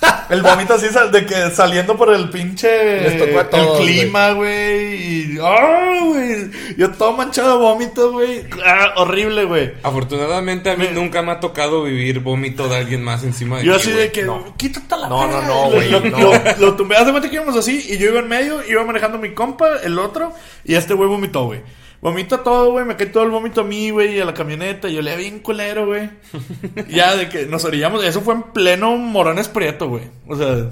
El 0.28 0.42
vómito 0.42 0.74
así 0.74 0.86
de 1.12 1.24
que 1.24 1.50
saliendo 1.50 1.96
por 1.96 2.12
el 2.12 2.28
pinche 2.30 3.00
Les 3.00 3.16
tocó 3.16 3.38
a 3.38 3.48
todos, 3.48 3.80
el 3.80 3.86
clima, 3.86 4.32
güey. 4.32 4.94
Y 5.34 5.38
¡ah, 5.40 6.00
güey! 6.04 6.50
Yo 6.76 6.90
todo 6.90 7.12
manchado 7.12 7.52
de 7.58 7.62
vómito, 7.62 8.10
güey. 8.10 8.44
Ah, 8.64 8.94
horrible, 8.96 9.44
güey. 9.44 9.72
Afortunadamente 9.84 10.70
a 10.70 10.76
mí 10.76 10.86
Me- 10.88 10.92
nunca 10.92 11.22
me 11.22 11.30
ha 11.30 11.38
tocado 11.40 11.84
vivir 11.84 12.18
vómito 12.20 12.68
de 12.68 12.74
alguien 12.76 13.04
más 13.04 13.22
encima 13.22 13.58
de 13.58 13.64
Yo 13.66 13.72
mí, 13.72 13.78
así 13.78 13.92
güey. 13.92 14.02
de 14.04 14.12
que, 14.12 14.22
no. 14.24 14.54
quítate 14.56 14.96
la 14.96 15.08
No, 15.08 15.28
no, 15.28 15.40
no, 15.42 15.70
güey, 15.70 15.90
Lo, 15.90 16.00
no. 16.00 16.18
lo- 16.18 16.56
lo 16.58 16.74
tumbé, 16.74 16.96
haz 16.96 17.06
de 17.06 17.12
cuenta 17.12 17.28
que 17.30 17.36
íbamos 17.36 17.56
así, 17.56 17.86
y 17.88 17.96
yo 17.98 18.08
iba 18.10 18.18
en 18.18 18.28
medio, 18.28 18.66
iba 18.68 18.84
manejando 18.84 19.18
mi 19.18 19.32
compa, 19.32 19.68
el 19.84 19.96
otro, 19.98 20.32
y 20.64 20.74
este 20.74 20.94
güey 20.94 21.08
vomitó, 21.08 21.44
güey. 21.44 21.60
Vomita 22.06 22.44
todo, 22.44 22.70
güey, 22.70 22.84
me 22.84 22.94
cae 22.94 23.08
todo 23.08 23.24
el 23.24 23.30
vómito 23.30 23.62
a 23.62 23.64
mí, 23.64 23.90
güey, 23.90 24.16
y 24.16 24.20
a 24.20 24.24
la 24.24 24.32
camioneta, 24.32 24.88
y 24.88 24.94
yo 24.94 25.02
le 25.02 25.16
bien 25.16 25.40
culero, 25.40 25.86
güey. 25.86 26.08
ya 26.88 27.16
de 27.16 27.28
que 27.28 27.46
nos 27.46 27.64
orillamos, 27.64 28.04
eso 28.04 28.20
fue 28.20 28.34
en 28.34 28.42
pleno 28.44 28.96
Morones 28.96 29.48
Prieto, 29.48 29.88
güey. 29.88 30.04
O 30.28 30.36
sea, 30.36 30.70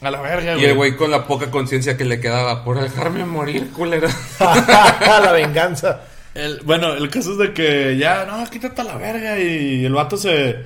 a 0.00 0.10
la 0.10 0.22
verga, 0.22 0.52
Y 0.52 0.54
güey. 0.54 0.64
el 0.70 0.74
güey 0.74 0.96
con 0.96 1.10
la 1.10 1.26
poca 1.26 1.50
conciencia 1.50 1.98
que 1.98 2.06
le 2.06 2.20
quedaba 2.20 2.64
por 2.64 2.80
dejarme 2.80 3.26
morir, 3.26 3.70
culera. 3.70 4.08
la 4.40 5.32
venganza. 5.32 6.04
El- 6.34 6.60
bueno, 6.64 6.94
el 6.94 7.10
caso 7.10 7.32
es 7.32 7.36
de 7.38 7.52
que 7.52 7.98
ya, 7.98 8.24
no, 8.24 8.42
quítate 8.48 8.80
a 8.80 8.84
la 8.84 8.96
verga. 8.96 9.38
Y 9.38 9.84
el 9.84 9.92
vato 9.92 10.16
se. 10.16 10.56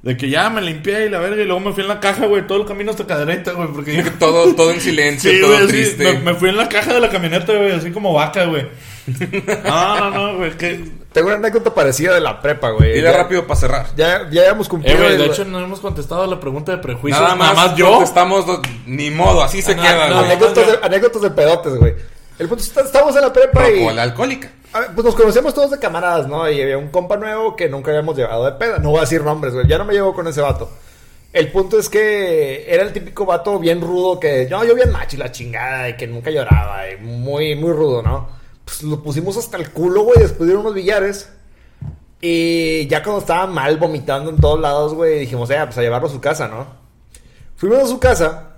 De 0.00 0.16
que 0.16 0.30
ya 0.30 0.48
me 0.48 0.60
limpié 0.62 1.06
y 1.06 1.08
la 1.08 1.18
verga. 1.18 1.42
Y 1.42 1.44
luego 1.44 1.58
me 1.60 1.72
fui 1.72 1.82
en 1.82 1.88
la 1.88 1.98
caja, 1.98 2.26
güey, 2.26 2.46
todo 2.46 2.60
el 2.62 2.66
camino 2.68 2.92
hasta 2.92 3.04
cadereta, 3.06 3.52
güey. 3.52 3.68
Porque 3.68 4.00
todo, 4.18 4.54
todo 4.54 4.70
en 4.70 4.80
silencio, 4.80 5.30
Sí, 5.30 5.40
todo 5.40 5.58
sí, 5.62 5.66
triste. 5.66 6.04
me, 6.14 6.18
me 6.20 6.34
fui 6.34 6.50
en 6.50 6.56
la 6.56 6.68
caja 6.68 6.94
de 6.94 7.00
la 7.00 7.10
camioneta, 7.10 7.52
güey, 7.52 7.72
así 7.72 7.90
como 7.90 8.12
vaca, 8.14 8.44
güey. 8.44 8.68
No, 9.64 9.98
no, 10.00 10.10
no, 10.10 10.36
güey, 10.36 10.52
que... 10.56 10.84
Tengo 11.12 11.28
una 11.28 11.36
anécdota 11.38 11.74
parecida 11.74 12.12
de 12.14 12.20
la 12.20 12.40
prepa, 12.40 12.70
güey. 12.70 12.90
Y 12.92 12.94
de 12.96 13.02
Ya- 13.02 13.16
rápido 13.16 13.46
para 13.46 13.58
cerrar. 13.58 13.86
Ya, 13.96 14.28
ya 14.30 14.42
habíamos 14.42 14.66
Eh, 14.66 14.70
cumplido. 14.70 14.98
güey, 14.98 15.16
de 15.16 15.26
hecho 15.26 15.44
no 15.46 15.58
hemos 15.58 15.80
contestado 15.80 16.22
a 16.22 16.26
la 16.26 16.38
pregunta 16.38 16.70
de 16.72 16.78
prejuicios. 16.78 17.20
Nada 17.20 17.34
más, 17.34 17.74
yo. 17.74 18.02
Estamos 18.02 18.44
ni 18.86 19.10
modo, 19.10 19.42
así 19.42 19.62
se 19.62 19.72
Ah, 19.72 19.76
queda, 19.76 20.08
no, 20.08 20.14
güey. 20.16 20.26
anécdotas, 20.26 20.66
de, 20.66 20.78
anécdotas 20.86 21.22
de 21.22 21.30
pedotes, 21.30 21.74
güey. 21.76 21.94
El 22.38 22.46
punto 22.48 22.62
es 22.62 22.70
que 22.70 22.80
estamos 22.80 23.16
en 23.16 23.22
la 23.22 23.32
prepa 23.32 23.68
y. 23.70 23.78
Como 23.78 23.90
la 23.92 24.02
alcohólica. 24.04 24.50
Pues 24.72 25.04
nos 25.04 25.14
conocemos 25.14 25.54
todos 25.54 25.70
de 25.70 25.78
camaradas, 25.78 26.28
¿no? 26.28 26.48
Y 26.50 26.60
había 26.60 26.78
un 26.78 26.88
compa 26.88 27.16
nuevo 27.16 27.56
que 27.56 27.68
nunca 27.68 27.90
habíamos 27.90 28.16
llevado 28.16 28.44
de 28.44 28.52
peda. 28.52 28.78
No 28.78 28.90
voy 28.90 28.98
a 28.98 29.02
decir 29.02 29.22
nombres, 29.22 29.54
güey. 29.54 29.66
Ya 29.66 29.78
no 29.78 29.84
me 29.84 29.94
llevo 29.94 30.14
con 30.14 30.26
ese 30.26 30.40
vato. 30.40 30.70
El 31.32 31.50
punto 31.52 31.78
es 31.78 31.88
que 31.88 32.72
era 32.72 32.82
el 32.82 32.92
típico 32.92 33.26
vato 33.26 33.58
bien 33.58 33.80
rudo 33.80 34.18
que. 34.18 34.46
No, 34.50 34.64
yo 34.64 34.74
bien 34.74 34.90
macho 34.90 35.16
y 35.16 35.18
la 35.18 35.32
chingada 35.32 35.88
y 35.88 35.96
que 35.96 36.06
nunca 36.06 36.30
lloraba. 36.30 36.90
Y 36.90 36.96
muy, 36.98 37.54
muy 37.54 37.72
rudo, 37.72 38.02
¿no? 38.02 38.28
Pues 38.64 38.82
lo 38.82 39.02
pusimos 39.02 39.36
hasta 39.36 39.56
el 39.56 39.70
culo, 39.70 40.02
güey, 40.02 40.20
después 40.20 40.48
de 40.48 40.56
unos 40.56 40.74
billares. 40.74 41.30
Y 42.20 42.86
ya 42.88 43.02
cuando 43.02 43.20
estaba 43.20 43.46
mal 43.46 43.76
vomitando 43.76 44.30
en 44.30 44.38
todos 44.38 44.60
lados, 44.60 44.94
güey, 44.94 45.20
dijimos, 45.20 45.48
eh, 45.50 45.60
pues 45.64 45.78
a 45.78 45.82
llevarlo 45.82 46.08
a 46.08 46.10
su 46.10 46.20
casa, 46.20 46.48
¿no? 46.48 46.66
Fuimos 47.56 47.78
a 47.78 47.86
su 47.86 47.98
casa 48.00 48.48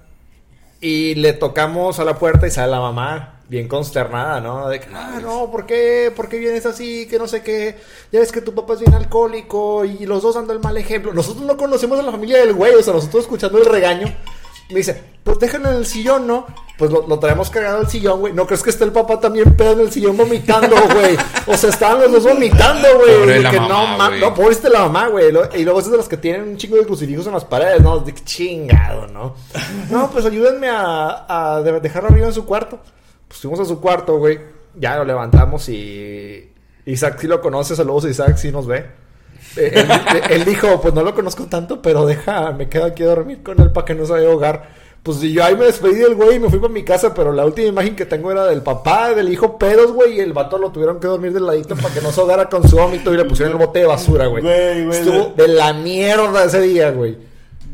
y 0.81 1.15
le 1.17 1.35
tocamos 1.35 1.99
a 1.99 2.05
la 2.05 2.19
puerta 2.19 2.47
y 2.47 2.51
sale 2.51 2.71
la 2.71 2.81
mamá, 2.81 3.40
bien 3.51 3.67
consternada, 3.67 4.41
¿no? 4.41 4.69
De 4.69 4.79
que, 4.79 4.87
ah, 4.95 5.19
no, 5.21 5.51
¿por 5.51 5.67
qué? 5.67 6.13
¿Por 6.15 6.29
qué 6.29 6.39
vienes 6.39 6.65
así? 6.67 7.07
Que 7.09 7.19
no 7.19 7.27
sé 7.27 7.43
qué. 7.43 7.77
Ya 8.13 8.21
ves 8.21 8.31
que 8.31 8.41
tu 8.41 8.55
papá 8.55 8.75
es 8.75 8.81
bien 8.81 8.95
alcohólico 8.95 9.85
y 9.85 10.07
los 10.07 10.23
dos 10.23 10.37
dando 10.37 10.53
el 10.53 10.61
mal 10.61 10.77
ejemplo. 10.77 11.13
Nosotros 11.13 11.45
no 11.45 11.57
conocemos 11.57 11.99
a 11.99 12.03
la 12.05 12.13
familia 12.13 12.39
del 12.39 12.53
güey, 12.55 12.75
o 12.75 12.83
sea, 12.83 12.95
nosotros 12.95 13.25
escuchando 13.25 13.59
el 13.59 13.67
regaño. 13.67 14.07
Me 14.71 14.77
dice, 14.77 15.03
pues 15.25 15.37
déjalo 15.41 15.69
en 15.71 15.75
el 15.79 15.85
sillón, 15.87 16.29
¿no? 16.29 16.47
Pues 16.79 16.93
lo, 16.93 17.05
lo 17.09 17.19
traemos 17.19 17.51
cargado 17.51 17.79
al 17.79 17.91
sillón, 17.91 18.21
güey. 18.21 18.33
¿No 18.33 18.47
crees 18.47 18.63
que 18.63 18.71
está 18.71 18.85
el 18.85 18.93
papá 18.93 19.19
también 19.19 19.57
pedo 19.57 19.73
en 19.73 19.81
el 19.81 19.91
sillón 19.91 20.17
vomitando, 20.17 20.77
güey? 20.95 21.17
O 21.49 21.57
sea, 21.57 21.71
estaban 21.71 22.01
los 22.01 22.13
dos 22.13 22.23
vomitando, 22.33 22.87
güey. 23.01 23.17
Pobre 23.19 23.41
la 23.41 23.51
que 23.51 23.59
mamá, 23.59 23.69
no, 23.91 23.99
ma- 23.99 24.11
no, 24.17 24.33
pobrecita 24.33 24.69
la 24.69 24.83
mamá, 24.83 25.09
güey. 25.09 25.27
Y 25.57 25.65
luego 25.65 25.81
es 25.81 25.91
de 25.91 25.97
los 25.97 26.09
que 26.09 26.17
tienen 26.19 26.43
un 26.43 26.57
chingo 26.57 26.77
de 26.77 26.87
crucifijos 26.87 27.27
en 27.27 27.33
las 27.33 27.45
paredes, 27.45 27.83
¿no? 27.83 27.99
De 27.99 28.15
chingado, 28.15 29.09
¿no? 29.09 29.35
No, 29.91 30.09
pues 30.09 30.25
ayúdenme 30.25 30.69
a, 30.69 31.27
a 31.57 31.63
de- 31.63 31.81
dejarlo 31.81 32.11
arriba 32.11 32.29
en 32.29 32.33
su 32.33 32.45
cuarto. 32.47 32.79
Pues 33.31 33.39
fuimos 33.43 33.61
a 33.61 33.65
su 33.65 33.81
cuarto, 33.81 34.19
güey. 34.19 34.41
Ya 34.75 34.97
lo 34.97 35.05
levantamos 35.05 35.69
y. 35.69 36.51
Isaac 36.85 37.19
sí 37.21 37.29
lo 37.29 37.41
conoce, 37.41 37.77
saludos 37.77 38.07
a 38.07 38.11
Isaac, 38.11 38.37
sí 38.39 38.51
nos 38.51 38.67
ve. 38.67 38.87
Eh, 39.57 39.71
él, 39.73 39.89
él 40.31 40.45
dijo, 40.45 40.81
pues 40.81 40.93
no 40.95 41.05
lo 41.05 41.15
conozco 41.15 41.45
tanto, 41.45 41.81
pero 41.81 42.07
deja, 42.07 42.51
me 42.51 42.69
quedo 42.69 42.87
aquí 42.87 43.05
a 43.05 43.07
dormir 43.07 43.45
con 43.45 43.61
él 43.61 43.71
para 43.71 43.85
que 43.85 43.95
no 43.95 44.05
se 44.05 44.13
vaya 44.13 44.27
a 44.27 44.33
ahogar. 44.33 44.81
Pues 45.05 45.21
yo 45.21 45.45
ahí 45.45 45.55
me 45.55 45.67
despedí 45.67 45.95
del 45.95 46.17
güey 46.17 46.37
y 46.37 46.39
me 46.41 46.51
fui 46.51 46.59
para 46.59 46.73
mi 46.73 46.83
casa, 46.83 47.15
pero 47.15 47.33
la 47.33 47.47
última 47.47 47.69
imagen 47.69 47.95
que 47.95 48.05
tengo 48.05 48.33
era 48.33 48.47
del 48.47 48.63
papá, 48.63 49.15
del 49.15 49.29
hijo 49.33 49.59
pedos, 49.59 49.93
güey, 49.93 50.17
y 50.17 50.21
el 50.21 50.33
vato 50.33 50.59
lo 50.59 50.73
tuvieron 50.73 50.99
que 50.99 51.07
dormir 51.07 51.33
del 51.33 51.47
ladito 51.47 51.77
para 51.77 51.95
que 51.95 52.01
no 52.01 52.11
se 52.11 52.21
ahogara 52.21 52.49
con 52.49 52.69
su 52.69 52.77
vómito 52.77 53.15
y 53.15 53.17
le 53.17 53.25
pusieron 53.25 53.53
el 53.53 53.65
bote 53.65 53.79
de 53.79 53.87
basura, 53.87 54.27
güey. 54.27 54.43
Güey, 54.43 54.85
güey, 54.87 54.99
Estuvo 54.99 55.33
de 55.37 55.47
la 55.47 55.73
mierda 55.73 56.45
ese 56.45 56.61
día, 56.63 56.91
güey. 56.91 57.17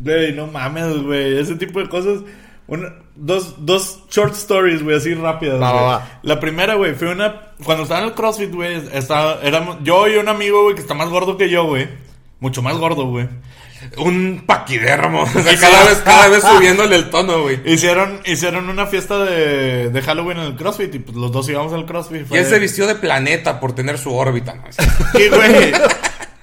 Güey, 0.04 0.34
no 0.34 0.46
mames, 0.48 1.02
güey. 1.02 1.38
Ese 1.38 1.57
tipo 1.57 1.80
de 1.80 1.88
cosas. 1.88 2.20
Una- 2.68 2.94
dos, 3.16 3.54
dos 3.58 4.00
short 4.10 4.34
stories, 4.34 4.82
güey, 4.82 4.96
así 4.96 5.14
rápidas. 5.14 5.60
Va, 5.60 5.72
va. 5.72 6.20
La 6.22 6.38
primera, 6.38 6.74
güey, 6.74 6.94
fue 6.94 7.10
una. 7.10 7.52
Cuando 7.64 7.84
estaba 7.84 8.00
en 8.00 8.08
el 8.08 8.14
CrossFit, 8.14 8.52
güey, 8.52 8.82
estaba, 8.92 9.40
éramos 9.42 9.78
yo 9.82 10.06
y 10.08 10.16
un 10.16 10.28
amigo, 10.28 10.62
güey, 10.62 10.74
que 10.74 10.80
está 10.80 10.94
más 10.94 11.08
gordo 11.08 11.36
que 11.36 11.48
yo, 11.48 11.64
güey. 11.64 11.88
Mucho 12.40 12.62
más 12.62 12.76
gordo, 12.76 13.06
güey. 13.06 13.28
Un 13.98 14.44
paquidermo. 14.46 15.22
O 15.34 15.42
sea, 15.42 15.58
cada 15.58 15.84
vez, 15.84 15.98
cada 16.04 16.28
vez 16.28 16.42
subiéndole 16.42 16.96
el 16.96 17.10
tono, 17.10 17.42
güey. 17.42 17.60
Hicieron, 17.64 18.20
hicieron 18.24 18.68
una 18.68 18.86
fiesta 18.86 19.24
de, 19.24 19.90
de 19.90 20.02
Halloween 20.02 20.38
en 20.38 20.44
el 20.44 20.56
CrossFit 20.56 20.94
y 20.94 20.98
pues 20.98 21.16
los 21.16 21.32
dos 21.32 21.48
íbamos 21.48 21.72
al 21.72 21.86
CrossFit. 21.86 22.30
Y 22.30 22.36
él 22.36 22.46
se 22.46 22.58
vistió 22.58 22.86
de 22.86 22.94
planeta 22.94 23.60
por 23.60 23.74
tener 23.74 23.98
su 23.98 24.14
órbita, 24.14 24.54
¿no? 24.54 24.64
Güey, 25.14 25.72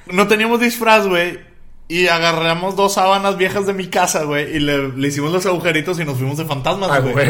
no 0.08 0.28
teníamos 0.28 0.60
disfraz, 0.60 1.08
güey. 1.08 1.53
Y 1.94 2.08
agarramos 2.08 2.76
dos 2.76 2.94
sábanas 2.96 3.38
viejas 3.38 3.68
de 3.68 3.74
mi 3.74 3.88
casa, 3.88 4.24
güey. 4.24 4.56
Y 4.56 4.60
le, 4.60 4.90
le 4.90 5.08
hicimos 5.08 5.32
los 5.32 5.46
agujeritos 5.46 6.00
y 6.00 6.06
nos 6.06 6.18
fuimos 6.18 6.38
de 6.38 6.46
fantasmas, 6.46 6.90
Ah, 6.92 7.00
güey. 7.00 7.28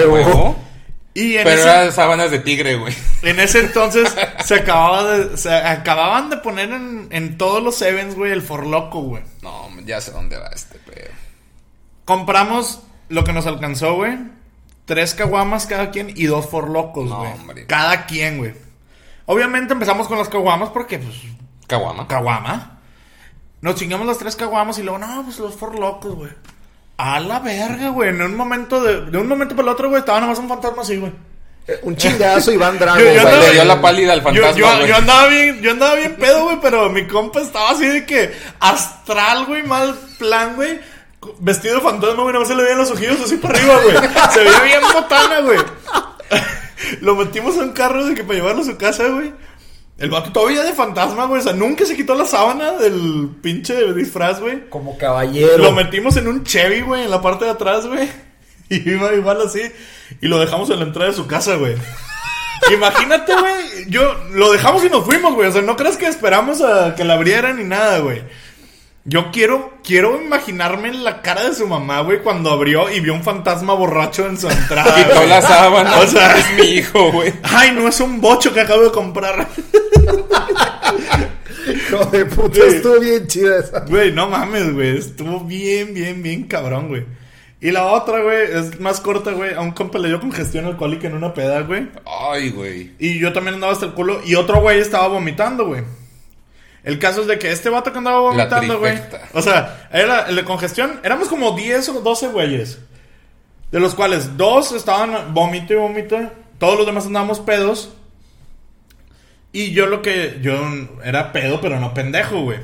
Y 1.16 1.36
en 1.38 1.43
Pero 1.43 1.59
ese, 1.59 1.70
eran 1.70 1.91
sábanas 1.91 2.32
de 2.32 2.39
tigre, 2.39 2.76
güey. 2.76 2.93
en 3.24 3.39
ese 3.39 3.59
entonces 3.59 4.16
se 4.45 4.55
acababa 4.55 5.03
de, 5.03 5.38
se 5.38 5.53
acababan 5.53 6.30
de 6.30 6.38
poner 6.38 6.72
en, 6.72 7.07
en 7.11 7.38
todos 7.38 7.61
los 7.61 7.80
events, 7.84 8.16
güey, 8.16 8.32
el 8.32 8.41
forloco, 8.41 9.01
güey. 9.01 9.22
No, 9.41 9.68
ya 9.86 9.99
sé 10.01 10.11
dónde 10.11 10.38
va 10.38 10.47
este 10.47 10.80
pedo. 10.80 11.09
Compramos 12.05 12.82
lo 13.09 13.24
que 13.24 13.34
nos 13.34 13.45
alcanzó, 13.45 13.95
güey. 13.95 14.18
Tres 14.86 15.14
caguamas 15.14 15.66
cada 15.66 15.91
quien 15.91 16.11
y 16.16 16.26
dos 16.26 16.47
forlocos, 16.49 17.09
No, 17.09 17.20
güey. 17.20 17.32
hombre. 17.34 17.66
cada 17.68 18.05
quien, 18.05 18.38
güey. 18.39 18.53
Obviamente 19.26 19.74
empezamos 19.74 20.07
con 20.07 20.18
las 20.18 20.30
caguamas 20.30 20.70
porque, 20.70 20.99
pues, 20.99 21.16
Caguama. 21.68 22.07
caguama. 22.07 22.72
Nos 23.64 23.76
chingamos 23.76 24.05
las 24.05 24.18
tres 24.18 24.36
caguamas 24.36 24.78
y 24.78 24.84
luego, 24.84 24.99
no, 24.99 25.24
pues 25.24 25.39
los 25.39 25.55
forlocos, 25.55 26.14
güey. 26.16 26.32
A 26.97 27.20
la 27.20 27.39
verga, 27.39 27.89
güey. 27.89 28.09
En 28.09 28.22
un 28.22 28.36
momento 28.36 28.82
de, 28.82 29.05
de 29.09 29.18
un 29.18 29.28
momento 29.28 29.55
para 29.55 29.70
el 29.70 29.74
otro, 29.74 29.88
güey, 29.89 29.99
estaba 30.01 30.20
nada 30.20 30.32
más 30.32 30.39
un 30.39 30.49
fantasma 30.49 30.82
así, 30.82 30.97
güey. 30.97 31.11
Eh, 31.66 31.80
Un 31.84 31.95
chingazo 31.95 32.51
Iván 32.51 32.78
Drago, 32.78 32.99
Yo- 32.99 33.05
yo 33.05 33.11
güey. 33.14 33.20
andaba- 33.26 33.43
Le 33.47 33.51
dio 33.53 33.64
la 33.66 33.82
pálida 33.82 34.11
al 34.14 34.22
fantasma, 34.22 34.51
yo, 34.57 34.66
güey. 34.76 34.88
yo 34.89 34.95
andaba 34.97 35.28
bien, 35.28 35.61
yo 35.61 35.72
andaba 35.72 35.95
bien 35.95 36.16
pedo, 36.18 36.43
güey, 36.43 36.59
pero 36.61 36.89
mi 36.89 37.07
compa 37.07 37.39
estaba 37.39 37.70
así 37.72 37.86
de 37.88 38.05
que 38.05 38.34
astral, 38.59 39.45
güey, 39.45 39.64
mal 39.64 39.95
plan, 40.20 40.55
güey. 40.57 40.80
Vestido 41.39 41.76
de 41.76 41.82
fantasma, 41.82 42.22
güey, 42.24 42.34
no 42.34 42.43
se 42.43 42.53
le 42.55 42.64
veían 42.64 42.78
los 42.80 42.91
ojillos 42.91 43.22
así 43.24 43.38
para 43.38 43.57
arriba, 43.57 43.76
güey. 43.82 43.95
Se 44.34 44.39
veía 44.43 44.59
bien 44.59 44.82
botana, 44.93 45.39
güey. 45.39 45.59
Lo 47.01 47.16
metimos 47.16 47.55
en 47.55 47.61
un 47.64 47.72
carro 47.72 48.03
de 48.05 48.14
que 48.14 48.24
para 48.26 48.39
llevarlo 48.39 48.61
a 48.61 48.66
su 48.66 48.76
casa, 48.78 49.07
güey. 49.07 49.34
El 49.97 50.09
vato 50.09 50.31
todavía 50.31 50.63
de 50.63 50.73
fantasma, 50.73 51.25
güey. 51.25 51.39
O 51.39 51.43
sea, 51.43 51.53
nunca 51.53 51.85
se 51.85 51.95
quitó 51.95 52.15
la 52.15 52.25
sábana 52.25 52.73
del 52.73 53.29
pinche 53.41 53.93
disfraz, 53.93 54.39
güey. 54.39 54.69
Como 54.69 54.97
caballero. 54.97 55.57
Lo 55.57 55.71
metimos 55.71 56.17
en 56.17 56.27
un 56.27 56.43
Chevy, 56.43 56.81
güey, 56.81 57.03
en 57.03 57.11
la 57.11 57.21
parte 57.21 57.45
de 57.45 57.51
atrás, 57.51 57.85
güey. 57.87 58.09
Y 58.69 58.89
iba 58.89 59.13
igual 59.13 59.41
así. 59.41 59.61
Y 60.21 60.27
lo 60.27 60.39
dejamos 60.39 60.69
en 60.69 60.79
la 60.79 60.85
entrada 60.85 61.09
de 61.09 61.15
su 61.15 61.27
casa, 61.27 61.55
güey. 61.57 61.75
Imagínate, 62.73 63.33
güey. 63.33 63.89
Yo 63.89 64.15
lo 64.31 64.51
dejamos 64.51 64.83
y 64.83 64.89
nos 64.89 65.05
fuimos, 65.05 65.33
güey. 65.35 65.49
O 65.49 65.51
sea, 65.51 65.61
no 65.61 65.75
creas 65.75 65.97
que 65.97 66.07
esperamos 66.07 66.61
a 66.61 66.95
que 66.95 67.03
la 67.03 67.13
abrieran 67.15 67.57
ni 67.57 67.65
nada, 67.65 67.99
güey. 67.99 68.23
Yo 69.06 69.32
quiero, 69.32 69.74
quiero 69.84 70.22
imaginarme 70.22 70.93
la 70.93 71.22
cara 71.22 71.43
de 71.49 71.54
su 71.56 71.68
mamá, 71.68 71.99
güey, 72.01 72.22
cuando 72.24 72.49
abrió 72.51 72.89
y 72.89 73.01
vio 73.01 73.14
un 73.14 73.22
fantasma 73.24 73.74
borracho 73.74 74.26
en 74.26 74.38
su 74.38 74.49
entrada. 74.49 74.95
Quitó 75.04 75.16
güey. 75.16 75.28
la 75.30 75.41
sábana. 75.41 75.97
O 75.99 76.08
sea- 76.08 76.38
es 76.38 76.54
mi 76.58 76.66
hijo, 76.78 77.12
güey. 77.12 77.34
Ay, 77.43 77.72
no 77.72 77.88
es 77.89 77.99
un 77.99 78.22
bocho 78.22 78.54
que 78.54 78.62
acabo 78.62 78.84
de 78.84 78.91
comprar. 78.91 79.47
Hijo 81.68 82.06
de 82.06 82.26
puta, 82.26 82.60
estuvo 82.66 82.99
bien 82.99 83.28
chida 83.28 83.60
esa. 83.60 83.82
Güey, 83.82 84.12
no 84.14 84.30
mames, 84.30 84.74
güey. 84.74 84.97
Estuvo 84.97 85.41
bien, 85.41 85.93
bien, 85.93 86.22
bien 86.24 86.43
cabrón, 86.43 86.88
güey. 86.88 87.06
Y 87.62 87.72
la 87.72 87.86
otra, 87.86 88.22
güey, 88.22 88.51
es 88.54 88.80
más 88.80 88.99
corta, 88.99 89.32
güey. 89.32 89.54
A 89.54 89.62
un 89.62 89.72
compa 89.72 89.97
le 89.97 90.10
dio 90.10 90.20
congestión 90.20 90.66
alcohólica 90.66 91.08
en 91.08 91.16
una 91.16 91.34
peda, 91.34 91.62
güey. 91.62 91.88
Ay, 92.06 92.49
güey. 92.51 92.91
Y 92.99 93.20
yo 93.20 93.32
también 93.32 93.56
andaba 93.56 93.72
hasta 93.74 93.86
el 93.86 93.93
culo. 93.93 94.22
Y 94.26 94.36
otro 94.36 94.62
güey 94.62 94.80
estaba 94.80 95.08
vomitando, 95.08 95.66
güey. 95.68 95.82
El 96.84 96.99
caso 96.99 97.21
es 97.21 97.27
de 97.27 97.39
que 97.39 97.51
este 97.51 97.69
vato 97.69 97.91
que 97.91 97.97
andaba 97.97 98.19
vomitando, 98.19 98.79
güey. 98.79 98.93
O 99.34 99.41
sea, 99.41 99.88
era 99.91 100.27
el 100.27 100.36
de 100.36 100.43
congestión. 100.43 100.99
Éramos 101.03 101.29
como 101.29 101.55
10 101.55 101.89
o 101.89 102.01
12 102.01 102.27
güeyes. 102.27 102.79
De 103.71 103.79
los 103.79 103.95
cuales 103.95 104.36
dos 104.38 104.71
estaban 104.73 105.34
vómito 105.34 105.73
y 105.73 105.77
vómito. 105.77 106.17
Todos 106.59 106.77
los 106.77 106.86
demás 106.86 107.05
andábamos 107.05 107.39
pedos. 107.39 107.93
Y 109.51 109.71
yo 109.71 109.86
lo 109.88 110.01
que. 110.01 110.39
Yo 110.41 110.53
era 111.03 111.31
pedo, 111.31 111.61
pero 111.61 111.79
no 111.79 111.93
pendejo, 111.93 112.41
güey. 112.41 112.59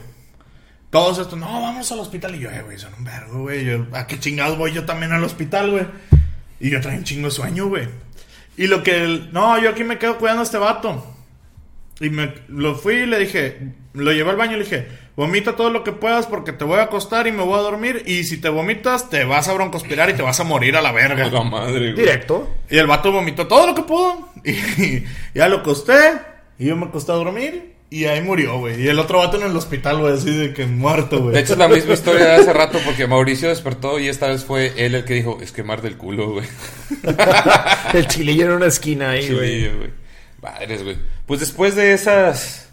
Todos 0.90 1.20
estos, 1.20 1.38
no, 1.38 1.46
vamos 1.62 1.92
al 1.92 2.00
hospital. 2.00 2.36
Y 2.36 2.40
yo, 2.40 2.50
eh, 2.50 2.62
güey, 2.64 2.78
son 2.80 2.94
un 2.96 3.04
vergo, 3.04 3.42
güey. 3.44 3.64
Yo, 3.64 3.86
¿A 3.94 4.08
qué 4.08 4.20
chingados 4.20 4.58
voy 4.58 4.74
yo 4.74 4.86
también 4.86 5.12
al 5.14 5.24
hospital, 5.24 5.72
güey? 5.72 5.86
Y 6.60 6.70
yo 6.72 6.82
traigo 6.82 6.98
un 7.00 7.06
chingo 7.06 7.28
de 7.28 7.32
sueño, 7.32 7.68
güey. 7.68 7.88
Y 8.58 8.68
lo 8.68 8.84
que. 8.84 9.04
el- 9.04 9.32
no, 9.32 9.58
yo 9.60 9.70
aquí 9.70 9.84
me 9.84 9.98
quedo 10.00 10.18
cuidando 10.18 10.42
a 10.42 10.46
este 10.46 10.58
vato. 10.58 11.16
Y 12.02 12.10
me 12.10 12.34
lo 12.48 12.76
fui 12.76 12.96
y 12.96 13.06
le 13.06 13.20
dije, 13.20 13.58
lo 13.94 14.12
llevé 14.14 14.30
al 14.30 14.38
baño 14.38 14.54
y 14.54 14.60
le 14.60 14.64
dije, 14.64 14.88
vomita 15.18 15.56
todo 15.58 15.70
lo 15.70 15.84
que 15.84 15.92
puedas 15.92 16.28
porque 16.28 16.54
te 16.54 16.64
voy 16.64 16.80
a 16.80 16.84
acostar 16.84 17.28
y 17.28 17.32
me 17.34 17.44
voy 17.44 17.60
a 17.60 17.62
dormir. 17.62 18.04
Y 18.06 18.24
si 18.24 18.38
te 18.38 18.48
vomitas, 18.50 19.10
te 19.10 19.26
vas 19.26 19.50
a 19.50 19.54
broncospirar 19.54 20.10
y 20.10 20.14
te 20.14 20.22
vas 20.22 20.40
a 20.40 20.46
morir 20.46 20.78
a 20.78 20.82
la 20.82 20.90
A 20.90 20.94
verga. 20.94 21.28
la 21.30 21.44
madre, 21.44 21.92
güey. 21.92 21.94
Directo. 21.96 22.56
Y 22.70 22.78
el 22.78 22.88
vato 22.88 23.12
vomitó 23.12 23.48
todo 23.48 23.68
lo 23.68 23.76
que 23.76 23.82
pudo. 23.84 24.30
Y 24.46 25.04
ya 25.34 25.50
lo 25.50 25.58
acosté. 25.58 25.94
Y 26.58 26.68
yo 26.68 26.78
me 26.78 26.86
acosté 26.86 27.12
a 27.12 27.16
dormir. 27.16 27.74
Y 27.92 28.06
ahí 28.06 28.22
murió, 28.22 28.60
güey. 28.60 28.82
Y 28.84 28.88
el 28.88 29.00
otro 29.00 29.18
vato 29.18 29.42
en 29.42 29.50
el 29.50 29.58
hospital, 29.58 29.98
güey, 29.98 30.14
así 30.14 30.32
de 30.32 30.54
que 30.54 30.68
muerto, 30.68 31.22
güey. 31.22 31.34
De 31.34 31.40
hecho, 31.42 31.54
es 31.54 31.60
la 31.60 31.68
misma 31.68 31.96
historia 31.96 32.24
de 32.24 32.36
hace 32.36 32.54
rato 32.54 32.78
porque 32.86 33.08
Mauricio 33.08 33.50
despertó 33.50 34.00
y 34.00 34.08
esta 34.08 34.28
vez 34.28 34.46
fue 34.46 34.74
él 34.78 34.94
el 34.94 35.06
que 35.06 35.16
dijo, 35.16 35.40
es 35.42 35.52
quemar 35.52 35.82
del 35.82 35.98
culo, 35.98 36.34
güey. 36.34 36.46
El 37.94 38.08
chilillo 38.08 38.46
en 38.46 38.52
una 38.52 38.68
esquina 38.68 39.10
ahí, 39.10 39.34
güey. 39.34 39.72
Madres, 40.42 40.84
güey. 40.84 40.98
Pues 41.30 41.40
después 41.42 41.76
de 41.76 41.94
esas... 41.94 42.66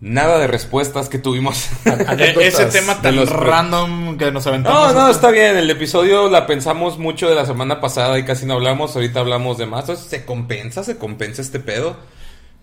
Nada 0.00 0.38
de 0.38 0.46
respuestas 0.46 1.08
que 1.08 1.18
tuvimos. 1.18 1.66
E- 1.86 2.46
ese 2.46 2.66
tema 2.66 3.00
tan 3.00 3.16
los- 3.16 3.30
random 3.30 4.18
que 4.18 4.30
nos 4.30 4.46
aventamos. 4.46 4.92
No, 4.92 5.00
no, 5.00 5.08
está 5.08 5.30
bien. 5.30 5.56
El 5.56 5.70
episodio 5.70 6.28
la 6.28 6.46
pensamos 6.46 6.98
mucho 6.98 7.26
de 7.26 7.34
la 7.34 7.46
semana 7.46 7.80
pasada 7.80 8.18
y 8.18 8.24
casi 8.24 8.44
no 8.44 8.52
hablamos. 8.52 8.94
Ahorita 8.94 9.20
hablamos 9.20 9.56
de 9.56 9.64
más. 9.64 9.80
Entonces, 9.80 10.06
se 10.08 10.26
compensa, 10.26 10.84
se 10.84 10.98
compensa 10.98 11.40
este 11.40 11.58
pedo. 11.58 11.96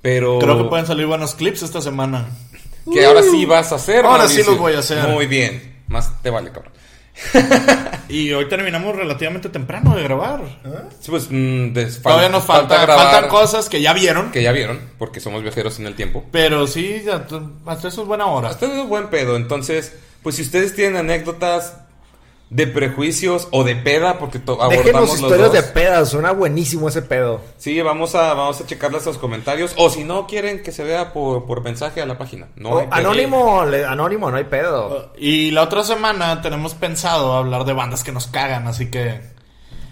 Pero... 0.03 0.37
Creo 0.37 0.59
que 0.59 0.69
pueden 0.69 0.85
salir 0.85 1.07
buenos 1.07 1.33
clips 1.33 1.63
esta 1.63 1.81
semana. 1.81 2.27
Que 2.93 3.07
ahora 3.07 3.23
sí 3.23 3.43
vas 3.47 3.71
a 3.71 3.77
hacer. 3.77 4.05
Ahora 4.05 4.27
sí 4.27 4.43
los 4.43 4.59
voy 4.59 4.73
a 4.73 4.79
hacer. 4.79 5.07
Muy 5.07 5.25
bien. 5.25 5.81
Más 5.87 6.21
te 6.21 6.29
vale, 6.29 6.51
cabrón. 6.51 6.73
Y 8.07 8.31
hoy 8.33 8.47
terminamos 8.47 8.95
relativamente 8.95 9.49
temprano 9.49 9.95
de 9.95 10.03
grabar. 10.03 10.41
Sí, 10.99 11.09
pues 11.11 11.27
mm, 11.29 11.73
des- 11.73 12.01
Todavía 12.01 12.29
nos 12.29 12.43
falta, 12.43 12.81
grabar, 12.83 13.11
faltan 13.11 13.29
cosas 13.29 13.67
que 13.69 13.81
ya 13.81 13.93
vieron. 13.93 14.31
que 14.31 14.43
ya 14.43 14.51
vieron, 14.51 14.79
porque 14.97 15.19
somos 15.19 15.41
viajeros 15.41 15.79
en 15.79 15.87
el 15.87 15.95
tiempo. 15.95 16.23
Pero 16.31 16.67
sí, 16.67 17.01
ya, 17.05 17.25
hasta 17.65 17.87
eso 17.87 18.01
es 18.03 18.07
buena 18.07 18.27
hora. 18.27 18.49
Hasta 18.49 18.65
es 18.67 18.73
un 18.73 18.89
buen 18.89 19.07
pedo. 19.09 19.35
Entonces, 19.37 19.93
pues 20.21 20.35
si 20.35 20.43
ustedes 20.43 20.75
tienen 20.75 20.97
anécdotas 20.97 21.73
de 22.49 22.67
prejuicios 22.67 23.47
o 23.51 23.63
de 23.63 23.75
peda, 23.75 24.19
porque 24.19 24.39
abordamos 24.61 25.09
los 25.09 25.19
historias 25.19 25.51
de 25.51 25.61
dos. 25.61 25.71
pedas, 25.71 26.09
suena 26.09 26.31
buenísimo 26.31 26.87
ese 26.87 27.01
pedo. 27.01 27.41
Sí, 27.57 27.81
vamos 27.81 28.13
a, 28.15 28.33
vamos 28.33 28.61
a 28.61 28.65
los 29.05 29.17
comentarios. 29.17 29.73
O 29.77 29.89
si 29.89 30.03
no 30.03 30.27
quieren 30.27 30.61
que 30.61 30.71
se 30.71 30.83
vea 30.83 31.11
por, 31.11 31.45
por 31.45 31.61
mensaje 31.63 32.01
a 32.01 32.05
la 32.05 32.17
página. 32.17 32.47
No 32.55 32.69
O 32.69 32.79
hay 32.79 32.85
pedo. 32.87 32.95
anónimo, 32.95 33.65
le- 33.65 33.85
anónimo, 33.85 34.29
no 34.29 34.37
hay 34.37 34.43
pedo. 34.45 35.11
Y 35.17 35.51
la 35.51 35.63
otra 35.63 35.83
semana 35.83 36.41
tenemos 36.41 36.75
pensado 36.75 37.33
hablar 37.33 37.65
de 37.65 37.73
bandas 37.73 38.03
que 38.03 38.11
nos 38.11 38.27
cagan, 38.27 38.67
así 38.67 38.91
que... 38.91 39.33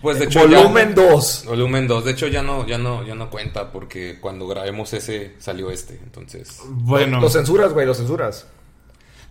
Pues 0.03 0.19
de 0.19 0.25
hecho 0.25 0.41
Volumen 0.41 0.93
ya, 0.95 1.01
2. 1.11 1.45
Volumen 1.47 1.87
2. 1.87 2.03
De 2.05 2.11
hecho 2.11 2.27
ya 2.27 2.41
no, 2.43 2.67
ya 2.67 2.77
no, 2.77 3.05
ya 3.07 3.15
no 3.15 3.29
cuenta 3.29 3.71
porque 3.71 4.19
cuando 4.19 4.45
grabemos 4.47 4.91
ese 4.91 5.33
salió 5.39 5.71
este. 5.71 5.93
Entonces. 6.03 6.59
Bueno, 6.67 7.21
Lo 7.21 7.29
censuras, 7.29 7.71
güey, 7.71 7.85
lo 7.87 7.93
censuras. 7.93 8.45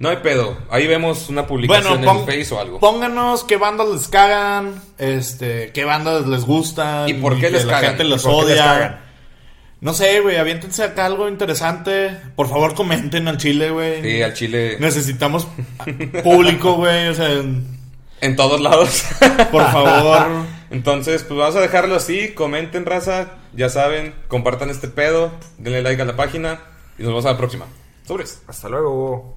No 0.02 0.08
hay 0.08 0.16
pedo. 0.16 0.58
Ahí 0.68 0.88
vemos 0.88 1.28
una 1.28 1.46
publicación 1.46 2.02
bueno 2.02 2.20
en 2.22 2.26
Face 2.26 2.52
o 2.52 2.58
algo. 2.58 2.80
pónganos 2.80 3.44
qué 3.44 3.56
bandas 3.56 3.86
les 3.88 4.08
cagan, 4.08 4.82
este, 4.98 5.70
qué 5.72 5.84
bandas 5.84 6.26
les 6.26 6.44
gustan. 6.44 7.08
¿Y 7.08 7.14
por 7.14 7.36
qué 7.36 7.42
que 7.42 7.50
les 7.50 7.64
la 7.66 7.74
cagan? 7.74 7.90
gente 7.90 8.04
¿Y 8.06 8.08
los 8.08 8.26
odia. 8.26 9.00
No 9.80 9.94
sé, 9.94 10.18
güey, 10.18 10.38
aviéntense 10.38 10.82
acá 10.82 11.06
algo 11.06 11.28
interesante. 11.28 12.16
Por 12.34 12.48
favor, 12.48 12.74
comenten 12.74 13.28
al 13.28 13.36
chile, 13.36 13.70
güey. 13.70 14.02
Sí, 14.02 14.22
al 14.22 14.34
chile. 14.34 14.76
Necesitamos 14.80 15.46
público, 16.24 16.72
güey, 16.74 17.06
o 17.06 17.14
sea, 17.14 17.28
En 18.20 18.34
todos 18.34 18.60
lados. 18.60 19.04
por 19.52 19.70
favor. 19.70 20.26
Entonces, 20.72 21.22
pues 21.22 21.38
vamos 21.38 21.54
a 21.54 21.60
dejarlo 21.60 21.94
así. 21.94 22.30
Comenten, 22.30 22.86
raza. 22.86 23.34
Ya 23.52 23.68
saben, 23.68 24.16
compartan 24.26 24.68
este 24.68 24.88
pedo. 24.88 25.30
Denle 25.58 25.80
like 25.82 26.02
a 26.02 26.06
la 26.06 26.16
página. 26.16 26.58
Y 26.98 27.02
nos 27.02 27.10
vemos 27.10 27.24
a 27.26 27.30
la 27.30 27.38
próxima. 27.38 27.66
Sobres. 28.04 28.42
Hasta 28.48 28.68
luego. 28.68 29.36